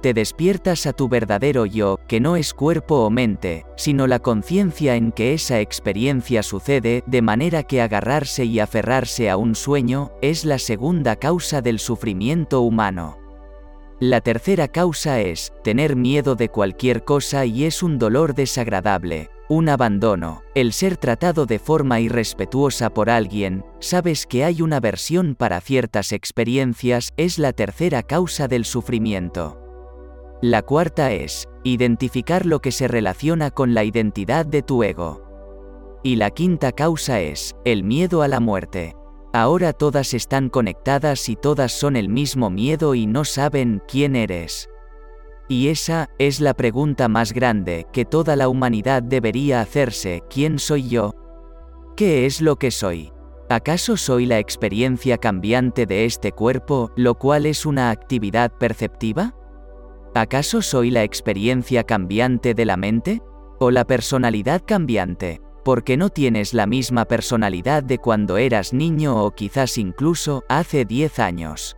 Te 0.00 0.14
despiertas 0.14 0.86
a 0.86 0.92
tu 0.92 1.08
verdadero 1.08 1.66
yo, 1.66 1.98
que 2.06 2.20
no 2.20 2.36
es 2.36 2.54
cuerpo 2.54 3.04
o 3.04 3.10
mente, 3.10 3.64
sino 3.76 4.06
la 4.06 4.20
conciencia 4.20 4.94
en 4.94 5.10
que 5.10 5.34
esa 5.34 5.60
experiencia 5.60 6.44
sucede, 6.44 7.02
de 7.06 7.22
manera 7.22 7.64
que 7.64 7.80
agarrarse 7.80 8.44
y 8.44 8.60
aferrarse 8.60 9.28
a 9.28 9.36
un 9.36 9.56
sueño, 9.56 10.12
es 10.22 10.44
la 10.44 10.58
segunda 10.58 11.16
causa 11.16 11.62
del 11.62 11.80
sufrimiento 11.80 12.60
humano. 12.60 13.27
La 14.00 14.20
tercera 14.20 14.68
causa 14.68 15.20
es, 15.20 15.52
tener 15.64 15.96
miedo 15.96 16.36
de 16.36 16.48
cualquier 16.50 17.04
cosa 17.04 17.44
y 17.44 17.64
es 17.64 17.82
un 17.82 17.98
dolor 17.98 18.32
desagradable, 18.32 19.28
un 19.48 19.68
abandono, 19.68 20.42
el 20.54 20.72
ser 20.72 20.96
tratado 20.96 21.46
de 21.46 21.58
forma 21.58 21.98
irrespetuosa 21.98 22.90
por 22.90 23.10
alguien, 23.10 23.64
sabes 23.80 24.26
que 24.26 24.44
hay 24.44 24.62
una 24.62 24.78
versión 24.78 25.34
para 25.34 25.60
ciertas 25.60 26.12
experiencias, 26.12 27.12
es 27.16 27.40
la 27.40 27.52
tercera 27.52 28.04
causa 28.04 28.46
del 28.46 28.64
sufrimiento. 28.64 29.60
La 30.42 30.62
cuarta 30.62 31.10
es, 31.10 31.48
identificar 31.64 32.46
lo 32.46 32.60
que 32.60 32.70
se 32.70 32.86
relaciona 32.86 33.50
con 33.50 33.74
la 33.74 33.82
identidad 33.82 34.46
de 34.46 34.62
tu 34.62 34.84
ego. 34.84 35.24
Y 36.04 36.14
la 36.14 36.30
quinta 36.30 36.70
causa 36.70 37.20
es, 37.20 37.56
el 37.64 37.82
miedo 37.82 38.22
a 38.22 38.28
la 38.28 38.38
muerte. 38.38 38.94
Ahora 39.38 39.72
todas 39.72 40.14
están 40.14 40.48
conectadas 40.48 41.28
y 41.28 41.36
todas 41.36 41.70
son 41.70 41.94
el 41.94 42.08
mismo 42.08 42.50
miedo 42.50 42.96
y 42.96 43.06
no 43.06 43.24
saben 43.24 43.80
quién 43.86 44.16
eres. 44.16 44.68
Y 45.46 45.68
esa 45.68 46.10
es 46.18 46.40
la 46.40 46.54
pregunta 46.54 47.06
más 47.06 47.32
grande 47.32 47.86
que 47.92 48.04
toda 48.04 48.34
la 48.34 48.48
humanidad 48.48 49.00
debería 49.00 49.60
hacerse, 49.60 50.24
¿quién 50.28 50.58
soy 50.58 50.88
yo? 50.88 51.14
¿Qué 51.96 52.26
es 52.26 52.40
lo 52.40 52.56
que 52.56 52.72
soy? 52.72 53.12
¿Acaso 53.48 53.96
soy 53.96 54.26
la 54.26 54.40
experiencia 54.40 55.18
cambiante 55.18 55.86
de 55.86 56.04
este 56.04 56.32
cuerpo, 56.32 56.90
lo 56.96 57.14
cual 57.14 57.46
es 57.46 57.64
una 57.64 57.90
actividad 57.90 58.50
perceptiva? 58.50 59.36
¿Acaso 60.16 60.62
soy 60.62 60.90
la 60.90 61.04
experiencia 61.04 61.84
cambiante 61.84 62.54
de 62.54 62.64
la 62.64 62.76
mente? 62.76 63.22
¿O 63.60 63.70
la 63.70 63.84
personalidad 63.84 64.62
cambiante? 64.66 65.40
Porque 65.68 65.98
no 65.98 66.08
tienes 66.08 66.54
la 66.54 66.64
misma 66.64 67.04
personalidad 67.04 67.82
de 67.82 67.98
cuando 67.98 68.38
eras 68.38 68.72
niño 68.72 69.22
o 69.22 69.32
quizás 69.32 69.76
incluso 69.76 70.42
hace 70.48 70.86
10 70.86 71.18
años. 71.18 71.76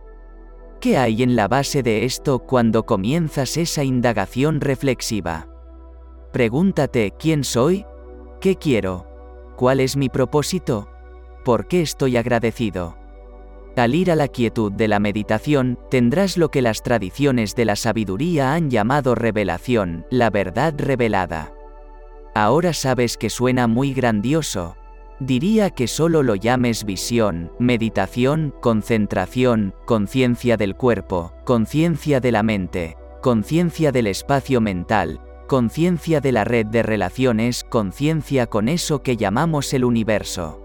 ¿Qué 0.79 0.97
hay 0.97 1.23
en 1.23 1.35
la 1.35 1.49
base 1.49 1.83
de 1.83 2.05
esto 2.05 2.39
cuando 2.39 2.85
comienzas 2.85 3.57
esa 3.57 3.83
indagación 3.83 4.61
reflexiva? 4.61 5.49
Pregúntate, 6.31 7.11
¿quién 7.19 7.43
soy? 7.43 7.85
¿Qué 8.39 8.55
quiero? 8.55 9.07
¿Cuál 9.57 9.81
es 9.81 9.97
mi 9.97 10.07
propósito? 10.07 10.87
¿Por 11.43 11.67
qué 11.67 11.81
estoy 11.81 12.15
agradecido? 12.15 12.95
Al 13.75 13.93
ir 13.93 14.09
a 14.09 14.15
la 14.15 14.29
quietud 14.29 14.71
de 14.71 14.87
la 14.87 15.01
meditación, 15.01 15.77
tendrás 15.89 16.37
lo 16.37 16.47
que 16.47 16.61
las 16.61 16.81
tradiciones 16.81 17.55
de 17.55 17.65
la 17.65 17.75
sabiduría 17.75 18.53
han 18.53 18.69
llamado 18.69 19.15
revelación, 19.15 20.05
la 20.09 20.29
verdad 20.29 20.75
revelada. 20.77 21.51
Ahora 22.33 22.73
sabes 22.73 23.17
que 23.17 23.29
suena 23.29 23.67
muy 23.67 23.93
grandioso. 23.93 24.77
Diría 25.19 25.69
que 25.69 25.87
solo 25.87 26.23
lo 26.23 26.35
llames 26.35 26.85
visión, 26.85 27.51
meditación, 27.59 28.53
concentración, 28.61 29.75
conciencia 29.85 30.57
del 30.57 30.75
cuerpo, 30.75 31.33
conciencia 31.43 32.19
de 32.19 32.31
la 32.31 32.41
mente, 32.41 32.97
conciencia 33.21 33.91
del 33.91 34.07
espacio 34.07 34.61
mental, 34.61 35.21
conciencia 35.47 36.21
de 36.21 36.31
la 36.31 36.43
red 36.43 36.65
de 36.65 36.81
relaciones, 36.81 37.65
conciencia 37.69 38.47
con 38.47 38.69
eso 38.69 39.03
que 39.03 39.17
llamamos 39.17 39.73
el 39.73 39.83
universo. 39.83 40.61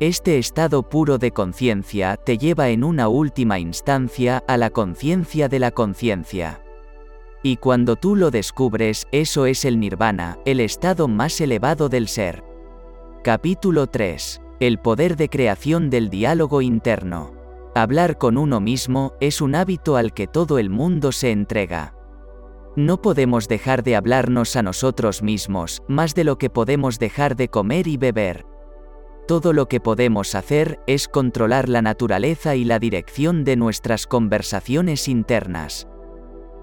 Este 0.00 0.38
estado 0.38 0.88
puro 0.88 1.18
de 1.18 1.32
conciencia 1.32 2.16
te 2.16 2.38
lleva 2.38 2.70
en 2.70 2.82
una 2.84 3.08
última 3.08 3.58
instancia 3.58 4.42
a 4.48 4.56
la 4.56 4.70
conciencia 4.70 5.48
de 5.48 5.58
la 5.58 5.70
conciencia. 5.72 6.62
Y 7.42 7.56
cuando 7.56 7.94
tú 7.94 8.16
lo 8.16 8.30
descubres, 8.30 9.06
eso 9.12 9.46
es 9.46 9.64
el 9.64 9.78
nirvana, 9.78 10.38
el 10.44 10.58
estado 10.58 11.06
más 11.06 11.40
elevado 11.40 11.88
del 11.88 12.08
ser. 12.08 12.42
Capítulo 13.22 13.86
3. 13.86 14.40
El 14.58 14.78
poder 14.78 15.16
de 15.16 15.28
creación 15.28 15.88
del 15.88 16.10
diálogo 16.10 16.62
interno. 16.62 17.32
Hablar 17.76 18.18
con 18.18 18.38
uno 18.38 18.60
mismo 18.60 19.12
es 19.20 19.40
un 19.40 19.54
hábito 19.54 19.96
al 19.96 20.12
que 20.12 20.26
todo 20.26 20.58
el 20.58 20.68
mundo 20.68 21.12
se 21.12 21.30
entrega. 21.30 21.94
No 22.74 23.00
podemos 23.00 23.46
dejar 23.46 23.84
de 23.84 23.94
hablarnos 23.94 24.56
a 24.56 24.62
nosotros 24.62 25.22
mismos, 25.22 25.82
más 25.86 26.14
de 26.16 26.24
lo 26.24 26.38
que 26.38 26.50
podemos 26.50 26.98
dejar 26.98 27.36
de 27.36 27.48
comer 27.48 27.86
y 27.86 27.96
beber. 27.96 28.46
Todo 29.28 29.52
lo 29.52 29.66
que 29.66 29.78
podemos 29.78 30.34
hacer 30.34 30.80
es 30.88 31.06
controlar 31.06 31.68
la 31.68 31.82
naturaleza 31.82 32.56
y 32.56 32.64
la 32.64 32.78
dirección 32.80 33.44
de 33.44 33.56
nuestras 33.56 34.06
conversaciones 34.06 35.06
internas. 35.06 35.86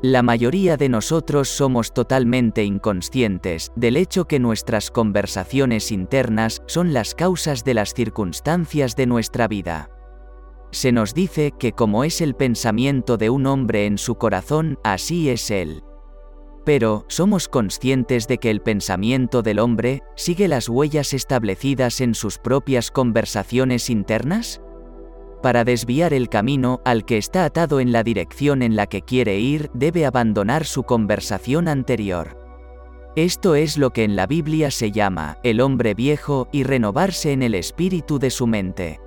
La 0.02 0.22
mayoría 0.22 0.78
de 0.78 0.90
nosotros 0.90 1.48
somos 1.48 1.94
totalmente 1.94 2.64
inconscientes 2.64 3.72
del 3.76 3.98
hecho 3.98 4.26
que 4.26 4.40
nuestras 4.40 4.92
conversaciones 4.92 5.92
internas 5.92 6.62
son 6.68 6.94
las 6.94 7.16
causas 7.16 7.64
de 7.64 7.74
las 7.74 7.94
circunstancias 7.94 8.96
de 8.96 9.08
nuestra 9.08 9.48
vida. 9.48 9.90
Se 10.72 10.92
nos 10.92 11.14
dice 11.14 11.54
que 11.58 11.72
como 11.72 12.04
es 12.04 12.20
el 12.20 12.36
pensamiento 12.36 13.18
de 13.18 13.30
un 13.30 13.48
hombre 13.48 13.86
en 13.86 13.98
su 13.98 14.16
corazón, 14.16 14.78
así 14.84 15.30
es 15.30 15.50
él. 15.50 15.82
Pero, 16.66 17.06
¿somos 17.08 17.48
conscientes 17.48 18.28
de 18.28 18.40
que 18.40 18.50
el 18.50 18.62
pensamiento 18.62 19.44
del 19.44 19.60
hombre 19.60 20.02
sigue 20.16 20.48
las 20.48 20.68
huellas 20.68 21.14
establecidas 21.14 22.02
en 22.02 22.16
sus 22.16 22.38
propias 22.38 22.92
conversaciones 22.92 23.90
internas? 23.90 24.62
Para 25.46 25.64
desviar 25.64 26.12
el 26.16 26.28
camino 26.28 26.82
al 26.86 27.06
que 27.06 27.20
está 27.20 27.46
atado 27.46 27.80
en 27.80 27.92
la 27.92 28.02
dirección 28.02 28.64
en 28.64 28.76
la 28.76 28.88
que 28.88 29.04
quiere 29.04 29.38
ir, 29.38 29.70
debe 29.76 30.08
abandonar 30.08 30.66
su 30.66 30.82
conversación 30.82 31.68
anterior. 31.68 32.36
Esto 33.16 33.54
es 33.54 33.78
lo 33.78 33.92
que 33.92 34.06
en 34.06 34.16
la 34.16 34.26
Biblia 34.26 34.72
se 34.72 34.92
llama 34.92 35.38
el 35.44 35.62
hombre 35.62 35.94
viejo 35.94 36.48
y 36.52 36.64
renovarse 36.64 37.32
en 37.32 37.44
el 37.44 37.54
espíritu 37.54 38.18
de 38.18 38.32
su 38.32 38.48
mente. 38.48 39.00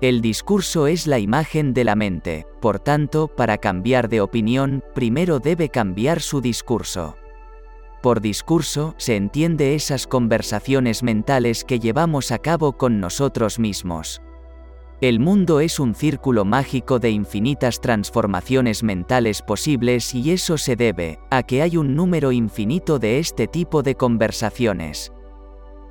El 0.00 0.22
discurso 0.22 0.86
es 0.86 1.06
la 1.06 1.18
imagen 1.18 1.74
de 1.74 1.84
la 1.84 1.96
mente, 1.96 2.46
por 2.62 2.78
tanto, 2.78 3.28
para 3.28 3.58
cambiar 3.58 4.08
de 4.08 4.22
opinión, 4.22 4.82
primero 4.94 5.38
debe 5.38 5.68
cambiar 5.68 6.22
su 6.22 6.40
discurso. 6.40 7.18
Por 8.00 8.22
discurso 8.22 8.94
se 8.96 9.16
entiende 9.16 9.74
esas 9.74 10.06
conversaciones 10.06 11.02
mentales 11.02 11.62
que 11.62 11.78
llevamos 11.78 12.32
a 12.32 12.38
cabo 12.38 12.78
con 12.78 13.00
nosotros 13.00 13.58
mismos. 13.58 14.22
El 15.00 15.20
mundo 15.20 15.60
es 15.60 15.78
un 15.78 15.94
círculo 15.94 16.44
mágico 16.44 16.98
de 16.98 17.10
infinitas 17.10 17.80
transformaciones 17.80 18.82
mentales 18.82 19.42
posibles 19.42 20.12
y 20.12 20.32
eso 20.32 20.58
se 20.58 20.74
debe 20.74 21.20
a 21.30 21.44
que 21.44 21.62
hay 21.62 21.76
un 21.76 21.94
número 21.94 22.32
infinito 22.32 22.98
de 22.98 23.20
este 23.20 23.46
tipo 23.46 23.84
de 23.84 23.94
conversaciones. 23.94 25.12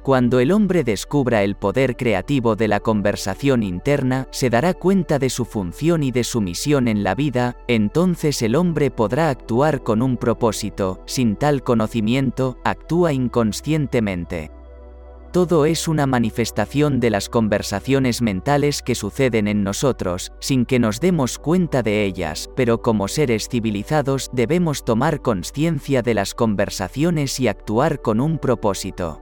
Cuando 0.03 0.41
el 0.41 0.51
hombre 0.51 0.83
descubra 0.83 1.43
el 1.43 1.55
poder 1.55 1.95
creativo 1.95 2.57
de 2.57 2.67
la 2.67 2.81
conversación 2.81 3.63
interna, 3.63 4.27
se 4.31 4.49
dará 4.49 4.73
cuenta 4.73 5.19
de 5.19 5.29
su 5.29 5.45
función 5.45 6.03
y 6.03 6.11
de 6.11 6.25
su 6.25 6.41
misión 6.41 6.89
en 6.89 7.03
la 7.05 7.15
vida, 7.15 7.55
entonces 7.69 8.41
el 8.41 8.55
hombre 8.55 8.91
podrá 8.91 9.29
actuar 9.29 9.83
con 9.83 10.01
un 10.01 10.17
propósito, 10.17 11.01
sin 11.05 11.37
tal 11.37 11.63
conocimiento, 11.63 12.57
actúa 12.65 13.13
inconscientemente. 13.13 14.51
Todo 15.31 15.65
es 15.65 15.87
una 15.87 16.07
manifestación 16.07 16.99
de 16.99 17.09
las 17.09 17.29
conversaciones 17.29 18.21
mentales 18.21 18.81
que 18.81 18.95
suceden 18.95 19.47
en 19.47 19.63
nosotros, 19.63 20.31
sin 20.39 20.65
que 20.65 20.79
nos 20.79 20.99
demos 20.99 21.37
cuenta 21.37 21.83
de 21.83 22.05
ellas, 22.05 22.49
pero 22.55 22.81
como 22.81 23.07
seres 23.07 23.49
civilizados 23.49 24.29
debemos 24.31 24.85
tomar 24.85 25.21
conciencia 25.21 26.01
de 26.01 26.13
las 26.13 26.33
conversaciones 26.33 27.39
y 27.39 27.47
actuar 27.47 28.01
con 28.01 28.21
un 28.21 28.39
propósito. 28.39 29.21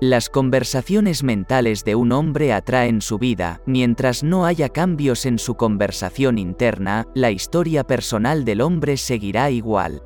Las 0.00 0.28
conversaciones 0.28 1.22
mentales 1.22 1.84
de 1.84 1.94
un 1.94 2.12
hombre 2.12 2.52
atraen 2.52 3.00
su 3.00 3.18
vida, 3.18 3.62
mientras 3.64 4.22
no 4.22 4.44
haya 4.44 4.68
cambios 4.68 5.24
en 5.24 5.38
su 5.38 5.54
conversación 5.54 6.36
interna, 6.36 7.06
la 7.14 7.30
historia 7.30 7.84
personal 7.84 8.44
del 8.44 8.60
hombre 8.60 8.96
seguirá 8.98 9.50
igual. 9.50 10.02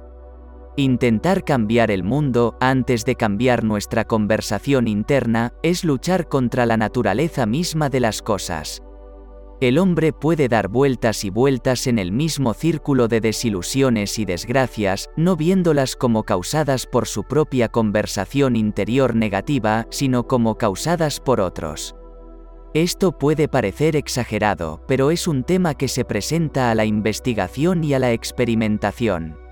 Intentar 0.78 1.42
cambiar 1.42 1.90
el 1.90 2.04
mundo 2.04 2.56
antes 2.60 3.04
de 3.04 3.16
cambiar 3.16 3.64
nuestra 3.64 4.04
conversación 4.04 4.86
interna 4.86 5.52
es 5.64 5.82
luchar 5.82 6.28
contra 6.28 6.66
la 6.66 6.76
naturaleza 6.76 7.46
misma 7.46 7.88
de 7.88 7.98
las 7.98 8.22
cosas. 8.22 8.80
El 9.60 9.78
hombre 9.78 10.12
puede 10.12 10.46
dar 10.46 10.68
vueltas 10.68 11.24
y 11.24 11.30
vueltas 11.30 11.88
en 11.88 11.98
el 11.98 12.12
mismo 12.12 12.54
círculo 12.54 13.08
de 13.08 13.20
desilusiones 13.20 14.20
y 14.20 14.24
desgracias, 14.24 15.10
no 15.16 15.34
viéndolas 15.34 15.96
como 15.96 16.22
causadas 16.22 16.86
por 16.86 17.08
su 17.08 17.24
propia 17.24 17.70
conversación 17.70 18.54
interior 18.54 19.16
negativa, 19.16 19.84
sino 19.90 20.28
como 20.28 20.58
causadas 20.58 21.18
por 21.18 21.40
otros. 21.40 21.96
Esto 22.72 23.18
puede 23.18 23.48
parecer 23.48 23.96
exagerado, 23.96 24.84
pero 24.86 25.10
es 25.10 25.26
un 25.26 25.42
tema 25.42 25.74
que 25.74 25.88
se 25.88 26.04
presenta 26.04 26.70
a 26.70 26.76
la 26.76 26.84
investigación 26.84 27.82
y 27.82 27.94
a 27.94 27.98
la 27.98 28.12
experimentación. 28.12 29.47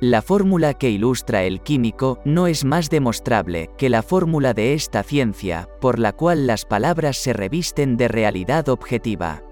La 0.00 0.22
fórmula 0.22 0.72
que 0.72 0.88
ilustra 0.88 1.42
el 1.44 1.60
químico 1.60 2.20
no 2.24 2.46
es 2.46 2.64
más 2.64 2.88
demostrable 2.88 3.68
que 3.76 3.90
la 3.90 4.02
fórmula 4.02 4.54
de 4.54 4.72
esta 4.72 5.02
ciencia, 5.02 5.68
por 5.78 5.98
la 5.98 6.14
cual 6.14 6.46
las 6.46 6.64
palabras 6.64 7.18
se 7.18 7.34
revisten 7.34 7.98
de 7.98 8.08
realidad 8.08 8.70
objetiva. 8.70 9.42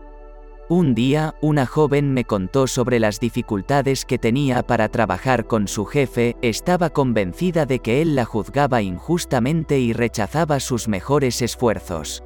Un 0.70 0.94
día, 0.94 1.34
una 1.42 1.66
joven 1.66 2.14
me 2.14 2.24
contó 2.24 2.66
sobre 2.66 2.98
las 2.98 3.20
dificultades 3.20 4.06
que 4.06 4.16
tenía 4.16 4.62
para 4.62 4.88
trabajar 4.88 5.46
con 5.46 5.68
su 5.68 5.84
jefe, 5.84 6.36
estaba 6.40 6.88
convencida 6.88 7.66
de 7.66 7.80
que 7.80 8.00
él 8.00 8.16
la 8.16 8.24
juzgaba 8.24 8.80
injustamente 8.80 9.78
y 9.78 9.92
rechazaba 9.92 10.60
sus 10.60 10.88
mejores 10.88 11.42
esfuerzos. 11.42 12.22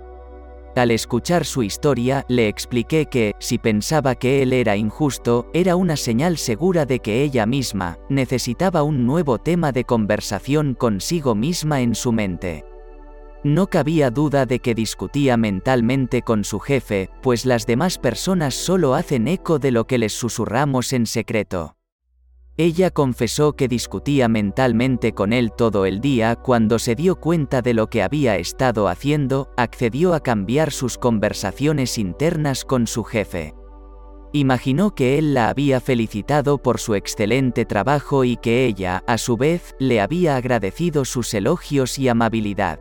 Al 0.75 0.91
escuchar 0.91 1.45
su 1.45 1.63
historia, 1.63 2.25
le 2.29 2.49
expliqué 2.49 3.05
que, 3.05 3.35
si 3.39 3.59
pensaba 3.59 4.15
que 4.15 4.43
él 4.43 4.55
era 4.55 4.75
injusto, 4.75 5.51
era 5.53 5.77
una 5.77 5.97
señal 5.97 6.39
segura 6.39 6.87
de 6.87 7.01
que 7.01 7.23
ella 7.23 7.45
misma, 7.45 7.99
necesitaba 8.09 8.83
un 8.83 9.05
nuevo 9.05 9.39
tema 9.39 9.73
de 9.73 9.85
conversación 9.85 10.75
consigo 10.75 11.35
misma 11.35 11.83
en 11.83 11.95
su 11.95 12.11
mente. 12.13 12.65
No 13.45 13.67
cabía 13.67 14.11
duda 14.11 14.47
de 14.47 14.61
que 14.61 14.75
discutía 14.75 15.37
mentalmente 15.37 16.23
con 16.23 16.43
su 16.43 16.59
jefe, 16.59 17.11
pues 17.21 17.45
las 17.45 17.67
demás 17.67 17.99
personas 17.99 18.55
solo 18.55 18.95
hacen 18.95 19.29
eco 19.29 19.59
de 19.59 19.73
lo 19.73 19.87
que 19.87 19.99
les 19.99 20.13
susurramos 20.13 20.95
en 20.95 21.07
secreto. 21.07 21.77
Ella 22.59 22.91
confesó 22.91 23.55
que 23.55 23.67
discutía 23.67 24.29
mentalmente 24.29 25.13
con 25.13 25.33
él 25.33 25.53
todo 25.57 25.87
el 25.87 26.01
día 26.03 26.37
cuando 26.37 26.79
se 26.79 26.95
dio 26.95 27.17
cuenta 27.17 27.63
de 27.63 27.73
lo 27.73 27.89
que 27.89 28.03
había 28.03 28.37
estado 28.37 28.89
haciendo, 28.89 29.51
accedió 29.57 30.13
a 30.13 30.21
cambiar 30.21 30.71
sus 30.71 30.99
conversaciones 30.99 31.97
internas 31.97 32.67
con 32.67 32.87
su 32.87 33.05
jefe. 33.05 33.55
Imaginó 34.35 34.95
que 34.95 35.19
él 35.19 35.33
la 35.33 35.49
había 35.49 35.81
felicitado 35.81 36.59
por 36.59 36.79
su 36.79 36.95
excelente 36.95 37.65
trabajo 37.65 38.23
y 38.25 38.37
que 38.37 38.67
ella, 38.67 39.03
a 39.07 39.17
su 39.17 39.39
vez, 39.39 39.75
le 39.79 40.03
había 40.03 40.37
agradecido 40.37 41.07
sus 41.07 41.33
elogios 41.33 41.99
y 41.99 42.09
amabilidad. 42.09 42.81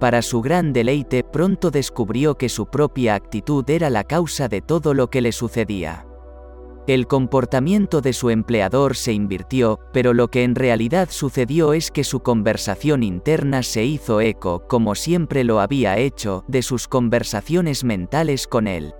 Para 0.00 0.22
su 0.22 0.40
gran 0.40 0.72
deleite 0.72 1.24
pronto 1.24 1.70
descubrió 1.70 2.36
que 2.36 2.48
su 2.48 2.66
propia 2.66 3.16
actitud 3.16 3.68
era 3.68 3.90
la 3.90 4.04
causa 4.04 4.48
de 4.48 4.62
todo 4.62 4.94
lo 4.94 5.10
que 5.10 5.20
le 5.20 5.32
sucedía. 5.32 6.07
El 6.88 7.06
comportamiento 7.06 8.00
de 8.00 8.14
su 8.14 8.30
empleador 8.30 8.96
se 8.96 9.12
invirtió, 9.12 9.78
pero 9.92 10.14
lo 10.14 10.28
que 10.28 10.42
en 10.42 10.54
realidad 10.54 11.10
sucedió 11.10 11.74
es 11.74 11.90
que 11.90 12.02
su 12.02 12.20
conversación 12.20 13.02
interna 13.02 13.62
se 13.62 13.84
hizo 13.84 14.22
eco, 14.22 14.66
como 14.66 14.94
siempre 14.94 15.44
lo 15.44 15.60
había 15.60 15.98
hecho, 15.98 16.46
de 16.48 16.62
sus 16.62 16.88
conversaciones 16.88 17.84
mentales 17.84 18.46
con 18.46 18.66
él. 18.66 18.94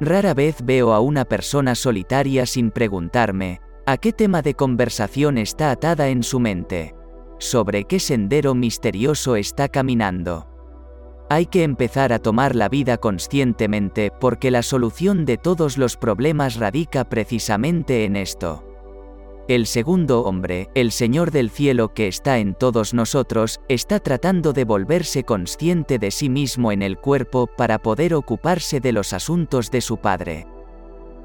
Rara 0.00 0.34
vez 0.34 0.56
veo 0.64 0.92
a 0.92 0.98
una 0.98 1.24
persona 1.24 1.76
solitaria 1.76 2.46
sin 2.46 2.72
preguntarme, 2.72 3.60
¿a 3.86 3.96
qué 3.96 4.12
tema 4.12 4.42
de 4.42 4.54
conversación 4.54 5.38
está 5.38 5.70
atada 5.70 6.08
en 6.08 6.24
su 6.24 6.40
mente? 6.40 6.96
¿Sobre 7.38 7.84
qué 7.84 8.00
sendero 8.00 8.56
misterioso 8.56 9.36
está 9.36 9.68
caminando? 9.68 10.48
Hay 11.30 11.46
que 11.46 11.62
empezar 11.62 12.12
a 12.12 12.18
tomar 12.18 12.54
la 12.54 12.68
vida 12.68 12.98
conscientemente 12.98 14.10
porque 14.20 14.50
la 14.50 14.62
solución 14.62 15.24
de 15.24 15.38
todos 15.38 15.78
los 15.78 15.96
problemas 15.96 16.56
radica 16.56 17.04
precisamente 17.04 18.04
en 18.04 18.16
esto. 18.16 18.62
El 19.48 19.66
segundo 19.66 20.22
hombre, 20.22 20.70
el 20.74 20.90
Señor 20.90 21.30
del 21.30 21.50
cielo 21.50 21.92
que 21.92 22.08
está 22.08 22.38
en 22.38 22.54
todos 22.54 22.94
nosotros, 22.94 23.60
está 23.68 24.00
tratando 24.00 24.52
de 24.54 24.64
volverse 24.64 25.24
consciente 25.24 25.98
de 25.98 26.10
sí 26.10 26.30
mismo 26.30 26.72
en 26.72 26.82
el 26.82 26.98
cuerpo 26.98 27.46
para 27.46 27.78
poder 27.78 28.14
ocuparse 28.14 28.80
de 28.80 28.92
los 28.92 29.12
asuntos 29.12 29.70
de 29.70 29.82
su 29.82 29.98
Padre. 29.98 30.46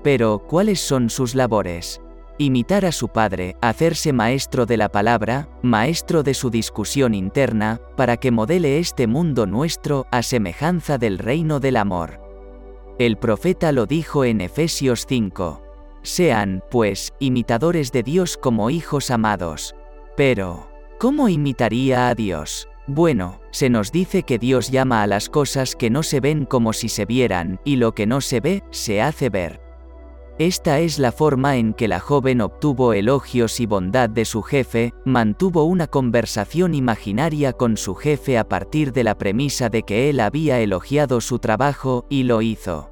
Pero, 0.03 0.39
¿cuáles 0.39 0.81
son 0.81 1.09
sus 1.09 1.33
labores? 1.35 2.01
Imitar 2.39 2.85
a 2.85 2.91
su 2.91 3.09
padre, 3.09 3.57
hacerse 3.61 4.13
maestro 4.13 4.65
de 4.65 4.77
la 4.77 4.89
palabra, 4.89 5.49
maestro 5.61 6.23
de 6.23 6.33
su 6.33 6.49
discusión 6.49 7.13
interna, 7.13 7.81
para 7.97 8.17
que 8.17 8.31
modele 8.31 8.79
este 8.79 9.05
mundo 9.07 9.45
nuestro 9.45 10.07
a 10.09 10.23
semejanza 10.23 10.97
del 10.97 11.19
reino 11.19 11.59
del 11.59 11.75
amor. 11.75 12.21
El 12.97 13.17
profeta 13.17 13.71
lo 13.71 13.85
dijo 13.85 14.23
en 14.23 14.41
Efesios 14.41 15.05
5. 15.07 15.61
Sean, 16.01 16.63
pues, 16.71 17.13
imitadores 17.19 17.91
de 17.91 18.03
Dios 18.03 18.37
como 18.37 18.69
hijos 18.69 19.11
amados. 19.11 19.75
Pero, 20.15 20.69
¿cómo 20.97 21.27
imitaría 21.27 22.07
a 22.07 22.15
Dios? 22.15 22.69
Bueno, 22.87 23.41
se 23.51 23.69
nos 23.69 23.91
dice 23.91 24.23
que 24.23 24.39
Dios 24.39 24.71
llama 24.71 25.03
a 25.03 25.07
las 25.07 25.29
cosas 25.29 25.75
que 25.75 25.89
no 25.89 26.03
se 26.03 26.21
ven 26.21 26.45
como 26.45 26.71
si 26.73 26.87
se 26.89 27.05
vieran, 27.05 27.59
y 27.65 27.75
lo 27.75 27.93
que 27.93 28.07
no 28.07 28.21
se 28.21 28.39
ve, 28.39 28.63
se 28.71 29.01
hace 29.01 29.29
ver. 29.29 29.68
Esta 30.39 30.79
es 30.79 30.99
la 30.99 31.11
forma 31.11 31.57
en 31.57 31.73
que 31.73 31.89
la 31.89 31.99
joven 31.99 32.39
obtuvo 32.39 32.93
elogios 32.93 33.59
y 33.59 33.65
bondad 33.65 34.09
de 34.09 34.23
su 34.23 34.41
jefe, 34.41 34.93
mantuvo 35.03 35.65
una 35.65 35.87
conversación 35.87 36.73
imaginaria 36.73 37.51
con 37.51 37.75
su 37.75 37.93
jefe 37.93 38.37
a 38.37 38.47
partir 38.47 38.93
de 38.93 39.03
la 39.03 39.17
premisa 39.17 39.67
de 39.67 39.83
que 39.83 40.09
él 40.09 40.21
había 40.21 40.61
elogiado 40.61 41.19
su 41.19 41.39
trabajo, 41.39 42.05
y 42.07 42.23
lo 42.23 42.41
hizo. 42.41 42.89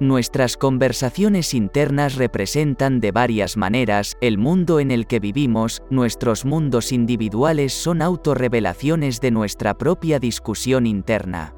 Nuestras 0.00 0.56
conversaciones 0.56 1.54
internas 1.54 2.16
representan 2.16 2.98
de 2.98 3.12
varias 3.12 3.56
maneras 3.56 4.16
el 4.20 4.36
mundo 4.36 4.80
en 4.80 4.90
el 4.90 5.06
que 5.06 5.20
vivimos, 5.20 5.84
nuestros 5.88 6.44
mundos 6.44 6.90
individuales 6.90 7.74
son 7.74 8.02
autorrevelaciones 8.02 9.20
de 9.20 9.30
nuestra 9.30 9.74
propia 9.78 10.18
discusión 10.18 10.84
interna. 10.84 11.54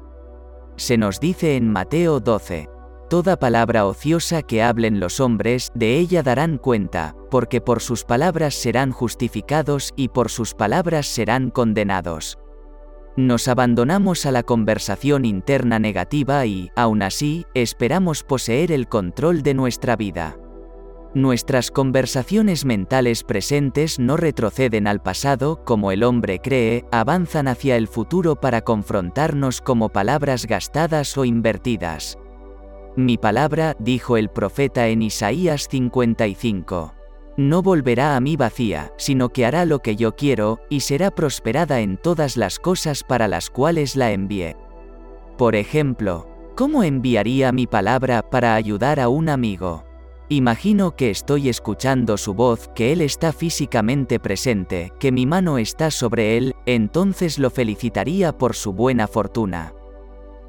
Se 0.75 0.97
nos 0.97 1.19
dice 1.19 1.55
en 1.55 1.67
Mateo 1.67 2.19
12, 2.19 2.69
Toda 3.09 3.39
palabra 3.39 3.87
ociosa 3.87 4.43
que 4.43 4.61
hablen 4.61 4.99
los 4.99 5.19
hombres, 5.19 5.71
de 5.73 5.97
ella 5.97 6.21
darán 6.21 6.59
cuenta, 6.59 7.15
porque 7.31 7.59
por 7.59 7.81
sus 7.81 8.03
palabras 8.03 8.53
serán 8.53 8.91
justificados 8.91 9.93
y 9.95 10.09
por 10.09 10.29
sus 10.29 10.53
palabras 10.53 11.07
serán 11.07 11.49
condenados. 11.49 12.37
Nos 13.17 13.47
abandonamos 13.47 14.27
a 14.27 14.31
la 14.31 14.43
conversación 14.43 15.25
interna 15.25 15.79
negativa 15.79 16.45
y, 16.45 16.69
aún 16.75 17.01
así, 17.01 17.47
esperamos 17.55 18.21
poseer 18.23 18.71
el 18.71 18.87
control 18.87 19.41
de 19.41 19.55
nuestra 19.55 19.95
vida. 19.95 20.37
Nuestras 21.15 21.71
conversaciones 21.71 22.63
mentales 22.63 23.23
presentes 23.23 23.97
no 23.97 24.17
retroceden 24.17 24.85
al 24.85 25.01
pasado, 25.01 25.65
como 25.65 25.91
el 25.91 26.03
hombre 26.03 26.37
cree, 26.37 26.85
avanzan 26.91 27.47
hacia 27.47 27.75
el 27.75 27.87
futuro 27.87 28.35
para 28.35 28.61
confrontarnos 28.61 29.61
como 29.61 29.89
palabras 29.89 30.45
gastadas 30.45 31.17
o 31.17 31.25
invertidas. 31.25 32.18
Mi 32.99 33.17
palabra, 33.17 33.77
dijo 33.79 34.17
el 34.17 34.27
profeta 34.27 34.89
en 34.89 35.01
Isaías 35.01 35.69
55. 35.71 36.95
No 37.37 37.61
volverá 37.61 38.17
a 38.17 38.19
mí 38.19 38.35
vacía, 38.35 38.91
sino 38.97 39.29
que 39.29 39.45
hará 39.45 39.63
lo 39.63 39.79
que 39.79 39.95
yo 39.95 40.17
quiero, 40.17 40.59
y 40.69 40.81
será 40.81 41.09
prosperada 41.09 41.79
en 41.79 41.95
todas 41.95 42.35
las 42.35 42.59
cosas 42.59 43.05
para 43.05 43.29
las 43.29 43.49
cuales 43.49 43.95
la 43.95 44.11
envié. 44.11 44.57
Por 45.37 45.55
ejemplo, 45.55 46.27
¿cómo 46.57 46.83
enviaría 46.83 47.53
mi 47.53 47.67
palabra 47.67 48.21
para 48.21 48.55
ayudar 48.55 48.99
a 48.99 49.07
un 49.07 49.29
amigo? 49.29 49.85
Imagino 50.27 50.97
que 50.97 51.09
estoy 51.09 51.47
escuchando 51.47 52.17
su 52.17 52.33
voz, 52.33 52.69
que 52.75 52.91
él 52.91 52.99
está 52.99 53.31
físicamente 53.31 54.19
presente, 54.19 54.91
que 54.99 55.13
mi 55.13 55.25
mano 55.25 55.57
está 55.57 55.89
sobre 55.89 56.35
él, 56.35 56.53
entonces 56.65 57.39
lo 57.39 57.49
felicitaría 57.49 58.37
por 58.37 58.57
su 58.57 58.73
buena 58.73 59.07
fortuna. 59.07 59.73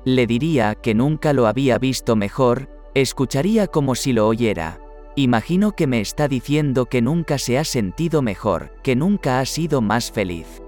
Le 0.05 0.27
diría 0.27 0.75
que 0.75 0.95
nunca 0.95 1.33
lo 1.33 1.47
había 1.47 1.79
visto 1.79 2.17
mejor, 2.17 2.69
escucharía 2.95 3.67
como 3.67 3.95
si 3.95 4.13
lo 4.13 4.27
oyera. 4.27 4.81
Imagino 5.17 5.73
que 5.73 5.87
me 5.87 6.01
está 6.01 6.29
diciendo 6.29 6.87
que 6.87 7.03
nunca 7.03 7.37
se 7.37 7.59
ha 7.59 7.65
sentido 7.65 8.23
mejor, 8.23 8.73
que 8.83 8.97
nunca 8.97 9.41
ha 9.41 9.45
sido 9.45 9.83
más 9.83 10.11
feliz. 10.11 10.63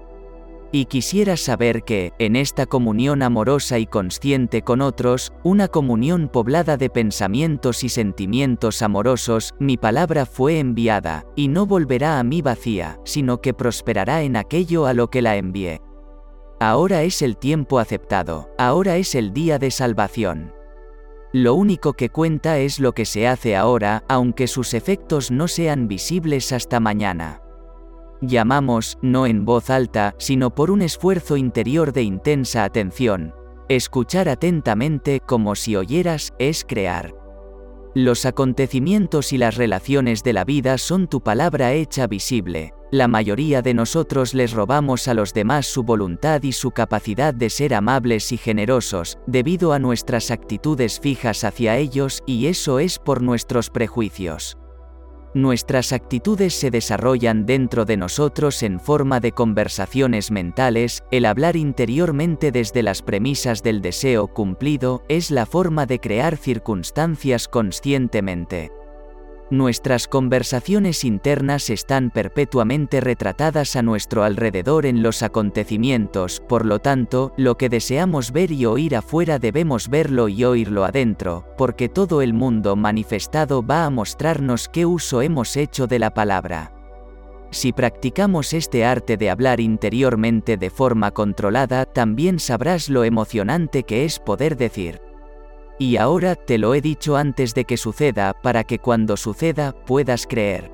Y 0.71 0.85
quisiera 0.85 1.37
saber 1.37 1.83
que, 1.83 2.13
en 2.17 2.35
esta 2.35 2.65
comunión 2.65 3.21
amorosa 3.21 3.77
y 3.77 3.85
consciente 3.85 4.63
con 4.63 4.81
otros, 4.81 5.31
una 5.43 5.67
comunión 5.67 6.29
poblada 6.29 6.77
de 6.77 6.89
pensamientos 6.89 7.83
y 7.83 7.89
sentimientos 7.89 8.81
amorosos, 8.81 9.53
mi 9.59 9.77
palabra 9.77 10.25
fue 10.25 10.59
enviada, 10.59 11.25
y 11.35 11.47
no 11.47 11.67
volverá 11.67 12.19
a 12.19 12.23
mí 12.23 12.41
vacía, 12.41 12.99
sino 13.05 13.39
que 13.39 13.53
prosperará 13.53 14.23
en 14.23 14.35
aquello 14.35 14.87
a 14.87 14.93
lo 14.93 15.09
que 15.11 15.21
la 15.21 15.37
envié. 15.37 15.79
Ahora 16.63 17.03
es 17.03 17.21
el 17.21 17.35
tiempo 17.35 17.77
aceptado, 17.77 18.49
ahora 18.57 18.95
es 18.95 19.15
el 19.15 19.33
día 19.33 19.59
de 19.59 19.69
salvación. 19.69 20.53
Lo 21.33 21.55
único 21.55 21.91
que 21.91 22.07
cuenta 22.07 22.57
es 22.57 22.79
lo 22.79 22.93
que 22.93 23.03
se 23.03 23.27
hace 23.27 23.57
ahora, 23.57 24.05
aunque 24.07 24.47
sus 24.47 24.73
efectos 24.73 25.29
no 25.29 25.49
sean 25.49 25.89
visibles 25.89 26.53
hasta 26.53 26.79
mañana. 26.79 27.41
Llamamos, 28.21 28.97
no 29.01 29.27
en 29.27 29.43
voz 29.43 29.69
alta, 29.69 30.15
sino 30.19 30.55
por 30.55 30.71
un 30.71 30.81
esfuerzo 30.81 31.35
interior 31.35 31.91
de 31.91 32.03
intensa 32.03 32.63
atención. 32.63 33.35
Escuchar 33.67 34.29
atentamente 34.29 35.19
como 35.19 35.55
si 35.55 35.75
oyeras 35.75 36.33
es 36.39 36.63
crear. 36.63 37.13
Los 37.93 38.25
acontecimientos 38.25 39.33
y 39.33 39.37
las 39.37 39.57
relaciones 39.57 40.23
de 40.23 40.31
la 40.31 40.45
vida 40.45 40.77
son 40.77 41.09
tu 41.09 41.19
palabra 41.19 41.73
hecha 41.73 42.07
visible. 42.07 42.73
La 42.93 43.07
mayoría 43.07 43.63
de 43.63 43.73
nosotros 43.73 44.35
les 44.35 44.53
robamos 44.53 45.07
a 45.07 45.15
los 45.15 45.33
demás 45.33 45.65
su 45.65 45.81
voluntad 45.81 46.43
y 46.43 46.51
su 46.51 46.69
capacidad 46.69 47.33
de 47.33 47.49
ser 47.49 47.73
amables 47.73 48.31
y 48.31 48.37
generosos, 48.37 49.17
debido 49.25 49.73
a 49.73 49.79
nuestras 49.79 50.29
actitudes 50.29 50.99
fijas 50.99 51.43
hacia 51.43 51.75
ellos, 51.77 52.21
y 52.27 52.45
eso 52.45 52.77
es 52.77 52.99
por 52.99 53.23
nuestros 53.23 53.71
prejuicios. 53.71 54.59
Nuestras 55.33 55.91
actitudes 55.91 56.53
se 56.53 56.69
desarrollan 56.69 57.47
dentro 57.47 57.85
de 57.85 57.97
nosotros 57.97 58.61
en 58.61 58.79
forma 58.79 59.19
de 59.19 59.31
conversaciones 59.31 60.29
mentales, 60.29 61.03
el 61.09 61.25
hablar 61.25 61.55
interiormente 61.55 62.51
desde 62.51 62.83
las 62.83 63.01
premisas 63.01 63.63
del 63.63 63.81
deseo 63.81 64.27
cumplido 64.27 65.01
es 65.09 65.31
la 65.31 65.47
forma 65.47 65.87
de 65.87 65.97
crear 65.97 66.37
circunstancias 66.37 67.47
conscientemente. 67.47 68.69
Nuestras 69.53 70.07
conversaciones 70.07 71.03
internas 71.03 71.69
están 71.69 72.09
perpetuamente 72.09 73.01
retratadas 73.01 73.75
a 73.75 73.83
nuestro 73.83 74.23
alrededor 74.23 74.87
en 74.87 75.03
los 75.03 75.21
acontecimientos, 75.21 76.41
por 76.49 76.65
lo 76.65 76.79
tanto, 76.79 77.33
lo 77.37 77.55
que 77.55 77.69
deseamos 77.69 78.31
ver 78.31 78.51
y 78.51 78.65
oír 78.65 78.95
afuera 78.95 79.37
debemos 79.37 79.89
verlo 79.89 80.27
y 80.27 80.43
oírlo 80.43 80.85
adentro, 80.85 81.45
porque 81.55 81.87
todo 81.87 82.23
el 82.23 82.33
mundo 82.33 82.75
manifestado 82.75 83.61
va 83.63 83.85
a 83.85 83.91
mostrarnos 83.91 84.69
qué 84.69 84.87
uso 84.87 85.21
hemos 85.21 85.55
hecho 85.55 85.85
de 85.85 85.99
la 85.99 86.15
palabra. 86.15 86.73
Si 87.51 87.73
practicamos 87.73 88.53
este 88.53 88.85
arte 88.85 89.17
de 89.17 89.29
hablar 89.29 89.59
interiormente 89.59 90.57
de 90.57 90.71
forma 90.71 91.11
controlada, 91.11 91.85
también 91.85 92.39
sabrás 92.39 92.89
lo 92.89 93.03
emocionante 93.03 93.83
que 93.83 94.03
es 94.03 94.17
poder 94.17 94.57
decir, 94.57 94.99
y 95.79 95.97
ahora 95.97 96.35
te 96.35 96.57
lo 96.57 96.73
he 96.73 96.81
dicho 96.81 97.17
antes 97.17 97.53
de 97.53 97.65
que 97.65 97.77
suceda 97.77 98.33
para 98.41 98.63
que 98.63 98.79
cuando 98.79 99.17
suceda 99.17 99.73
puedas 99.85 100.27
creer. 100.27 100.71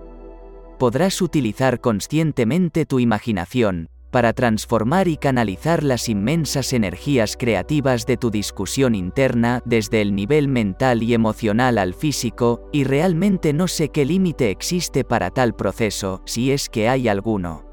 Podrás 0.77 1.21
utilizar 1.21 1.81
conscientemente 1.81 2.85
tu 2.85 2.99
imaginación, 2.99 3.89
para 4.11 4.33
transformar 4.33 5.07
y 5.07 5.17
canalizar 5.17 5.83
las 5.83 6.09
inmensas 6.09 6.73
energías 6.73 7.37
creativas 7.37 8.05
de 8.05 8.17
tu 8.17 8.31
discusión 8.31 8.95
interna 8.95 9.61
desde 9.65 10.01
el 10.01 10.15
nivel 10.15 10.47
mental 10.47 11.03
y 11.03 11.13
emocional 11.13 11.77
al 11.77 11.93
físico, 11.93 12.67
y 12.71 12.83
realmente 12.83 13.53
no 13.53 13.67
sé 13.67 13.89
qué 13.89 14.05
límite 14.05 14.49
existe 14.49 15.03
para 15.03 15.29
tal 15.29 15.55
proceso, 15.55 16.21
si 16.25 16.51
es 16.51 16.69
que 16.69 16.89
hay 16.89 17.07
alguno. 17.07 17.65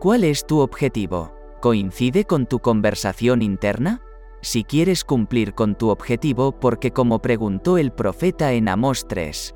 ¿Cuál 0.00 0.24
es 0.24 0.46
tu 0.46 0.60
objetivo? 0.60 1.34
¿Coincide 1.60 2.24
con 2.24 2.46
tu 2.46 2.60
conversación 2.60 3.42
interna? 3.42 4.00
Si 4.40 4.64
quieres 4.64 5.04
cumplir 5.04 5.54
con 5.54 5.74
tu 5.76 5.90
objetivo 5.90 6.52
porque 6.52 6.92
como 6.92 7.20
preguntó 7.20 7.78
el 7.78 7.92
profeta 7.92 8.52
en 8.52 8.68
Amós 8.68 9.06
3. 9.08 9.54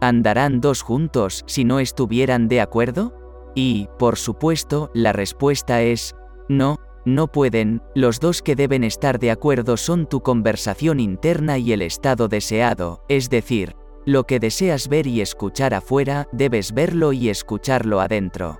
¿Andarán 0.00 0.60
dos 0.60 0.82
juntos 0.82 1.44
si 1.46 1.64
no 1.64 1.80
estuvieran 1.80 2.48
de 2.48 2.60
acuerdo? 2.60 3.14
Y, 3.54 3.88
por 3.98 4.16
supuesto, 4.16 4.90
la 4.94 5.12
respuesta 5.12 5.82
es, 5.82 6.14
no, 6.48 6.78
no 7.06 7.28
pueden, 7.28 7.82
los 7.94 8.20
dos 8.20 8.42
que 8.42 8.56
deben 8.56 8.84
estar 8.84 9.18
de 9.18 9.30
acuerdo 9.30 9.76
son 9.76 10.06
tu 10.06 10.20
conversación 10.20 11.00
interna 11.00 11.56
y 11.56 11.72
el 11.72 11.80
estado 11.80 12.28
deseado, 12.28 13.04
es 13.08 13.30
decir, 13.30 13.76
lo 14.04 14.24
que 14.24 14.38
deseas 14.38 14.88
ver 14.88 15.06
y 15.06 15.20
escuchar 15.20 15.72
afuera, 15.72 16.28
debes 16.32 16.72
verlo 16.72 17.12
y 17.12 17.28
escucharlo 17.28 18.00
adentro. 18.00 18.58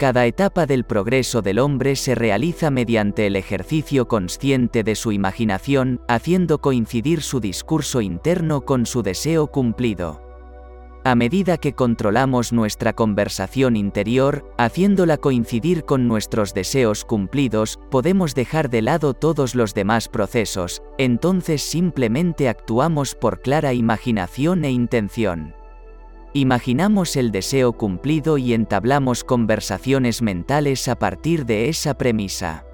Cada 0.00 0.24
etapa 0.24 0.64
del 0.64 0.84
progreso 0.84 1.42
del 1.42 1.58
hombre 1.58 1.94
se 1.94 2.14
realiza 2.14 2.70
mediante 2.70 3.26
el 3.26 3.36
ejercicio 3.36 4.08
consciente 4.08 4.82
de 4.82 4.94
su 4.94 5.12
imaginación, 5.12 6.00
haciendo 6.08 6.62
coincidir 6.62 7.20
su 7.20 7.38
discurso 7.38 8.00
interno 8.00 8.62
con 8.62 8.86
su 8.86 9.02
deseo 9.02 9.48
cumplido. 9.48 10.22
A 11.04 11.14
medida 11.14 11.58
que 11.58 11.74
controlamos 11.74 12.50
nuestra 12.50 12.94
conversación 12.94 13.76
interior, 13.76 14.50
haciéndola 14.56 15.18
coincidir 15.18 15.84
con 15.84 16.08
nuestros 16.08 16.54
deseos 16.54 17.04
cumplidos, 17.04 17.78
podemos 17.90 18.34
dejar 18.34 18.70
de 18.70 18.80
lado 18.80 19.12
todos 19.12 19.54
los 19.54 19.74
demás 19.74 20.08
procesos, 20.08 20.82
entonces 20.96 21.60
simplemente 21.60 22.48
actuamos 22.48 23.14
por 23.14 23.42
clara 23.42 23.74
imaginación 23.74 24.64
e 24.64 24.70
intención. 24.70 25.59
Imaginamos 26.32 27.16
el 27.16 27.32
deseo 27.32 27.72
cumplido 27.72 28.38
y 28.38 28.54
entablamos 28.54 29.24
conversaciones 29.24 30.22
mentales 30.22 30.86
a 30.86 30.96
partir 30.96 31.44
de 31.44 31.68
esa 31.68 31.94
premisa. 31.94 32.64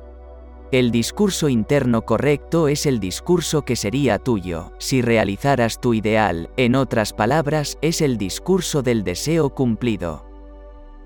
El 0.73 0.91
discurso 0.91 1.49
interno 1.49 2.03
correcto 2.03 2.69
es 2.69 2.85
el 2.85 3.01
discurso 3.01 3.63
que 3.63 3.77
sería 3.77 4.19
tuyo, 4.19 4.73
si 4.79 5.01
realizaras 5.01 5.81
tu 5.81 5.95
ideal, 5.95 6.51
en 6.59 6.75
otras 6.75 7.15
palabras, 7.15 7.79
es 7.81 8.03
el 8.03 8.19
discurso 8.19 8.83
del 8.83 9.05
deseo 9.05 9.51
cumplido. 9.51 10.27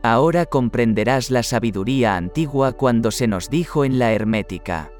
Ahora 0.02 0.46
comprenderás 0.46 1.30
la 1.30 1.42
sabiduría 1.42 2.16
antigua 2.16 2.72
cuando 2.72 3.10
se 3.10 3.28
nos 3.28 3.50
dijo 3.50 3.84
en 3.84 3.98
la 3.98 4.12
hermética. 4.12 4.90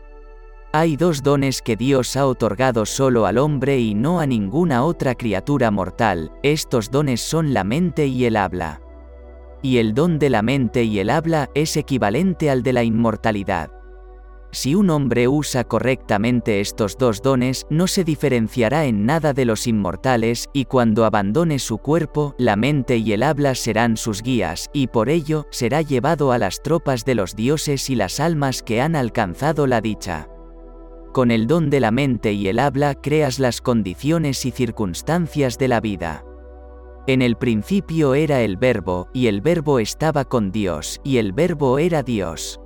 Hay 0.72 0.96
dos 0.96 1.24
dones 1.24 1.62
que 1.62 1.74
Dios 1.74 2.16
ha 2.16 2.26
otorgado 2.26 2.86
solo 2.86 3.26
al 3.26 3.38
hombre 3.38 3.80
y 3.80 3.94
no 3.94 4.20
a 4.20 4.26
ninguna 4.26 4.84
otra 4.84 5.16
criatura 5.16 5.72
mortal, 5.72 6.30
estos 6.44 6.92
dones 6.92 7.20
son 7.20 7.52
la 7.52 7.64
mente 7.64 8.06
y 8.06 8.24
el 8.24 8.36
habla. 8.36 8.80
Y 9.62 9.78
el 9.78 9.94
don 9.94 10.20
de 10.20 10.30
la 10.30 10.42
mente 10.42 10.84
y 10.84 11.00
el 11.00 11.10
habla 11.10 11.50
es 11.54 11.76
equivalente 11.76 12.50
al 12.50 12.62
de 12.62 12.72
la 12.72 12.84
inmortalidad. 12.84 13.72
Si 14.52 14.76
un 14.76 14.90
hombre 14.90 15.26
usa 15.26 15.64
correctamente 15.64 16.60
estos 16.60 16.96
dos 16.96 17.20
dones, 17.20 17.66
no 17.68 17.88
se 17.88 18.04
diferenciará 18.04 18.84
en 18.84 19.06
nada 19.06 19.32
de 19.32 19.46
los 19.46 19.66
inmortales, 19.66 20.48
y 20.52 20.66
cuando 20.66 21.04
abandone 21.04 21.58
su 21.58 21.78
cuerpo, 21.78 22.36
la 22.38 22.54
mente 22.54 22.96
y 22.96 23.12
el 23.12 23.24
habla 23.24 23.56
serán 23.56 23.96
sus 23.96 24.22
guías, 24.22 24.70
y 24.72 24.86
por 24.86 25.08
ello, 25.08 25.46
será 25.50 25.82
llevado 25.82 26.30
a 26.30 26.38
las 26.38 26.62
tropas 26.62 27.04
de 27.04 27.16
los 27.16 27.34
dioses 27.34 27.90
y 27.90 27.96
las 27.96 28.20
almas 28.20 28.62
que 28.62 28.80
han 28.80 28.94
alcanzado 28.94 29.66
la 29.66 29.80
dicha. 29.80 30.28
Con 31.12 31.32
el 31.32 31.46
don 31.48 31.70
de 31.70 31.80
la 31.80 31.90
mente 31.90 32.32
y 32.32 32.46
el 32.46 32.60
habla 32.60 32.94
creas 32.94 33.40
las 33.40 33.60
condiciones 33.60 34.46
y 34.46 34.52
circunstancias 34.52 35.58
de 35.58 35.68
la 35.68 35.80
vida. 35.80 36.24
En 37.08 37.20
el 37.20 37.36
principio 37.36 38.14
era 38.14 38.42
el 38.42 38.56
verbo, 38.56 39.08
y 39.12 39.26
el 39.26 39.40
verbo 39.40 39.80
estaba 39.80 40.24
con 40.24 40.52
Dios, 40.52 41.00
y 41.02 41.16
el 41.16 41.32
verbo 41.32 41.78
era 41.78 42.04
Dios. 42.04 42.60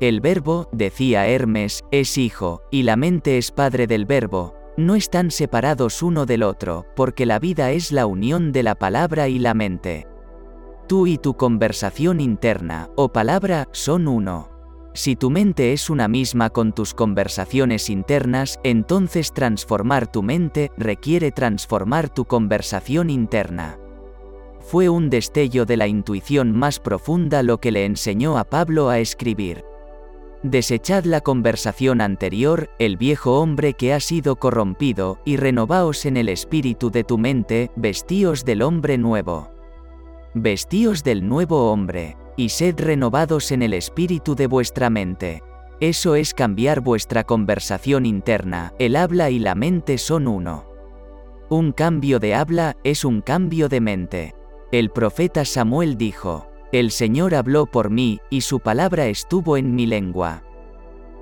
El 0.00 0.20
verbo, 0.20 0.68
decía 0.72 1.26
Hermes, 1.28 1.82
es 1.90 2.18
hijo, 2.18 2.62
y 2.70 2.82
la 2.82 2.96
mente 2.96 3.38
es 3.38 3.52
padre 3.52 3.86
del 3.86 4.04
verbo, 4.04 4.54
no 4.76 4.94
están 4.94 5.30
separados 5.30 6.02
uno 6.02 6.26
del 6.26 6.42
otro, 6.42 6.86
porque 6.94 7.24
la 7.24 7.38
vida 7.38 7.70
es 7.70 7.92
la 7.92 8.04
unión 8.04 8.52
de 8.52 8.62
la 8.62 8.74
palabra 8.74 9.28
y 9.28 9.38
la 9.38 9.54
mente. 9.54 10.06
Tú 10.88 11.06
y 11.06 11.16
tu 11.16 11.38
conversación 11.38 12.20
interna, 12.20 12.90
o 12.96 13.12
palabra, 13.12 13.68
son 13.72 14.08
uno. 14.08 14.51
Si 14.94 15.16
tu 15.16 15.30
mente 15.30 15.72
es 15.72 15.88
una 15.88 16.06
misma 16.06 16.50
con 16.50 16.72
tus 16.72 16.92
conversaciones 16.92 17.88
internas, 17.88 18.60
entonces 18.62 19.32
transformar 19.32 20.10
tu 20.10 20.22
mente 20.22 20.70
requiere 20.76 21.32
transformar 21.32 22.10
tu 22.10 22.26
conversación 22.26 23.08
interna. 23.08 23.78
Fue 24.60 24.90
un 24.90 25.08
destello 25.08 25.64
de 25.64 25.78
la 25.78 25.86
intuición 25.86 26.52
más 26.52 26.78
profunda 26.78 27.42
lo 27.42 27.58
que 27.58 27.72
le 27.72 27.86
enseñó 27.86 28.36
a 28.36 28.44
Pablo 28.44 28.90
a 28.90 28.98
escribir. 28.98 29.64
Desechad 30.42 31.04
la 31.04 31.20
conversación 31.20 32.00
anterior, 32.00 32.68
el 32.78 32.96
viejo 32.96 33.40
hombre 33.40 33.74
que 33.74 33.94
ha 33.94 34.00
sido 34.00 34.36
corrompido, 34.36 35.20
y 35.24 35.36
renovaos 35.36 36.04
en 36.04 36.16
el 36.16 36.28
espíritu 36.28 36.90
de 36.90 37.04
tu 37.04 37.16
mente, 37.16 37.70
vestíos 37.76 38.44
del 38.44 38.62
hombre 38.62 38.98
nuevo. 38.98 39.50
Vestíos 40.34 41.02
del 41.02 41.26
nuevo 41.28 41.70
hombre 41.70 42.16
y 42.36 42.48
sed 42.48 42.78
renovados 42.78 43.52
en 43.52 43.62
el 43.62 43.74
espíritu 43.74 44.34
de 44.34 44.46
vuestra 44.46 44.90
mente. 44.90 45.42
Eso 45.80 46.14
es 46.14 46.32
cambiar 46.32 46.80
vuestra 46.80 47.24
conversación 47.24 48.06
interna, 48.06 48.72
el 48.78 48.94
habla 48.96 49.30
y 49.30 49.38
la 49.38 49.54
mente 49.54 49.98
son 49.98 50.28
uno. 50.28 50.66
Un 51.50 51.72
cambio 51.72 52.18
de 52.18 52.34
habla 52.34 52.76
es 52.84 53.04
un 53.04 53.20
cambio 53.20 53.68
de 53.68 53.80
mente. 53.80 54.34
El 54.70 54.90
profeta 54.90 55.44
Samuel 55.44 55.98
dijo, 55.98 56.48
El 56.70 56.92
Señor 56.92 57.34
habló 57.34 57.66
por 57.66 57.90
mí, 57.90 58.20
y 58.30 58.42
su 58.42 58.60
palabra 58.60 59.08
estuvo 59.08 59.56
en 59.56 59.74
mi 59.74 59.86
lengua. 59.86 60.44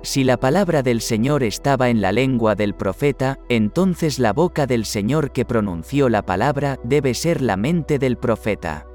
Si 0.03 0.23
la 0.23 0.37
palabra 0.37 0.83
del 0.83 1.01
Señor 1.01 1.43
estaba 1.43 1.89
en 1.89 1.99
la 1.99 2.11
lengua 2.11 2.55
del 2.55 2.75
profeta, 2.75 3.39
entonces 3.49 4.19
la 4.19 4.31
boca 4.31 4.67
del 4.67 4.85
Señor 4.85 5.31
que 5.31 5.43
pronunció 5.43 6.07
la 6.07 6.23
palabra 6.23 6.79
debe 6.83 7.13
ser 7.13 7.41
la 7.41 7.57
mente 7.57 7.99
del 7.99 8.17
profeta 8.17 8.85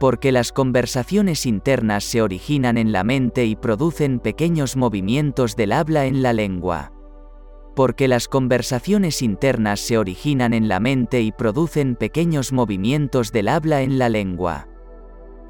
porque 0.00 0.32
las 0.32 0.50
conversaciones 0.50 1.44
internas 1.44 2.04
se 2.04 2.22
originan 2.22 2.78
en 2.78 2.90
la 2.90 3.04
mente 3.04 3.44
y 3.44 3.54
producen 3.54 4.18
pequeños 4.18 4.74
movimientos 4.74 5.56
del 5.56 5.72
habla 5.72 6.06
en 6.06 6.22
la 6.22 6.32
lengua. 6.32 6.90
Porque 7.76 8.08
las 8.08 8.26
conversaciones 8.26 9.20
internas 9.20 9.78
se 9.78 9.98
originan 9.98 10.54
en 10.54 10.68
la 10.68 10.80
mente 10.80 11.20
y 11.20 11.32
producen 11.32 11.96
pequeños 11.96 12.50
movimientos 12.50 13.30
del 13.30 13.48
habla 13.48 13.82
en 13.82 13.98
la 13.98 14.08
lengua. 14.08 14.68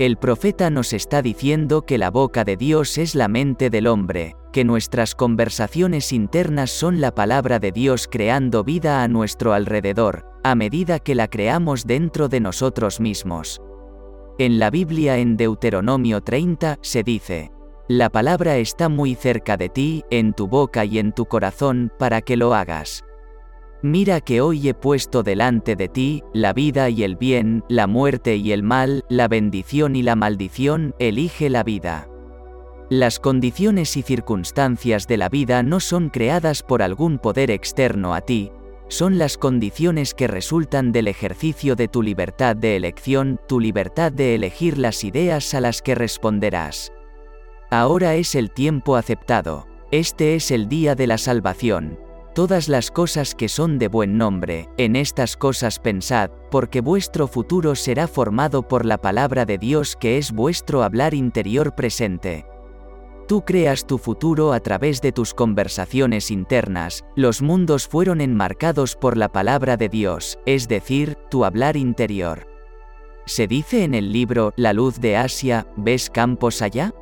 El 0.00 0.16
profeta 0.16 0.68
nos 0.68 0.94
está 0.94 1.22
diciendo 1.22 1.82
que 1.82 1.96
la 1.96 2.10
boca 2.10 2.42
de 2.42 2.56
Dios 2.56 2.98
es 2.98 3.14
la 3.14 3.28
mente 3.28 3.70
del 3.70 3.86
hombre, 3.86 4.34
que 4.52 4.64
nuestras 4.64 5.14
conversaciones 5.14 6.12
internas 6.12 6.72
son 6.72 7.00
la 7.00 7.14
palabra 7.14 7.60
de 7.60 7.70
Dios 7.70 8.08
creando 8.10 8.64
vida 8.64 9.04
a 9.04 9.06
nuestro 9.06 9.52
alrededor, 9.52 10.26
a 10.42 10.56
medida 10.56 10.98
que 10.98 11.14
la 11.14 11.28
creamos 11.28 11.86
dentro 11.86 12.28
de 12.28 12.40
nosotros 12.40 12.98
mismos. 12.98 13.62
En 14.38 14.58
la 14.58 14.70
Biblia 14.70 15.18
en 15.18 15.36
Deuteronomio 15.36 16.22
30 16.22 16.78
se 16.80 17.02
dice, 17.02 17.50
La 17.88 18.08
palabra 18.08 18.56
está 18.56 18.88
muy 18.88 19.14
cerca 19.14 19.56
de 19.56 19.68
ti, 19.68 20.04
en 20.10 20.32
tu 20.32 20.48
boca 20.48 20.84
y 20.84 20.98
en 20.98 21.12
tu 21.12 21.26
corazón, 21.26 21.92
para 21.98 22.22
que 22.22 22.36
lo 22.36 22.54
hagas. 22.54 23.04
Mira 23.82 24.20
que 24.20 24.40
hoy 24.40 24.68
he 24.68 24.74
puesto 24.74 25.22
delante 25.22 25.74
de 25.74 25.88
ti, 25.88 26.22
la 26.34 26.52
vida 26.52 26.90
y 26.90 27.02
el 27.02 27.16
bien, 27.16 27.64
la 27.68 27.86
muerte 27.86 28.36
y 28.36 28.52
el 28.52 28.62
mal, 28.62 29.04
la 29.08 29.26
bendición 29.26 29.96
y 29.96 30.02
la 30.02 30.16
maldición, 30.16 30.94
elige 30.98 31.48
la 31.48 31.62
vida. 31.62 32.06
Las 32.90 33.20
condiciones 33.20 33.96
y 33.96 34.02
circunstancias 34.02 35.06
de 35.06 35.16
la 35.16 35.28
vida 35.28 35.62
no 35.62 35.80
son 35.80 36.10
creadas 36.10 36.62
por 36.62 36.82
algún 36.82 37.18
poder 37.18 37.50
externo 37.50 38.14
a 38.14 38.20
ti, 38.20 38.52
son 38.90 39.18
las 39.18 39.38
condiciones 39.38 40.14
que 40.14 40.26
resultan 40.26 40.90
del 40.90 41.06
ejercicio 41.06 41.76
de 41.76 41.86
tu 41.86 42.02
libertad 42.02 42.56
de 42.56 42.76
elección, 42.76 43.40
tu 43.48 43.60
libertad 43.60 44.10
de 44.10 44.34
elegir 44.34 44.78
las 44.78 45.04
ideas 45.04 45.54
a 45.54 45.60
las 45.60 45.80
que 45.80 45.94
responderás. 45.94 46.92
Ahora 47.70 48.16
es 48.16 48.34
el 48.34 48.50
tiempo 48.50 48.96
aceptado, 48.96 49.68
este 49.92 50.34
es 50.34 50.50
el 50.50 50.68
día 50.68 50.96
de 50.96 51.06
la 51.06 51.18
salvación, 51.18 52.00
todas 52.34 52.68
las 52.68 52.90
cosas 52.90 53.36
que 53.36 53.48
son 53.48 53.78
de 53.78 53.86
buen 53.86 54.18
nombre, 54.18 54.68
en 54.76 54.96
estas 54.96 55.36
cosas 55.36 55.78
pensad, 55.78 56.30
porque 56.50 56.80
vuestro 56.80 57.28
futuro 57.28 57.76
será 57.76 58.08
formado 58.08 58.66
por 58.66 58.84
la 58.84 58.98
palabra 58.98 59.46
de 59.46 59.56
Dios 59.56 59.94
que 59.94 60.18
es 60.18 60.32
vuestro 60.32 60.82
hablar 60.82 61.14
interior 61.14 61.76
presente. 61.76 62.49
Tú 63.30 63.44
creas 63.44 63.86
tu 63.86 63.98
futuro 63.98 64.52
a 64.52 64.58
través 64.58 65.00
de 65.02 65.12
tus 65.12 65.34
conversaciones 65.34 66.32
internas, 66.32 67.04
los 67.14 67.42
mundos 67.42 67.86
fueron 67.86 68.20
enmarcados 68.20 68.96
por 68.96 69.16
la 69.16 69.28
palabra 69.28 69.76
de 69.76 69.88
Dios, 69.88 70.40
es 70.46 70.66
decir, 70.66 71.16
tu 71.30 71.44
hablar 71.44 71.76
interior. 71.76 72.48
Se 73.26 73.46
dice 73.46 73.84
en 73.84 73.94
el 73.94 74.12
libro 74.12 74.52
La 74.56 74.72
luz 74.72 74.98
de 74.98 75.16
Asia, 75.16 75.68
¿ves 75.76 76.10
campos 76.10 76.60
allá? 76.60 76.92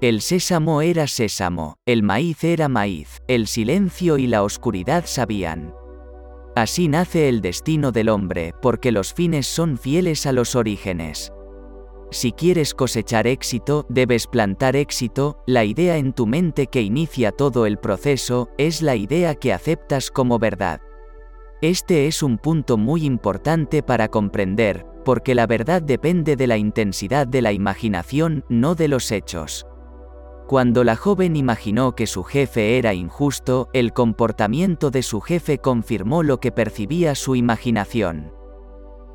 El 0.00 0.20
sésamo 0.20 0.80
era 0.80 1.08
sésamo, 1.08 1.74
el 1.86 2.04
maíz 2.04 2.44
era 2.44 2.68
maíz, 2.68 3.20
el 3.26 3.48
silencio 3.48 4.16
y 4.16 4.28
la 4.28 4.44
oscuridad 4.44 5.06
sabían. 5.06 5.74
Así 6.54 6.86
nace 6.86 7.28
el 7.28 7.40
destino 7.40 7.90
del 7.90 8.10
hombre, 8.10 8.54
porque 8.62 8.92
los 8.92 9.12
fines 9.12 9.48
son 9.48 9.76
fieles 9.76 10.24
a 10.24 10.30
los 10.30 10.54
orígenes. 10.54 11.32
Si 12.10 12.32
quieres 12.32 12.72
cosechar 12.72 13.26
éxito, 13.26 13.84
debes 13.90 14.26
plantar 14.26 14.76
éxito, 14.76 15.42
la 15.46 15.64
idea 15.64 15.98
en 15.98 16.14
tu 16.14 16.26
mente 16.26 16.66
que 16.66 16.80
inicia 16.80 17.32
todo 17.32 17.66
el 17.66 17.78
proceso, 17.78 18.48
es 18.56 18.80
la 18.80 18.96
idea 18.96 19.34
que 19.34 19.52
aceptas 19.52 20.10
como 20.10 20.38
verdad. 20.38 20.80
Este 21.60 22.06
es 22.06 22.22
un 22.22 22.38
punto 22.38 22.78
muy 22.78 23.04
importante 23.04 23.82
para 23.82 24.08
comprender, 24.08 24.86
porque 25.04 25.34
la 25.34 25.46
verdad 25.46 25.82
depende 25.82 26.36
de 26.36 26.46
la 26.46 26.56
intensidad 26.56 27.26
de 27.26 27.42
la 27.42 27.52
imaginación, 27.52 28.44
no 28.48 28.74
de 28.74 28.88
los 28.88 29.10
hechos. 29.12 29.66
Cuando 30.46 30.84
la 30.84 30.96
joven 30.96 31.36
imaginó 31.36 31.94
que 31.94 32.06
su 32.06 32.24
jefe 32.24 32.78
era 32.78 32.94
injusto, 32.94 33.68
el 33.74 33.92
comportamiento 33.92 34.90
de 34.90 35.02
su 35.02 35.20
jefe 35.20 35.58
confirmó 35.58 36.22
lo 36.22 36.40
que 36.40 36.52
percibía 36.52 37.14
su 37.14 37.36
imaginación. 37.36 38.37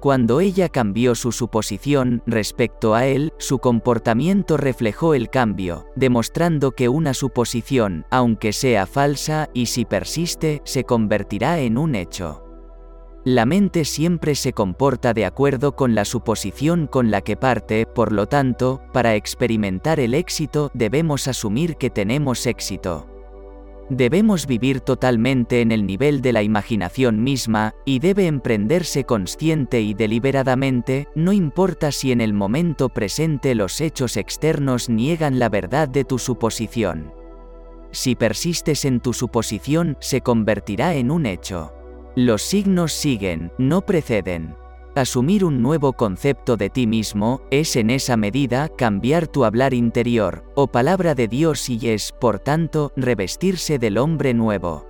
Cuando 0.03 0.41
ella 0.41 0.67
cambió 0.67 1.15
su 1.15 1.31
suposición 1.31 2.23
respecto 2.25 2.93
a 2.93 3.05
él, 3.05 3.31
su 3.37 3.59
comportamiento 3.59 4.57
reflejó 4.57 5.13
el 5.13 5.29
cambio, 5.29 5.85
demostrando 5.95 6.71
que 6.71 6.89
una 6.89 7.13
suposición, 7.13 8.05
aunque 8.11 8.51
sea 8.51 8.85
falsa, 8.85 9.47
y 9.53 9.67
si 9.67 9.85
persiste, 9.85 10.61
se 10.65 10.83
convertirá 10.83 11.61
en 11.61 11.77
un 11.77 11.95
hecho. 11.95 12.43
La 13.23 13.45
mente 13.45 13.85
siempre 13.85 14.35
se 14.35 14.51
comporta 14.51 15.13
de 15.13 15.23
acuerdo 15.23 15.77
con 15.77 15.95
la 15.95 16.03
suposición 16.03 16.87
con 16.87 17.09
la 17.09 17.21
que 17.21 17.37
parte, 17.37 17.85
por 17.85 18.11
lo 18.11 18.27
tanto, 18.27 18.81
para 18.91 19.15
experimentar 19.15 20.01
el 20.01 20.15
éxito 20.15 20.69
debemos 20.73 21.29
asumir 21.29 21.77
que 21.77 21.89
tenemos 21.89 22.45
éxito. 22.45 23.12
Debemos 23.95 24.47
vivir 24.47 24.79
totalmente 24.79 25.61
en 25.61 25.71
el 25.71 25.85
nivel 25.85 26.23
de 26.23 26.33
la 26.33 26.41
imaginación 26.41 27.23
misma, 27.23 27.75
y 27.85 27.99
debe 27.99 28.25
emprenderse 28.25 29.03
consciente 29.03 29.81
y 29.81 29.93
deliberadamente, 29.93 31.07
no 31.13 31.31
importa 31.31 31.91
si 31.91 32.11
en 32.11 32.19
el 32.19 32.33
momento 32.33 32.89
presente 32.89 33.53
los 33.53 33.81
hechos 33.81 34.17
externos 34.17 34.89
niegan 34.89 35.37
la 35.37 35.47
verdad 35.47 35.87
de 35.87 36.05
tu 36.05 36.17
suposición. 36.17 37.13
Si 37.91 38.15
persistes 38.15 38.83
en 38.83 38.99
tu 38.99 39.13
suposición, 39.13 39.95
se 39.99 40.21
convertirá 40.21 40.95
en 40.95 41.11
un 41.11 41.27
hecho. 41.27 41.71
Los 42.15 42.41
signos 42.41 42.93
siguen, 42.93 43.51
no 43.59 43.85
preceden. 43.85 44.55
Asumir 44.95 45.43
un 45.43 45.63
nuevo 45.63 45.93
concepto 45.93 46.55
de 46.55 46.69
ti 46.69 46.85
mismo 46.85 47.41
es 47.49 47.75
en 47.75 47.89
esa 47.89 48.15
medida 48.15 48.69
cambiar 48.69 49.27
tu 49.27 49.43
hablar 49.43 49.73
interior, 49.73 50.43
o 50.53 50.67
palabra 50.67 51.15
de 51.15 51.27
Dios 51.27 51.67
y 51.67 51.89
es, 51.89 52.11
por 52.11 52.37
tanto, 52.37 52.91
revestirse 52.95 53.79
del 53.79 53.97
hombre 53.97 54.35
nuevo. 54.35 54.85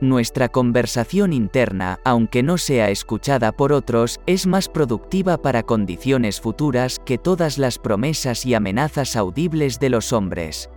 Nuestra 0.00 0.48
conversación 0.48 1.34
interna, 1.34 1.98
aunque 2.06 2.42
no 2.42 2.56
sea 2.56 2.88
escuchada 2.88 3.52
por 3.52 3.74
otros, 3.74 4.18
es 4.24 4.46
más 4.46 4.70
productiva 4.70 5.36
para 5.36 5.62
condiciones 5.62 6.40
futuras 6.40 6.98
que 6.98 7.18
todas 7.18 7.58
las 7.58 7.78
promesas 7.78 8.46
y 8.46 8.54
amenazas 8.54 9.14
audibles 9.14 9.78
de 9.78 9.90
los 9.90 10.14
hombres. 10.14 10.70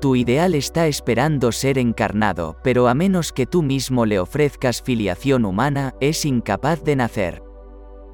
Tu 0.00 0.16
ideal 0.16 0.56
está 0.56 0.88
esperando 0.88 1.52
ser 1.52 1.78
encarnado, 1.78 2.56
pero 2.64 2.88
a 2.88 2.94
menos 2.94 3.32
que 3.32 3.46
tú 3.46 3.62
mismo 3.62 4.04
le 4.04 4.18
ofrezcas 4.18 4.82
filiación 4.82 5.44
humana, 5.44 5.94
es 6.00 6.24
incapaz 6.24 6.82
de 6.82 6.96
nacer. 6.96 7.47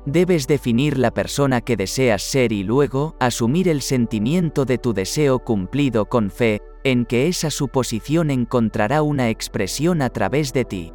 Debes 0.07 0.47
definir 0.47 0.99
la 0.99 1.13
persona 1.13 1.63
que 1.63 1.77
deseas 1.77 2.23
ser 2.23 2.53
y 2.53 2.63
luego, 2.63 3.17
asumir 3.21 3.69
el 3.69 3.81
sentimiento 3.81 4.67
de 4.67 4.77
tu 4.77 4.93
deseo 4.93 5.39
cumplido 5.39 6.07
con 6.07 6.31
fe, 6.31 6.61
en 6.85 7.07
que 7.07 7.27
esa 7.27 7.51
suposición 7.51 8.31
encontrará 8.31 9.01
una 9.01 9.31
expresión 9.31 10.03
a 10.03 10.11
través 10.11 10.53
de 10.53 10.67
ti. 10.67 10.93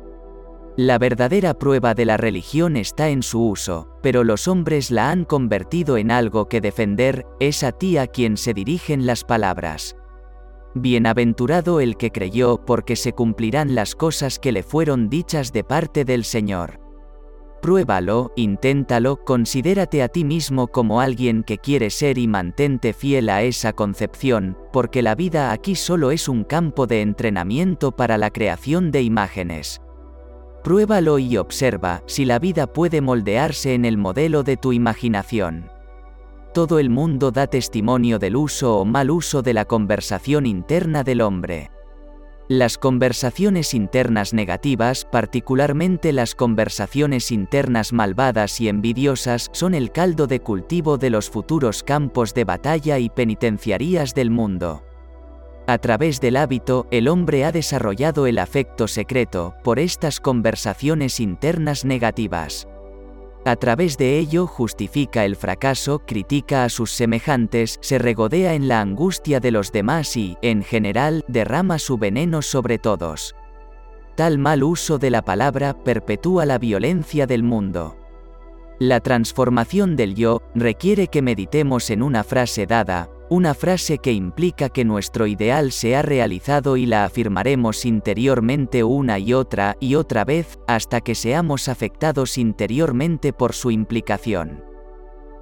La 0.77 0.99
verdadera 0.99 1.55
prueba 1.55 1.95
de 1.95 2.05
la 2.05 2.17
religión 2.17 2.77
está 2.77 3.09
en 3.09 3.23
su 3.23 3.43
uso, 3.43 3.97
pero 4.03 4.23
los 4.23 4.47
hombres 4.47 4.91
la 4.91 5.09
han 5.09 5.25
convertido 5.25 5.97
en 5.97 6.11
algo 6.11 6.47
que 6.47 6.61
defender, 6.61 7.25
es 7.39 7.63
a 7.63 7.71
ti 7.71 7.97
a 7.97 8.05
quien 8.05 8.37
se 8.37 8.53
dirigen 8.53 9.07
las 9.07 9.23
palabras. 9.23 9.95
Bienaventurado 10.75 11.81
el 11.81 11.97
que 11.97 12.11
creyó 12.11 12.63
porque 12.63 12.95
se 12.95 13.13
cumplirán 13.13 13.73
las 13.73 13.95
cosas 13.95 14.37
que 14.37 14.51
le 14.51 14.61
fueron 14.61 15.09
dichas 15.09 15.51
de 15.51 15.63
parte 15.63 16.05
del 16.05 16.23
Señor. 16.23 16.78
Pruébalo, 17.61 18.31
inténtalo, 18.37 19.17
considérate 19.25 20.01
a 20.01 20.07
ti 20.07 20.23
mismo 20.23 20.67
como 20.67 21.01
alguien 21.01 21.43
que 21.43 21.57
quiere 21.57 21.89
ser 21.89 22.17
y 22.17 22.27
mantente 22.27 22.93
fiel 22.93 23.29
a 23.29 23.43
esa 23.43 23.73
concepción, 23.73 24.57
porque 24.71 25.01
la 25.01 25.13
vida 25.13 25.51
aquí 25.51 25.75
solo 25.75 26.11
es 26.11 26.29
un 26.29 26.45
campo 26.45 26.87
de 26.87 27.01
entrenamiento 27.01 27.91
para 27.91 28.17
la 28.17 28.29
creación 28.29 28.91
de 28.91 29.01
imágenes. 29.01 29.81
Pruébalo 30.63 31.19
y 31.19 31.35
observa 31.35 32.01
si 32.05 32.23
la 32.23 32.39
vida 32.39 32.67
puede 32.67 33.01
moldearse 33.01 33.73
en 33.73 33.83
el 33.83 33.97
modelo 33.97 34.43
de 34.43 34.55
tu 34.55 34.71
imaginación. 34.71 35.69
Todo 36.53 36.79
el 36.79 36.89
mundo 36.89 37.31
da 37.31 37.47
testimonio 37.47 38.19
del 38.19 38.35
uso 38.37 38.77
o 38.77 38.85
mal 38.85 39.11
uso 39.11 39.41
de 39.41 39.53
la 39.53 39.65
conversación 39.65 40.45
interna 40.45 41.03
del 41.03 41.21
hombre. 41.21 41.71
Las 42.51 42.79
conversaciones 42.79 43.75
internas 43.75 44.33
negativas, 44.33 45.05
particularmente 45.05 46.11
las 46.11 46.33
conversaciones 46.33 47.31
internas 47.31 47.93
malvadas 47.93 48.59
y 48.59 48.69
envidiosas, 48.69 49.51
son 49.53 49.75
el 49.75 49.91
caldo 49.91 50.25
de 50.25 50.39
cultivo 50.39 50.97
de 50.97 51.11
los 51.11 51.29
futuros 51.29 51.83
campos 51.83 52.33
de 52.33 52.45
batalla 52.45 52.97
y 52.97 53.11
penitenciarías 53.11 54.15
del 54.15 54.31
mundo. 54.31 54.83
A 55.67 55.77
través 55.77 56.19
del 56.21 56.37
hábito, 56.37 56.87
el 56.89 57.07
hombre 57.07 57.45
ha 57.45 57.51
desarrollado 57.51 58.25
el 58.25 58.39
afecto 58.39 58.87
secreto 58.87 59.53
por 59.63 59.77
estas 59.77 60.19
conversaciones 60.19 61.19
internas 61.19 61.85
negativas. 61.85 62.67
A 63.45 63.55
través 63.55 63.97
de 63.97 64.19
ello 64.19 64.47
justifica 64.47 65.25
el 65.25 65.35
fracaso, 65.35 65.99
critica 66.05 66.65
a 66.65 66.69
sus 66.69 66.91
semejantes, 66.91 67.79
se 67.81 67.97
regodea 67.97 68.53
en 68.53 68.67
la 68.67 68.81
angustia 68.81 69.39
de 69.39 69.51
los 69.51 69.71
demás 69.71 70.17
y, 70.17 70.37
en 70.41 70.63
general, 70.63 71.23
derrama 71.27 71.79
su 71.79 71.97
veneno 71.97 72.41
sobre 72.41 72.79
todos. 72.79 73.35
Tal 74.15 74.37
mal 74.37 74.63
uso 74.63 74.97
de 74.97 75.09
la 75.09 75.23
palabra 75.23 75.73
perpetúa 75.73 76.45
la 76.45 76.57
violencia 76.57 77.25
del 77.25 77.43
mundo. 77.43 77.95
La 78.77 78.99
transformación 78.99 79.95
del 79.95 80.15
yo 80.15 80.41
requiere 80.53 81.07
que 81.07 81.21
meditemos 81.21 81.89
en 81.89 82.03
una 82.03 82.23
frase 82.23 82.65
dada, 82.65 83.09
una 83.29 83.53
frase 83.53 83.99
que 83.99 84.11
implica 84.11 84.69
que 84.69 84.85
nuestro 84.85 85.27
ideal 85.27 85.71
se 85.71 85.95
ha 85.95 86.01
realizado 86.01 86.77
y 86.77 86.85
la 86.85 87.05
afirmaremos 87.05 87.85
interiormente 87.85 88.83
una 88.83 89.19
y 89.19 89.33
otra 89.33 89.77
y 89.79 89.95
otra 89.95 90.25
vez, 90.25 90.59
hasta 90.67 91.01
que 91.01 91.15
seamos 91.15 91.67
afectados 91.67 92.37
interiormente 92.37 93.31
por 93.33 93.53
su 93.53 93.71
implicación. 93.71 94.63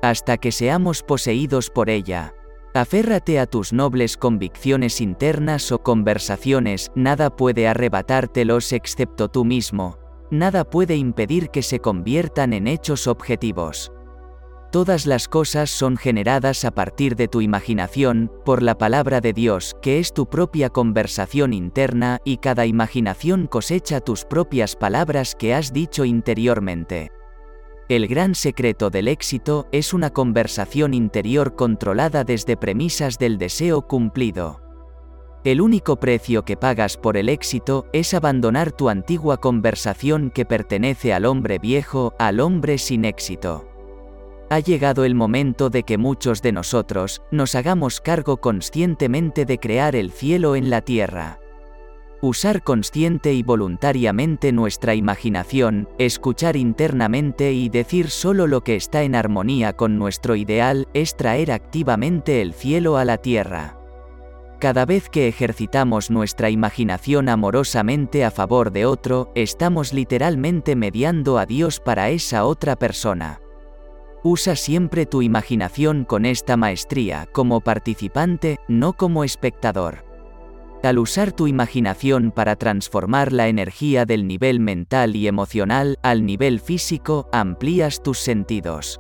hasta 0.02 0.38
que 0.38 0.52
seamos 0.52 1.02
poseídos 1.04 1.70
por 1.70 1.90
ella. 1.90 2.34
Aférrate 2.74 3.40
a 3.40 3.48
tus 3.48 3.74
nobles 3.74 4.18
convicciones 4.18 5.02
internas 5.02 5.72
o 5.72 5.80
conversaciones, 5.80 6.92
nada 6.94 7.36
puede 7.36 7.68
arrebatártelos 7.68 8.72
excepto 8.74 9.30
tú 9.30 9.44
mismo, 9.44 9.98
nada 10.30 10.64
puede 10.64 10.96
impedir 10.96 11.50
que 11.50 11.64
se 11.64 11.80
conviertan 11.80 12.54
en 12.54 12.68
hechos 12.68 13.08
objetivos. 13.08 13.92
Todas 14.72 15.06
las 15.06 15.30
cosas 15.30 15.70
son 15.70 15.96
generadas 15.96 16.66
a 16.66 16.72
partir 16.72 17.16
de 17.16 17.30
tu 17.30 17.40
imaginación, 17.40 18.30
por 18.44 18.62
la 18.62 18.78
palabra 18.78 19.22
de 19.22 19.32
Dios, 19.32 19.78
que 19.82 20.00
es 20.00 20.14
tu 20.14 20.28
propia 20.28 20.70
conversación 20.70 21.54
interna, 21.54 22.20
y 22.26 22.38
cada 22.38 22.66
imaginación 22.66 23.48
cosecha 23.48 24.02
tus 24.02 24.26
propias 24.26 24.76
palabras 24.76 25.36
que 25.36 25.54
has 25.54 25.72
dicho 25.72 26.04
interiormente. 26.04 27.12
El 27.88 28.08
gran 28.08 28.36
secreto 28.36 28.90
del 28.90 29.08
éxito 29.08 29.68
es 29.72 29.94
una 29.94 30.10
conversación 30.10 30.94
interior 30.94 31.56
controlada 31.56 32.26
desde 32.26 32.58
premisas 32.58 33.18
del 33.18 33.38
deseo 33.38 33.84
cumplido. 33.84 34.62
El 35.46 35.62
único 35.62 35.96
precio 35.96 36.44
que 36.44 36.58
pagas 36.58 36.98
por 36.98 37.16
el 37.16 37.30
éxito 37.30 37.86
es 37.94 38.14
abandonar 38.14 38.74
tu 38.74 38.90
antigua 38.90 39.38
conversación 39.38 40.30
que 40.30 40.44
pertenece 40.44 41.14
al 41.14 41.24
hombre 41.24 41.58
viejo, 41.58 42.14
al 42.20 42.42
hombre 42.42 42.78
sin 42.78 43.06
éxito. 43.06 43.77
Ha 44.50 44.60
llegado 44.60 45.04
el 45.04 45.14
momento 45.14 45.70
de 45.70 45.84
que 45.84 45.98
muchos 45.98 46.42
de 46.42 46.54
nosotros 46.54 47.22
nos 47.32 47.54
hagamos 47.54 48.00
cargo 48.00 48.38
conscientemente 48.38 49.44
de 49.44 49.58
crear 49.58 49.94
el 49.94 50.10
cielo 50.10 50.56
en 50.56 50.70
la 50.70 50.80
tierra. 50.82 51.40
Usar 52.22 52.64
consciente 52.64 53.34
y 53.34 53.44
voluntariamente 53.44 54.54
nuestra 54.54 54.96
imaginación, 54.96 55.90
escuchar 56.00 56.56
internamente 56.56 57.52
y 57.52 57.68
decir 57.68 58.10
solo 58.10 58.48
lo 58.48 58.62
que 58.62 58.78
está 58.78 59.04
en 59.04 59.16
armonía 59.16 59.74
con 59.74 60.00
nuestro 60.00 60.38
ideal, 60.38 60.88
es 60.94 61.18
traer 61.18 61.52
activamente 61.52 62.42
el 62.42 62.54
cielo 62.54 62.96
a 62.96 63.04
la 63.04 63.18
tierra. 63.18 63.78
Cada 64.60 64.86
vez 64.86 65.10
que 65.10 65.28
ejercitamos 65.28 66.10
nuestra 66.10 66.50
imaginación 66.50 67.28
amorosamente 67.30 68.24
a 68.24 68.32
favor 68.32 68.72
de 68.72 68.86
otro, 68.86 69.32
estamos 69.36 69.94
literalmente 69.94 70.76
mediando 70.78 71.38
a 71.38 71.46
Dios 71.46 71.80
para 71.82 72.10
esa 72.10 72.46
otra 72.46 72.78
persona. 72.78 73.42
Usa 74.30 74.58
siempre 74.58 75.06
tu 75.06 75.22
imaginación 75.22 76.04
con 76.04 76.26
esta 76.26 76.58
maestría 76.58 77.30
como 77.32 77.62
participante, 77.62 78.58
no 78.68 78.92
como 78.92 79.24
espectador. 79.24 80.04
Al 80.84 81.00
usar 81.00 81.32
tu 81.32 81.48
imaginación 81.48 82.32
para 82.32 82.58
transformar 82.58 83.32
la 83.32 83.48
energía 83.48 84.06
del 84.06 84.28
nivel 84.28 84.60
mental 84.60 85.16
y 85.16 85.30
emocional 85.30 85.98
al 86.04 86.26
nivel 86.26 86.60
físico, 86.60 87.30
amplías 87.32 88.04
tus 88.04 88.20
sentidos. 88.20 89.00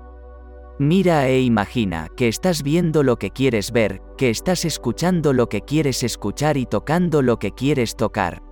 Mira 0.80 1.28
e 1.28 1.42
imagina 1.42 2.08
que 2.16 2.30
estás 2.30 2.64
viendo 2.64 3.04
lo 3.04 3.18
que 3.18 3.32
quieres 3.32 3.74
ver, 3.74 4.02
que 4.18 4.30
estás 4.30 4.64
escuchando 4.64 5.34
lo 5.34 5.50
que 5.50 5.60
quieres 5.60 6.04
escuchar 6.04 6.56
y 6.56 6.66
tocando 6.66 7.22
lo 7.22 7.38
que 7.38 7.52
quieres 7.52 7.98
tocar. 7.98 8.47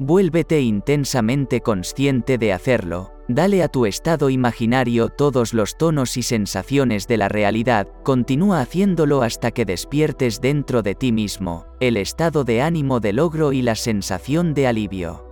Vuélvete 0.00 0.60
intensamente 0.60 1.60
consciente 1.60 2.36
de 2.36 2.52
hacerlo, 2.52 3.12
dale 3.28 3.62
a 3.62 3.68
tu 3.68 3.86
estado 3.86 4.28
imaginario 4.28 5.08
todos 5.08 5.54
los 5.54 5.78
tonos 5.78 6.16
y 6.16 6.22
sensaciones 6.22 7.06
de 7.06 7.16
la 7.16 7.28
realidad, 7.28 7.86
continúa 8.02 8.60
haciéndolo 8.60 9.22
hasta 9.22 9.52
que 9.52 9.64
despiertes 9.64 10.40
dentro 10.40 10.82
de 10.82 10.96
ti 10.96 11.12
mismo, 11.12 11.66
el 11.78 11.96
estado 11.96 12.42
de 12.42 12.60
ánimo 12.60 12.98
de 12.98 13.12
logro 13.12 13.52
y 13.52 13.62
la 13.62 13.76
sensación 13.76 14.52
de 14.52 14.66
alivio. 14.66 15.24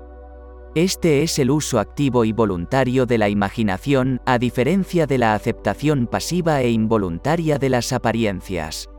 Este 0.77 1.25
es 1.25 1.41
el 1.41 1.51
uso 1.51 1.81
activo 1.81 2.25
y 2.25 2.31
voluntario 2.31 3.05
de 3.05 3.19
la 3.19 3.29
imaginación, 3.29 4.21
a 4.27 4.39
diferencia 4.39 5.09
de 5.09 5.19
la 5.19 5.35
aceptación 5.35 6.07
pasiva 6.07 6.63
e 6.63 6.71
involuntaria 6.71 7.59
de 7.59 7.69
las 7.69 7.93
apariencias. 7.93 8.92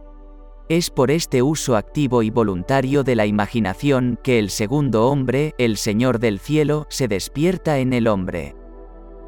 Es 0.70 0.90
por 0.90 1.12
este 1.12 1.42
uso 1.42 1.76
activo 1.76 2.24
y 2.24 2.30
voluntario 2.30 3.04
de 3.04 3.16
la 3.16 3.26
imaginación 3.26 4.18
que 4.24 4.40
el 4.40 4.50
segundo 4.50 5.08
hombre, 5.08 5.54
el 5.58 5.76
Señor 5.76 6.20
del 6.20 6.40
cielo, 6.40 6.86
se 6.90 7.10
despierta 7.10 7.80
en 7.80 7.92
el 7.92 8.08
hombre. 8.08 8.56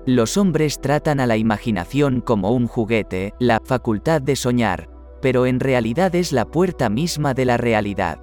Los 0.06 0.38
hombres 0.38 0.80
tratan 0.80 1.20
a 1.20 1.28
la 1.28 1.36
imaginación 1.36 2.22
como 2.22 2.52
un 2.52 2.68
juguete, 2.68 3.34
la 3.40 3.60
facultad 3.64 4.22
de 4.22 4.36
soñar, 4.36 4.90
pero 5.22 5.46
en 5.46 5.60
realidad 5.60 6.16
es 6.16 6.32
la 6.32 6.46
puerta 6.46 6.90
misma 6.90 7.34
de 7.34 7.46
la 7.46 7.58
realidad. 7.58 8.20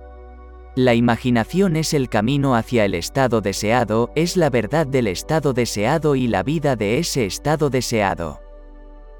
La 0.74 0.94
imaginación 0.94 1.76
es 1.76 1.92
el 1.92 2.08
camino 2.08 2.54
hacia 2.54 2.86
el 2.86 2.94
estado 2.94 3.42
deseado, 3.42 4.10
es 4.14 4.38
la 4.38 4.48
verdad 4.48 4.86
del 4.86 5.06
estado 5.06 5.52
deseado 5.52 6.16
y 6.16 6.28
la 6.28 6.42
vida 6.42 6.76
de 6.76 6.98
ese 6.98 7.26
estado 7.26 7.68
deseado. 7.68 8.41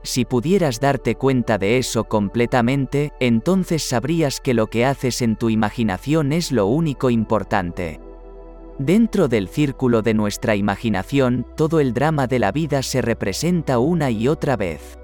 Si 0.02 0.24
pudieras 0.24 0.80
darte 0.80 1.14
cuenta 1.14 1.58
de 1.58 1.78
eso 1.78 2.04
completamente, 2.04 3.12
entonces 3.20 3.82
sabrías 3.84 4.40
que 4.40 4.54
lo 4.54 4.66
que 4.66 4.84
haces 4.84 5.22
en 5.22 5.36
tu 5.36 5.48
imaginación 5.48 6.32
es 6.32 6.50
lo 6.50 6.66
único 6.66 7.08
importante. 7.10 8.00
Dentro 8.78 9.28
del 9.28 9.48
círculo 9.48 10.02
de 10.02 10.14
nuestra 10.14 10.56
imaginación, 10.56 11.46
todo 11.56 11.78
el 11.78 11.94
drama 11.94 12.26
de 12.26 12.38
la 12.38 12.50
vida 12.50 12.82
se 12.82 13.00
representa 13.00 13.78
una 13.78 14.10
y 14.10 14.26
otra 14.26 14.56
vez. 14.56 14.98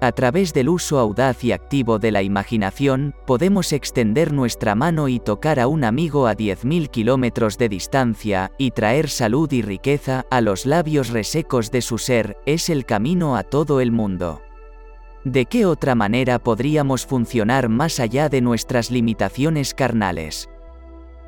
A 0.00 0.12
través 0.12 0.52
del 0.52 0.68
uso 0.68 0.98
audaz 0.98 1.42
y 1.42 1.52
activo 1.52 1.98
de 1.98 2.12
la 2.12 2.22
imaginación, 2.22 3.14
podemos 3.26 3.72
extender 3.72 4.30
nuestra 4.32 4.74
mano 4.74 5.08
y 5.08 5.20
tocar 5.20 5.58
a 5.58 5.68
un 5.68 5.84
amigo 5.84 6.26
a 6.26 6.36
10.000 6.36 6.90
kilómetros 6.90 7.56
de 7.56 7.70
distancia, 7.70 8.52
y 8.58 8.72
traer 8.72 9.08
salud 9.08 9.50
y 9.52 9.62
riqueza 9.62 10.26
a 10.30 10.42
los 10.42 10.66
labios 10.66 11.08
resecos 11.08 11.70
de 11.70 11.80
su 11.80 11.96
ser, 11.96 12.36
es 12.44 12.68
el 12.68 12.84
camino 12.84 13.36
a 13.36 13.42
todo 13.42 13.80
el 13.80 13.90
mundo. 13.90 14.42
¿De 15.24 15.46
qué 15.46 15.64
otra 15.64 15.94
manera 15.94 16.38
podríamos 16.38 17.06
funcionar 17.06 17.70
más 17.70 17.98
allá 17.98 18.28
de 18.28 18.42
nuestras 18.42 18.90
limitaciones 18.90 19.72
carnales? 19.72 20.48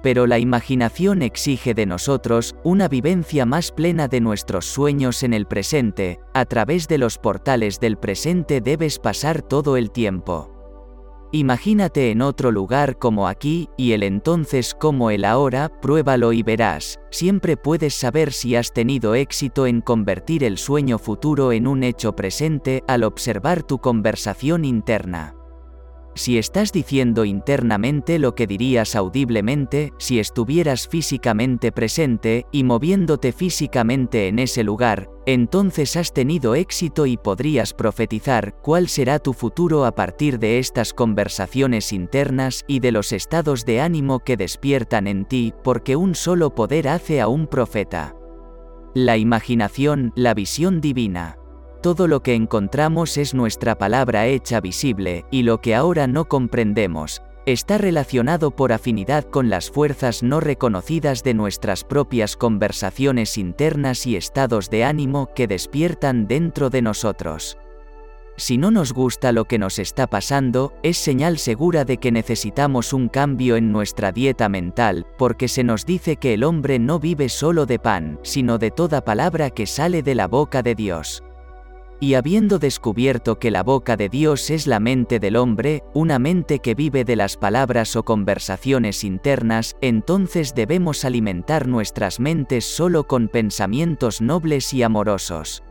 Pero 0.03 0.27
la 0.27 0.39
imaginación 0.39 1.23
exige 1.23 1.75
de 1.75 1.87
nosotros 1.87 2.55
una 2.65 2.89
vivencia 2.89 3.47
más 3.47 3.73
plena 3.73 4.09
de 4.09 4.21
nuestros 4.21 4.67
sueños 4.67 5.23
en 5.23 5.35
el 5.35 5.47
presente, 5.47 6.21
a 6.35 6.45
través 6.45 6.89
de 6.89 6.99
los 6.99 7.19
portales 7.19 7.81
del 7.81 7.97
presente 7.97 8.61
debes 8.61 8.99
pasar 8.99 9.43
todo 9.43 9.77
el 9.77 9.91
tiempo. 9.91 10.55
Imagínate 11.31 12.11
en 12.11 12.23
otro 12.23 12.51
lugar 12.51 12.99
como 12.99 13.29
aquí, 13.29 13.69
y 13.77 13.93
el 13.93 14.03
entonces 14.03 14.75
como 14.75 15.11
el 15.11 15.27
ahora, 15.27 15.69
pruébalo 15.83 16.33
y 16.33 16.43
verás, 16.43 16.99
siempre 17.11 17.59
puedes 17.59 17.95
saber 17.95 18.33
si 18.33 18.57
has 18.57 18.73
tenido 18.73 19.15
éxito 19.15 19.67
en 19.67 19.83
convertir 19.83 20.43
el 20.43 20.57
sueño 20.57 20.99
futuro 20.99 21.53
en 21.53 21.67
un 21.67 21.85
hecho 21.85 22.17
presente 22.17 22.83
al 22.89 23.05
observar 23.05 23.63
tu 23.63 23.79
conversación 23.79 24.65
interna. 24.65 25.38
Si 26.19 26.37
estás 26.37 26.73
diciendo 26.73 27.25
internamente 27.25 28.19
lo 28.19 28.35
que 28.35 28.49
dirías 28.49 28.97
audiblemente, 28.97 29.93
si 29.99 30.19
estuvieras 30.19 30.89
físicamente 30.89 31.71
presente 31.71 32.45
y 32.51 32.65
moviéndote 32.65 33.31
físicamente 33.31 34.27
en 34.27 34.41
ese 34.41 34.65
lugar, 34.65 35.09
entonces 35.27 35.95
has 35.95 36.13
tenido 36.13 36.57
éxito 36.57 37.07
y 37.07 37.17
podrías 37.17 37.73
profetizar 37.73 38.57
cuál 38.63 38.89
será 38.89 39.21
tu 39.21 39.33
futuro 39.33 39.85
a 39.85 39.95
partir 39.95 40.41
de 40.41 40.59
estas 40.59 40.93
conversaciones 40.93 41.93
internas 41.93 42.65
y 42.67 42.81
de 42.81 42.91
los 42.91 43.13
estados 43.13 43.65
de 43.65 43.81
ánimo 43.81 44.19
que 44.19 44.37
despiertan 44.37 45.07
en 45.07 45.25
ti, 45.25 45.55
porque 45.63 45.95
un 45.95 46.17
solo 46.17 46.53
poder 46.53 46.89
hace 46.89 47.21
a 47.21 47.29
un 47.29 47.47
profeta. 47.47 48.17
La 48.93 49.17
imaginación, 49.17 50.13
la 50.17 50.35
visión 50.35 50.81
divina. 50.81 51.39
Todo 51.81 52.09
lo 52.09 52.25
que 52.25 52.35
encontramos 52.35 53.17
es 53.19 53.35
nuestra 53.35 53.79
palabra 53.79 54.27
hecha 54.27 54.61
visible, 54.61 55.25
y 55.31 55.45
lo 55.45 55.61
que 55.61 55.77
ahora 55.77 56.09
no 56.09 56.25
comprendemos, 56.25 57.23
está 57.47 57.79
relacionado 57.79 58.51
por 58.51 58.73
afinidad 58.73 59.25
con 59.25 59.49
las 59.49 59.71
fuerzas 59.71 60.25
no 60.25 60.41
reconocidas 60.41 61.23
de 61.23 61.35
nuestras 61.35 61.85
propias 61.85 62.37
conversaciones 62.37 63.39
internas 63.39 64.09
y 64.09 64.17
estados 64.17 64.71
de 64.71 64.83
ánimo 64.83 65.31
que 65.37 65.47
despiertan 65.47 66.27
dentro 66.27 66.69
de 66.69 66.83
nosotros. 66.83 67.57
Si 68.37 68.59
no 68.59 68.73
nos 68.73 68.93
gusta 68.93 69.31
lo 69.33 69.47
que 69.47 69.59
nos 69.59 69.79
está 69.79 70.09
pasando, 70.09 70.73
es 70.83 70.97
señal 70.97 71.39
segura 71.39 71.85
de 71.85 71.99
que 71.99 72.11
necesitamos 72.11 72.93
un 72.93 73.09
cambio 73.09 73.57
en 73.57 73.71
nuestra 73.71 74.11
dieta 74.11 74.49
mental, 74.49 75.07
porque 75.17 75.47
se 75.47 75.63
nos 75.63 75.87
dice 75.87 76.17
que 76.17 76.35
el 76.35 76.43
hombre 76.43 76.79
no 76.79 76.99
vive 76.99 77.29
solo 77.29 77.67
de 77.67 77.79
pan, 77.79 78.19
sino 78.23 78.59
de 78.59 78.73
toda 78.73 79.05
palabra 79.05 79.51
que 79.51 79.67
sale 79.67 80.03
de 80.03 80.15
la 80.17 80.27
boca 80.27 80.63
de 80.63 80.75
Dios. 80.75 81.23
Y 82.01 82.15
habiendo 82.15 82.61
descubierto 82.61 83.41
que 83.41 83.51
la 83.51 83.65
boca 83.65 83.97
de 83.97 84.09
Dios 84.09 84.51
es 84.51 84.69
la 84.69 84.79
mente 84.79 85.19
del 85.19 85.35
hombre, 85.35 85.83
una 85.95 86.21
mente 86.21 86.61
que 86.61 86.77
vive 86.77 87.05
de 87.05 87.17
las 87.17 87.37
palabras 87.37 87.97
o 87.97 88.05
conversaciones 88.05 89.03
internas, 89.03 89.77
entonces 89.81 90.55
debemos 90.55 91.05
alimentar 91.05 91.67
nuestras 91.67 92.21
mentes 92.21 92.65
solo 92.65 93.09
con 93.09 93.27
pensamientos 93.27 94.21
nobles 94.21 94.73
y 94.73 94.85
amorosos. 94.85 95.65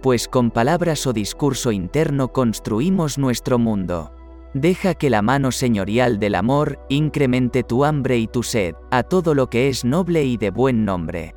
Pues 0.00 0.28
con 0.28 0.52
palabras 0.52 1.08
o 1.08 1.12
discurso 1.12 1.72
interno 1.72 2.32
construimos 2.32 3.18
nuestro 3.18 3.58
mundo. 3.58 4.12
Deja 4.54 4.94
que 4.94 5.10
la 5.10 5.22
mano 5.22 5.50
señorial 5.50 6.20
del 6.20 6.36
amor 6.36 6.78
incremente 6.88 7.64
tu 7.64 7.84
hambre 7.84 8.16
y 8.16 8.28
tu 8.28 8.44
sed, 8.44 8.76
a 8.92 9.02
todo 9.02 9.34
lo 9.34 9.50
que 9.50 9.68
es 9.68 9.84
noble 9.84 10.24
y 10.24 10.36
de 10.36 10.50
buen 10.50 10.84
nombre. 10.84 11.34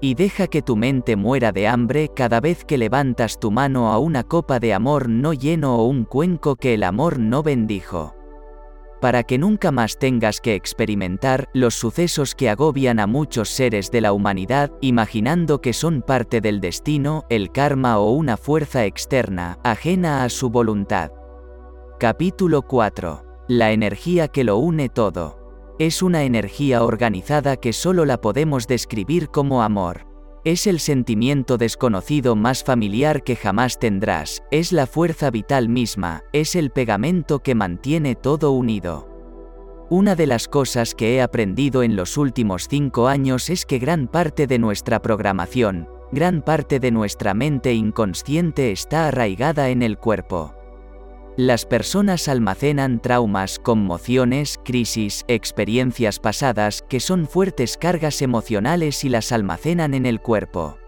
Y 0.00 0.14
deja 0.14 0.46
que 0.46 0.62
tu 0.62 0.76
mente 0.76 1.16
muera 1.16 1.52
de 1.52 1.68
hambre 1.68 2.10
cada 2.14 2.40
vez 2.40 2.64
que 2.64 2.76
levantas 2.76 3.38
tu 3.38 3.50
mano 3.50 3.92
a 3.92 3.98
una 3.98 4.24
copa 4.24 4.60
de 4.60 4.74
amor 4.74 5.08
no 5.08 5.32
lleno 5.32 5.76
o 5.76 5.86
un 5.86 6.04
cuenco 6.04 6.56
que 6.56 6.74
el 6.74 6.82
amor 6.82 7.18
no 7.18 7.42
bendijo. 7.42 8.14
Para 9.00 9.22
que 9.22 9.38
nunca 9.38 9.72
más 9.72 9.98
tengas 9.98 10.40
que 10.40 10.54
experimentar 10.54 11.48
los 11.52 11.74
sucesos 11.74 12.34
que 12.34 12.48
agobian 12.48 12.98
a 12.98 13.06
muchos 13.06 13.50
seres 13.50 13.90
de 13.90 14.00
la 14.00 14.12
humanidad, 14.12 14.72
imaginando 14.80 15.60
que 15.60 15.72
son 15.72 16.02
parte 16.02 16.40
del 16.40 16.60
destino, 16.60 17.24
el 17.28 17.52
karma 17.52 17.98
o 17.98 18.10
una 18.10 18.36
fuerza 18.36 18.84
externa, 18.84 19.58
ajena 19.64 20.24
a 20.24 20.28
su 20.28 20.50
voluntad. 20.50 21.10
Capítulo 21.98 22.62
4. 22.62 23.22
La 23.48 23.72
energía 23.72 24.28
que 24.28 24.44
lo 24.44 24.56
une 24.58 24.88
todo. 24.88 25.45
Es 25.78 26.00
una 26.00 26.24
energía 26.24 26.82
organizada 26.82 27.58
que 27.58 27.74
solo 27.74 28.06
la 28.06 28.22
podemos 28.22 28.66
describir 28.66 29.28
como 29.28 29.62
amor. 29.62 30.06
Es 30.42 30.66
el 30.66 30.80
sentimiento 30.80 31.58
desconocido 31.58 32.34
más 32.34 32.64
familiar 32.64 33.22
que 33.22 33.36
jamás 33.36 33.78
tendrás, 33.78 34.42
es 34.50 34.72
la 34.72 34.86
fuerza 34.86 35.30
vital 35.30 35.68
misma, 35.68 36.22
es 36.32 36.56
el 36.56 36.70
pegamento 36.70 37.40
que 37.40 37.54
mantiene 37.54 38.14
todo 38.14 38.52
unido. 38.52 39.06
Una 39.90 40.16
de 40.16 40.26
las 40.26 40.48
cosas 40.48 40.94
que 40.94 41.16
he 41.16 41.20
aprendido 41.20 41.82
en 41.82 41.94
los 41.94 42.16
últimos 42.16 42.68
cinco 42.70 43.06
años 43.06 43.50
es 43.50 43.66
que 43.66 43.78
gran 43.78 44.08
parte 44.08 44.46
de 44.46 44.58
nuestra 44.58 45.02
programación, 45.02 45.90
gran 46.10 46.40
parte 46.40 46.80
de 46.80 46.90
nuestra 46.90 47.34
mente 47.34 47.74
inconsciente 47.74 48.72
está 48.72 49.08
arraigada 49.08 49.68
en 49.68 49.82
el 49.82 49.98
cuerpo. 49.98 50.55
Las 51.36 51.66
personas 51.66 52.28
almacenan 52.28 52.98
traumas, 52.98 53.58
conmociones, 53.58 54.58
crisis, 54.64 55.22
experiencias 55.28 56.18
pasadas, 56.18 56.82
que 56.88 56.98
son 56.98 57.26
fuertes 57.26 57.76
cargas 57.76 58.22
emocionales 58.22 59.04
y 59.04 59.10
las 59.10 59.32
almacenan 59.32 59.92
en 59.92 60.06
el 60.06 60.22
cuerpo. 60.22 60.78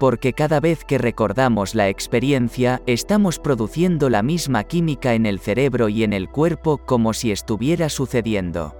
Porque 0.00 0.32
cada 0.32 0.58
vez 0.58 0.84
que 0.84 0.98
recordamos 0.98 1.76
la 1.76 1.88
experiencia, 1.88 2.82
estamos 2.86 3.38
produciendo 3.38 4.10
la 4.10 4.24
misma 4.24 4.64
química 4.64 5.14
en 5.14 5.24
el 5.24 5.38
cerebro 5.38 5.88
y 5.88 6.02
en 6.02 6.14
el 6.14 6.28
cuerpo 6.28 6.78
como 6.78 7.12
si 7.12 7.30
estuviera 7.30 7.90
sucediendo. 7.90 8.74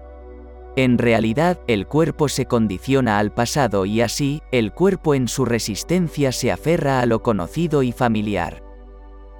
En 0.74 0.98
realidad, 0.98 1.60
el 1.68 1.86
cuerpo 1.86 2.28
se 2.28 2.46
condiciona 2.46 3.20
al 3.20 3.32
pasado 3.32 3.86
y 3.86 4.00
así, 4.00 4.42
el 4.50 4.72
cuerpo 4.72 5.14
en 5.14 5.28
su 5.28 5.44
resistencia 5.44 6.32
se 6.32 6.50
aferra 6.50 7.00
a 7.00 7.06
lo 7.06 7.22
conocido 7.22 7.84
y 7.84 7.92
familiar 7.92 8.69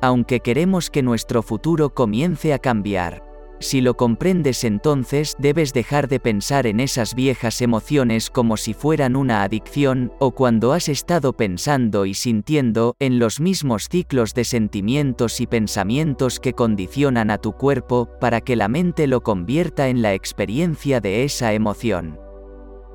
aunque 0.01 0.41
queremos 0.41 0.91
que 0.91 1.03
nuestro 1.03 1.43
futuro 1.43 1.95
comience 1.95 2.53
a 2.53 2.59
cambiar. 2.59 3.31
Si 3.63 3.83
lo 3.83 3.95
comprendes 3.95 4.65
entonces 4.65 5.37
debes 5.39 5.75
dejar 5.75 6.09
de 6.09 6.19
pensar 6.19 6.67
en 6.67 6.81
esas 6.81 7.15
viejas 7.15 7.61
emociones 7.61 8.31
como 8.31 8.57
si 8.57 8.73
fueran 8.73 9.17
una 9.17 9.43
adicción, 9.43 10.15
o 10.19 10.31
cuando 10.31 10.73
has 10.73 10.89
estado 10.89 11.35
pensando 11.35 12.07
y 12.07 12.15
sintiendo 12.15 12.97
en 13.01 13.19
los 13.19 13.39
mismos 13.39 13.89
ciclos 13.91 14.33
de 14.33 14.45
sentimientos 14.45 15.43
y 15.43 15.47
pensamientos 15.47 16.41
que 16.41 16.55
condicionan 16.55 17.31
a 17.31 17.37
tu 17.37 17.53
cuerpo, 17.53 18.09
para 18.19 18.41
que 18.41 18.57
la 18.57 18.69
mente 18.69 19.07
lo 19.07 19.21
convierta 19.21 19.89
en 19.89 20.01
la 20.01 20.15
experiencia 20.15 21.01
de 21.03 21.25
esa 21.25 21.53
emoción. 21.53 22.19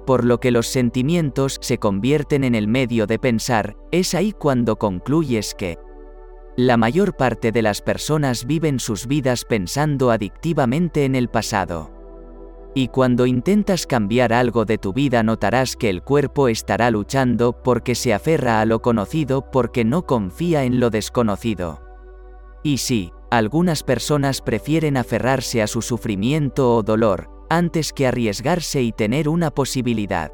Por 0.07 0.25
lo 0.25 0.39
que 0.39 0.49
los 0.49 0.65
sentimientos 0.65 1.57
se 1.61 1.77
convierten 1.77 2.43
en 2.43 2.55
el 2.55 2.67
medio 2.67 3.05
de 3.05 3.19
pensar, 3.19 3.75
es 3.91 4.15
ahí 4.15 4.31
cuando 4.33 4.77
concluyes 4.77 5.53
que, 5.53 5.77
la 6.57 6.77
mayor 6.77 7.17
parte 7.17 7.51
de 7.51 7.61
las 7.61 7.81
personas 7.81 8.45
viven 8.45 8.79
sus 8.79 9.07
vidas 9.07 9.43
pensando 9.43 10.09
adictivamente 10.11 11.03
en 11.03 11.15
el 11.15 11.27
pasado. 11.27 11.91
Y 12.73 12.89
cuando 12.89 13.25
intentas 13.25 13.85
cambiar 13.85 14.31
algo 14.31 14.65
de 14.65 14.77
tu 14.77 14.93
vida 14.93 15.23
notarás 15.23 15.75
que 15.75 15.89
el 15.89 16.01
cuerpo 16.01 16.47
estará 16.47 16.91
luchando 16.91 17.61
porque 17.63 17.95
se 17.95 18.13
aferra 18.13 18.61
a 18.61 18.65
lo 18.65 18.81
conocido 18.81 19.49
porque 19.51 19.83
no 19.83 20.05
confía 20.05 20.63
en 20.63 20.79
lo 20.79 20.89
desconocido. 20.89 21.81
Y 22.63 22.77
sí, 22.77 23.11
algunas 23.31 23.83
personas 23.83 24.41
prefieren 24.41 24.97
aferrarse 24.97 25.61
a 25.61 25.67
su 25.67 25.81
sufrimiento 25.81 26.75
o 26.75 26.83
dolor, 26.83 27.29
antes 27.49 27.91
que 27.91 28.07
arriesgarse 28.07 28.81
y 28.81 28.91
tener 28.91 29.29
una 29.29 29.51
posibilidad. 29.51 30.31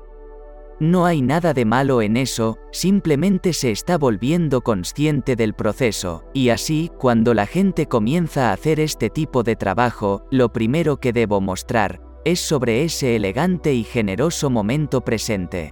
No 0.81 1.05
hay 1.05 1.21
nada 1.21 1.53
de 1.53 1.63
malo 1.63 2.01
en 2.01 2.17
eso, 2.17 2.57
simplemente 2.71 3.53
se 3.53 3.69
está 3.69 3.99
volviendo 3.99 4.61
consciente 4.61 5.35
del 5.35 5.53
proceso, 5.53 6.23
y 6.33 6.49
así, 6.49 6.89
cuando 6.97 7.35
la 7.35 7.45
gente 7.45 7.85
comienza 7.85 8.49
a 8.49 8.53
hacer 8.53 8.79
este 8.79 9.11
tipo 9.11 9.43
de 9.43 9.55
trabajo, 9.55 10.25
lo 10.31 10.51
primero 10.51 10.97
que 10.97 11.13
debo 11.13 11.39
mostrar, 11.39 12.01
es 12.25 12.39
sobre 12.39 12.83
ese 12.83 13.15
elegante 13.15 13.75
y 13.75 13.83
generoso 13.83 14.49
momento 14.49 15.01
presente. 15.01 15.71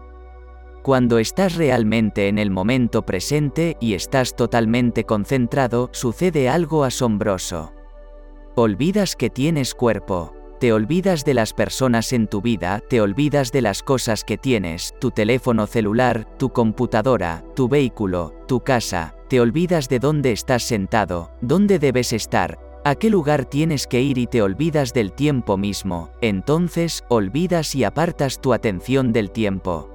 Cuando 0.84 1.18
estás 1.18 1.56
realmente 1.56 2.28
en 2.28 2.38
el 2.38 2.52
momento 2.52 3.04
presente 3.04 3.78
y 3.82 3.96
estás 3.96 4.36
totalmente 4.36 5.06
concentrado, 5.06 5.90
sucede 5.92 6.50
algo 6.50 6.84
asombroso. 6.84 7.74
Olvidas 8.54 9.16
que 9.16 9.32
tienes 9.32 9.74
cuerpo. 9.74 10.39
Te 10.60 10.74
olvidas 10.74 11.24
de 11.24 11.34
las 11.34 11.54
personas 11.54 12.12
en 12.12 12.28
tu 12.28 12.42
vida, 12.42 12.82
te 12.90 13.00
olvidas 13.00 13.54
de 13.54 13.62
las 13.62 13.82
cosas 13.82 14.26
que 14.26 14.38
tienes, 14.38 14.94
tu 15.00 15.10
teléfono 15.10 15.68
celular, 15.68 16.28
tu 16.38 16.50
computadora, 16.50 17.46
tu 17.56 17.70
vehículo, 17.70 18.34
tu 18.46 18.60
casa, 18.60 19.16
te 19.30 19.40
olvidas 19.40 19.88
de 19.88 20.00
dónde 20.00 20.34
estás 20.34 20.64
sentado, 20.64 21.32
dónde 21.40 21.80
debes 21.80 22.12
estar, 22.12 22.60
a 22.84 22.96
qué 22.96 23.10
lugar 23.10 23.46
tienes 23.46 23.88
que 23.88 24.02
ir 24.02 24.18
y 24.18 24.28
te 24.28 24.42
olvidas 24.42 24.92
del 24.92 25.14
tiempo 25.14 25.56
mismo, 25.56 26.12
entonces 26.20 27.06
olvidas 27.08 27.74
y 27.74 27.86
apartas 27.86 28.42
tu 28.42 28.52
atención 28.52 29.14
del 29.14 29.32
tiempo. 29.32 29.90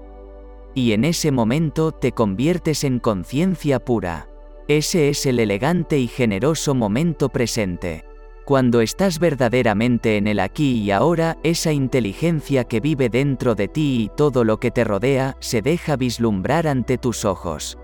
Y 0.75 0.93
en 0.93 1.05
ese 1.05 1.31
momento 1.31 1.93
te 1.93 2.13
conviertes 2.13 2.85
en 2.85 3.01
conciencia 3.01 3.85
pura. 3.85 4.31
Ese 4.67 5.11
es 5.11 5.27
el 5.27 5.41
elegante 5.41 5.99
y 5.99 6.09
generoso 6.09 6.75
momento 6.75 7.29
presente. 7.29 8.14
Cuando 8.45 8.83
estás 8.83 9.19
verdaderamente 9.19 10.19
en 10.19 10.27
el 10.27 10.39
aquí 10.39 10.83
y 10.83 10.91
ahora, 10.91 11.39
esa 11.43 11.73
inteligencia 11.73 12.65
que 12.65 12.81
vive 12.81 13.09
dentro 13.09 13.55
de 13.55 13.69
ti 13.69 14.03
y 14.05 14.17
todo 14.17 14.45
lo 14.45 14.61
que 14.61 14.71
te 14.71 14.85
rodea, 14.85 15.37
se 15.41 15.63
deja 15.63 15.97
vislumbrar 15.97 16.67
ante 16.67 16.99
tus 16.99 17.25
ojos. 17.25 17.79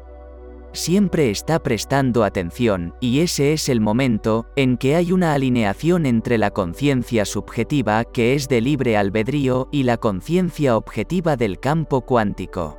Siempre 0.72 1.30
está 1.30 1.60
prestando 1.60 2.24
atención, 2.24 2.94
y 3.00 3.20
ese 3.20 3.54
es 3.54 3.70
el 3.70 3.80
momento, 3.80 4.46
en 4.54 4.76
que 4.76 4.96
hay 4.96 5.12
una 5.12 5.32
alineación 5.32 6.04
entre 6.04 6.36
la 6.36 6.50
conciencia 6.50 7.24
subjetiva, 7.24 8.04
que 8.04 8.34
es 8.34 8.46
de 8.46 8.60
libre 8.60 8.98
albedrío, 8.98 9.68
y 9.72 9.84
la 9.84 9.96
conciencia 9.96 10.76
objetiva 10.76 11.36
del 11.36 11.58
campo 11.58 12.02
cuántico. 12.02 12.78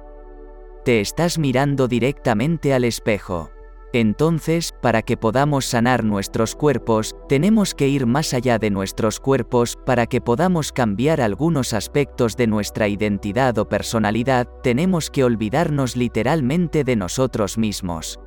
Te 0.85 1.01
estás 1.01 1.39
mirando 1.39 1.87
directamente 1.87 2.75
al 2.75 2.83
espejo. 2.83 3.49
Entonces, 3.93 4.73
para 4.81 5.01
que 5.01 5.17
podamos 5.17 5.65
sanar 5.65 6.05
nuestros 6.05 6.55
cuerpos, 6.55 7.13
tenemos 7.27 7.75
que 7.75 7.89
ir 7.89 8.05
más 8.05 8.33
allá 8.33 8.57
de 8.57 8.69
nuestros 8.69 9.19
cuerpos, 9.19 9.77
para 9.85 10.07
que 10.07 10.21
podamos 10.21 10.71
cambiar 10.71 11.19
algunos 11.19 11.73
aspectos 11.73 12.37
de 12.37 12.47
nuestra 12.47 12.87
identidad 12.87 13.57
o 13.57 13.67
personalidad, 13.67 14.47
tenemos 14.63 15.09
que 15.09 15.25
olvidarnos 15.25 15.97
literalmente 15.97 16.85
de 16.85 16.95
nosotros 16.95 17.57
mismos. 17.57 18.17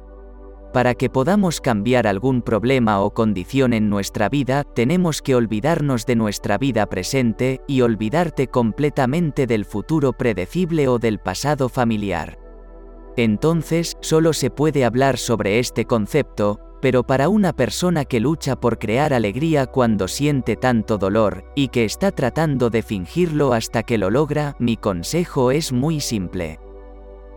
Para 0.75 0.95
que 0.95 1.09
podamos 1.09 1.61
cambiar 1.61 2.07
algún 2.07 2.43
problema 2.43 3.01
o 3.01 3.15
condición 3.15 3.73
en 3.73 3.89
nuestra 3.89 4.29
vida, 4.29 4.65
tenemos 4.65 5.23
que 5.23 5.35
olvidarnos 5.35 6.05
de 6.05 6.17
nuestra 6.17 6.59
vida 6.59 6.87
presente, 6.87 7.61
y 7.67 7.81
olvidarte 7.81 8.49
completamente 8.49 9.47
del 9.47 9.65
futuro 9.65 10.13
predecible 10.13 10.89
o 10.89 10.99
del 10.99 11.21
pasado 11.21 11.69
familiar. 11.71 12.44
Entonces, 13.17 13.97
solo 14.01 14.33
se 14.33 14.51
puede 14.51 14.85
hablar 14.85 15.19
sobre 15.19 15.59
este 15.59 15.85
concepto, 15.85 16.61
pero 16.81 17.03
para 17.03 17.29
una 17.29 17.53
persona 17.55 18.05
que 18.05 18.21
lucha 18.21 18.57
por 18.57 18.79
crear 18.79 19.15
alegría 19.15 19.67
cuando 19.67 20.09
siente 20.09 20.57
tanto 20.57 20.99
dolor, 20.99 21.45
y 21.55 21.69
que 21.69 21.85
está 21.85 22.11
tratando 22.11 22.71
de 22.71 22.83
fingirlo 22.83 23.53
hasta 23.53 23.83
que 23.83 23.97
lo 23.97 24.11
logra, 24.11 24.57
mi 24.59 24.77
consejo 24.77 25.51
es 25.51 25.73
muy 25.73 26.01
simple. 26.01 26.61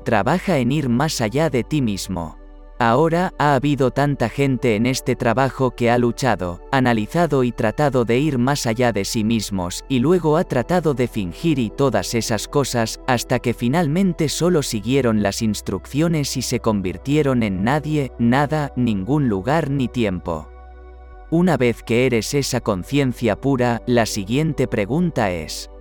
Trabaja 0.03 0.57
en 0.57 0.71
ir 0.71 0.89
más 0.89 1.21
allá 1.21 1.49
de 1.49 1.63
ti 1.63 1.81
mismo. 1.81 2.37
Ahora, 2.79 3.33
ha 3.39 3.55
habido 3.55 3.89
tanta 3.89 4.29
gente 4.29 4.75
en 4.75 4.85
este 4.85 5.15
trabajo 5.15 5.71
que 5.71 5.89
ha 5.89 5.97
luchado, 5.97 6.61
analizado 6.71 7.43
y 7.43 7.51
tratado 7.51 8.05
de 8.05 8.19
ir 8.19 8.37
más 8.37 8.67
allá 8.67 8.91
de 8.91 9.03
sí 9.03 9.23
mismos, 9.23 9.83
y 9.89 9.97
luego 9.97 10.37
ha 10.37 10.43
tratado 10.43 10.93
de 10.93 11.07
fingir 11.07 11.57
y 11.57 11.71
todas 11.71 12.13
esas 12.13 12.47
cosas, 12.47 12.99
hasta 13.07 13.39
que 13.39 13.55
finalmente 13.55 14.29
solo 14.29 14.61
siguieron 14.61 15.23
las 15.23 15.41
instrucciones 15.41 16.37
y 16.37 16.43
se 16.43 16.59
convirtieron 16.59 17.41
en 17.41 17.63
nadie, 17.63 18.11
nada, 18.19 18.71
ningún 18.75 19.27
lugar 19.27 19.71
ni 19.71 19.87
tiempo. 19.87 20.47
Una 21.31 21.57
vez 21.57 21.81
que 21.81 22.05
eres 22.05 22.35
esa 22.35 22.61
conciencia 22.61 23.41
pura, 23.41 23.81
la 23.87 24.05
siguiente 24.05 24.67
pregunta 24.67 25.31
es, 25.31 25.71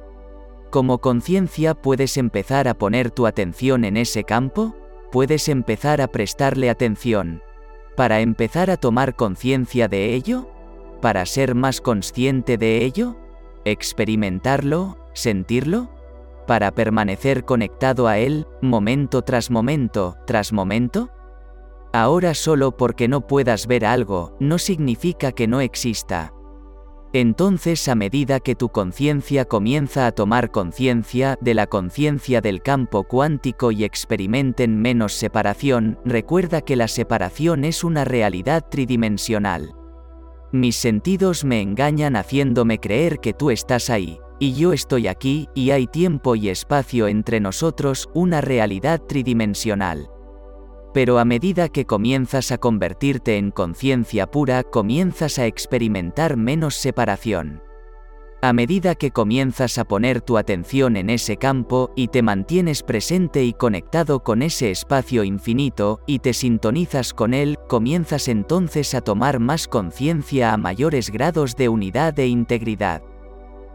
¿cómo 0.70 0.98
conciencia 0.98 1.74
puedes 1.74 2.16
empezar 2.16 2.68
a 2.68 2.74
poner 2.74 3.10
tu 3.10 3.26
atención 3.26 3.84
en 3.84 3.98
ese 3.98 4.24
campo? 4.24 4.74
Puedes 5.10 5.48
empezar 5.48 6.00
a 6.00 6.08
prestarle 6.08 6.70
atención. 6.70 7.42
Para 7.96 8.20
empezar 8.20 8.70
a 8.70 8.76
tomar 8.76 9.16
conciencia 9.16 9.88
de 9.88 10.14
ello? 10.14 10.48
¿Para 11.00 11.24
ser 11.26 11.54
más 11.54 11.80
consciente 11.80 12.58
de 12.58 12.84
ello? 12.84 13.16
¿Experimentarlo? 13.64 14.98
¿Sentirlo? 15.14 15.90
para 16.46 16.70
permanecer 16.70 17.44
conectado 17.44 18.08
a 18.08 18.18
Él, 18.18 18.46
momento 18.62 19.22
tras 19.22 19.50
momento, 19.50 20.16
tras 20.26 20.52
momento? 20.52 21.10
Ahora 21.92 22.34
solo 22.34 22.76
porque 22.76 23.08
no 23.08 23.26
puedas 23.26 23.66
ver 23.66 23.84
algo, 23.84 24.36
no 24.38 24.58
significa 24.58 25.32
que 25.32 25.46
no 25.46 25.60
exista. 25.60 26.32
Entonces 27.18 27.88
a 27.88 27.94
medida 27.94 28.40
que 28.40 28.54
tu 28.54 28.68
conciencia 28.68 29.46
comienza 29.46 30.06
a 30.06 30.12
tomar 30.12 30.50
conciencia 30.50 31.38
de 31.40 31.54
la 31.54 31.66
conciencia 31.66 32.42
del 32.42 32.60
campo 32.60 33.04
cuántico 33.04 33.72
y 33.72 33.84
experimenten 33.84 34.78
menos 34.78 35.14
separación, 35.14 35.98
recuerda 36.04 36.60
que 36.60 36.76
la 36.76 36.88
separación 36.88 37.64
es 37.64 37.84
una 37.84 38.04
realidad 38.04 38.66
tridimensional. 38.70 39.72
Mis 40.52 40.76
sentidos 40.76 41.42
me 41.42 41.62
engañan 41.62 42.16
haciéndome 42.16 42.80
creer 42.80 43.18
que 43.18 43.32
tú 43.32 43.50
estás 43.50 43.88
ahí, 43.88 44.20
y 44.38 44.52
yo 44.52 44.74
estoy 44.74 45.08
aquí, 45.08 45.48
y 45.54 45.70
hay 45.70 45.86
tiempo 45.86 46.36
y 46.36 46.50
espacio 46.50 47.08
entre 47.08 47.40
nosotros, 47.40 48.10
una 48.12 48.42
realidad 48.42 49.00
tridimensional. 49.00 50.10
Pero 50.96 51.18
a 51.18 51.26
medida 51.26 51.68
que 51.68 51.84
comienzas 51.84 52.52
a 52.52 52.56
convertirte 52.56 53.36
en 53.36 53.50
conciencia 53.50 54.30
pura, 54.30 54.62
comienzas 54.62 55.38
a 55.38 55.44
experimentar 55.44 56.38
menos 56.38 56.74
separación. 56.74 57.60
A 58.40 58.54
medida 58.54 58.94
que 58.94 59.10
comienzas 59.10 59.76
a 59.76 59.84
poner 59.84 60.22
tu 60.22 60.38
atención 60.38 60.96
en 60.96 61.10
ese 61.10 61.36
campo 61.36 61.92
y 61.96 62.08
te 62.08 62.22
mantienes 62.22 62.82
presente 62.82 63.44
y 63.44 63.52
conectado 63.52 64.20
con 64.20 64.40
ese 64.40 64.70
espacio 64.70 65.22
infinito 65.22 66.00
y 66.06 66.20
te 66.20 66.32
sintonizas 66.32 67.12
con 67.12 67.34
él, 67.34 67.58
comienzas 67.68 68.26
entonces 68.26 68.94
a 68.94 69.02
tomar 69.02 69.38
más 69.38 69.68
conciencia 69.68 70.54
a 70.54 70.56
mayores 70.56 71.10
grados 71.10 71.56
de 71.56 71.68
unidad 71.68 72.18
e 72.18 72.26
integridad. 72.26 73.02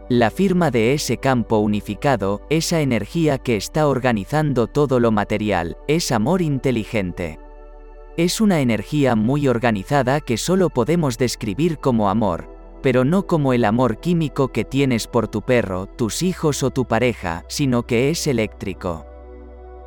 La 0.08 0.30
firma 0.30 0.70
de 0.70 0.94
ese 0.94 1.16
campo 1.18 1.58
unificado, 1.58 2.42
esa 2.50 2.80
energía 2.80 3.38
que 3.38 3.56
está 3.56 3.86
organizando 3.86 4.66
todo 4.66 4.98
lo 4.98 5.12
material, 5.12 5.76
es 5.86 6.10
amor 6.10 6.42
inteligente. 6.42 7.38
Es 8.16 8.40
una 8.40 8.60
energía 8.60 9.14
muy 9.14 9.48
organizada 9.48 10.20
que 10.20 10.36
solo 10.36 10.70
podemos 10.70 11.18
describir 11.18 11.78
como 11.78 12.10
amor, 12.10 12.50
pero 12.82 13.04
no 13.04 13.26
como 13.26 13.52
el 13.52 13.64
amor 13.64 14.00
químico 14.00 14.48
que 14.48 14.64
tienes 14.64 15.06
por 15.06 15.28
tu 15.28 15.40
perro, 15.42 15.86
tus 15.86 16.22
hijos 16.22 16.62
o 16.62 16.70
tu 16.70 16.84
pareja, 16.84 17.44
sino 17.48 17.86
que 17.86 18.10
es 18.10 18.26
eléctrico. 18.26 19.06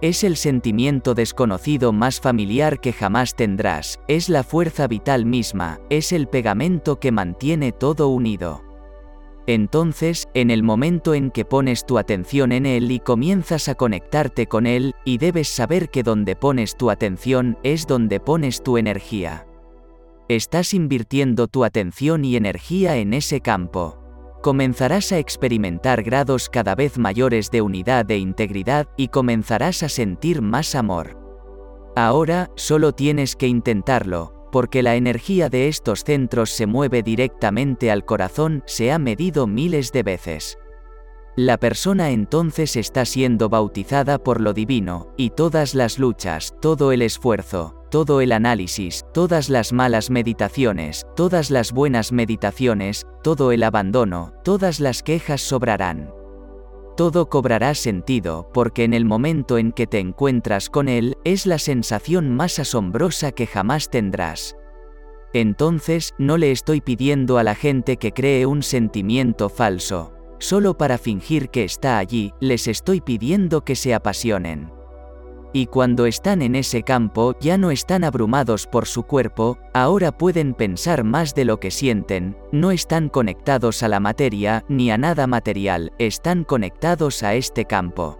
Es 0.01 0.23
el 0.23 0.37
sentimiento 0.37 1.13
desconocido 1.13 1.91
más 1.91 2.19
familiar 2.19 2.79
que 2.79 2.93
jamás 2.93 3.35
tendrás, 3.35 3.99
es 4.07 4.29
la 4.29 4.43
fuerza 4.43 4.87
vital 4.87 5.25
misma, 5.25 5.79
es 5.89 6.11
el 6.13 6.27
pegamento 6.27 6.99
que 6.99 7.11
mantiene 7.11 7.73
todo 7.73 8.07
unido. 8.07 8.63
Entonces, 9.47 10.27
en 10.33 10.49
el 10.49 10.63
momento 10.63 11.13
en 11.13 11.29
que 11.29 11.45
pones 11.45 11.85
tu 11.85 11.99
atención 11.99 12.51
en 12.51 12.65
Él 12.65 12.91
y 12.91 12.99
comienzas 12.99 13.69
a 13.69 13.75
conectarte 13.75 14.47
con 14.47 14.65
Él, 14.65 14.93
y 15.05 15.19
debes 15.19 15.47
saber 15.47 15.89
que 15.89 16.01
donde 16.01 16.35
pones 16.35 16.75
tu 16.75 16.89
atención 16.89 17.57
es 17.61 17.85
donde 17.85 18.19
pones 18.19 18.63
tu 18.63 18.77
energía. 18.77 19.45
Estás 20.27 20.73
invirtiendo 20.73 21.47
tu 21.47 21.63
atención 21.63 22.25
y 22.25 22.35
energía 22.35 22.97
en 22.97 23.13
ese 23.13 23.41
campo. 23.41 23.99
Comenzarás 24.41 25.11
a 25.11 25.19
experimentar 25.19 26.01
grados 26.01 26.49
cada 26.49 26.73
vez 26.73 26.97
mayores 26.97 27.51
de 27.51 27.61
unidad 27.61 28.09
e 28.09 28.17
integridad 28.17 28.87
y 28.97 29.09
comenzarás 29.09 29.83
a 29.83 29.89
sentir 29.89 30.41
más 30.41 30.73
amor. 30.73 31.19
Ahora, 31.95 32.49
solo 32.55 32.91
tienes 32.91 33.35
que 33.35 33.47
intentarlo, 33.47 34.34
porque 34.51 34.83
la 34.83 34.95
energía 34.95 35.49
de 35.49 35.67
estos 35.67 36.03
centros 36.03 36.49
se 36.51 36.65
mueve 36.65 37.03
directamente 37.03 37.91
al 37.91 38.05
corazón, 38.05 38.63
se 38.65 38.91
ha 38.91 38.99
medido 38.99 39.47
miles 39.47 39.91
de 39.91 40.03
veces. 40.03 40.57
La 41.37 41.57
persona 41.57 42.11
entonces 42.11 42.77
está 42.77 43.03
siendo 43.03 43.49
bautizada 43.49 44.17
por 44.17 44.39
lo 44.39 44.53
divino, 44.53 45.09
y 45.17 45.31
todas 45.31 45.75
las 45.75 45.99
luchas, 45.99 46.55
todo 46.61 46.93
el 46.93 47.01
esfuerzo, 47.01 47.83
todo 47.91 48.21
el 48.21 48.31
análisis, 48.31 49.03
todas 49.13 49.49
las 49.49 49.73
malas 49.73 50.09
meditaciones, 50.09 51.05
todas 51.15 51.51
las 51.51 51.73
buenas 51.73 52.13
meditaciones, 52.13 53.05
todo 53.21 53.51
el 53.51 53.63
abandono, 53.63 54.31
todas 54.45 54.79
las 54.79 55.03
quejas 55.03 55.41
sobrarán. 55.41 56.09
Todo 56.95 57.29
cobrará 57.29 57.75
sentido 57.75 58.49
porque 58.53 58.85
en 58.85 58.93
el 58.93 59.03
momento 59.03 59.57
en 59.57 59.73
que 59.73 59.85
te 59.85 59.99
encuentras 59.99 60.69
con 60.69 60.87
Él, 60.87 61.17
es 61.25 61.45
la 61.45 61.59
sensación 61.59 62.33
más 62.33 62.57
asombrosa 62.57 63.33
que 63.33 63.47
jamás 63.47 63.89
tendrás. 63.89 64.55
Entonces, 65.33 66.13
no 66.17 66.37
le 66.37 66.51
estoy 66.51 66.79
pidiendo 66.79 67.37
a 67.37 67.43
la 67.43 67.55
gente 67.55 67.97
que 67.97 68.13
cree 68.13 68.45
un 68.45 68.63
sentimiento 68.63 69.49
falso. 69.49 70.13
Solo 70.39 70.77
para 70.77 70.97
fingir 70.97 71.49
que 71.49 71.65
está 71.65 71.97
allí, 71.97 72.33
les 72.39 72.67
estoy 72.67 73.01
pidiendo 73.01 73.65
que 73.65 73.75
se 73.75 73.93
apasionen. 73.93 74.74
Y 75.55 75.67
cuando 75.67 76.05
están 76.05 76.41
en 76.41 76.53
ese 76.53 76.83
campo 76.83 77.33
ya 77.39 77.57
no 77.57 77.71
están 77.71 78.03
abrumados 78.03 78.67
por 78.67 78.85
su 78.87 79.03
cuerpo, 79.03 79.57
ahora 79.73 80.11
pueden 80.11 80.53
pensar 80.53 81.05
más 81.05 81.33
de 81.33 81.45
lo 81.45 81.61
que 81.61 81.71
sienten, 81.71 82.35
no 82.51 82.71
están 82.71 83.07
conectados 83.07 83.81
a 83.81 83.87
la 83.87 84.01
materia 84.01 84.65
ni 84.67 84.91
a 84.91 84.97
nada 84.97 85.27
material, 85.27 85.93
están 85.97 86.43
conectados 86.43 87.23
a 87.23 87.35
este 87.35 87.63
campo. 87.63 88.19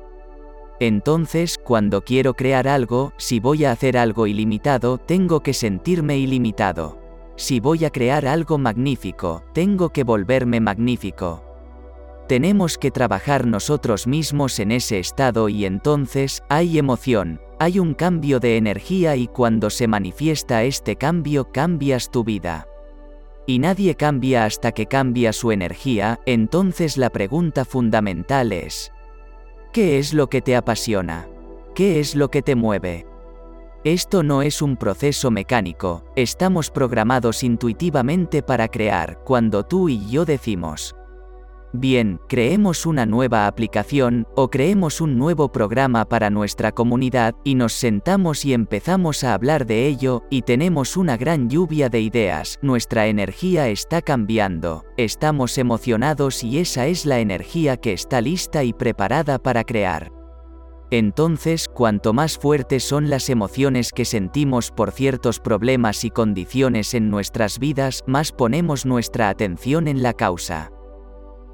Entonces, 0.80 1.60
cuando 1.62 2.04
quiero 2.06 2.36
crear 2.36 2.70
algo, 2.70 3.12
si 3.18 3.42
voy 3.42 3.66
a 3.66 3.74
hacer 3.74 3.98
algo 3.98 4.28
ilimitado, 4.28 4.98
tengo 4.98 5.42
que 5.42 5.54
sentirme 5.54 6.18
ilimitado. 6.18 7.02
Si 7.36 7.60
voy 7.60 7.84
a 7.84 7.90
crear 7.90 8.28
algo 8.28 8.58
magnífico, 8.58 9.44
tengo 9.54 9.90
que 9.90 10.06
volverme 10.06 10.62
magnífico. 10.62 11.45
Tenemos 12.28 12.80
que 12.80 12.90
trabajar 12.90 13.46
nosotros 13.46 14.08
mismos 14.08 14.60
en 14.60 14.72
ese 14.72 14.98
estado 14.98 15.48
y 15.48 15.66
entonces 15.66 16.44
hay 16.50 16.80
emoción, 16.80 17.40
hay 17.60 17.78
un 17.78 17.94
cambio 17.94 18.40
de 18.40 18.58
energía 18.58 19.16
y 19.16 19.28
cuando 19.28 19.70
se 19.70 19.88
manifiesta 19.88 20.64
este 20.64 20.96
cambio 20.96 21.52
cambias 21.52 22.10
tu 22.10 22.24
vida. 22.24 22.68
Y 23.46 23.60
nadie 23.60 23.94
cambia 23.94 24.46
hasta 24.46 24.72
que 24.72 24.88
cambia 24.88 25.34
su 25.34 25.52
energía, 25.52 26.20
entonces 26.26 26.98
la 26.98 27.12
pregunta 27.12 27.64
fundamental 27.64 28.52
es, 28.54 28.92
¿qué 29.72 30.00
es 30.00 30.12
lo 30.12 30.28
que 30.28 30.42
te 30.42 30.56
apasiona? 30.56 31.28
¿Qué 31.76 32.00
es 32.00 32.16
lo 32.16 32.32
que 32.32 32.42
te 32.42 32.56
mueve? 32.56 33.06
Esto 33.84 34.24
no 34.24 34.42
es 34.42 34.64
un 34.64 34.78
proceso 34.78 35.30
mecánico, 35.30 36.04
estamos 36.16 36.72
programados 36.72 37.44
intuitivamente 37.44 38.42
para 38.42 38.68
crear, 38.68 39.20
cuando 39.24 39.64
tú 39.64 39.90
y 39.90 40.10
yo 40.10 40.26
decimos, 40.26 40.96
Bien, 41.78 42.22
creemos 42.30 42.86
una 42.86 43.06
nueva 43.06 43.48
aplicación, 43.48 44.26
o 44.34 44.50
creemos 44.50 45.02
un 45.02 45.18
nuevo 45.18 45.52
programa 45.52 46.06
para 46.06 46.30
nuestra 46.30 46.72
comunidad, 46.72 47.36
y 47.44 47.56
nos 47.56 47.74
sentamos 47.74 48.46
y 48.46 48.54
empezamos 48.54 49.26
a 49.26 49.34
hablar 49.34 49.66
de 49.66 49.86
ello, 49.86 50.24
y 50.30 50.44
tenemos 50.44 50.96
una 50.96 51.18
gran 51.18 51.50
lluvia 51.50 51.90
de 51.90 52.00
ideas, 52.00 52.60
nuestra 52.62 53.08
energía 53.08 53.68
está 53.68 54.02
cambiando, 54.02 54.86
estamos 54.96 55.58
emocionados 55.58 56.46
y 56.46 56.60
esa 56.60 56.88
es 56.88 57.06
la 57.06 57.20
energía 57.20 57.76
que 57.76 57.92
está 57.92 58.22
lista 58.22 58.64
y 58.64 58.72
preparada 58.72 59.38
para 59.38 59.66
crear. 59.66 60.14
Entonces, 60.92 61.68
cuanto 61.68 62.14
más 62.14 62.38
fuertes 62.38 62.86
son 62.86 63.10
las 63.10 63.30
emociones 63.30 63.92
que 63.92 64.06
sentimos 64.06 64.72
por 64.72 64.92
ciertos 64.92 65.42
problemas 65.42 66.06
y 66.06 66.10
condiciones 66.10 66.94
en 66.94 67.10
nuestras 67.10 67.60
vidas, 67.60 68.02
más 68.08 68.32
ponemos 68.32 68.86
nuestra 68.86 69.28
atención 69.28 69.90
en 69.90 70.02
la 70.02 70.14
causa 70.14 70.72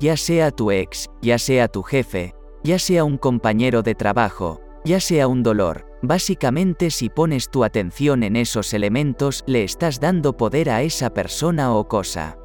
ya 0.02 0.18
sea 0.18 0.50
tu 0.50 0.72
ex, 0.72 1.12
ya 1.22 1.38
sea 1.38 1.68
tu 1.68 1.84
jefe, 1.84 2.34
ya 2.64 2.80
sea 2.80 3.04
un 3.04 3.20
compañero 3.20 3.84
de 3.84 3.94
trabajo, 3.94 4.60
ya 4.84 5.00
sea 5.00 5.28
un 5.28 5.44
dolor, 5.44 5.86
básicamente 6.02 6.90
si 6.90 7.10
pones 7.10 7.52
tu 7.52 7.64
atención 7.64 8.24
en 8.24 8.36
esos 8.36 8.74
elementos 8.74 9.44
le 9.46 9.64
estás 9.64 10.00
dando 10.00 10.36
poder 10.36 10.72
a 10.72 10.82
esa 10.82 11.14
persona 11.14 11.76
o 11.76 11.88
cosa. 11.88 12.40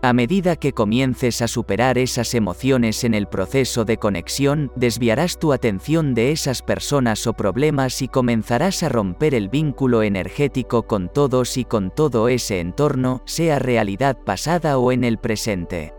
A 0.00 0.12
medida 0.12 0.54
que 0.54 0.72
comiences 0.72 1.42
a 1.42 1.48
superar 1.48 1.98
esas 1.98 2.34
emociones 2.34 3.02
en 3.02 3.14
el 3.14 3.26
proceso 3.26 3.84
de 3.84 3.96
conexión, 3.96 4.70
desviarás 4.76 5.40
tu 5.40 5.52
atención 5.52 6.14
de 6.14 6.30
esas 6.30 6.62
personas 6.62 7.26
o 7.26 7.32
problemas 7.32 8.00
y 8.00 8.06
comenzarás 8.06 8.84
a 8.84 8.88
romper 8.90 9.34
el 9.34 9.48
vínculo 9.48 10.04
energético 10.04 10.86
con 10.86 11.08
todos 11.12 11.56
y 11.56 11.64
con 11.64 11.90
todo 11.90 12.28
ese 12.28 12.60
entorno, 12.60 13.22
sea 13.24 13.58
realidad 13.58 14.16
pasada 14.24 14.78
o 14.78 14.92
en 14.92 15.02
el 15.02 15.18
presente. 15.18 15.95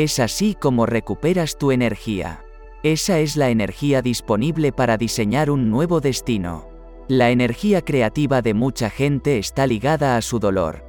Es 0.00 0.20
así 0.20 0.54
como 0.54 0.86
recuperas 0.86 1.58
tu 1.58 1.72
energía. 1.72 2.44
Esa 2.84 3.18
es 3.18 3.36
la 3.36 3.50
energía 3.50 4.00
disponible 4.00 4.70
para 4.70 4.96
diseñar 4.96 5.50
un 5.50 5.70
nuevo 5.70 6.00
destino. 6.00 6.68
La 7.08 7.30
energía 7.30 7.82
creativa 7.82 8.40
de 8.40 8.54
mucha 8.54 8.90
gente 8.90 9.38
está 9.38 9.66
ligada 9.66 10.16
a 10.16 10.22
su 10.22 10.38
dolor. 10.38 10.84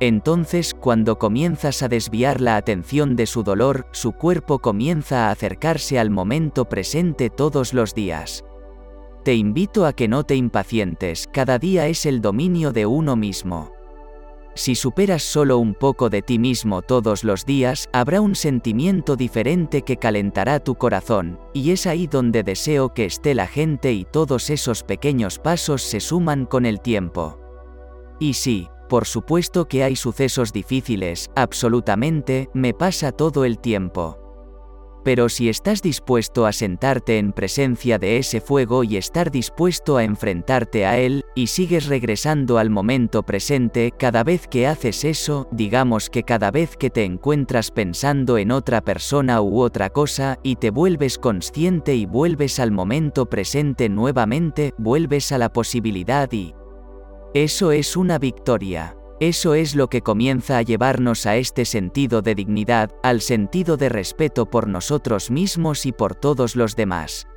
Entonces, 0.00 0.72
cuando 0.72 1.18
comienzas 1.18 1.82
a 1.82 1.88
desviar 1.88 2.40
la 2.40 2.56
atención 2.56 3.16
de 3.16 3.26
su 3.26 3.42
dolor, 3.42 3.86
su 3.92 4.12
cuerpo 4.12 4.60
comienza 4.60 5.28
a 5.28 5.30
acercarse 5.30 5.98
al 5.98 6.08
momento 6.08 6.64
presente 6.66 7.28
todos 7.28 7.74
los 7.74 7.94
días. 7.94 8.46
Te 9.24 9.34
invito 9.34 9.84
a 9.84 9.92
que 9.92 10.08
no 10.08 10.24
te 10.24 10.36
impacientes, 10.36 11.28
cada 11.30 11.58
día 11.58 11.86
es 11.86 12.06
el 12.06 12.22
dominio 12.22 12.72
de 12.72 12.86
uno 12.86 13.14
mismo. 13.14 13.73
Si 14.54 14.76
superas 14.76 15.22
solo 15.22 15.58
un 15.58 15.74
poco 15.74 16.10
de 16.10 16.22
ti 16.22 16.38
mismo 16.38 16.80
todos 16.80 17.24
los 17.24 17.44
días, 17.44 17.88
habrá 17.92 18.20
un 18.20 18.36
sentimiento 18.36 19.16
diferente 19.16 19.82
que 19.82 19.96
calentará 19.96 20.60
tu 20.60 20.76
corazón, 20.76 21.40
y 21.52 21.72
es 21.72 21.86
ahí 21.86 22.06
donde 22.06 22.44
deseo 22.44 22.94
que 22.94 23.04
esté 23.04 23.34
la 23.34 23.48
gente 23.48 23.92
y 23.92 24.04
todos 24.04 24.50
esos 24.50 24.84
pequeños 24.84 25.40
pasos 25.40 25.82
se 25.82 25.98
suman 25.98 26.46
con 26.46 26.66
el 26.66 26.80
tiempo. 26.80 27.40
Y 28.20 28.34
sí, 28.34 28.68
por 28.88 29.06
supuesto 29.06 29.66
que 29.66 29.82
hay 29.82 29.96
sucesos 29.96 30.52
difíciles, 30.52 31.30
absolutamente, 31.34 32.48
me 32.54 32.74
pasa 32.74 33.10
todo 33.10 33.44
el 33.44 33.58
tiempo. 33.58 34.23
Pero 35.04 35.28
si 35.28 35.50
estás 35.50 35.82
dispuesto 35.82 36.46
a 36.46 36.52
sentarte 36.52 37.18
en 37.18 37.32
presencia 37.32 37.98
de 37.98 38.16
ese 38.16 38.40
fuego 38.40 38.84
y 38.84 38.96
estar 38.96 39.30
dispuesto 39.30 39.98
a 39.98 40.04
enfrentarte 40.04 40.86
a 40.86 40.98
él, 40.98 41.24
y 41.34 41.48
sigues 41.48 41.86
regresando 41.86 42.56
al 42.56 42.70
momento 42.70 43.22
presente, 43.22 43.92
cada 43.96 44.24
vez 44.24 44.48
que 44.48 44.66
haces 44.66 45.04
eso, 45.04 45.46
digamos 45.52 46.08
que 46.08 46.22
cada 46.22 46.50
vez 46.50 46.76
que 46.78 46.88
te 46.88 47.04
encuentras 47.04 47.70
pensando 47.70 48.38
en 48.38 48.50
otra 48.50 48.80
persona 48.80 49.42
u 49.42 49.60
otra 49.60 49.90
cosa, 49.90 50.38
y 50.42 50.56
te 50.56 50.70
vuelves 50.70 51.18
consciente 51.18 51.94
y 51.94 52.06
vuelves 52.06 52.58
al 52.58 52.72
momento 52.72 53.26
presente 53.26 53.90
nuevamente, 53.90 54.72
vuelves 54.78 55.32
a 55.32 55.38
la 55.38 55.52
posibilidad 55.52 56.32
y... 56.32 56.54
Eso 57.34 57.72
es 57.72 57.96
una 57.96 58.18
victoria. 58.18 58.96
Eso 59.20 59.54
es 59.54 59.76
lo 59.76 59.88
que 59.88 60.02
comienza 60.02 60.58
a 60.58 60.62
llevarnos 60.62 61.26
a 61.26 61.36
este 61.36 61.64
sentido 61.64 62.20
de 62.20 62.34
dignidad, 62.34 62.90
al 63.02 63.20
sentido 63.20 63.76
de 63.76 63.88
respeto 63.88 64.46
por 64.46 64.66
nosotros 64.66 65.30
mismos 65.30 65.86
y 65.86 65.92
por 65.92 66.14
todos 66.16 66.56
los 66.56 66.74
demás. 66.74 67.28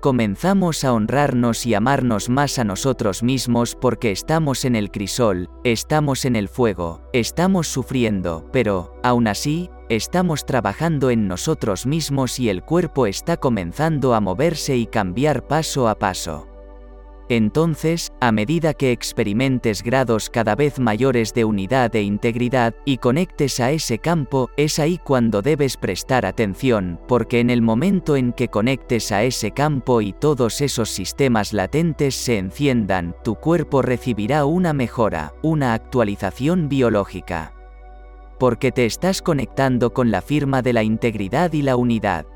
Comenzamos 0.00 0.84
a 0.84 0.92
honrarnos 0.92 1.64
y 1.64 1.74
amarnos 1.74 2.28
más 2.28 2.58
a 2.58 2.64
nosotros 2.64 3.22
mismos 3.22 3.74
porque 3.74 4.10
estamos 4.10 4.64
en 4.64 4.76
el 4.76 4.90
crisol, 4.90 5.48
estamos 5.64 6.24
en 6.24 6.36
el 6.36 6.48
fuego, 6.48 7.02
estamos 7.12 7.68
sufriendo, 7.68 8.48
pero, 8.52 8.94
aún 9.02 9.26
así, 9.26 9.70
estamos 9.88 10.44
trabajando 10.44 11.10
en 11.10 11.28
nosotros 11.28 11.86
mismos 11.86 12.38
y 12.38 12.50
el 12.50 12.62
cuerpo 12.62 13.06
está 13.06 13.36
comenzando 13.36 14.14
a 14.14 14.20
moverse 14.20 14.76
y 14.76 14.86
cambiar 14.86 15.46
paso 15.46 15.88
a 15.88 15.98
paso. 15.98 16.55
Entonces, 17.28 18.12
a 18.20 18.30
medida 18.30 18.72
que 18.72 18.92
experimentes 18.92 19.82
grados 19.82 20.30
cada 20.30 20.54
vez 20.54 20.78
mayores 20.78 21.34
de 21.34 21.44
unidad 21.44 21.94
e 21.96 22.02
integridad, 22.02 22.74
y 22.84 22.98
conectes 22.98 23.58
a 23.58 23.72
ese 23.72 23.98
campo, 23.98 24.48
es 24.56 24.78
ahí 24.78 24.98
cuando 24.98 25.42
debes 25.42 25.76
prestar 25.76 26.24
atención, 26.24 27.00
porque 27.08 27.40
en 27.40 27.50
el 27.50 27.62
momento 27.62 28.14
en 28.14 28.32
que 28.32 28.46
conectes 28.46 29.10
a 29.10 29.24
ese 29.24 29.50
campo 29.50 30.00
y 30.02 30.12
todos 30.12 30.60
esos 30.60 30.88
sistemas 30.90 31.52
latentes 31.52 32.14
se 32.14 32.38
enciendan, 32.38 33.16
tu 33.24 33.34
cuerpo 33.34 33.82
recibirá 33.82 34.44
una 34.44 34.72
mejora, 34.72 35.34
una 35.42 35.74
actualización 35.74 36.68
biológica. 36.68 37.54
Porque 38.38 38.70
te 38.70 38.86
estás 38.86 39.20
conectando 39.20 39.92
con 39.92 40.12
la 40.12 40.22
firma 40.22 40.62
de 40.62 40.74
la 40.74 40.84
integridad 40.84 41.52
y 41.54 41.62
la 41.62 41.74
unidad. 41.74 42.26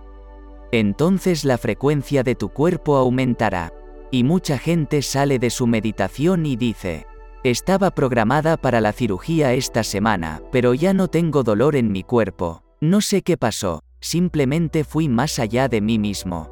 Entonces 0.72 1.44
la 1.44 1.58
frecuencia 1.58 2.24
de 2.24 2.34
tu 2.34 2.48
cuerpo 2.48 2.96
aumentará. 2.96 3.72
Y 4.10 4.24
mucha 4.24 4.58
gente 4.58 5.02
sale 5.02 5.38
de 5.38 5.50
su 5.50 5.66
meditación 5.66 6.44
y 6.46 6.56
dice, 6.56 7.06
estaba 7.44 7.90
programada 7.90 8.56
para 8.56 8.80
la 8.80 8.92
cirugía 8.92 9.54
esta 9.54 9.84
semana, 9.84 10.42
pero 10.52 10.74
ya 10.74 10.92
no 10.92 11.08
tengo 11.08 11.42
dolor 11.42 11.76
en 11.76 11.92
mi 11.92 12.02
cuerpo. 12.02 12.62
No 12.80 13.00
sé 13.00 13.22
qué 13.22 13.36
pasó, 13.36 13.82
simplemente 14.00 14.84
fui 14.84 15.08
más 15.08 15.38
allá 15.38 15.68
de 15.68 15.80
mí 15.80 15.98
mismo. 15.98 16.50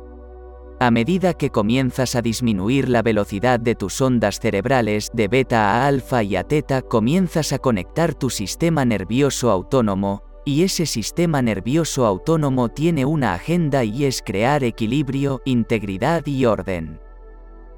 A 0.80 0.92
medida 0.92 1.34
que 1.34 1.50
comienzas 1.50 2.14
a 2.14 2.22
disminuir 2.22 2.88
la 2.88 3.02
velocidad 3.02 3.58
de 3.58 3.74
tus 3.74 4.00
ondas 4.00 4.38
cerebrales 4.38 5.10
de 5.12 5.26
beta 5.26 5.72
a 5.72 5.88
alfa 5.88 6.22
y 6.22 6.36
a 6.36 6.44
teta, 6.44 6.82
comienzas 6.82 7.52
a 7.52 7.58
conectar 7.58 8.14
tu 8.14 8.30
sistema 8.30 8.84
nervioso 8.84 9.50
autónomo, 9.50 10.22
y 10.44 10.62
ese 10.62 10.86
sistema 10.86 11.42
nervioso 11.42 12.06
autónomo 12.06 12.68
tiene 12.68 13.04
una 13.04 13.34
agenda 13.34 13.82
y 13.82 14.04
es 14.04 14.22
crear 14.22 14.62
equilibrio, 14.62 15.42
integridad 15.44 16.24
y 16.26 16.46
orden. 16.46 17.00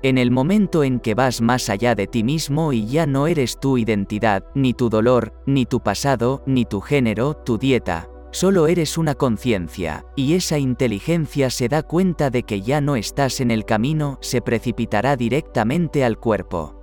En 0.03 0.17
el 0.17 0.31
momento 0.31 0.83
en 0.83 0.99
que 0.99 1.15
vas 1.15 1.43
más 1.43 1.69
allá 1.69 1.95
de 1.95 2.07
ti 2.07 2.25
mismo 2.25 2.73
y 2.73 2.87
ya 2.87 3.07
no 3.07 3.27
eres 3.27 3.61
tu 3.61 3.77
identidad, 3.77 4.45
ni 4.55 4.73
tu 4.73 4.89
dolor, 4.89 5.35
ni 5.45 5.67
tu 5.67 5.81
pasado, 5.81 6.43
ni 6.47 6.65
tu 6.65 6.81
género, 6.81 7.35
tu 7.35 7.59
dieta, 7.59 8.09
solo 8.31 8.67
eres 8.67 8.97
una 8.97 9.15
conciencia, 9.15 10.07
y 10.17 10.33
esa 10.35 10.59
inteligencia 10.59 11.51
se 11.51 11.69
da 11.69 11.83
cuenta 11.83 12.31
de 12.31 12.45
que 12.45 12.63
ya 12.63 12.81
no 12.81 12.97
estás 12.97 13.43
en 13.43 13.51
el 13.51 13.67
camino, 13.67 14.17
se 14.23 14.41
precipitará 14.41 15.17
directamente 15.17 16.03
al 16.03 16.19
cuerpo. 16.19 16.77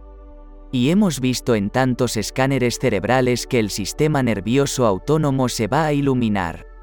Y 0.72 0.92
hemos 0.92 1.20
visto 1.20 1.56
en 1.56 1.72
tantos 1.72 2.18
escáneres 2.18 2.78
cerebrales 2.78 3.48
que 3.48 3.58
el 3.58 3.72
sistema 3.72 4.22
nervioso 4.22 4.86
autónomo 4.86 5.50
se 5.50 5.68
va 5.68 5.86
a 5.86 5.94
iluminar 5.94 6.77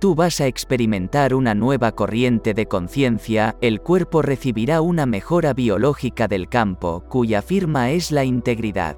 tú 0.00 0.14
vas 0.14 0.40
a 0.40 0.46
experimentar 0.46 1.34
una 1.34 1.54
nueva 1.54 1.92
corriente 1.92 2.54
de 2.54 2.66
conciencia, 2.66 3.56
el 3.60 3.80
cuerpo 3.80 4.22
recibirá 4.22 4.80
una 4.80 5.06
mejora 5.06 5.52
biológica 5.52 6.26
del 6.26 6.48
campo, 6.48 7.04
cuya 7.08 7.42
firma 7.42 7.90
es 7.90 8.10
la 8.10 8.24
integridad. 8.24 8.96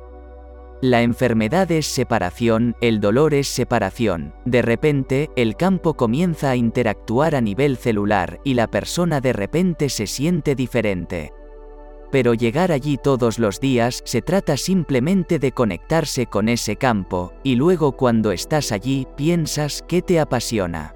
La 0.81 1.03
enfermedad 1.03 1.71
es 1.71 1.87
separación, 1.87 2.75
el 2.81 3.01
dolor 3.01 3.35
es 3.35 3.49
separación. 3.49 4.35
De 4.45 4.63
repente, 4.63 5.31
el 5.37 5.57
campo 5.57 5.95
comienza 5.95 6.51
a 6.51 6.57
interactuar 6.57 7.35
a 7.35 7.41
nivel 7.41 7.77
celular 7.77 8.41
y 8.43 8.55
la 8.55 8.69
persona 8.69 9.21
de 9.21 9.33
repente 9.33 9.89
se 9.91 10.07
siente 10.07 10.55
diferente. 10.55 11.33
Pero 12.13 12.35
llegar 12.35 12.71
allí 12.71 12.99
todos 12.99 13.41
los 13.41 13.59
días 13.59 14.03
se 14.05 14.23
trata 14.23 14.57
simplemente 14.57 15.41
de 15.41 15.51
conectarse 15.51 16.27
con 16.27 16.49
ese 16.49 16.77
campo, 16.77 17.33
y 17.43 17.57
luego 17.57 17.93
cuando 17.93 18.31
estás 18.31 18.71
allí, 18.71 19.09
piensas 19.17 19.83
qué 19.89 20.03
te 20.03 20.21
apasiona. 20.21 20.95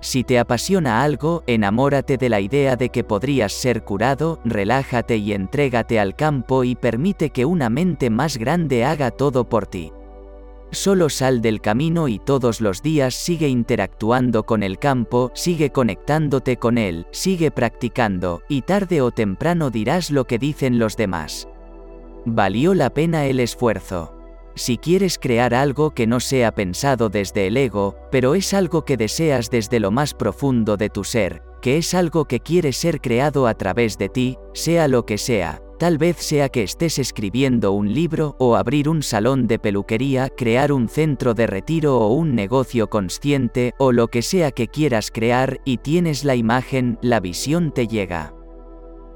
Si 0.00 0.22
te 0.22 0.38
apasiona 0.38 1.02
algo, 1.02 1.42
enamórate 1.48 2.18
de 2.18 2.28
la 2.28 2.40
idea 2.40 2.76
de 2.76 2.88
que 2.90 3.02
podrías 3.02 3.52
ser 3.52 3.82
curado, 3.82 4.38
relájate 4.44 5.16
y 5.16 5.32
entrégate 5.32 5.98
al 5.98 6.14
campo 6.14 6.62
y 6.62 6.76
permite 6.76 7.30
que 7.30 7.44
una 7.44 7.68
mente 7.68 8.08
más 8.08 8.36
grande 8.36 8.84
haga 8.84 9.10
todo 9.10 9.48
por 9.48 9.66
ti. 9.66 9.92
Solo 10.70 11.08
sal 11.08 11.40
del 11.40 11.62
camino 11.62 12.08
y 12.08 12.18
todos 12.18 12.60
los 12.60 12.82
días 12.82 13.14
sigue 13.14 13.48
interactuando 13.48 14.44
con 14.44 14.62
el 14.62 14.78
campo, 14.78 15.30
sigue 15.34 15.70
conectándote 15.70 16.58
con 16.58 16.76
él, 16.76 17.06
sigue 17.10 17.50
practicando, 17.50 18.42
y 18.48 18.62
tarde 18.62 19.00
o 19.00 19.10
temprano 19.10 19.70
dirás 19.70 20.10
lo 20.10 20.26
que 20.26 20.38
dicen 20.38 20.78
los 20.78 20.96
demás. 20.96 21.48
Valió 22.26 22.74
la 22.74 22.90
pena 22.90 23.24
el 23.24 23.40
esfuerzo. 23.40 24.14
Si 24.56 24.76
quieres 24.76 25.18
crear 25.18 25.54
algo 25.54 25.92
que 25.92 26.06
no 26.06 26.20
sea 26.20 26.52
pensado 26.52 27.08
desde 27.08 27.46
el 27.46 27.56
ego, 27.56 27.96
pero 28.10 28.34
es 28.34 28.52
algo 28.52 28.84
que 28.84 28.96
deseas 28.98 29.50
desde 29.50 29.80
lo 29.80 29.90
más 29.90 30.12
profundo 30.12 30.76
de 30.76 30.90
tu 30.90 31.04
ser, 31.04 31.42
que 31.62 31.78
es 31.78 31.94
algo 31.94 32.26
que 32.26 32.40
quiere 32.40 32.72
ser 32.74 33.00
creado 33.00 33.46
a 33.46 33.54
través 33.54 33.96
de 33.96 34.08
ti, 34.10 34.36
sea 34.52 34.88
lo 34.88 35.06
que 35.06 35.16
sea, 35.16 35.62
Tal 35.78 35.96
vez 35.96 36.16
sea 36.16 36.48
que 36.48 36.64
estés 36.64 36.98
escribiendo 36.98 37.70
un 37.70 37.94
libro 37.94 38.34
o 38.40 38.56
abrir 38.56 38.88
un 38.88 39.04
salón 39.04 39.46
de 39.46 39.60
peluquería, 39.60 40.28
crear 40.28 40.72
un 40.72 40.88
centro 40.88 41.34
de 41.34 41.46
retiro 41.46 41.98
o 41.98 42.12
un 42.12 42.34
negocio 42.34 42.90
consciente 42.90 43.74
o 43.78 43.92
lo 43.92 44.08
que 44.08 44.22
sea 44.22 44.50
que 44.50 44.66
quieras 44.66 45.12
crear 45.12 45.60
y 45.64 45.76
tienes 45.76 46.24
la 46.24 46.34
imagen, 46.34 46.98
la 47.00 47.20
visión 47.20 47.70
te 47.70 47.86
llega 47.86 48.37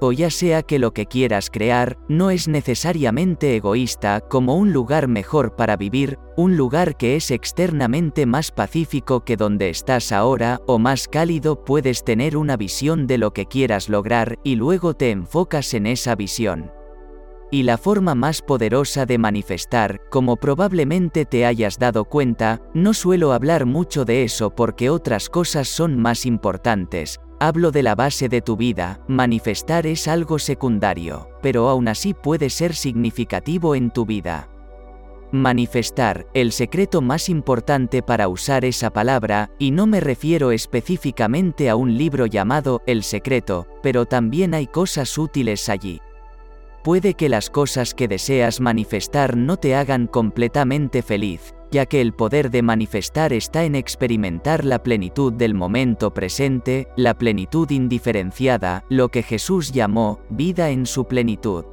o 0.03 0.11
ya 0.11 0.31
sea 0.31 0.65
que 0.65 0.81
lo 0.81 0.93
que 0.93 1.07
quieras 1.07 1.49
crear 1.49 1.97
no 2.09 2.31
es 2.31 2.49
necesariamente 2.49 3.55
egoísta 3.55 4.21
como 4.21 4.57
un 4.57 4.73
lugar 4.73 5.07
mejor 5.07 5.55
para 5.55 5.77
vivir, 5.77 6.19
un 6.37 6.57
lugar 6.57 6.97
que 6.97 7.15
es 7.15 7.31
externamente 7.31 8.27
más 8.27 8.51
pacífico 8.51 9.25
que 9.25 9.37
donde 9.37 9.71
estás 9.71 10.11
ahora, 10.11 10.61
o 10.67 10.81
más 10.81 11.07
cálido 11.07 11.65
puedes 11.65 12.03
tener 12.03 12.37
una 12.37 12.57
visión 12.57 13.07
de 13.07 13.19
lo 13.19 13.33
que 13.33 13.47
quieras 13.47 13.89
lograr 13.89 14.39
y 14.43 14.57
luego 14.57 14.95
te 14.95 15.13
enfocas 15.13 15.73
en 15.73 15.87
esa 15.87 16.17
visión. 16.17 16.73
Y 17.53 17.63
la 17.63 17.79
forma 17.79 18.17
más 18.17 18.43
poderosa 18.43 19.07
de 19.07 19.19
manifestar, 19.19 20.01
como 20.11 20.37
probablemente 20.37 21.27
te 21.27 21.47
hayas 21.47 21.79
dado 21.79 22.07
cuenta, 22.07 22.61
no 22.75 22.93
suelo 22.93 23.33
hablar 23.33 23.67
mucho 23.67 24.05
de 24.05 24.25
eso 24.25 24.51
porque 24.51 24.91
otras 24.91 25.29
cosas 25.29 25.69
son 25.69 25.97
más 25.97 26.27
importantes, 26.27 27.21
Hablo 27.45 27.73
de 27.73 27.83
la 27.83 27.97
base 27.97 28.29
de 28.29 28.41
tu 28.41 28.57
vida, 28.57 29.01
manifestar 29.09 29.85
es 29.89 30.07
algo 30.07 30.39
secundario, 30.39 31.29
pero 31.43 31.69
aún 31.69 31.89
así 31.89 32.15
puede 32.15 32.51
ser 32.51 32.73
significativo 32.73 33.75
en 33.75 33.91
tu 33.91 34.07
vida. 34.07 34.49
Manifestar, 35.33 36.29
el 36.35 36.53
secreto 36.53 37.03
más 37.03 37.29
importante 37.29 38.01
para 38.01 38.29
usar 38.29 38.65
esa 38.65 38.91
palabra, 38.91 39.51
y 39.59 39.73
no 39.73 39.89
me 39.89 39.99
refiero 39.99 40.53
específicamente 40.53 41.69
a 41.69 41.75
un 41.75 41.99
libro 41.99 42.27
llamado 42.27 42.81
El 42.87 43.03
secreto, 43.03 43.67
pero 43.83 44.07
también 44.07 44.55
hay 44.55 44.69
cosas 44.69 45.19
útiles 45.19 45.69
allí. 45.69 46.01
Puede 46.85 47.15
que 47.15 47.29
las 47.29 47.51
cosas 47.51 47.93
que 47.93 48.07
deseas 48.07 48.61
manifestar 48.61 49.37
no 49.37 49.57
te 49.57 49.75
hagan 49.75 50.07
completamente 50.07 51.03
feliz, 51.03 51.57
ya 51.73 51.87
que 51.87 52.03
el 52.03 52.13
poder 52.13 52.51
de 52.51 52.61
manifestar 52.61 53.33
está 53.33 53.65
en 53.65 53.75
experimentar 53.75 54.65
la 54.65 54.83
plenitud 54.83 55.33
del 55.33 55.55
momento 55.55 56.13
presente, 56.13 56.87
la 56.97 57.15
plenitud 57.15 57.69
indiferenciada, 57.71 58.85
lo 58.91 59.09
que 59.09 59.23
Jesús 59.23 59.73
llamó 59.73 60.21
vida 60.29 60.69
en 60.69 60.85
su 60.85 61.07
plenitud. 61.07 61.65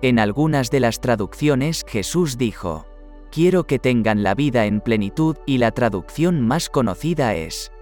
En 0.00 0.20
algunas 0.20 0.70
de 0.70 0.78
las 0.78 1.00
traducciones 1.00 1.84
Jesús 1.88 2.38
dijo, 2.38 2.86
quiero 3.32 3.66
que 3.66 3.80
tengan 3.80 4.22
la 4.22 4.36
vida 4.36 4.66
en 4.66 4.80
plenitud 4.80 5.36
y 5.44 5.58
la 5.58 5.72
traducción 5.72 6.40
más 6.40 6.70
conocida 6.70 7.34
es, 7.34 7.72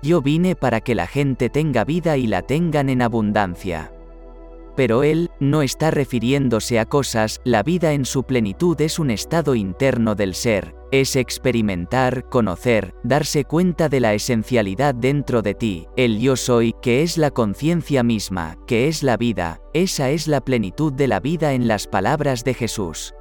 yo 0.00 0.22
vine 0.22 0.54
para 0.54 0.80
que 0.80 0.94
la 0.94 1.08
gente 1.08 1.50
tenga 1.50 1.84
vida 1.84 2.16
y 2.16 2.28
la 2.28 2.42
tengan 2.42 2.88
en 2.88 3.02
abundancia. 3.02 3.90
Pero 4.78 5.02
él, 5.02 5.32
no 5.40 5.62
está 5.62 5.90
refiriéndose 5.90 6.78
a 6.78 6.86
cosas, 6.86 7.40
la 7.42 7.64
vida 7.64 7.94
en 7.94 8.04
su 8.04 8.22
plenitud 8.22 8.80
es 8.80 9.00
un 9.00 9.10
estado 9.10 9.56
interno 9.56 10.14
del 10.14 10.36
ser, 10.36 10.76
es 10.92 11.16
experimentar, 11.16 12.28
conocer, 12.28 12.94
darse 13.02 13.44
cuenta 13.44 13.88
de 13.88 13.98
la 13.98 14.14
esencialidad 14.14 14.94
dentro 14.94 15.42
de 15.42 15.54
ti, 15.54 15.88
el 15.96 16.20
yo 16.20 16.36
soy, 16.36 16.76
que 16.80 17.02
es 17.02 17.18
la 17.18 17.32
conciencia 17.32 18.04
misma, 18.04 18.56
que 18.68 18.86
es 18.86 19.02
la 19.02 19.16
vida, 19.16 19.60
esa 19.74 20.10
es 20.10 20.28
la 20.28 20.42
plenitud 20.42 20.92
de 20.92 21.08
la 21.08 21.18
vida 21.18 21.54
en 21.54 21.66
las 21.66 21.88
palabras 21.88 22.44
de 22.44 22.54
Jesús. 22.54 23.14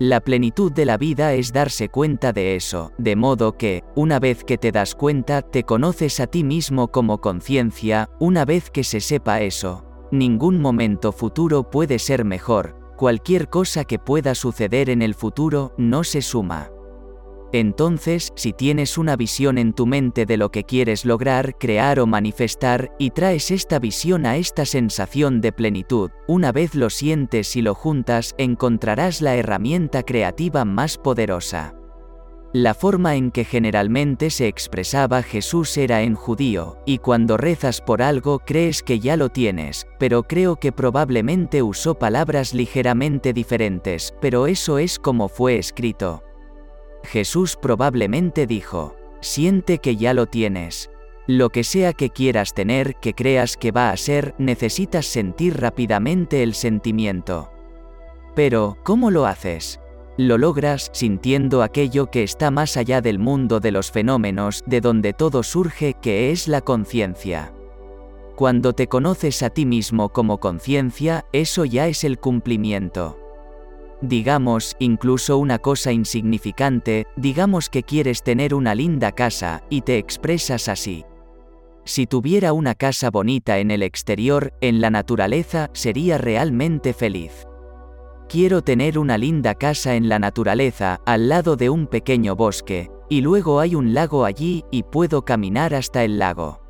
La 0.00 0.20
plenitud 0.20 0.70
de 0.70 0.84
la 0.84 0.98
vida 0.98 1.32
es 1.32 1.52
darse 1.52 1.88
cuenta 1.88 2.34
de 2.34 2.56
eso, 2.56 2.92
de 2.98 3.16
modo 3.16 3.56
que, 3.56 3.84
una 3.94 4.18
vez 4.18 4.44
que 4.44 4.58
te 4.58 4.70
das 4.70 4.94
cuenta, 4.94 5.40
te 5.40 5.62
conoces 5.62 6.20
a 6.20 6.26
ti 6.26 6.44
mismo 6.44 6.88
como 6.88 7.22
conciencia, 7.22 8.10
una 8.18 8.44
vez 8.44 8.70
que 8.70 8.84
se 8.84 9.00
sepa 9.00 9.40
eso, 9.40 9.83
Ningún 10.14 10.60
momento 10.60 11.10
futuro 11.10 11.68
puede 11.68 11.98
ser 11.98 12.24
mejor, 12.24 12.76
cualquier 12.96 13.48
cosa 13.48 13.84
que 13.84 13.98
pueda 13.98 14.36
suceder 14.36 14.88
en 14.88 15.02
el 15.02 15.12
futuro 15.12 15.74
no 15.76 16.04
se 16.04 16.22
suma. 16.22 16.70
Entonces, 17.52 18.32
si 18.36 18.52
tienes 18.52 18.96
una 18.96 19.16
visión 19.16 19.58
en 19.58 19.72
tu 19.72 19.86
mente 19.86 20.24
de 20.24 20.36
lo 20.36 20.52
que 20.52 20.62
quieres 20.62 21.04
lograr, 21.04 21.58
crear 21.58 21.98
o 21.98 22.06
manifestar, 22.06 22.92
y 22.96 23.10
traes 23.10 23.50
esta 23.50 23.80
visión 23.80 24.24
a 24.24 24.36
esta 24.36 24.64
sensación 24.64 25.40
de 25.40 25.50
plenitud, 25.50 26.12
una 26.28 26.52
vez 26.52 26.76
lo 26.76 26.90
sientes 26.90 27.56
y 27.56 27.62
lo 27.62 27.74
juntas, 27.74 28.36
encontrarás 28.38 29.20
la 29.20 29.34
herramienta 29.34 30.04
creativa 30.04 30.64
más 30.64 30.96
poderosa. 30.96 31.74
La 32.54 32.72
forma 32.72 33.16
en 33.16 33.32
que 33.32 33.44
generalmente 33.44 34.30
se 34.30 34.46
expresaba 34.46 35.24
Jesús 35.24 35.76
era 35.76 36.02
en 36.02 36.14
judío, 36.14 36.78
y 36.86 36.98
cuando 36.98 37.36
rezas 37.36 37.80
por 37.80 38.00
algo 38.00 38.38
crees 38.38 38.84
que 38.84 39.00
ya 39.00 39.16
lo 39.16 39.28
tienes, 39.28 39.88
pero 39.98 40.22
creo 40.22 40.54
que 40.54 40.70
probablemente 40.70 41.64
usó 41.64 41.96
palabras 41.98 42.54
ligeramente 42.54 43.32
diferentes, 43.32 44.14
pero 44.20 44.46
eso 44.46 44.78
es 44.78 45.00
como 45.00 45.28
fue 45.28 45.58
escrito. 45.58 46.22
Jesús 47.02 47.58
probablemente 47.60 48.46
dijo, 48.46 48.94
siente 49.20 49.78
que 49.78 49.96
ya 49.96 50.14
lo 50.14 50.26
tienes. 50.26 50.90
Lo 51.26 51.50
que 51.50 51.64
sea 51.64 51.92
que 51.92 52.10
quieras 52.10 52.54
tener, 52.54 52.94
que 53.00 53.14
creas 53.14 53.56
que 53.56 53.72
va 53.72 53.90
a 53.90 53.96
ser, 53.96 54.32
necesitas 54.38 55.06
sentir 55.06 55.60
rápidamente 55.60 56.44
el 56.44 56.54
sentimiento. 56.54 57.50
Pero, 58.36 58.78
¿cómo 58.84 59.10
lo 59.10 59.26
haces? 59.26 59.80
Lo 60.16 60.38
logras 60.38 60.90
sintiendo 60.92 61.62
aquello 61.62 62.10
que 62.10 62.22
está 62.22 62.52
más 62.52 62.76
allá 62.76 63.00
del 63.00 63.18
mundo 63.18 63.58
de 63.58 63.72
los 63.72 63.90
fenómenos, 63.90 64.62
de 64.64 64.80
donde 64.80 65.12
todo 65.12 65.42
surge, 65.42 65.94
que 66.00 66.30
es 66.30 66.46
la 66.46 66.60
conciencia. 66.60 67.52
Cuando 68.36 68.72
te 68.74 68.86
conoces 68.86 69.42
a 69.42 69.50
ti 69.50 69.66
mismo 69.66 70.10
como 70.10 70.38
conciencia, 70.38 71.24
eso 71.32 71.64
ya 71.64 71.88
es 71.88 72.04
el 72.04 72.18
cumplimiento. 72.18 73.18
Digamos, 74.02 74.76
incluso 74.78 75.38
una 75.38 75.58
cosa 75.58 75.90
insignificante, 75.90 77.06
digamos 77.16 77.68
que 77.68 77.82
quieres 77.82 78.22
tener 78.22 78.54
una 78.54 78.74
linda 78.74 79.12
casa, 79.12 79.64
y 79.68 79.80
te 79.80 79.98
expresas 79.98 80.68
así. 80.68 81.04
Si 81.84 82.06
tuviera 82.06 82.52
una 82.52 82.74
casa 82.74 83.10
bonita 83.10 83.58
en 83.58 83.70
el 83.70 83.82
exterior, 83.82 84.52
en 84.60 84.80
la 84.80 84.90
naturaleza, 84.90 85.70
sería 85.72 86.18
realmente 86.18 86.92
feliz. 86.92 87.46
Quiero 88.28 88.62
tener 88.62 88.98
una 88.98 89.18
linda 89.18 89.54
casa 89.54 89.94
en 89.94 90.08
la 90.08 90.18
naturaleza, 90.18 91.00
al 91.06 91.28
lado 91.28 91.56
de 91.56 91.70
un 91.70 91.86
pequeño 91.86 92.34
bosque, 92.34 92.90
y 93.08 93.20
luego 93.20 93.60
hay 93.60 93.74
un 93.74 93.94
lago 93.94 94.24
allí 94.24 94.64
y 94.70 94.82
puedo 94.82 95.24
caminar 95.24 95.74
hasta 95.74 96.04
el 96.04 96.18
lago. 96.18 96.60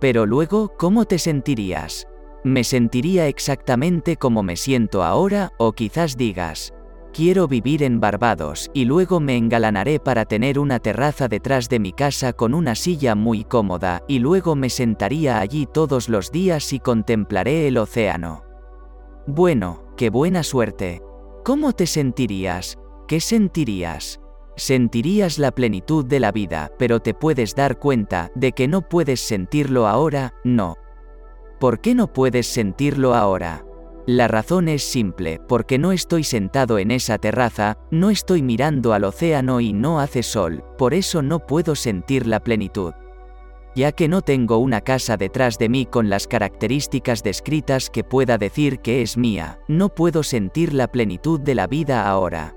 Pero 0.00 0.24
luego, 0.24 0.72
¿cómo 0.78 1.04
te 1.04 1.18
sentirías? 1.18 2.06
Me 2.44 2.62
sentiría 2.62 3.26
exactamente 3.26 4.16
como 4.16 4.42
me 4.42 4.56
siento 4.56 5.02
ahora, 5.02 5.52
o 5.58 5.72
quizás 5.72 6.16
digas, 6.16 6.72
quiero 7.12 7.48
vivir 7.48 7.82
en 7.82 7.98
Barbados 7.98 8.70
y 8.72 8.84
luego 8.84 9.18
me 9.18 9.36
engalanaré 9.36 9.98
para 9.98 10.24
tener 10.24 10.58
una 10.58 10.78
terraza 10.78 11.26
detrás 11.26 11.68
de 11.68 11.80
mi 11.80 11.92
casa 11.92 12.32
con 12.32 12.54
una 12.54 12.76
silla 12.76 13.16
muy 13.16 13.42
cómoda 13.42 14.04
y 14.06 14.20
luego 14.20 14.54
me 14.54 14.70
sentaría 14.70 15.40
allí 15.40 15.66
todos 15.66 16.08
los 16.08 16.30
días 16.30 16.72
y 16.72 16.78
contemplaré 16.78 17.66
el 17.66 17.78
océano. 17.78 18.44
Bueno, 19.26 19.87
qué 19.98 20.10
buena 20.10 20.44
suerte. 20.44 21.02
¿Cómo 21.44 21.72
te 21.72 21.84
sentirías? 21.86 22.78
¿Qué 23.08 23.18
sentirías? 23.18 24.20
Sentirías 24.56 25.38
la 25.38 25.50
plenitud 25.50 26.04
de 26.04 26.20
la 26.20 26.30
vida, 26.30 26.70
pero 26.78 27.00
te 27.00 27.14
puedes 27.14 27.56
dar 27.56 27.80
cuenta 27.80 28.30
de 28.36 28.52
que 28.52 28.68
no 28.68 28.82
puedes 28.82 29.18
sentirlo 29.18 29.88
ahora, 29.88 30.34
no. 30.44 30.76
¿Por 31.58 31.80
qué 31.80 31.96
no 31.96 32.12
puedes 32.12 32.46
sentirlo 32.46 33.14
ahora? 33.14 33.64
La 34.06 34.28
razón 34.28 34.68
es 34.68 34.84
simple, 34.84 35.40
porque 35.48 35.78
no 35.78 35.90
estoy 35.90 36.22
sentado 36.22 36.78
en 36.78 36.92
esa 36.92 37.18
terraza, 37.18 37.76
no 37.90 38.10
estoy 38.10 38.40
mirando 38.40 38.92
al 38.92 39.02
océano 39.02 39.60
y 39.60 39.72
no 39.72 39.98
hace 39.98 40.22
sol, 40.22 40.62
por 40.78 40.94
eso 40.94 41.22
no 41.22 41.40
puedo 41.40 41.74
sentir 41.74 42.28
la 42.28 42.38
plenitud 42.38 42.92
ya 43.78 43.92
que 43.92 44.08
no 44.08 44.22
tengo 44.22 44.58
una 44.58 44.80
casa 44.80 45.16
detrás 45.16 45.56
de 45.56 45.68
mí 45.68 45.86
con 45.86 46.10
las 46.10 46.26
características 46.26 47.22
descritas 47.22 47.90
que 47.90 48.02
pueda 48.02 48.36
decir 48.36 48.80
que 48.80 49.02
es 49.02 49.16
mía, 49.16 49.60
no 49.68 49.88
puedo 49.94 50.24
sentir 50.24 50.74
la 50.74 50.88
plenitud 50.88 51.38
de 51.38 51.54
la 51.54 51.68
vida 51.68 52.08
ahora. 52.08 52.56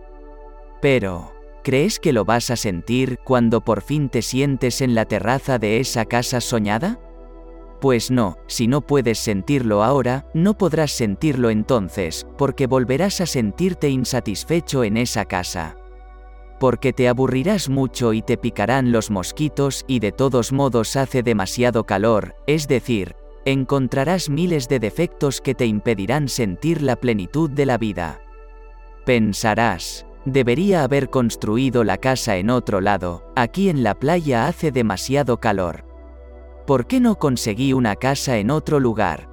Pero, 0.82 1.32
¿crees 1.64 2.00
que 2.00 2.12
lo 2.12 2.26
vas 2.26 2.50
a 2.50 2.56
sentir 2.56 3.20
cuando 3.24 3.62
por 3.62 3.84
fin 3.84 4.10
te 4.10 4.24
sientes 4.24 4.82
en 4.82 4.96
la 4.96 5.06
terraza 5.06 5.60
de 5.60 5.80
esa 5.80 6.06
casa 6.06 6.42
soñada? 6.42 7.00
Pues 7.80 8.10
no, 8.10 8.40
si 8.48 8.66
no 8.66 8.82
puedes 8.82 9.20
sentirlo 9.20 9.84
ahora, 9.84 10.26
no 10.34 10.58
podrás 10.58 10.90
sentirlo 10.90 11.52
entonces, 11.52 12.26
porque 12.36 12.66
volverás 12.66 13.22
a 13.22 13.28
sentirte 13.28 13.90
insatisfecho 13.90 14.84
en 14.84 14.98
esa 14.98 15.26
casa 15.26 15.81
porque 16.62 16.94
te 16.94 17.10
aburrirás 17.10 17.70
mucho 17.70 18.14
y 18.14 18.22
te 18.22 18.38
picarán 18.38 18.92
los 18.92 19.10
mosquitos 19.10 19.84
y 19.88 19.98
de 19.98 20.12
todos 20.12 20.52
modos 20.52 20.96
hace 20.96 21.24
demasiado 21.24 21.86
calor, 21.86 22.36
es 22.46 22.68
decir, 22.68 23.16
encontrarás 23.46 24.30
miles 24.30 24.70
de 24.70 24.78
defectos 24.78 25.42
que 25.42 25.56
te 25.56 25.66
impedirán 25.66 26.30
sentir 26.30 26.84
la 26.84 26.98
plenitud 26.98 27.50
de 27.50 27.66
la 27.66 27.80
vida. 27.80 28.22
Pensarás, 29.08 30.06
debería 30.26 30.84
haber 30.84 31.10
construido 31.10 31.84
la 31.84 31.98
casa 31.98 32.38
en 32.38 32.52
otro 32.52 32.80
lado, 32.80 33.24
aquí 33.36 33.68
en 33.68 33.82
la 33.82 33.96
playa 33.96 34.46
hace 34.46 34.72
demasiado 34.72 35.40
calor. 35.40 35.84
¿Por 36.68 36.86
qué 36.86 37.00
no 37.00 37.18
conseguí 37.18 37.74
una 37.74 37.96
casa 37.96 38.38
en 38.38 38.52
otro 38.52 38.80
lugar? 38.80 39.32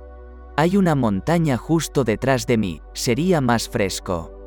Hay 0.56 0.78
una 0.78 0.94
montaña 0.94 1.58
justo 1.58 2.04
detrás 2.04 2.46
de 2.46 2.56
mí, 2.56 2.80
sería 2.94 3.42
más 3.42 3.68
fresco. 3.68 4.37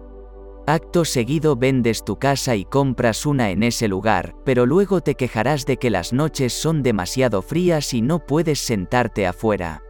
Acto 0.72 1.04
seguido 1.04 1.58
vendes 1.58 2.06
tu 2.06 2.16
casa 2.16 2.56
y 2.56 2.64
compras 2.64 3.26
una 3.26 3.50
en 3.50 3.62
ese 3.62 3.90
lugar, 3.90 4.38
pero 4.46 4.66
luego 4.66 5.02
te 5.02 5.16
quejarás 5.16 5.66
de 5.66 5.76
que 5.76 5.90
las 5.90 6.14
noches 6.14 6.54
son 6.54 6.82
demasiado 6.82 7.42
frías 7.42 7.94
y 7.94 8.02
no 8.02 8.26
puedes 8.26 8.60
sentarte 8.60 9.28
afuera. 9.28 9.84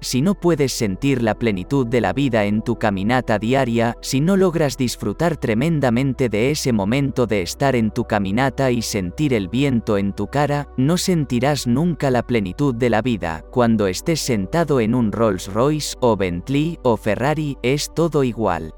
Si 0.00 0.20
no 0.20 0.34
puedes 0.34 0.72
sentir 0.72 1.22
la 1.22 1.36
plenitud 1.36 1.86
de 1.86 2.00
la 2.00 2.12
vida 2.12 2.44
en 2.46 2.62
tu 2.62 2.76
caminata 2.76 3.38
diaria, 3.38 3.96
si 4.00 4.20
no 4.20 4.36
logras 4.36 4.76
disfrutar 4.76 5.36
tremendamente 5.36 6.28
de 6.28 6.50
ese 6.50 6.72
momento 6.72 7.28
de 7.28 7.42
estar 7.42 7.76
en 7.76 7.92
tu 7.92 8.02
caminata 8.02 8.72
y 8.72 8.82
sentir 8.82 9.32
el 9.32 9.46
viento 9.46 9.96
en 9.96 10.12
tu 10.12 10.26
cara, 10.26 10.66
no 10.76 10.96
sentirás 10.96 11.68
nunca 11.68 12.10
la 12.10 12.26
plenitud 12.26 12.74
de 12.74 12.90
la 12.90 13.00
vida. 13.00 13.44
Cuando 13.52 13.86
estés 13.86 14.18
sentado 14.18 14.80
en 14.80 14.96
un 14.96 15.12
Rolls 15.12 15.46
Royce 15.52 15.96
o 16.00 16.16
Bentley 16.16 16.80
o 16.82 16.96
Ferrari, 16.96 17.56
es 17.62 17.94
todo 17.94 18.24
igual. 18.24 18.74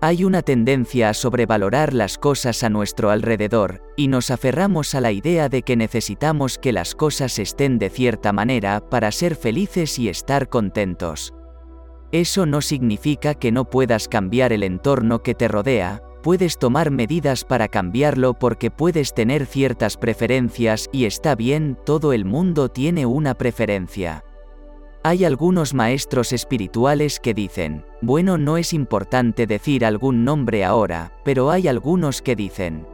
Hay 0.00 0.22
una 0.22 0.42
tendencia 0.42 1.08
a 1.08 1.14
sobrevalorar 1.14 1.92
las 1.92 2.18
cosas 2.18 2.62
a 2.62 2.70
nuestro 2.70 3.10
alrededor, 3.10 3.82
y 3.96 4.06
nos 4.06 4.30
aferramos 4.30 4.94
a 4.94 5.00
la 5.00 5.10
idea 5.10 5.48
de 5.48 5.62
que 5.62 5.74
necesitamos 5.74 6.56
que 6.56 6.72
las 6.72 6.94
cosas 6.94 7.40
estén 7.40 7.80
de 7.80 7.90
cierta 7.90 8.32
manera 8.32 8.80
para 8.88 9.10
ser 9.10 9.34
felices 9.34 9.98
y 9.98 10.08
estar 10.08 10.48
contentos. 10.48 11.34
Eso 12.12 12.46
no 12.46 12.60
significa 12.60 13.34
que 13.34 13.50
no 13.50 13.64
puedas 13.64 14.06
cambiar 14.06 14.52
el 14.52 14.62
entorno 14.62 15.24
que 15.24 15.34
te 15.34 15.48
rodea, 15.48 16.00
puedes 16.22 16.58
tomar 16.58 16.92
medidas 16.92 17.44
para 17.44 17.66
cambiarlo 17.66 18.34
porque 18.34 18.70
puedes 18.70 19.14
tener 19.14 19.46
ciertas 19.46 19.96
preferencias 19.96 20.88
y 20.92 21.06
está 21.06 21.34
bien, 21.34 21.76
todo 21.84 22.12
el 22.12 22.24
mundo 22.24 22.68
tiene 22.68 23.04
una 23.04 23.34
preferencia. 23.34 24.22
Hay 25.04 25.24
algunos 25.24 25.74
maestros 25.74 26.32
espirituales 26.32 27.20
que 27.20 27.32
dicen, 27.32 27.84
bueno, 28.00 28.36
no 28.36 28.56
es 28.56 28.72
importante 28.72 29.46
decir 29.46 29.84
algún 29.84 30.24
nombre 30.24 30.64
ahora, 30.64 31.12
pero 31.24 31.50
hay 31.50 31.68
algunos 31.68 32.20
que 32.20 32.34
dicen, 32.34 32.84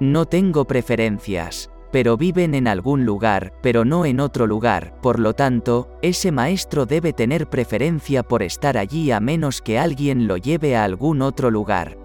no 0.00 0.26
tengo 0.26 0.64
preferencias, 0.64 1.70
pero 1.92 2.16
viven 2.16 2.54
en 2.54 2.66
algún 2.66 3.04
lugar, 3.04 3.52
pero 3.62 3.84
no 3.84 4.06
en 4.06 4.18
otro 4.18 4.46
lugar, 4.46 4.94
por 5.00 5.20
lo 5.20 5.34
tanto, 5.34 5.88
ese 6.02 6.32
maestro 6.32 6.84
debe 6.84 7.12
tener 7.12 7.48
preferencia 7.48 8.24
por 8.24 8.42
estar 8.42 8.76
allí 8.76 9.12
a 9.12 9.20
menos 9.20 9.60
que 9.60 9.78
alguien 9.78 10.26
lo 10.26 10.36
lleve 10.36 10.76
a 10.76 10.84
algún 10.84 11.22
otro 11.22 11.50
lugar. 11.50 11.99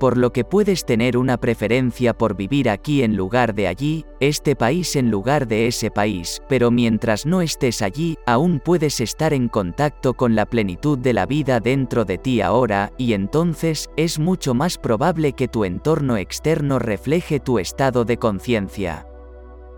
Por 0.00 0.16
lo 0.16 0.32
que 0.32 0.44
puedes 0.44 0.84
tener 0.84 1.16
una 1.18 1.36
preferencia 1.36 2.14
por 2.14 2.34
vivir 2.34 2.70
aquí 2.70 3.02
en 3.02 3.16
lugar 3.16 3.54
de 3.54 3.68
allí, 3.68 4.04
este 4.18 4.56
país 4.56 4.96
en 4.96 5.10
lugar 5.10 5.46
de 5.46 5.68
ese 5.68 5.90
país, 5.90 6.42
pero 6.48 6.70
mientras 6.70 7.26
no 7.26 7.42
estés 7.42 7.82
allí, 7.82 8.16
aún 8.26 8.58
puedes 8.58 9.00
estar 9.00 9.34
en 9.34 9.48
contacto 9.48 10.14
con 10.14 10.34
la 10.34 10.46
plenitud 10.46 10.98
de 10.98 11.12
la 11.12 11.26
vida 11.26 11.60
dentro 11.60 12.04
de 12.04 12.18
ti 12.18 12.40
ahora, 12.40 12.92
y 12.96 13.12
entonces, 13.12 13.90
es 13.96 14.18
mucho 14.18 14.54
más 14.54 14.78
probable 14.78 15.34
que 15.34 15.46
tu 15.46 15.64
entorno 15.64 16.16
externo 16.16 16.78
refleje 16.78 17.38
tu 17.38 17.58
estado 17.58 18.04
de 18.04 18.16
conciencia. 18.16 19.06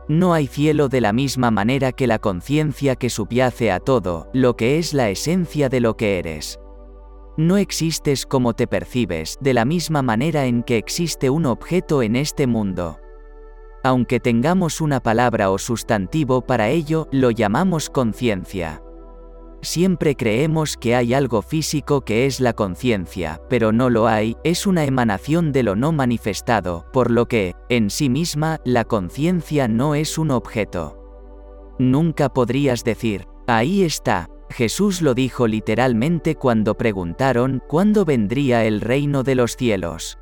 No 0.09 0.35
hay 0.35 0.47
cielo 0.47 0.89
de 0.89 1.01
la 1.01 1.13
misma 1.13 1.51
manera 1.51 1.91
que 1.91 2.07
la 2.07 2.21
conciencia 2.21 2.95
que 2.95 3.11
subyace 3.11 3.73
a 3.73 3.81
todo, 3.81 4.29
lo 4.33 4.57
que 4.57 4.79
es 4.79 4.95
la 4.95 5.11
esencia 5.11 5.69
de 5.69 5.81
lo 5.81 5.97
que 5.97 6.19
eres. 6.19 6.62
No 7.37 7.57
existes 7.57 8.27
como 8.27 8.53
te 8.53 8.67
percibes, 8.67 9.39
de 9.41 9.55
la 9.55 9.65
misma 9.65 10.03
manera 10.03 10.45
en 10.45 10.63
que 10.63 10.77
existe 10.77 11.31
un 11.31 11.47
objeto 11.47 12.03
en 12.03 12.17
este 12.17 12.47
mundo. 12.47 12.99
Aunque 13.83 14.21
tengamos 14.21 14.81
una 14.81 15.01
palabra 15.01 15.51
o 15.51 15.59
sustantivo 15.59 16.43
para 16.43 16.69
ello, 16.69 17.09
lo 17.11 17.31
llamamos 17.31 17.89
conciencia. 17.89 18.83
Siempre 19.63 20.15
creemos 20.17 20.77
que 20.77 20.95
hay 20.95 21.15
algo 21.15 21.41
físico 21.41 22.03
que 22.03 22.27
es 22.27 22.41
la 22.41 22.53
conciencia, 22.53 23.41
pero 23.49 23.73
no 23.73 23.91
lo 23.91 24.09
hay, 24.09 24.37
es 24.45 24.67
una 24.67 24.85
emanación 24.85 25.53
de 25.53 25.63
lo 25.63 25.75
no 25.75 25.93
manifestado, 25.93 26.85
por 26.93 27.11
lo 27.11 27.27
que, 27.27 27.55
en 27.69 27.89
sí 27.89 28.09
misma, 28.09 28.59
la 28.65 28.85
conciencia 28.85 29.69
no 29.69 29.95
es 29.95 30.19
un 30.19 30.33
objeto. 30.33 30.99
Nunca 31.79 32.29
podrías 32.29 32.85
decir, 32.85 33.27
ahí 33.47 33.85
está, 33.85 34.29
Jesús 34.53 35.03
lo 35.03 35.15
dijo 35.15 35.47
literalmente 35.47 36.37
cuando 36.37 36.77
preguntaron 36.77 37.63
cuándo 37.67 38.05
vendría 38.05 38.65
el 38.65 38.81
reino 38.81 39.23
de 39.23 39.35
los 39.35 39.57
cielos. 39.57 40.19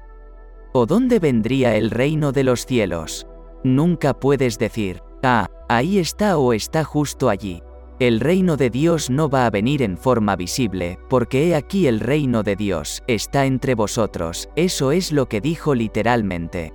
¿O 0.73 0.87
dónde 0.87 1.19
vendría 1.19 1.77
el 1.77 1.91
reino 1.91 2.33
de 2.33 2.45
los 2.45 2.65
cielos? 2.65 3.27
Nunca 3.65 4.15
puedes 4.15 4.59
decir, 4.59 5.03
ah, 5.23 5.49
ahí 5.69 5.99
está 5.99 6.39
o 6.39 6.53
está 6.53 6.85
justo 6.85 7.29
allí. 7.29 7.63
El 7.99 8.21
reino 8.21 8.57
de 8.57 8.71
Dios 8.71 9.11
no 9.11 9.29
va 9.29 9.45
a 9.45 9.51
venir 9.51 9.83
en 9.83 9.99
forma 9.99 10.35
visible, 10.35 10.99
porque 11.11 11.49
he 11.49 11.55
aquí 11.55 11.87
el 11.87 12.01
reino 12.01 12.43
de 12.43 12.57
Dios, 12.57 13.03
está 13.07 13.45
entre 13.45 13.75
vosotros, 13.75 14.49
eso 14.57 14.91
es 14.91 15.13
lo 15.13 15.29
que 15.29 15.43
dijo 15.43 15.75
literalmente. 15.75 16.73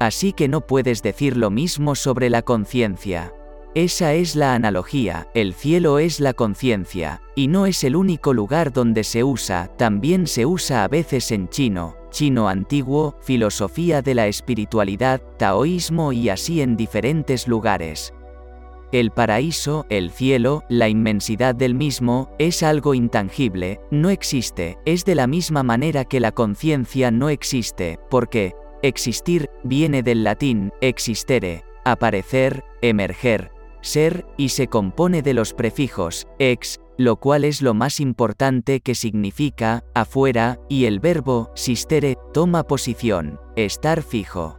Así 0.00 0.32
que 0.32 0.48
no 0.48 0.62
puedes 0.62 1.02
decir 1.02 1.36
lo 1.36 1.50
mismo 1.50 1.94
sobre 1.94 2.30
la 2.30 2.40
conciencia. 2.42 3.34
Esa 3.74 4.14
es 4.14 4.34
la 4.34 4.54
analogía, 4.54 5.28
el 5.34 5.52
cielo 5.52 5.98
es 5.98 6.20
la 6.20 6.32
conciencia, 6.32 7.20
y 7.36 7.48
no 7.48 7.66
es 7.66 7.84
el 7.84 7.96
único 7.96 8.32
lugar 8.32 8.72
donde 8.72 9.04
se 9.04 9.22
usa, 9.22 9.70
también 9.76 10.26
se 10.26 10.46
usa 10.46 10.84
a 10.84 10.88
veces 10.88 11.30
en 11.32 11.48
chino, 11.48 11.94
chino 12.10 12.48
antiguo, 12.48 13.16
filosofía 13.20 14.00
de 14.00 14.14
la 14.14 14.26
espiritualidad, 14.26 15.20
taoísmo 15.36 16.12
y 16.12 16.30
así 16.30 16.62
en 16.62 16.76
diferentes 16.76 17.46
lugares. 17.46 18.14
El 18.90 19.10
paraíso, 19.10 19.84
el 19.90 20.10
cielo, 20.10 20.64
la 20.70 20.88
inmensidad 20.88 21.54
del 21.54 21.74
mismo, 21.74 22.30
es 22.38 22.62
algo 22.62 22.94
intangible, 22.94 23.80
no 23.90 24.08
existe, 24.08 24.78
es 24.86 25.04
de 25.04 25.14
la 25.14 25.26
misma 25.26 25.62
manera 25.62 26.06
que 26.06 26.20
la 26.20 26.32
conciencia 26.32 27.10
no 27.10 27.28
existe, 27.28 28.00
porque, 28.08 28.54
existir, 28.82 29.50
viene 29.62 30.02
del 30.02 30.24
latín, 30.24 30.72
existere, 30.80 31.64
aparecer, 31.84 32.64
emerger, 32.80 33.57
ser, 33.80 34.26
y 34.36 34.50
se 34.50 34.68
compone 34.68 35.22
de 35.22 35.34
los 35.34 35.54
prefijos, 35.54 36.26
ex, 36.38 36.80
lo 36.96 37.16
cual 37.16 37.44
es 37.44 37.62
lo 37.62 37.74
más 37.74 38.00
importante 38.00 38.80
que 38.80 38.94
significa, 38.94 39.84
afuera, 39.94 40.58
y 40.68 40.86
el 40.86 41.00
verbo, 41.00 41.50
sistere, 41.54 42.16
toma 42.32 42.64
posición, 42.64 43.40
estar 43.56 44.02
fijo. 44.02 44.58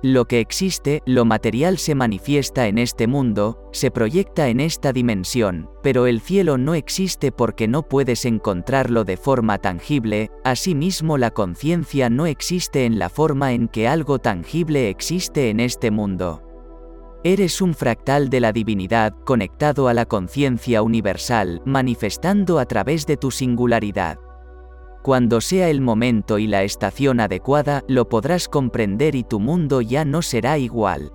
Lo 0.00 0.26
que 0.26 0.38
existe, 0.38 1.02
lo 1.06 1.24
material 1.24 1.76
se 1.76 1.96
manifiesta 1.96 2.68
en 2.68 2.78
este 2.78 3.08
mundo, 3.08 3.68
se 3.72 3.90
proyecta 3.90 4.46
en 4.46 4.60
esta 4.60 4.92
dimensión, 4.92 5.68
pero 5.82 6.06
el 6.06 6.20
cielo 6.20 6.56
no 6.56 6.74
existe 6.74 7.32
porque 7.32 7.66
no 7.66 7.82
puedes 7.82 8.24
encontrarlo 8.24 9.02
de 9.02 9.16
forma 9.16 9.58
tangible, 9.58 10.30
asimismo 10.44 11.18
la 11.18 11.32
conciencia 11.32 12.10
no 12.10 12.26
existe 12.26 12.84
en 12.84 13.00
la 13.00 13.08
forma 13.08 13.52
en 13.52 13.66
que 13.66 13.88
algo 13.88 14.20
tangible 14.20 14.88
existe 14.88 15.50
en 15.50 15.58
este 15.58 15.90
mundo. 15.90 16.47
Eres 17.24 17.60
un 17.60 17.74
fractal 17.74 18.30
de 18.30 18.38
la 18.38 18.52
divinidad 18.52 19.12
conectado 19.24 19.88
a 19.88 19.94
la 19.94 20.06
conciencia 20.06 20.82
universal, 20.82 21.60
manifestando 21.64 22.60
a 22.60 22.66
través 22.66 23.06
de 23.06 23.16
tu 23.16 23.32
singularidad. 23.32 24.18
Cuando 25.02 25.40
sea 25.40 25.68
el 25.68 25.80
momento 25.80 26.38
y 26.38 26.46
la 26.46 26.62
estación 26.62 27.18
adecuada, 27.18 27.82
lo 27.88 28.08
podrás 28.08 28.48
comprender 28.48 29.16
y 29.16 29.24
tu 29.24 29.40
mundo 29.40 29.80
ya 29.80 30.04
no 30.04 30.22
será 30.22 30.58
igual. 30.58 31.12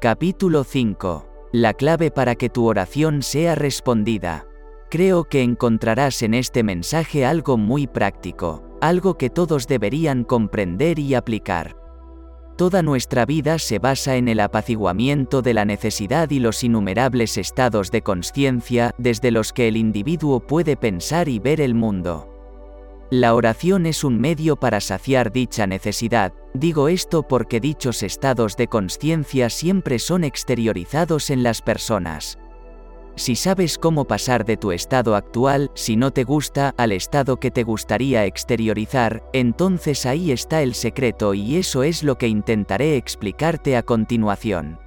Capítulo 0.00 0.62
5. 0.62 1.26
La 1.52 1.72
clave 1.74 2.12
para 2.12 2.36
que 2.36 2.48
tu 2.48 2.66
oración 2.66 3.22
sea 3.22 3.56
respondida. 3.56 4.46
Creo 4.90 5.24
que 5.24 5.42
encontrarás 5.42 6.22
en 6.22 6.34
este 6.34 6.62
mensaje 6.62 7.24
algo 7.24 7.56
muy 7.56 7.88
práctico, 7.88 8.62
algo 8.80 9.18
que 9.18 9.30
todos 9.30 9.66
deberían 9.66 10.22
comprender 10.22 11.00
y 11.00 11.14
aplicar. 11.14 11.85
Toda 12.56 12.82
nuestra 12.82 13.26
vida 13.26 13.58
se 13.58 13.78
basa 13.78 14.16
en 14.16 14.28
el 14.28 14.40
apaciguamiento 14.40 15.42
de 15.42 15.52
la 15.52 15.66
necesidad 15.66 16.30
y 16.30 16.38
los 16.38 16.64
innumerables 16.64 17.36
estados 17.36 17.90
de 17.90 18.00
conciencia 18.00 18.94
desde 18.96 19.30
los 19.30 19.52
que 19.52 19.68
el 19.68 19.76
individuo 19.76 20.40
puede 20.40 20.74
pensar 20.78 21.28
y 21.28 21.38
ver 21.38 21.60
el 21.60 21.74
mundo. 21.74 22.32
La 23.10 23.34
oración 23.34 23.84
es 23.84 24.04
un 24.04 24.18
medio 24.18 24.56
para 24.56 24.80
saciar 24.80 25.32
dicha 25.32 25.66
necesidad, 25.66 26.32
digo 26.54 26.88
esto 26.88 27.22
porque 27.24 27.60
dichos 27.60 28.02
estados 28.02 28.56
de 28.56 28.68
conciencia 28.68 29.50
siempre 29.50 29.98
son 29.98 30.24
exteriorizados 30.24 31.28
en 31.28 31.42
las 31.42 31.60
personas. 31.60 32.38
Si 33.16 33.34
sabes 33.34 33.78
cómo 33.78 34.04
pasar 34.04 34.44
de 34.44 34.58
tu 34.58 34.72
estado 34.72 35.16
actual, 35.16 35.70
si 35.74 35.96
no 35.96 36.12
te 36.12 36.24
gusta, 36.24 36.74
al 36.76 36.92
estado 36.92 37.40
que 37.40 37.50
te 37.50 37.64
gustaría 37.64 38.26
exteriorizar, 38.26 39.24
entonces 39.32 40.04
ahí 40.04 40.32
está 40.32 40.60
el 40.60 40.74
secreto 40.74 41.32
y 41.32 41.56
eso 41.56 41.82
es 41.82 42.02
lo 42.02 42.18
que 42.18 42.28
intentaré 42.28 42.96
explicarte 42.96 43.76
a 43.78 43.82
continuación. 43.82 44.78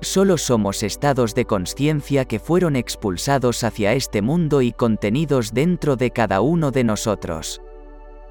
Solo 0.00 0.38
somos 0.38 0.84
estados 0.84 1.34
de 1.34 1.46
conciencia 1.46 2.24
que 2.24 2.38
fueron 2.38 2.76
expulsados 2.76 3.64
hacia 3.64 3.92
este 3.94 4.22
mundo 4.22 4.62
y 4.62 4.70
contenidos 4.70 5.52
dentro 5.52 5.96
de 5.96 6.12
cada 6.12 6.40
uno 6.40 6.70
de 6.70 6.84
nosotros. 6.84 7.60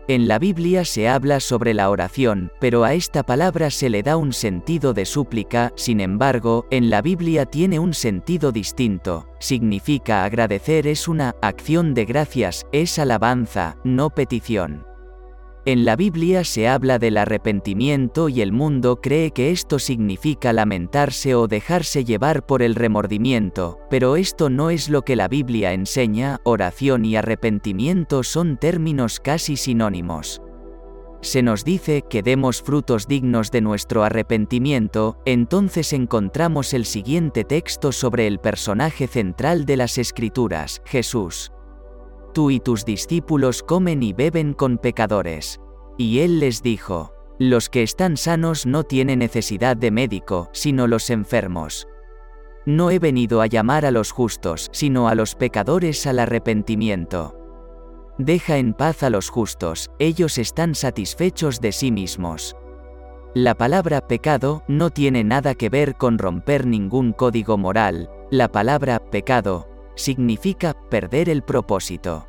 En 0.10 0.30
la 0.30 0.40
Biblia 0.40 0.86
se 0.86 1.10
habla 1.10 1.42
sobre 1.42 1.74
la 1.74 1.90
oración, 1.90 2.50
pero 2.62 2.86
a 2.86 2.94
esta 2.94 3.24
palabra 3.24 3.70
se 3.70 3.90
le 3.90 4.04
da 4.04 4.16
un 4.16 4.32
sentido 4.32 4.94
de 4.94 5.06
súplica, 5.06 5.74
sin 5.76 6.00
embargo, 6.00 6.66
en 6.72 6.90
la 6.90 7.02
Biblia 7.02 7.46
tiene 7.46 7.78
un 7.78 7.94
sentido 7.94 8.54
distinto, 8.54 9.28
significa 9.40 10.24
agradecer 10.24 10.88
es 10.88 11.10
una 11.10 11.36
acción 11.42 11.94
de 11.94 12.06
gracias, 12.06 12.66
es 12.72 13.00
alabanza, 13.00 13.76
no 13.84 14.10
petición. 14.10 14.86
En 15.68 15.84
la 15.84 15.98
Biblia 15.98 16.46
se 16.46 16.70
habla 16.70 16.98
del 16.98 17.18
arrepentimiento 17.18 18.30
y 18.30 18.40
el 18.40 18.54
mundo 18.54 19.02
cree 19.02 19.32
que 19.32 19.52
esto 19.52 19.80
significa 19.80 20.54
lamentarse 20.54 21.36
o 21.36 21.50
dejarse 21.50 22.06
llevar 22.06 22.46
por 22.46 22.62
el 22.62 22.74
remordimiento, 22.74 23.78
pero 23.90 24.16
esto 24.16 24.50
no 24.50 24.70
es 24.70 24.88
lo 24.88 25.02
que 25.02 25.18
la 25.18 25.28
Biblia 25.28 25.74
enseña, 25.74 26.40
oración 26.46 27.04
y 27.04 27.18
arrepentimiento 27.18 28.24
son 28.24 28.56
términos 28.56 29.20
casi 29.20 29.58
sinónimos. 29.58 30.42
Se 31.20 31.44
nos 31.44 31.66
dice 31.66 32.02
que 32.10 32.24
demos 32.24 32.62
frutos 32.62 33.06
dignos 33.06 33.52
de 33.52 33.60
nuestro 33.60 34.06
arrepentimiento, 34.06 35.18
entonces 35.26 35.92
encontramos 35.92 36.74
el 36.74 36.86
siguiente 36.86 37.44
texto 37.44 37.92
sobre 37.92 38.28
el 38.28 38.40
personaje 38.40 39.06
central 39.08 39.66
de 39.66 39.76
las 39.76 39.98
Escrituras, 39.98 40.82
Jesús 40.86 41.52
tú 42.38 42.52
y 42.52 42.60
tus 42.60 42.86
discípulos 42.86 43.64
comen 43.64 44.04
y 44.04 44.14
beben 44.14 44.54
con 44.54 44.78
pecadores. 44.78 45.60
Y 45.98 46.20
él 46.20 46.40
les 46.40 46.62
dijo, 46.62 47.12
los 47.40 47.68
que 47.68 47.82
están 47.82 48.16
sanos 48.16 48.68
no 48.68 48.84
tienen 48.84 49.18
necesidad 49.18 49.76
de 49.76 49.90
médico, 49.90 50.48
sino 50.52 50.86
los 50.86 51.10
enfermos. 51.10 51.88
No 52.68 52.92
he 52.92 53.00
venido 53.00 53.42
a 53.42 53.48
llamar 53.48 53.88
a 53.88 53.92
los 53.92 54.12
justos, 54.12 54.70
sino 54.72 55.08
a 55.08 55.16
los 55.16 55.34
pecadores 55.34 56.06
al 56.06 56.20
arrepentimiento. 56.20 57.36
Deja 58.20 58.60
en 58.60 58.76
paz 58.76 59.02
a 59.02 59.10
los 59.10 59.30
justos, 59.30 59.90
ellos 59.98 60.38
están 60.38 60.76
satisfechos 60.76 61.60
de 61.60 61.72
sí 61.72 61.92
mismos. 61.92 62.56
La 63.34 63.56
palabra 63.56 64.02
pecado 64.02 64.62
no 64.68 64.92
tiene 64.92 65.24
nada 65.24 65.56
que 65.56 65.70
ver 65.70 65.96
con 65.96 66.20
romper 66.20 66.68
ningún 66.68 67.14
código 67.14 67.58
moral, 67.58 68.12
la 68.30 68.52
palabra 68.52 69.00
pecado 69.10 69.68
significa 69.98 70.74
perder 70.90 71.28
el 71.28 71.42
propósito. 71.42 72.28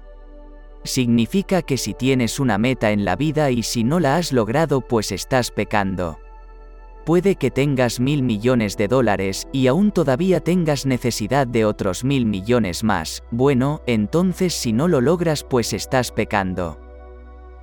Significa 0.82 1.62
que 1.62 1.76
si 1.76 1.94
tienes 1.94 2.40
una 2.40 2.58
meta 2.58 2.90
en 2.90 3.04
la 3.04 3.14
vida 3.14 3.50
y 3.52 3.62
si 3.62 3.84
no 3.84 4.00
la 4.00 4.16
has 4.16 4.32
logrado 4.32 4.80
pues 4.80 5.12
estás 5.12 5.52
pecando. 5.52 6.18
Puede 7.04 7.36
que 7.36 7.50
tengas 7.50 8.00
mil 8.00 8.22
millones 8.22 8.76
de 8.76 8.88
dólares 8.88 9.48
y 9.52 9.66
aún 9.66 9.92
todavía 9.92 10.40
tengas 10.40 10.84
necesidad 10.84 11.46
de 11.46 11.64
otros 11.64 12.04
mil 12.04 12.26
millones 12.26 12.84
más, 12.84 13.22
bueno, 13.30 13.80
entonces 13.86 14.52
si 14.52 14.72
no 14.72 14.88
lo 14.88 15.00
logras 15.00 15.42
pues 15.42 15.72
estás 15.72 16.10
pecando. 16.12 16.78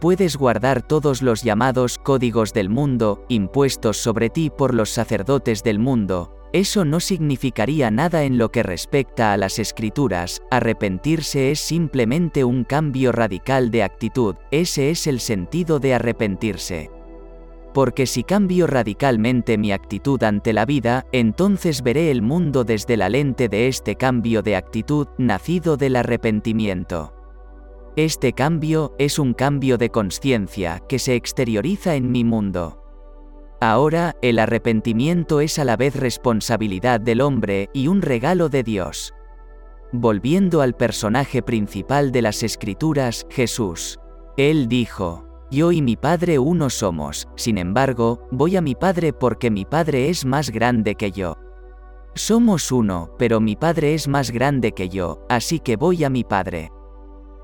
puedes 0.05 0.37
guardar 0.37 0.81
todos 0.81 1.21
los 1.21 1.41
llamados 1.41 1.97
códigos 1.97 2.53
del 2.53 2.69
mundo, 2.69 3.25
impuestos 3.27 3.97
sobre 3.97 4.29
ti 4.29 4.51
por 4.51 4.73
los 4.73 4.91
sacerdotes 4.91 5.63
del 5.63 5.79
mundo, 5.79 6.31
eso 6.55 6.85
no 6.85 7.01
significaría 7.01 7.91
nada 7.91 8.23
en 8.23 8.37
lo 8.37 8.49
que 8.49 8.63
respecta 8.63 9.33
a 9.33 9.37
las 9.37 9.59
escrituras, 9.59 10.41
arrepentirse 10.49 11.51
es 11.51 11.59
simplemente 11.59 12.45
un 12.45 12.63
cambio 12.63 13.11
radical 13.11 13.71
de 13.71 13.83
actitud, 13.83 14.35
ese 14.51 14.89
es 14.89 15.05
el 15.05 15.19
sentido 15.19 15.79
de 15.79 15.95
arrepentirse. 15.95 16.89
Porque 17.73 18.05
si 18.05 18.23
cambio 18.23 18.67
radicalmente 18.67 19.57
mi 19.57 19.73
actitud 19.73 20.23
ante 20.23 20.53
la 20.53 20.65
vida, 20.65 21.05
entonces 21.11 21.83
veré 21.83 22.09
el 22.09 22.21
mundo 22.21 22.63
desde 22.63 22.95
la 22.95 23.09
lente 23.09 23.49
de 23.49 23.67
este 23.67 23.95
cambio 23.95 24.41
de 24.41 24.55
actitud, 24.55 25.09
nacido 25.17 25.75
del 25.75 25.97
arrepentimiento. 25.97 27.13
Este 27.97 28.31
cambio 28.31 28.95
es 28.97 29.19
un 29.19 29.33
cambio 29.33 29.77
de 29.77 29.89
conciencia 29.89 30.81
que 30.87 30.99
se 30.99 31.15
exterioriza 31.15 31.95
en 31.95 32.13
mi 32.13 32.23
mundo. 32.23 32.84
Ahora, 33.61 34.15
el 34.21 34.39
arrepentimiento 34.39 35.39
es 35.39 35.59
a 35.59 35.65
la 35.65 35.77
vez 35.77 35.95
responsabilidad 35.95 36.99
del 36.99 37.21
hombre 37.21 37.69
y 37.73 37.87
un 37.87 38.01
regalo 38.01 38.49
de 38.49 38.63
Dios. 38.63 39.13
Volviendo 39.91 40.61
al 40.61 40.75
personaje 40.75 41.41
principal 41.41 42.11
de 42.11 42.21
las 42.21 42.43
Escrituras, 42.43 43.25
Jesús. 43.29 43.99
Él 44.35 44.67
dijo, 44.67 45.25
Yo 45.49 45.71
y 45.71 45.81
mi 45.81 45.95
Padre 45.95 46.37
uno 46.37 46.69
somos, 46.69 47.29
sin 47.35 47.57
embargo, 47.57 48.27
voy 48.31 48.57
a 48.57 48.61
mi 48.61 48.75
Padre 48.75 49.13
porque 49.13 49.49
mi 49.49 49.63
Padre 49.63 50.09
es 50.09 50.25
más 50.25 50.49
grande 50.49 50.95
que 50.95 51.11
yo. 51.11 51.37
Somos 52.13 52.71
uno, 52.71 53.11
pero 53.17 53.39
mi 53.39 53.55
Padre 53.55 53.93
es 53.93 54.07
más 54.07 54.31
grande 54.31 54.73
que 54.73 54.89
yo, 54.89 55.25
así 55.29 55.59
que 55.59 55.77
voy 55.77 56.03
a 56.03 56.09
mi 56.09 56.23
Padre. 56.23 56.71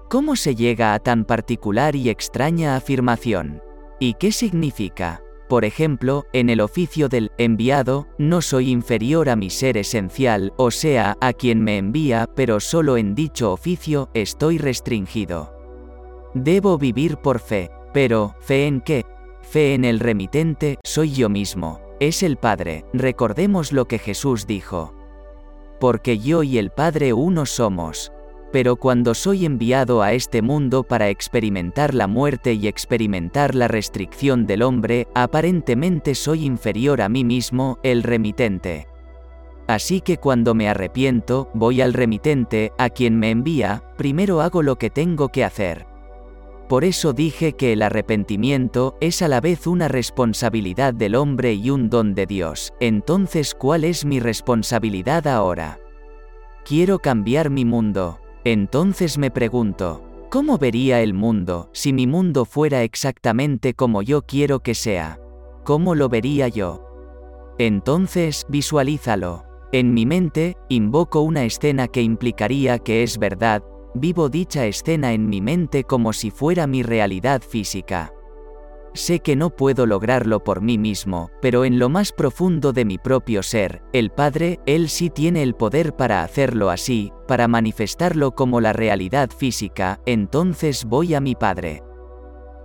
¿Cómo 0.10 0.36
se 0.36 0.56
llega 0.56 0.94
a 0.94 1.00
tan 1.00 1.24
particular 1.24 1.96
y 1.96 2.10
extraña 2.10 2.76
afirmación? 2.76 3.62
¿Y 4.00 4.16
qué 4.16 4.34
significa? 4.34 5.22
Por 5.52 5.66
ejemplo, 5.66 6.28
en 6.32 6.50
el 6.50 6.62
oficio 6.62 7.10
del 7.10 7.34
enviado, 7.38 8.08
no 8.18 8.42
soy 8.42 8.70
inferior 8.70 9.28
a 9.28 9.36
mi 9.36 9.50
ser 9.50 9.76
esencial, 9.76 10.54
o 10.56 10.72
sea, 10.72 11.18
a 11.20 11.34
quien 11.34 11.62
me 11.62 11.78
envía, 11.78 12.26
pero 12.38 12.62
solo 12.62 12.96
en 12.96 13.16
dicho 13.16 13.52
oficio 13.52 14.10
estoy 14.14 14.60
restringido. 14.60 15.54
Debo 16.34 16.78
vivir 16.78 17.18
por 17.18 17.40
fe, 17.40 17.70
pero, 17.92 18.34
¿fe 18.40 18.66
en 18.66 18.80
qué? 18.80 19.06
Fe 19.42 19.74
en 19.74 19.84
el 19.84 20.00
remitente, 20.00 20.80
soy 20.86 21.12
yo 21.12 21.28
mismo, 21.28 21.82
es 22.00 22.24
el 22.24 22.38
Padre, 22.38 22.86
recordemos 22.94 23.74
lo 23.74 23.90
que 23.90 24.00
Jesús 24.00 24.48
dijo. 24.48 24.96
Porque 25.82 26.18
yo 26.18 26.44
y 26.44 26.60
el 26.60 26.70
Padre 26.70 27.12
uno 27.12 27.46
somos, 27.46 28.14
pero 28.52 28.76
cuando 28.76 29.14
soy 29.14 29.46
enviado 29.46 30.02
a 30.02 30.14
este 30.14 30.42
mundo 30.42 30.84
para 30.84 31.10
experimentar 31.10 31.94
la 31.94 32.08
muerte 32.08 32.54
y 32.54 32.68
experimentar 32.68 33.56
la 33.56 33.68
restricción 33.68 34.46
del 34.46 34.62
hombre, 34.62 35.08
aparentemente 35.16 36.16
soy 36.16 36.46
inferior 36.46 37.02
a 37.02 37.10
mí 37.10 37.24
mismo, 37.24 37.80
el 37.84 38.04
remitente. 38.04 38.88
Así 39.68 40.02
que 40.02 40.18
cuando 40.18 40.54
me 40.54 40.68
arrepiento, 40.68 41.50
voy 41.54 41.82
al 41.82 41.94
remitente, 41.94 42.74
a 42.78 42.90
quien 42.90 43.18
me 43.18 43.30
envía, 43.30 43.84
primero 43.98 44.42
hago 44.42 44.64
lo 44.64 44.76
que 44.76 44.90
tengo 44.90 45.30
que 45.30 45.46
hacer. 45.46 45.88
Por 46.68 46.86
eso 46.86 47.14
dije 47.14 47.54
que 47.54 47.74
el 47.74 47.82
arrepentimiento 47.82 48.98
es 49.02 49.22
a 49.22 49.28
la 49.28 49.42
vez 49.42 49.68
una 49.68 49.88
responsabilidad 49.88 50.94
del 50.94 51.16
hombre 51.16 51.54
y 51.54 51.70
un 51.70 51.90
don 51.90 52.16
de 52.16 52.26
Dios. 52.26 52.74
Entonces, 52.80 53.56
¿cuál 53.56 53.84
es 53.84 54.06
mi 54.06 54.20
responsabilidad 54.20 55.28
ahora? 55.28 55.80
Quiero 56.64 57.00
cambiar 57.00 57.50
mi 57.50 57.66
mundo. 57.66 58.20
Entonces 58.44 59.20
me 59.20 59.30
pregunto, 59.30 60.04
¿cómo 60.32 60.58
vería 60.58 61.02
el 61.02 61.14
mundo 61.14 61.70
si 61.74 61.94
mi 61.94 62.08
mundo 62.08 62.46
fuera 62.46 62.82
exactamente 62.82 63.76
como 63.76 64.02
yo 64.02 64.24
quiero 64.24 64.62
que 64.62 64.74
sea? 64.74 65.20
¿Cómo 65.64 65.94
lo 65.94 66.10
vería 66.10 66.48
yo? 66.48 66.88
Entonces, 67.60 68.48
visualízalo. 68.50 69.46
En 69.72 69.94
mi 69.94 70.08
mente, 70.08 70.58
invoco 70.70 71.22
una 71.22 71.46
escena 71.46 71.88
que 71.88 72.02
implicaría 72.02 72.80
que 72.80 73.04
es 73.04 73.20
verdad, 73.20 73.64
vivo 73.94 74.28
dicha 74.28 74.66
escena 74.66 75.14
en 75.14 75.30
mi 75.30 75.40
mente 75.40 75.84
como 75.84 76.12
si 76.12 76.32
fuera 76.32 76.66
mi 76.66 76.82
realidad 76.82 77.42
física. 77.42 78.12
Sé 78.94 79.22
que 79.22 79.38
no 79.38 79.52
puedo 79.52 79.86
lograrlo 79.86 80.44
por 80.44 80.62
mí 80.62 80.78
mismo, 80.78 81.32
pero 81.42 81.64
en 81.64 81.80
lo 81.80 81.88
más 81.88 82.12
profundo 82.12 82.74
de 82.74 82.84
mi 82.84 82.98
propio 82.98 83.42
ser, 83.42 83.82
el 83.94 84.10
Padre, 84.10 84.60
Él 84.66 84.90
sí 84.90 85.10
tiene 85.10 85.44
el 85.44 85.56
poder 85.56 85.96
para 85.96 86.24
hacerlo 86.24 86.70
así, 86.70 87.14
para 87.26 87.48
manifestarlo 87.48 88.36
como 88.36 88.60
la 88.60 88.74
realidad 88.74 89.30
física, 89.30 90.02
entonces 90.06 90.84
voy 90.84 91.14
a 91.14 91.22
mi 91.22 91.36
Padre. 91.36 91.84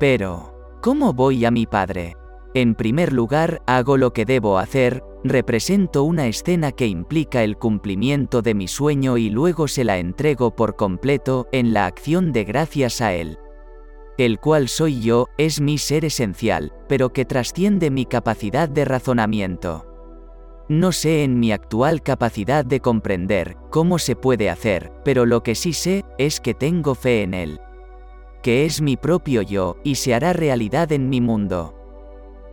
Pero, 0.00 0.78
¿cómo 0.82 1.12
voy 1.12 1.44
a 1.44 1.52
mi 1.52 1.66
Padre? 1.66 2.16
En 2.54 2.74
primer 2.74 3.12
lugar, 3.12 3.62
hago 3.66 3.96
lo 3.96 4.12
que 4.12 4.24
debo 4.24 4.58
hacer, 4.58 5.04
represento 5.22 6.02
una 6.02 6.26
escena 6.26 6.72
que 6.72 6.88
implica 6.88 7.44
el 7.44 7.56
cumplimiento 7.56 8.42
de 8.42 8.54
mi 8.54 8.66
sueño 8.66 9.16
y 9.16 9.30
luego 9.30 9.68
se 9.68 9.84
la 9.84 9.98
entrego 9.98 10.56
por 10.56 10.74
completo 10.74 11.46
en 11.52 11.72
la 11.72 11.86
acción 11.86 12.32
de 12.32 12.44
gracias 12.44 13.00
a 13.00 13.14
Él 13.14 13.38
el 14.18 14.38
cual 14.38 14.68
soy 14.68 15.00
yo, 15.00 15.28
es 15.36 15.60
mi 15.60 15.78
ser 15.78 16.04
esencial, 16.04 16.72
pero 16.88 17.12
que 17.12 17.24
trasciende 17.24 17.90
mi 17.90 18.06
capacidad 18.06 18.68
de 18.68 18.84
razonamiento. 18.84 19.84
No 20.68 20.90
sé 20.92 21.22
en 21.22 21.38
mi 21.38 21.52
actual 21.52 22.02
capacidad 22.02 22.64
de 22.64 22.80
comprender 22.80 23.56
cómo 23.70 23.98
se 23.98 24.16
puede 24.16 24.50
hacer, 24.50 24.92
pero 25.04 25.26
lo 25.26 25.42
que 25.42 25.54
sí 25.54 25.72
sé 25.72 26.04
es 26.18 26.40
que 26.40 26.54
tengo 26.54 26.94
fe 26.94 27.22
en 27.22 27.34
él. 27.34 27.60
Que 28.42 28.64
es 28.64 28.80
mi 28.80 28.96
propio 28.96 29.42
yo, 29.42 29.76
y 29.84 29.96
se 29.96 30.14
hará 30.14 30.32
realidad 30.32 30.90
en 30.92 31.08
mi 31.08 31.20
mundo. 31.20 31.74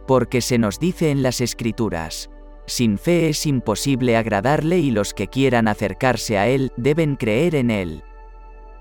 Porque 0.06 0.42
se 0.42 0.58
nos 0.58 0.80
dice 0.80 1.12
en 1.12 1.24
las 1.24 1.42
escrituras, 1.42 2.30
sin 2.66 2.98
fe 2.98 3.30
es 3.30 3.46
imposible 3.46 4.16
agradarle 4.16 4.80
y 4.80 4.92
los 4.92 5.14
que 5.14 5.28
quieran 5.28 5.68
acercarse 5.68 6.38
a 6.38 6.48
él 6.48 6.72
deben 6.78 7.16
creer 7.16 7.56
en 7.56 7.72
él 7.72 8.04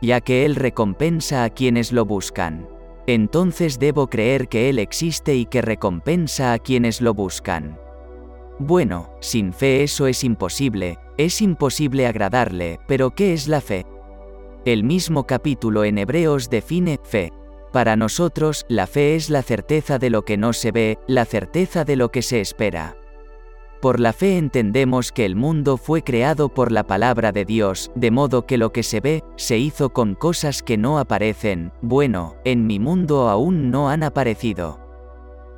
ya 0.03 0.21
que 0.21 0.45
Él 0.45 0.57
recompensa 0.57 1.45
a 1.45 1.51
quienes 1.51 1.93
lo 1.93 2.05
buscan. 2.05 2.69
Entonces 3.07 3.79
debo 3.79 4.09
creer 4.09 4.49
que 4.49 4.69
Él 4.69 4.79
existe 4.79 5.35
y 5.35 5.47
que 5.47 5.63
recompensa 5.63 6.53
a 6.53 6.59
quienes 6.59 7.01
lo 7.01 7.15
buscan. 7.15 7.79
Bueno, 8.59 9.11
sin 9.21 9.53
fe 9.53 9.83
eso 9.83 10.07
es 10.07 10.23
imposible, 10.23 10.99
es 11.17 11.43
imposible 11.43 12.07
agradarle, 12.07 12.79
pero 12.87 13.11
¿qué 13.11 13.33
es 13.33 13.49
la 13.49 13.61
fe? 13.61 13.87
El 14.65 14.85
mismo 14.85 15.27
capítulo 15.27 15.85
en 15.85 15.99
Hebreos 15.99 16.49
define 16.49 17.01
fe. 17.03 17.33
Para 17.73 17.97
nosotros, 17.97 18.65
la 18.69 18.87
fe 18.87 19.17
es 19.17 19.31
la 19.31 19.43
certeza 19.43 19.99
de 19.99 20.11
lo 20.11 20.25
que 20.25 20.37
no 20.37 20.53
se 20.53 20.71
ve, 20.71 20.99
la 21.09 21.25
certeza 21.25 21.85
de 21.85 21.97
lo 21.97 22.11
que 22.11 22.23
se 22.23 22.41
espera. 22.41 22.97
Por 23.83 23.99
la 23.99 24.13
fe 24.13 24.39
entendemos 24.39 25.11
que 25.11 25.25
el 25.25 25.35
mundo 25.35 25.77
fue 25.77 26.03
creado 26.03 26.49
por 26.49 26.71
la 26.71 26.85
palabra 26.85 27.33
de 27.33 27.45
Dios, 27.45 27.91
de 27.97 28.13
modo 28.13 28.47
que 28.47 28.57
lo 28.57 28.73
que 28.73 28.85
se 28.85 29.01
ve, 29.01 29.25
se 29.35 29.59
hizo 29.59 29.93
con 29.93 30.15
cosas 30.15 30.63
que 30.63 30.79
no 30.79 31.01
aparecen, 31.01 31.73
bueno, 31.83 32.37
en 32.45 32.65
mi 32.69 32.79
mundo 32.79 33.29
aún 33.29 33.73
no 33.73 33.91
han 33.91 34.05
aparecido. 34.05 34.79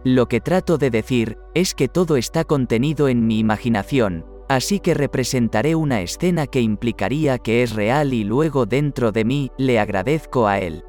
Lo 0.05 0.26
que 0.26 0.40
trato 0.40 0.78
de 0.78 0.88
decir, 0.88 1.36
es 1.52 1.74
que 1.74 1.86
todo 1.86 2.16
está 2.16 2.44
contenido 2.44 3.09
en 3.09 3.26
mi 3.26 3.38
imaginación, 3.38 4.24
así 4.48 4.80
que 4.80 4.94
representaré 4.94 5.74
una 5.74 6.01
escena 6.01 6.46
que 6.46 6.62
implicaría 6.62 7.36
que 7.36 7.62
es 7.62 7.74
real 7.74 8.14
y 8.14 8.24
luego 8.24 8.64
dentro 8.64 9.12
de 9.12 9.26
mí, 9.26 9.51
le 9.59 9.78
agradezco 9.78 10.46
a 10.46 10.60
él. 10.60 10.82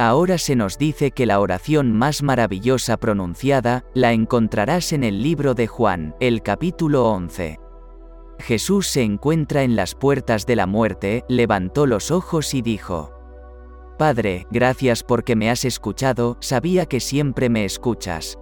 Ahora 0.00 0.38
se 0.38 0.56
nos 0.56 0.78
dice 0.78 1.10
que 1.10 1.26
la 1.26 1.40
oración 1.40 1.92
más 1.92 2.22
maravillosa 2.22 2.96
pronunciada, 2.96 3.84
la 3.92 4.14
encontrarás 4.14 4.94
en 4.94 5.04
el 5.04 5.22
libro 5.22 5.52
de 5.52 5.66
Juan, 5.66 6.14
el 6.20 6.40
capítulo 6.40 7.10
11. 7.10 7.58
Jesús 8.38 8.86
se 8.86 9.02
encuentra 9.02 9.62
en 9.62 9.76
las 9.76 9.94
puertas 9.94 10.46
de 10.46 10.56
la 10.56 10.66
muerte, 10.66 11.22
levantó 11.28 11.84
los 11.84 12.10
ojos 12.10 12.54
y 12.54 12.62
dijo, 12.62 13.12
Padre, 13.98 14.46
gracias 14.50 15.02
porque 15.02 15.36
me 15.36 15.50
has 15.50 15.66
escuchado, 15.66 16.38
sabía 16.40 16.86
que 16.86 17.00
siempre 17.00 17.50
me 17.50 17.66
escuchas. 17.66 18.38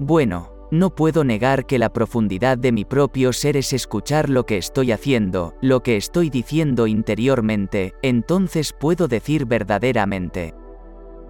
Bueno, 0.00 0.66
no 0.72 0.96
puedo 0.96 1.22
negar 1.22 1.64
que 1.64 1.78
la 1.78 1.92
profundidad 1.92 2.58
de 2.58 2.72
mi 2.72 2.84
propio 2.84 3.32
ser 3.32 3.56
es 3.56 3.72
escuchar 3.72 4.28
lo 4.28 4.46
que 4.46 4.56
estoy 4.56 4.90
haciendo, 4.90 5.54
lo 5.60 5.84
que 5.84 5.96
estoy 5.96 6.28
diciendo 6.28 6.88
interiormente, 6.88 7.94
entonces 8.02 8.72
puedo 8.72 9.06
decir 9.06 9.46
verdaderamente, 9.46 10.54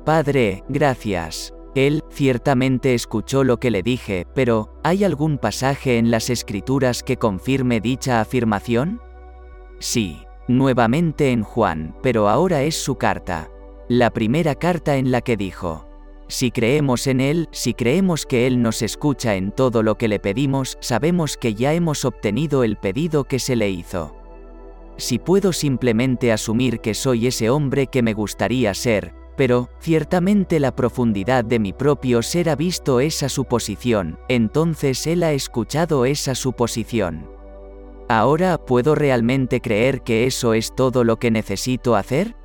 Padre, 0.04 0.64
gracias. 0.68 1.54
Él, 1.76 2.02
ciertamente 2.10 2.92
escuchó 2.92 3.44
lo 3.44 3.58
que 3.58 3.70
le 3.70 3.82
dije, 3.82 4.26
pero, 4.34 4.74
¿hay 4.82 5.04
algún 5.04 5.38
pasaje 5.38 5.96
en 5.96 6.10
las 6.10 6.28
escrituras 6.28 7.02
que 7.02 7.16
confirme 7.16 7.80
dicha 7.80 8.20
afirmación? 8.20 9.00
Sí, 9.78 10.24
nuevamente 10.48 11.30
en 11.30 11.42
Juan, 11.42 11.94
pero 12.02 12.28
ahora 12.28 12.62
es 12.62 12.76
su 12.76 12.96
carta. 12.96 13.48
La 13.88 14.10
primera 14.10 14.56
carta 14.56 14.96
en 14.96 15.12
la 15.12 15.20
que 15.20 15.36
dijo, 15.36 15.88
si 16.26 16.50
creemos 16.50 17.06
en 17.06 17.20
Él, 17.20 17.48
si 17.52 17.72
creemos 17.72 18.26
que 18.26 18.46
Él 18.46 18.60
nos 18.60 18.82
escucha 18.82 19.36
en 19.36 19.52
todo 19.52 19.82
lo 19.82 19.98
que 19.98 20.08
le 20.08 20.18
pedimos, 20.18 20.78
sabemos 20.80 21.36
que 21.36 21.54
ya 21.54 21.74
hemos 21.74 22.04
obtenido 22.04 22.64
el 22.64 22.76
pedido 22.76 23.24
que 23.24 23.38
se 23.38 23.54
le 23.54 23.70
hizo. 23.70 24.16
Si 24.96 25.18
puedo 25.18 25.52
simplemente 25.52 26.32
asumir 26.32 26.80
que 26.80 26.94
soy 26.94 27.28
ese 27.28 27.50
hombre 27.50 27.86
que 27.86 28.02
me 28.02 28.14
gustaría 28.14 28.74
ser, 28.74 29.21
pero, 29.36 29.68
ciertamente 29.80 30.60
la 30.60 30.74
profundidad 30.74 31.44
de 31.44 31.58
mi 31.58 31.72
propio 31.72 32.22
ser 32.22 32.48
ha 32.48 32.56
visto 32.56 33.00
esa 33.00 33.28
suposición, 33.28 34.18
entonces 34.28 35.06
él 35.06 35.22
ha 35.22 35.32
escuchado 35.32 36.04
esa 36.04 36.34
suposición. 36.34 37.28
¿Ahora 38.08 38.58
puedo 38.58 38.94
realmente 38.94 39.60
creer 39.60 40.02
que 40.02 40.26
eso 40.26 40.52
es 40.54 40.74
todo 40.74 41.02
lo 41.02 41.18
que 41.18 41.30
necesito 41.30 41.96
hacer? 41.96 42.36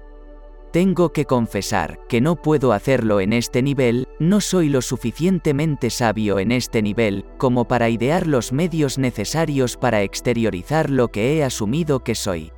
Tengo 0.71 1.11
que 1.11 1.25
confesar 1.25 1.99
que 2.07 2.21
no 2.21 2.35
puedo 2.35 2.71
hacerlo 2.71 3.19
en 3.19 3.33
este 3.33 3.61
nivel, 3.61 4.07
no 4.19 4.41
soy 4.41 4.69
lo 4.69 4.81
suficientemente 4.81 5.89
sabio 5.89 6.39
en 6.39 6.51
este 6.51 6.81
nivel, 6.81 7.25
como 7.37 7.67
para 7.67 7.89
idear 7.89 8.27
los 8.27 8.51
medios 8.51 8.97
necesarios 8.97 9.75
para 9.75 10.03
exteriorizar 10.03 10.89
lo 10.89 11.07
que 11.07 11.37
he 11.37 11.43
asumido 11.43 12.03
que 12.03 12.15
soy. 12.15 12.51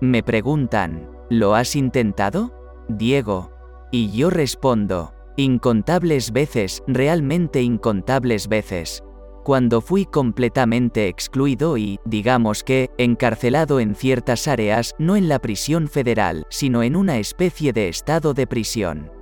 Me 0.00 0.22
preguntan, 0.22 1.08
¿lo 1.30 1.54
has 1.54 1.76
intentado? 1.76 2.52
Diego. 2.88 3.50
Y 3.90 4.10
yo 4.10 4.30
respondo, 4.30 5.14
incontables 5.36 6.32
veces, 6.32 6.82
realmente 6.86 7.62
incontables 7.62 8.48
veces. 8.48 9.02
Cuando 9.44 9.80
fui 9.80 10.06
completamente 10.06 11.06
excluido 11.06 11.78
y, 11.78 12.00
digamos 12.04 12.64
que, 12.64 12.90
encarcelado 12.98 13.78
en 13.78 13.94
ciertas 13.94 14.48
áreas, 14.48 14.94
no 14.98 15.14
en 15.14 15.28
la 15.28 15.38
prisión 15.38 15.86
federal, 15.86 16.46
sino 16.50 16.82
en 16.82 16.96
una 16.96 17.18
especie 17.18 17.72
de 17.72 17.88
estado 17.88 18.34
de 18.34 18.48
prisión. 18.48 19.15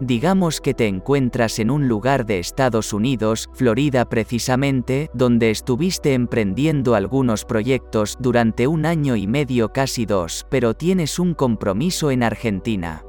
Digamos 0.00 0.60
que 0.60 0.74
te 0.74 0.88
encuentras 0.88 1.60
en 1.60 1.70
un 1.70 1.86
lugar 1.86 2.26
de 2.26 2.40
Estados 2.40 2.92
Unidos, 2.92 3.48
Florida 3.52 4.08
precisamente, 4.08 5.08
donde 5.14 5.50
estuviste 5.50 6.14
emprendiendo 6.14 6.96
algunos 6.96 7.44
proyectos 7.44 8.16
durante 8.18 8.66
un 8.66 8.86
año 8.86 9.14
y 9.14 9.28
medio 9.28 9.72
casi 9.72 10.04
dos, 10.04 10.46
pero 10.50 10.74
tienes 10.74 11.20
un 11.20 11.32
compromiso 11.34 12.10
en 12.10 12.24
Argentina. 12.24 13.04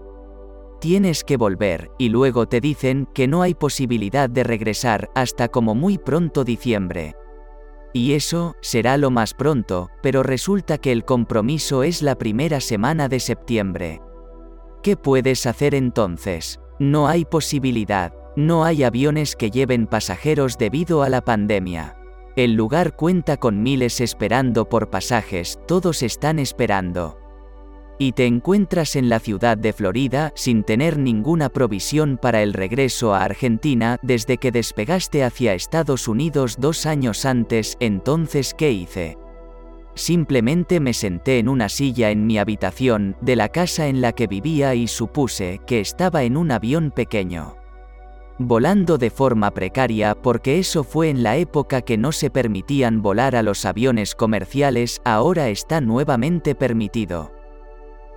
Tienes 0.80 1.24
que 1.24 1.38
volver, 1.38 1.90
y 1.98 2.10
luego 2.10 2.46
te 2.46 2.62
dicen 2.62 3.08
que 3.16 3.28
no 3.28 3.42
hay 3.42 3.56
posibilidad 3.56 4.30
de 4.30 4.44
regresar 4.44 5.10
hasta 5.16 5.48
como 5.48 5.74
muy 5.74 5.98
pronto 5.98 6.44
diciembre. 6.44 7.16
Y 7.94 8.14
eso, 8.14 8.56
será 8.62 8.98
lo 8.98 9.10
más 9.10 9.34
pronto, 9.34 9.90
pero 10.04 10.22
resulta 10.22 10.78
que 10.78 10.92
el 10.92 11.04
compromiso 11.04 11.82
es 11.82 12.04
la 12.04 12.16
primera 12.16 12.60
semana 12.60 13.08
de 13.08 13.20
septiembre. 13.20 14.02
¿Qué 14.84 14.98
puedes 14.98 15.48
hacer 15.48 15.74
entonces? 15.74 16.60
No 16.80 17.08
hay 17.08 17.24
posibilidad, 17.24 18.14
no 18.36 18.66
hay 18.66 18.84
aviones 18.84 19.36
que 19.36 19.50
lleven 19.50 19.88
pasajeros 19.88 20.58
debido 20.58 21.04
a 21.04 21.10
la 21.10 21.22
pandemia. 21.22 21.98
El 22.36 22.54
lugar 22.56 22.98
cuenta 22.98 23.38
con 23.38 23.64
miles 23.64 24.02
esperando 24.02 24.68
por 24.68 24.90
pasajes, 24.90 25.58
todos 25.68 26.04
están 26.04 26.38
esperando. 26.38 27.18
Y 27.98 28.12
te 28.12 28.26
encuentras 28.26 28.98
en 28.98 29.08
la 29.08 29.20
ciudad 29.20 29.58
de 29.58 29.72
Florida 29.72 30.34
sin 30.36 30.66
tener 30.66 31.00
ninguna 31.00 31.48
provisión 31.48 32.18
para 32.18 32.44
el 32.44 32.52
regreso 32.52 33.14
a 33.14 33.24
Argentina 33.24 33.98
desde 34.02 34.38
que 34.38 34.52
despegaste 34.52 35.24
hacia 35.24 35.54
Estados 35.54 36.10
Unidos 36.10 36.58
dos 36.60 36.86
años 36.86 37.26
antes, 37.26 37.78
entonces 37.80 38.54
¿qué 38.54 38.74
hice? 38.74 39.18
Simplemente 39.96 40.80
me 40.82 40.94
senté 40.94 41.40
en 41.40 41.48
una 41.48 41.70
silla 41.70 42.12
en 42.12 42.28
mi 42.28 42.38
habitación 42.38 43.16
de 43.22 43.38
la 43.38 43.50
casa 43.50 43.88
en 43.88 44.02
la 44.02 44.12
que 44.12 44.28
vivía 44.28 44.76
y 44.76 44.88
supuse 44.88 45.62
que 45.66 45.80
estaba 45.80 46.24
en 46.24 46.36
un 46.38 46.52
avión 46.52 46.92
pequeño. 46.92 47.56
Volando 48.38 48.98
de 48.98 49.10
forma 49.10 49.52
precaria 49.52 50.14
porque 50.14 50.60
eso 50.60 50.84
fue 50.84 51.10
en 51.10 51.24
la 51.24 51.38
época 51.38 51.82
que 51.82 51.98
no 51.98 52.12
se 52.12 52.30
permitían 52.30 53.02
volar 53.02 53.38
a 53.38 53.44
los 53.44 53.66
aviones 53.66 54.14
comerciales, 54.14 55.02
ahora 55.06 55.48
está 55.48 55.80
nuevamente 55.80 56.54
permitido. 56.54 57.35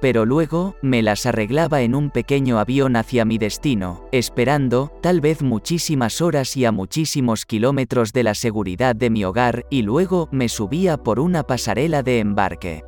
Pero 0.01 0.25
luego, 0.25 0.77
me 0.81 1.03
las 1.03 1.27
arreglaba 1.27 1.83
en 1.83 1.95
un 1.95 2.11
pequeño 2.11 2.61
avión 2.61 2.95
hacia 2.95 3.25
mi 3.25 3.37
destino, 3.37 4.07
esperando, 4.13 4.93
tal 5.03 5.21
vez 5.21 5.43
muchísimas 5.43 6.21
horas 6.21 6.57
y 6.57 6.65
a 6.65 6.73
muchísimos 6.73 7.45
kilómetros 7.45 8.13
de 8.13 8.23
la 8.23 8.35
seguridad 8.35 8.95
de 8.95 9.11
mi 9.11 9.25
hogar, 9.25 9.67
y 9.71 9.83
luego 9.83 10.29
me 10.31 10.49
subía 10.49 10.99
por 10.99 11.19
una 11.19 11.43
pasarela 11.43 12.05
de 12.05 12.21
embarque. 12.21 12.85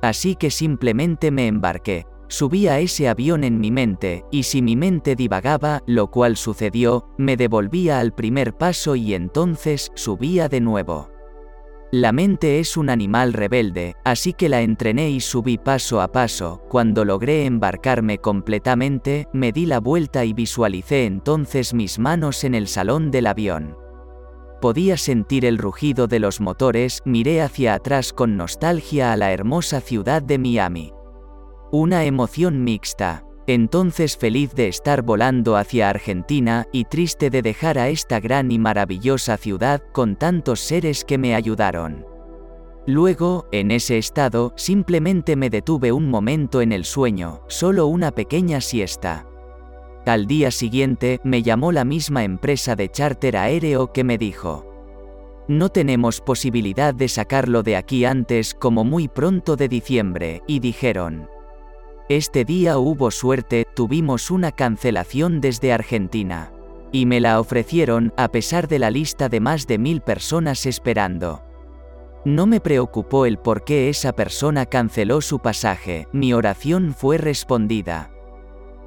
Así 0.00 0.36
que 0.36 0.50
simplemente 0.50 1.32
me 1.32 1.48
embarqué. 1.48 2.06
Subí 2.28 2.68
a 2.68 2.78
ese 2.78 3.08
avión 3.08 3.42
en 3.42 3.58
mi 3.58 3.70
mente, 3.70 4.24
y 4.30 4.44
si 4.44 4.62
mi 4.62 4.76
mente 4.76 5.16
divagaba, 5.16 5.82
lo 5.86 6.08
cual 6.08 6.36
sucedió, 6.36 7.08
me 7.16 7.36
devolvía 7.36 7.98
al 7.98 8.14
primer 8.14 8.54
paso 8.54 8.94
y 8.94 9.14
entonces 9.14 9.90
subía 9.94 10.48
de 10.48 10.60
nuevo. 10.60 11.17
La 11.90 12.12
mente 12.12 12.58
es 12.58 12.76
un 12.76 12.90
animal 12.90 13.32
rebelde, 13.32 13.96
así 14.04 14.34
que 14.34 14.50
la 14.50 14.60
entrené 14.60 15.08
y 15.08 15.20
subí 15.20 15.56
paso 15.56 16.02
a 16.02 16.12
paso, 16.12 16.60
cuando 16.68 17.06
logré 17.06 17.46
embarcarme 17.46 18.18
completamente, 18.18 19.26
me 19.32 19.52
di 19.52 19.64
la 19.64 19.80
vuelta 19.80 20.26
y 20.26 20.34
visualicé 20.34 21.06
entonces 21.06 21.72
mis 21.72 21.98
manos 21.98 22.44
en 22.44 22.54
el 22.54 22.68
salón 22.68 23.10
del 23.10 23.26
avión. 23.26 23.74
Podía 24.60 24.98
sentir 24.98 25.46
el 25.46 25.56
rugido 25.56 26.08
de 26.08 26.18
los 26.18 26.42
motores, 26.42 27.00
miré 27.06 27.40
hacia 27.40 27.72
atrás 27.72 28.12
con 28.12 28.36
nostalgia 28.36 29.12
a 29.12 29.16
la 29.16 29.32
hermosa 29.32 29.80
ciudad 29.80 30.20
de 30.20 30.36
Miami. 30.36 30.92
Una 31.72 32.04
emoción 32.04 32.64
mixta, 32.64 33.24
entonces 33.48 34.18
feliz 34.18 34.54
de 34.54 34.68
estar 34.68 35.00
volando 35.00 35.56
hacia 35.56 35.88
Argentina 35.88 36.66
y 36.70 36.84
triste 36.84 37.30
de 37.30 37.40
dejar 37.40 37.78
a 37.78 37.88
esta 37.88 38.20
gran 38.20 38.52
y 38.52 38.58
maravillosa 38.58 39.38
ciudad 39.38 39.82
con 39.92 40.16
tantos 40.16 40.60
seres 40.60 41.02
que 41.02 41.16
me 41.16 41.34
ayudaron. 41.34 42.04
Luego, 42.86 43.46
en 43.50 43.70
ese 43.70 43.96
estado, 43.96 44.52
simplemente 44.56 45.34
me 45.34 45.48
detuve 45.48 45.92
un 45.92 46.10
momento 46.10 46.60
en 46.60 46.72
el 46.72 46.84
sueño, 46.84 47.40
solo 47.48 47.86
una 47.86 48.10
pequeña 48.10 48.60
siesta. 48.60 49.26
Al 50.04 50.26
día 50.26 50.50
siguiente, 50.50 51.18
me 51.24 51.42
llamó 51.42 51.72
la 51.72 51.84
misma 51.84 52.24
empresa 52.24 52.76
de 52.76 52.90
charter 52.90 53.38
aéreo 53.38 53.94
que 53.94 54.04
me 54.04 54.18
dijo, 54.18 54.66
no 55.48 55.70
tenemos 55.70 56.20
posibilidad 56.20 56.92
de 56.92 57.08
sacarlo 57.08 57.62
de 57.62 57.76
aquí 57.76 58.04
antes 58.04 58.52
como 58.52 58.84
muy 58.84 59.08
pronto 59.08 59.56
de 59.56 59.68
diciembre, 59.68 60.42
y 60.46 60.58
dijeron, 60.58 61.30
este 62.08 62.44
día 62.44 62.78
hubo 62.78 63.10
suerte, 63.10 63.66
tuvimos 63.74 64.30
una 64.30 64.52
cancelación 64.52 65.40
desde 65.40 65.72
Argentina. 65.72 66.52
Y 66.90 67.04
me 67.04 67.20
la 67.20 67.38
ofrecieron, 67.38 68.14
a 68.16 68.28
pesar 68.28 68.66
de 68.66 68.78
la 68.78 68.90
lista 68.90 69.28
de 69.28 69.40
más 69.40 69.66
de 69.66 69.78
mil 69.78 70.00
personas 70.00 70.64
esperando. 70.64 71.42
No 72.24 72.46
me 72.46 72.60
preocupó 72.60 73.26
el 73.26 73.38
por 73.38 73.64
qué 73.64 73.88
esa 73.88 74.12
persona 74.12 74.66
canceló 74.66 75.20
su 75.20 75.38
pasaje, 75.38 76.08
mi 76.12 76.32
oración 76.32 76.94
fue 76.94 77.18
respondida. 77.18 78.10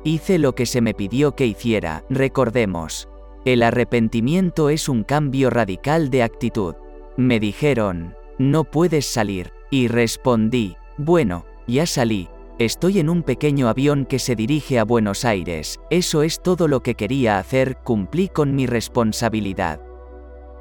Hice 0.03 0.39
lo 0.39 0.55
que 0.55 0.65
se 0.65 0.81
me 0.81 0.95
pidió 0.95 1.35
que 1.35 1.45
hiciera, 1.45 2.03
recordemos. 2.09 3.07
El 3.45 3.61
arrepentimiento 3.63 4.69
es 4.69 4.89
un 4.89 5.03
cambio 5.03 5.49
radical 5.49 6.09
de 6.09 6.23
actitud. 6.23 6.75
Me 7.17 7.39
dijeron, 7.39 8.15
no 8.39 8.63
puedes 8.63 9.05
salir, 9.05 9.53
y 9.69 9.87
respondí, 9.87 10.75
bueno, 10.97 11.45
ya 11.67 11.85
salí, 11.85 12.29
Estoy 12.61 12.99
en 12.99 13.09
un 13.09 13.23
pequeño 13.23 13.69
avión 13.69 14.05
que 14.05 14.19
se 14.19 14.35
dirige 14.35 14.77
a 14.77 14.83
Buenos 14.83 15.25
Aires, 15.25 15.79
eso 15.89 16.21
es 16.21 16.43
todo 16.43 16.67
lo 16.67 16.83
que 16.83 16.93
quería 16.93 17.39
hacer, 17.39 17.77
cumplí 17.83 18.27
con 18.27 18.53
mi 18.53 18.67
responsabilidad. 18.67 19.81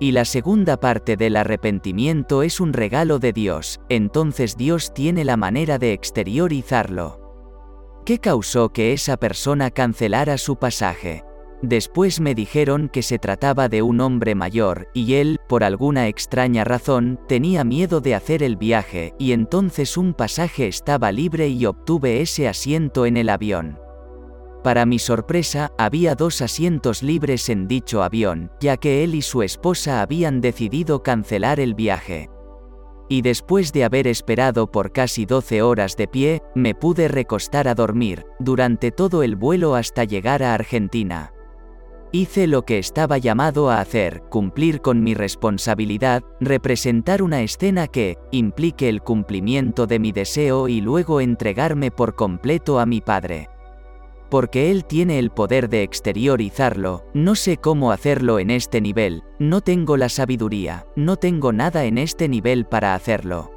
Y 0.00 0.12
la 0.12 0.24
segunda 0.24 0.80
parte 0.80 1.18
del 1.18 1.36
arrepentimiento 1.36 2.42
es 2.42 2.58
un 2.58 2.72
regalo 2.72 3.18
de 3.18 3.34
Dios, 3.34 3.80
entonces 3.90 4.56
Dios 4.56 4.94
tiene 4.94 5.26
la 5.26 5.36
manera 5.36 5.76
de 5.76 5.92
exteriorizarlo. 5.92 7.20
¿Qué 8.06 8.18
causó 8.18 8.70
que 8.70 8.94
esa 8.94 9.18
persona 9.18 9.70
cancelara 9.70 10.38
su 10.38 10.56
pasaje? 10.56 11.22
Después 11.62 12.20
me 12.20 12.34
dijeron 12.34 12.88
que 12.88 13.02
se 13.02 13.18
trataba 13.18 13.68
de 13.68 13.82
un 13.82 14.00
hombre 14.00 14.34
mayor, 14.34 14.88
y 14.94 15.14
él, 15.14 15.38
por 15.46 15.62
alguna 15.62 16.08
extraña 16.08 16.64
razón, 16.64 17.20
tenía 17.28 17.64
miedo 17.64 18.00
de 18.00 18.14
hacer 18.14 18.42
el 18.42 18.56
viaje, 18.56 19.14
y 19.18 19.32
entonces 19.32 19.98
un 19.98 20.14
pasaje 20.14 20.68
estaba 20.68 21.12
libre 21.12 21.48
y 21.48 21.66
obtuve 21.66 22.22
ese 22.22 22.48
asiento 22.48 23.04
en 23.04 23.18
el 23.18 23.28
avión. 23.28 23.78
Para 24.64 24.86
mi 24.86 24.98
sorpresa, 24.98 25.70
había 25.78 26.14
dos 26.14 26.40
asientos 26.40 27.02
libres 27.02 27.48
en 27.50 27.68
dicho 27.68 28.02
avión, 28.02 28.50
ya 28.60 28.78
que 28.78 29.04
él 29.04 29.14
y 29.14 29.22
su 29.22 29.42
esposa 29.42 30.00
habían 30.00 30.40
decidido 30.40 31.02
cancelar 31.02 31.60
el 31.60 31.74
viaje. 31.74 32.30
Y 33.08 33.22
después 33.22 33.72
de 33.72 33.84
haber 33.84 34.06
esperado 34.06 34.70
por 34.70 34.92
casi 34.92 35.26
12 35.26 35.62
horas 35.62 35.96
de 35.96 36.08
pie, 36.08 36.42
me 36.54 36.74
pude 36.74 37.08
recostar 37.08 37.68
a 37.68 37.74
dormir, 37.74 38.24
durante 38.38 38.92
todo 38.92 39.22
el 39.22 39.34
vuelo 39.34 39.74
hasta 39.74 40.04
llegar 40.04 40.42
a 40.42 40.54
Argentina. 40.54 41.32
Hice 42.12 42.48
lo 42.48 42.62
que 42.62 42.78
estaba 42.78 43.18
llamado 43.18 43.70
a 43.70 43.80
hacer, 43.80 44.24
cumplir 44.30 44.80
con 44.80 45.00
mi 45.00 45.14
responsabilidad, 45.14 46.24
representar 46.40 47.22
una 47.22 47.42
escena 47.42 47.86
que 47.86 48.18
implique 48.32 48.88
el 48.88 49.00
cumplimiento 49.00 49.86
de 49.86 50.00
mi 50.00 50.10
deseo 50.10 50.66
y 50.66 50.80
luego 50.80 51.20
entregarme 51.20 51.92
por 51.92 52.16
completo 52.16 52.80
a 52.80 52.86
mi 52.86 53.00
Padre. 53.00 53.48
Porque 54.28 54.72
Él 54.72 54.84
tiene 54.86 55.20
el 55.20 55.30
poder 55.30 55.68
de 55.68 55.84
exteriorizarlo, 55.84 57.04
no 57.14 57.36
sé 57.36 57.58
cómo 57.58 57.92
hacerlo 57.92 58.40
en 58.40 58.50
este 58.50 58.80
nivel, 58.80 59.22
no 59.38 59.60
tengo 59.60 59.96
la 59.96 60.08
sabiduría, 60.08 60.86
no 60.96 61.16
tengo 61.16 61.52
nada 61.52 61.84
en 61.84 61.96
este 61.96 62.28
nivel 62.28 62.66
para 62.66 62.96
hacerlo. 62.96 63.52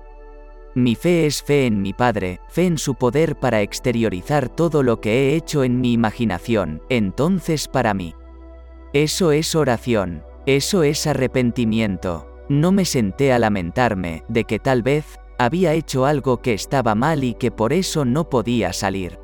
Mi 0.76 0.94
fe 0.94 1.26
es 1.26 1.42
fe 1.42 1.66
en 1.66 1.82
mi 1.82 1.94
Padre, 1.94 2.40
fe 2.50 2.68
en 2.68 2.78
su 2.78 2.94
poder 2.94 3.36
para 3.36 3.62
exteriorizar 3.62 4.48
todo 4.48 4.84
lo 4.84 5.02
que 5.02 5.12
he 5.32 5.36
hecho 5.36 5.64
en 5.64 5.82
mi 5.82 5.94
imaginación, 5.94 6.84
entonces 6.90 7.68
para 7.68 7.96
mí. 7.96 8.14
Eso 8.94 9.32
es 9.32 9.56
oración, 9.56 10.24
eso 10.46 10.84
es 10.84 11.08
arrepentimiento. 11.08 12.28
No 12.48 12.72
me 12.72 12.86
senté 12.86 13.34
a 13.34 13.40
lamentarme 13.40 14.24
de 14.28 14.44
que 14.44 14.60
tal 14.60 14.84
vez 14.84 15.20
había 15.40 15.74
hecho 15.74 16.06
algo 16.06 16.44
que 16.44 16.54
estaba 16.54 16.94
mal 16.94 17.24
y 17.24 17.34
que 17.34 17.50
por 17.50 17.74
eso 17.74 18.06
no 18.06 18.30
podía 18.30 18.72
salir. 18.72 19.18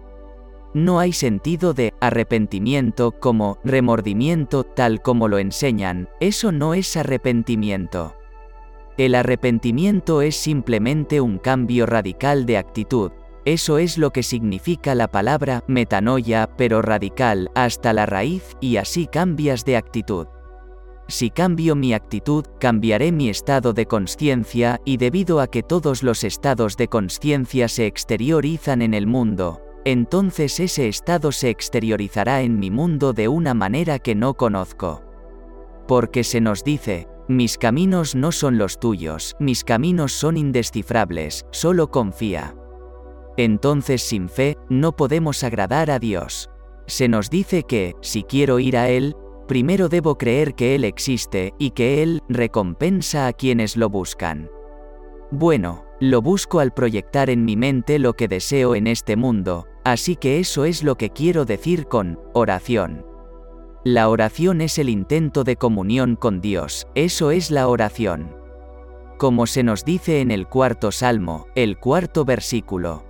No 0.74 1.00
hay 1.00 1.14
sentido 1.14 1.76
de 1.76 1.94
arrepentimiento 2.00 3.12
como 3.12 3.60
remordimiento 3.64 4.64
tal 4.64 5.04
como 5.04 5.28
lo 5.28 5.38
enseñan, 5.38 6.10
eso 6.20 6.52
no 6.52 6.74
es 6.74 6.98
arrepentimiento. 6.98 8.16
El 8.98 9.14
arrepentimiento 9.14 10.24
es 10.24 10.36
simplemente 10.36 11.22
un 11.22 11.38
cambio 11.38 11.86
radical 11.86 12.48
de 12.48 12.58
actitud. 12.58 13.12
Eso 13.50 13.80
es 13.80 13.98
lo 13.98 14.12
que 14.12 14.22
significa 14.22 14.94
la 14.94 15.08
palabra 15.08 15.64
metanoia, 15.66 16.48
pero 16.56 16.84
radical, 16.84 17.50
hasta 17.56 17.94
la 17.94 18.06
raíz, 18.06 18.56
y 18.62 18.78
así 18.78 19.08
cambias 19.08 19.66
de 19.66 19.76
actitud. 19.76 20.28
Si 21.08 21.32
cambio 21.32 21.76
mi 21.76 21.96
actitud, 21.96 22.46
cambiaré 22.60 23.12
mi 23.12 23.28
estado 23.28 23.74
de 23.74 23.88
conciencia, 23.88 24.80
y 24.86 24.98
debido 24.98 25.40
a 25.40 25.48
que 25.48 25.64
todos 25.64 26.04
los 26.04 26.24
estados 26.24 26.78
de 26.78 26.90
conciencia 26.90 27.68
se 27.70 27.88
exteriorizan 27.88 28.84
en 28.84 28.94
el 28.94 29.08
mundo, 29.08 29.64
entonces 29.84 30.60
ese 30.60 30.88
estado 30.88 31.32
se 31.32 31.50
exteriorizará 31.50 32.44
en 32.44 32.60
mi 32.60 32.70
mundo 32.70 33.14
de 33.14 33.30
una 33.30 33.56
manera 33.56 33.98
que 33.98 34.14
no 34.14 34.36
conozco. 34.36 35.02
Porque 35.88 36.24
se 36.24 36.40
nos 36.40 36.64
dice, 36.64 37.08
mis 37.28 37.58
caminos 37.58 38.14
no 38.14 38.32
son 38.32 38.60
los 38.60 38.80
tuyos, 38.80 39.36
mis 39.40 39.64
caminos 39.64 40.12
son 40.12 40.38
indescifrables, 40.38 41.48
solo 41.50 41.90
confía. 41.90 42.54
Entonces 43.40 44.02
sin 44.02 44.28
fe, 44.28 44.58
no 44.68 44.98
podemos 44.98 45.46
agradar 45.46 45.92
a 45.92 45.98
Dios. 45.98 46.50
Se 46.88 47.08
nos 47.08 47.30
dice 47.30 47.64
que, 47.64 47.96
si 48.02 48.24
quiero 48.24 48.60
ir 48.60 48.76
a 48.76 48.90
Él, 48.90 49.16
primero 49.48 49.88
debo 49.88 50.18
creer 50.18 50.56
que 50.56 50.76
Él 50.76 50.84
existe 50.84 51.54
y 51.58 51.70
que 51.70 52.04
Él 52.04 52.22
recompensa 52.28 53.28
a 53.28 53.32
quienes 53.32 53.78
lo 53.78 53.90
buscan. 53.90 54.52
Bueno, 55.32 55.86
lo 56.02 56.22
busco 56.22 56.60
al 56.60 56.74
proyectar 56.74 57.30
en 57.30 57.46
mi 57.46 57.56
mente 57.56 57.98
lo 57.98 58.14
que 58.14 58.28
deseo 58.28 58.76
en 58.76 58.88
este 58.88 59.16
mundo, 59.16 59.68
así 59.86 60.18
que 60.18 60.42
eso 60.42 60.66
es 60.66 60.84
lo 60.84 60.96
que 60.96 61.12
quiero 61.12 61.46
decir 61.46 61.88
con 61.88 62.20
oración. 62.34 63.06
La 63.86 64.10
oración 64.10 64.60
es 64.60 64.78
el 64.80 64.90
intento 64.90 65.46
de 65.46 65.56
comunión 65.56 66.18
con 66.18 66.42
Dios, 66.42 66.88
eso 66.94 67.32
es 67.32 67.52
la 67.52 67.70
oración. 67.70 68.36
Como 69.18 69.48
se 69.48 69.64
nos 69.64 69.86
dice 69.86 70.20
en 70.20 70.30
el 70.30 70.46
cuarto 70.50 70.92
salmo, 70.92 71.48
el 71.56 71.80
cuarto 71.80 72.26
versículo. 72.26 73.08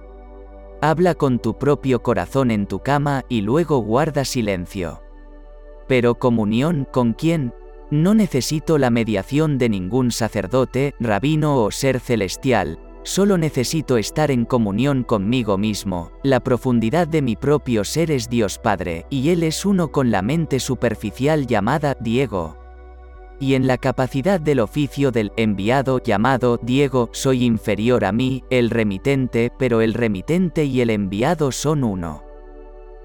Habla 0.81 1.15
con 1.15 1.39
tu 1.39 1.57
propio 1.57 2.01
corazón 2.01 2.51
en 2.51 2.65
tu 2.65 2.79
cama 2.79 3.25
y 3.27 3.41
luego 3.41 3.79
guarda 3.79 4.25
silencio. 4.25 5.01
Pero 5.87 6.15
comunión 6.15 6.87
con 6.91 7.13
quién? 7.13 7.53
No 7.91 8.13
necesito 8.13 8.77
la 8.77 8.89
mediación 8.89 9.57
de 9.57 9.69
ningún 9.69 10.11
sacerdote, 10.11 10.93
rabino 10.99 11.63
o 11.63 11.71
ser 11.71 11.99
celestial, 11.99 12.79
Solo 13.03 13.37
necesito 13.37 13.97
estar 13.97 14.29
en 14.29 14.45
comunión 14.45 15.03
conmigo 15.03 15.57
mismo, 15.57 16.11
la 16.21 16.41
profundidad 16.41 17.07
de 17.07 17.21
mi 17.21 17.35
propio 17.35 17.83
ser 17.83 18.11
es 18.11 18.29
Dios 18.29 18.59
Padre, 18.59 19.05
y 19.09 19.29
Él 19.29 19.43
es 19.43 19.65
uno 19.65 19.91
con 19.91 20.11
la 20.11 20.21
mente 20.21 20.59
superficial 20.59 21.47
llamada 21.47 21.95
Diego. 21.99 22.57
Y 23.39 23.55
en 23.55 23.67
la 23.67 23.77
capacidad 23.77 24.39
del 24.39 24.59
oficio 24.59 25.11
del 25.11 25.31
enviado 25.37 25.99
llamado 26.03 26.59
Diego 26.61 27.09
soy 27.13 27.45
inferior 27.45 28.03
a 28.03 28.11
mí, 28.11 28.43
el 28.49 28.69
remitente, 28.69 29.51
pero 29.57 29.81
el 29.81 29.93
remitente 29.93 30.65
y 30.65 30.81
el 30.81 30.89
enviado 30.89 31.51
son 31.51 31.83
uno. 31.83 32.23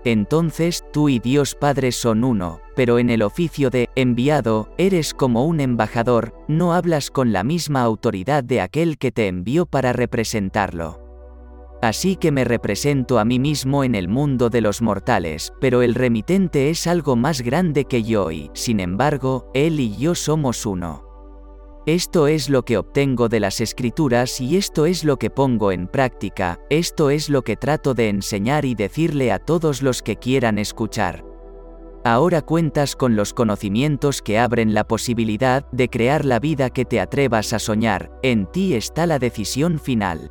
Entonces 0.05 0.85
tú 0.93 1.09
y 1.09 1.19
Dios 1.19 1.55
Padre 1.55 1.91
son 1.91 2.25
uno, 2.25 2.61
pero 2.77 2.99
en 2.99 3.09
el 3.09 3.23
oficio 3.23 3.71
de 3.71 3.89
enviado, 3.95 4.69
eres 4.77 5.15
como 5.15 5.47
un 5.47 5.61
embajador, 5.61 6.35
no 6.47 6.75
hablas 6.75 7.11
con 7.11 7.33
la 7.33 7.43
misma 7.43 7.83
autoridad 7.83 8.45
de 8.45 8.61
aquel 8.61 8.99
que 8.99 9.13
te 9.13 9.29
envió 9.29 9.65
para 9.65 9.95
representarlo. 9.95 11.04
Así 11.85 12.17
que 12.17 12.33
me 12.33 12.45
represento 12.45 13.19
a 13.19 13.27
mí 13.27 13.39
mismo 13.39 13.85
en 13.85 13.95
el 13.95 14.09
mundo 14.09 14.49
de 14.49 14.63
los 14.63 14.81
mortales, 14.81 15.53
pero 15.61 15.83
el 15.83 15.95
remitente 15.95 16.71
es 16.71 16.87
algo 16.87 17.15
más 17.15 17.43
grande 17.43 17.85
que 17.85 18.03
yo 18.03 18.31
y, 18.31 18.51
sin 18.55 18.81
embargo, 18.81 19.51
él 19.53 19.79
y 19.79 19.95
yo 19.95 20.15
somos 20.15 20.65
uno. 20.65 21.05
Esto 21.85 22.27
es 22.27 22.49
lo 22.49 22.63
que 22.65 22.79
obtengo 22.79 23.29
de 23.29 23.39
las 23.39 23.61
escrituras 23.61 24.41
y 24.41 24.57
esto 24.57 24.87
es 24.87 25.05
lo 25.05 25.19
que 25.19 25.29
pongo 25.29 25.73
en 25.73 25.87
práctica, 25.87 26.59
esto 26.71 27.11
es 27.11 27.29
lo 27.29 27.43
que 27.43 27.57
trato 27.57 27.93
de 27.93 28.09
enseñar 28.09 28.65
y 28.65 28.75
decirle 28.75 29.31
a 29.31 29.39
todos 29.39 29.83
los 29.83 30.01
que 30.01 30.17
quieran 30.17 30.59
escuchar. 30.59 31.23
Ahora 32.03 32.41
cuentas 32.41 32.97
con 32.97 33.15
los 33.15 33.35
conocimientos 33.35 34.23
que 34.23 34.39
abren 34.39 34.73
la 34.73 34.85
posibilidad 34.85 35.71
de 35.71 35.91
crear 35.91 36.25
la 36.25 36.41
vida 36.41 36.71
que 36.71 36.87
te 36.87 36.99
atrevas 36.99 37.53
a 37.53 37.59
soñar, 37.59 38.11
en 38.23 38.51
ti 38.51 38.73
está 38.73 39.07
la 39.07 39.19
decisión 39.19 39.79
final. 39.79 40.31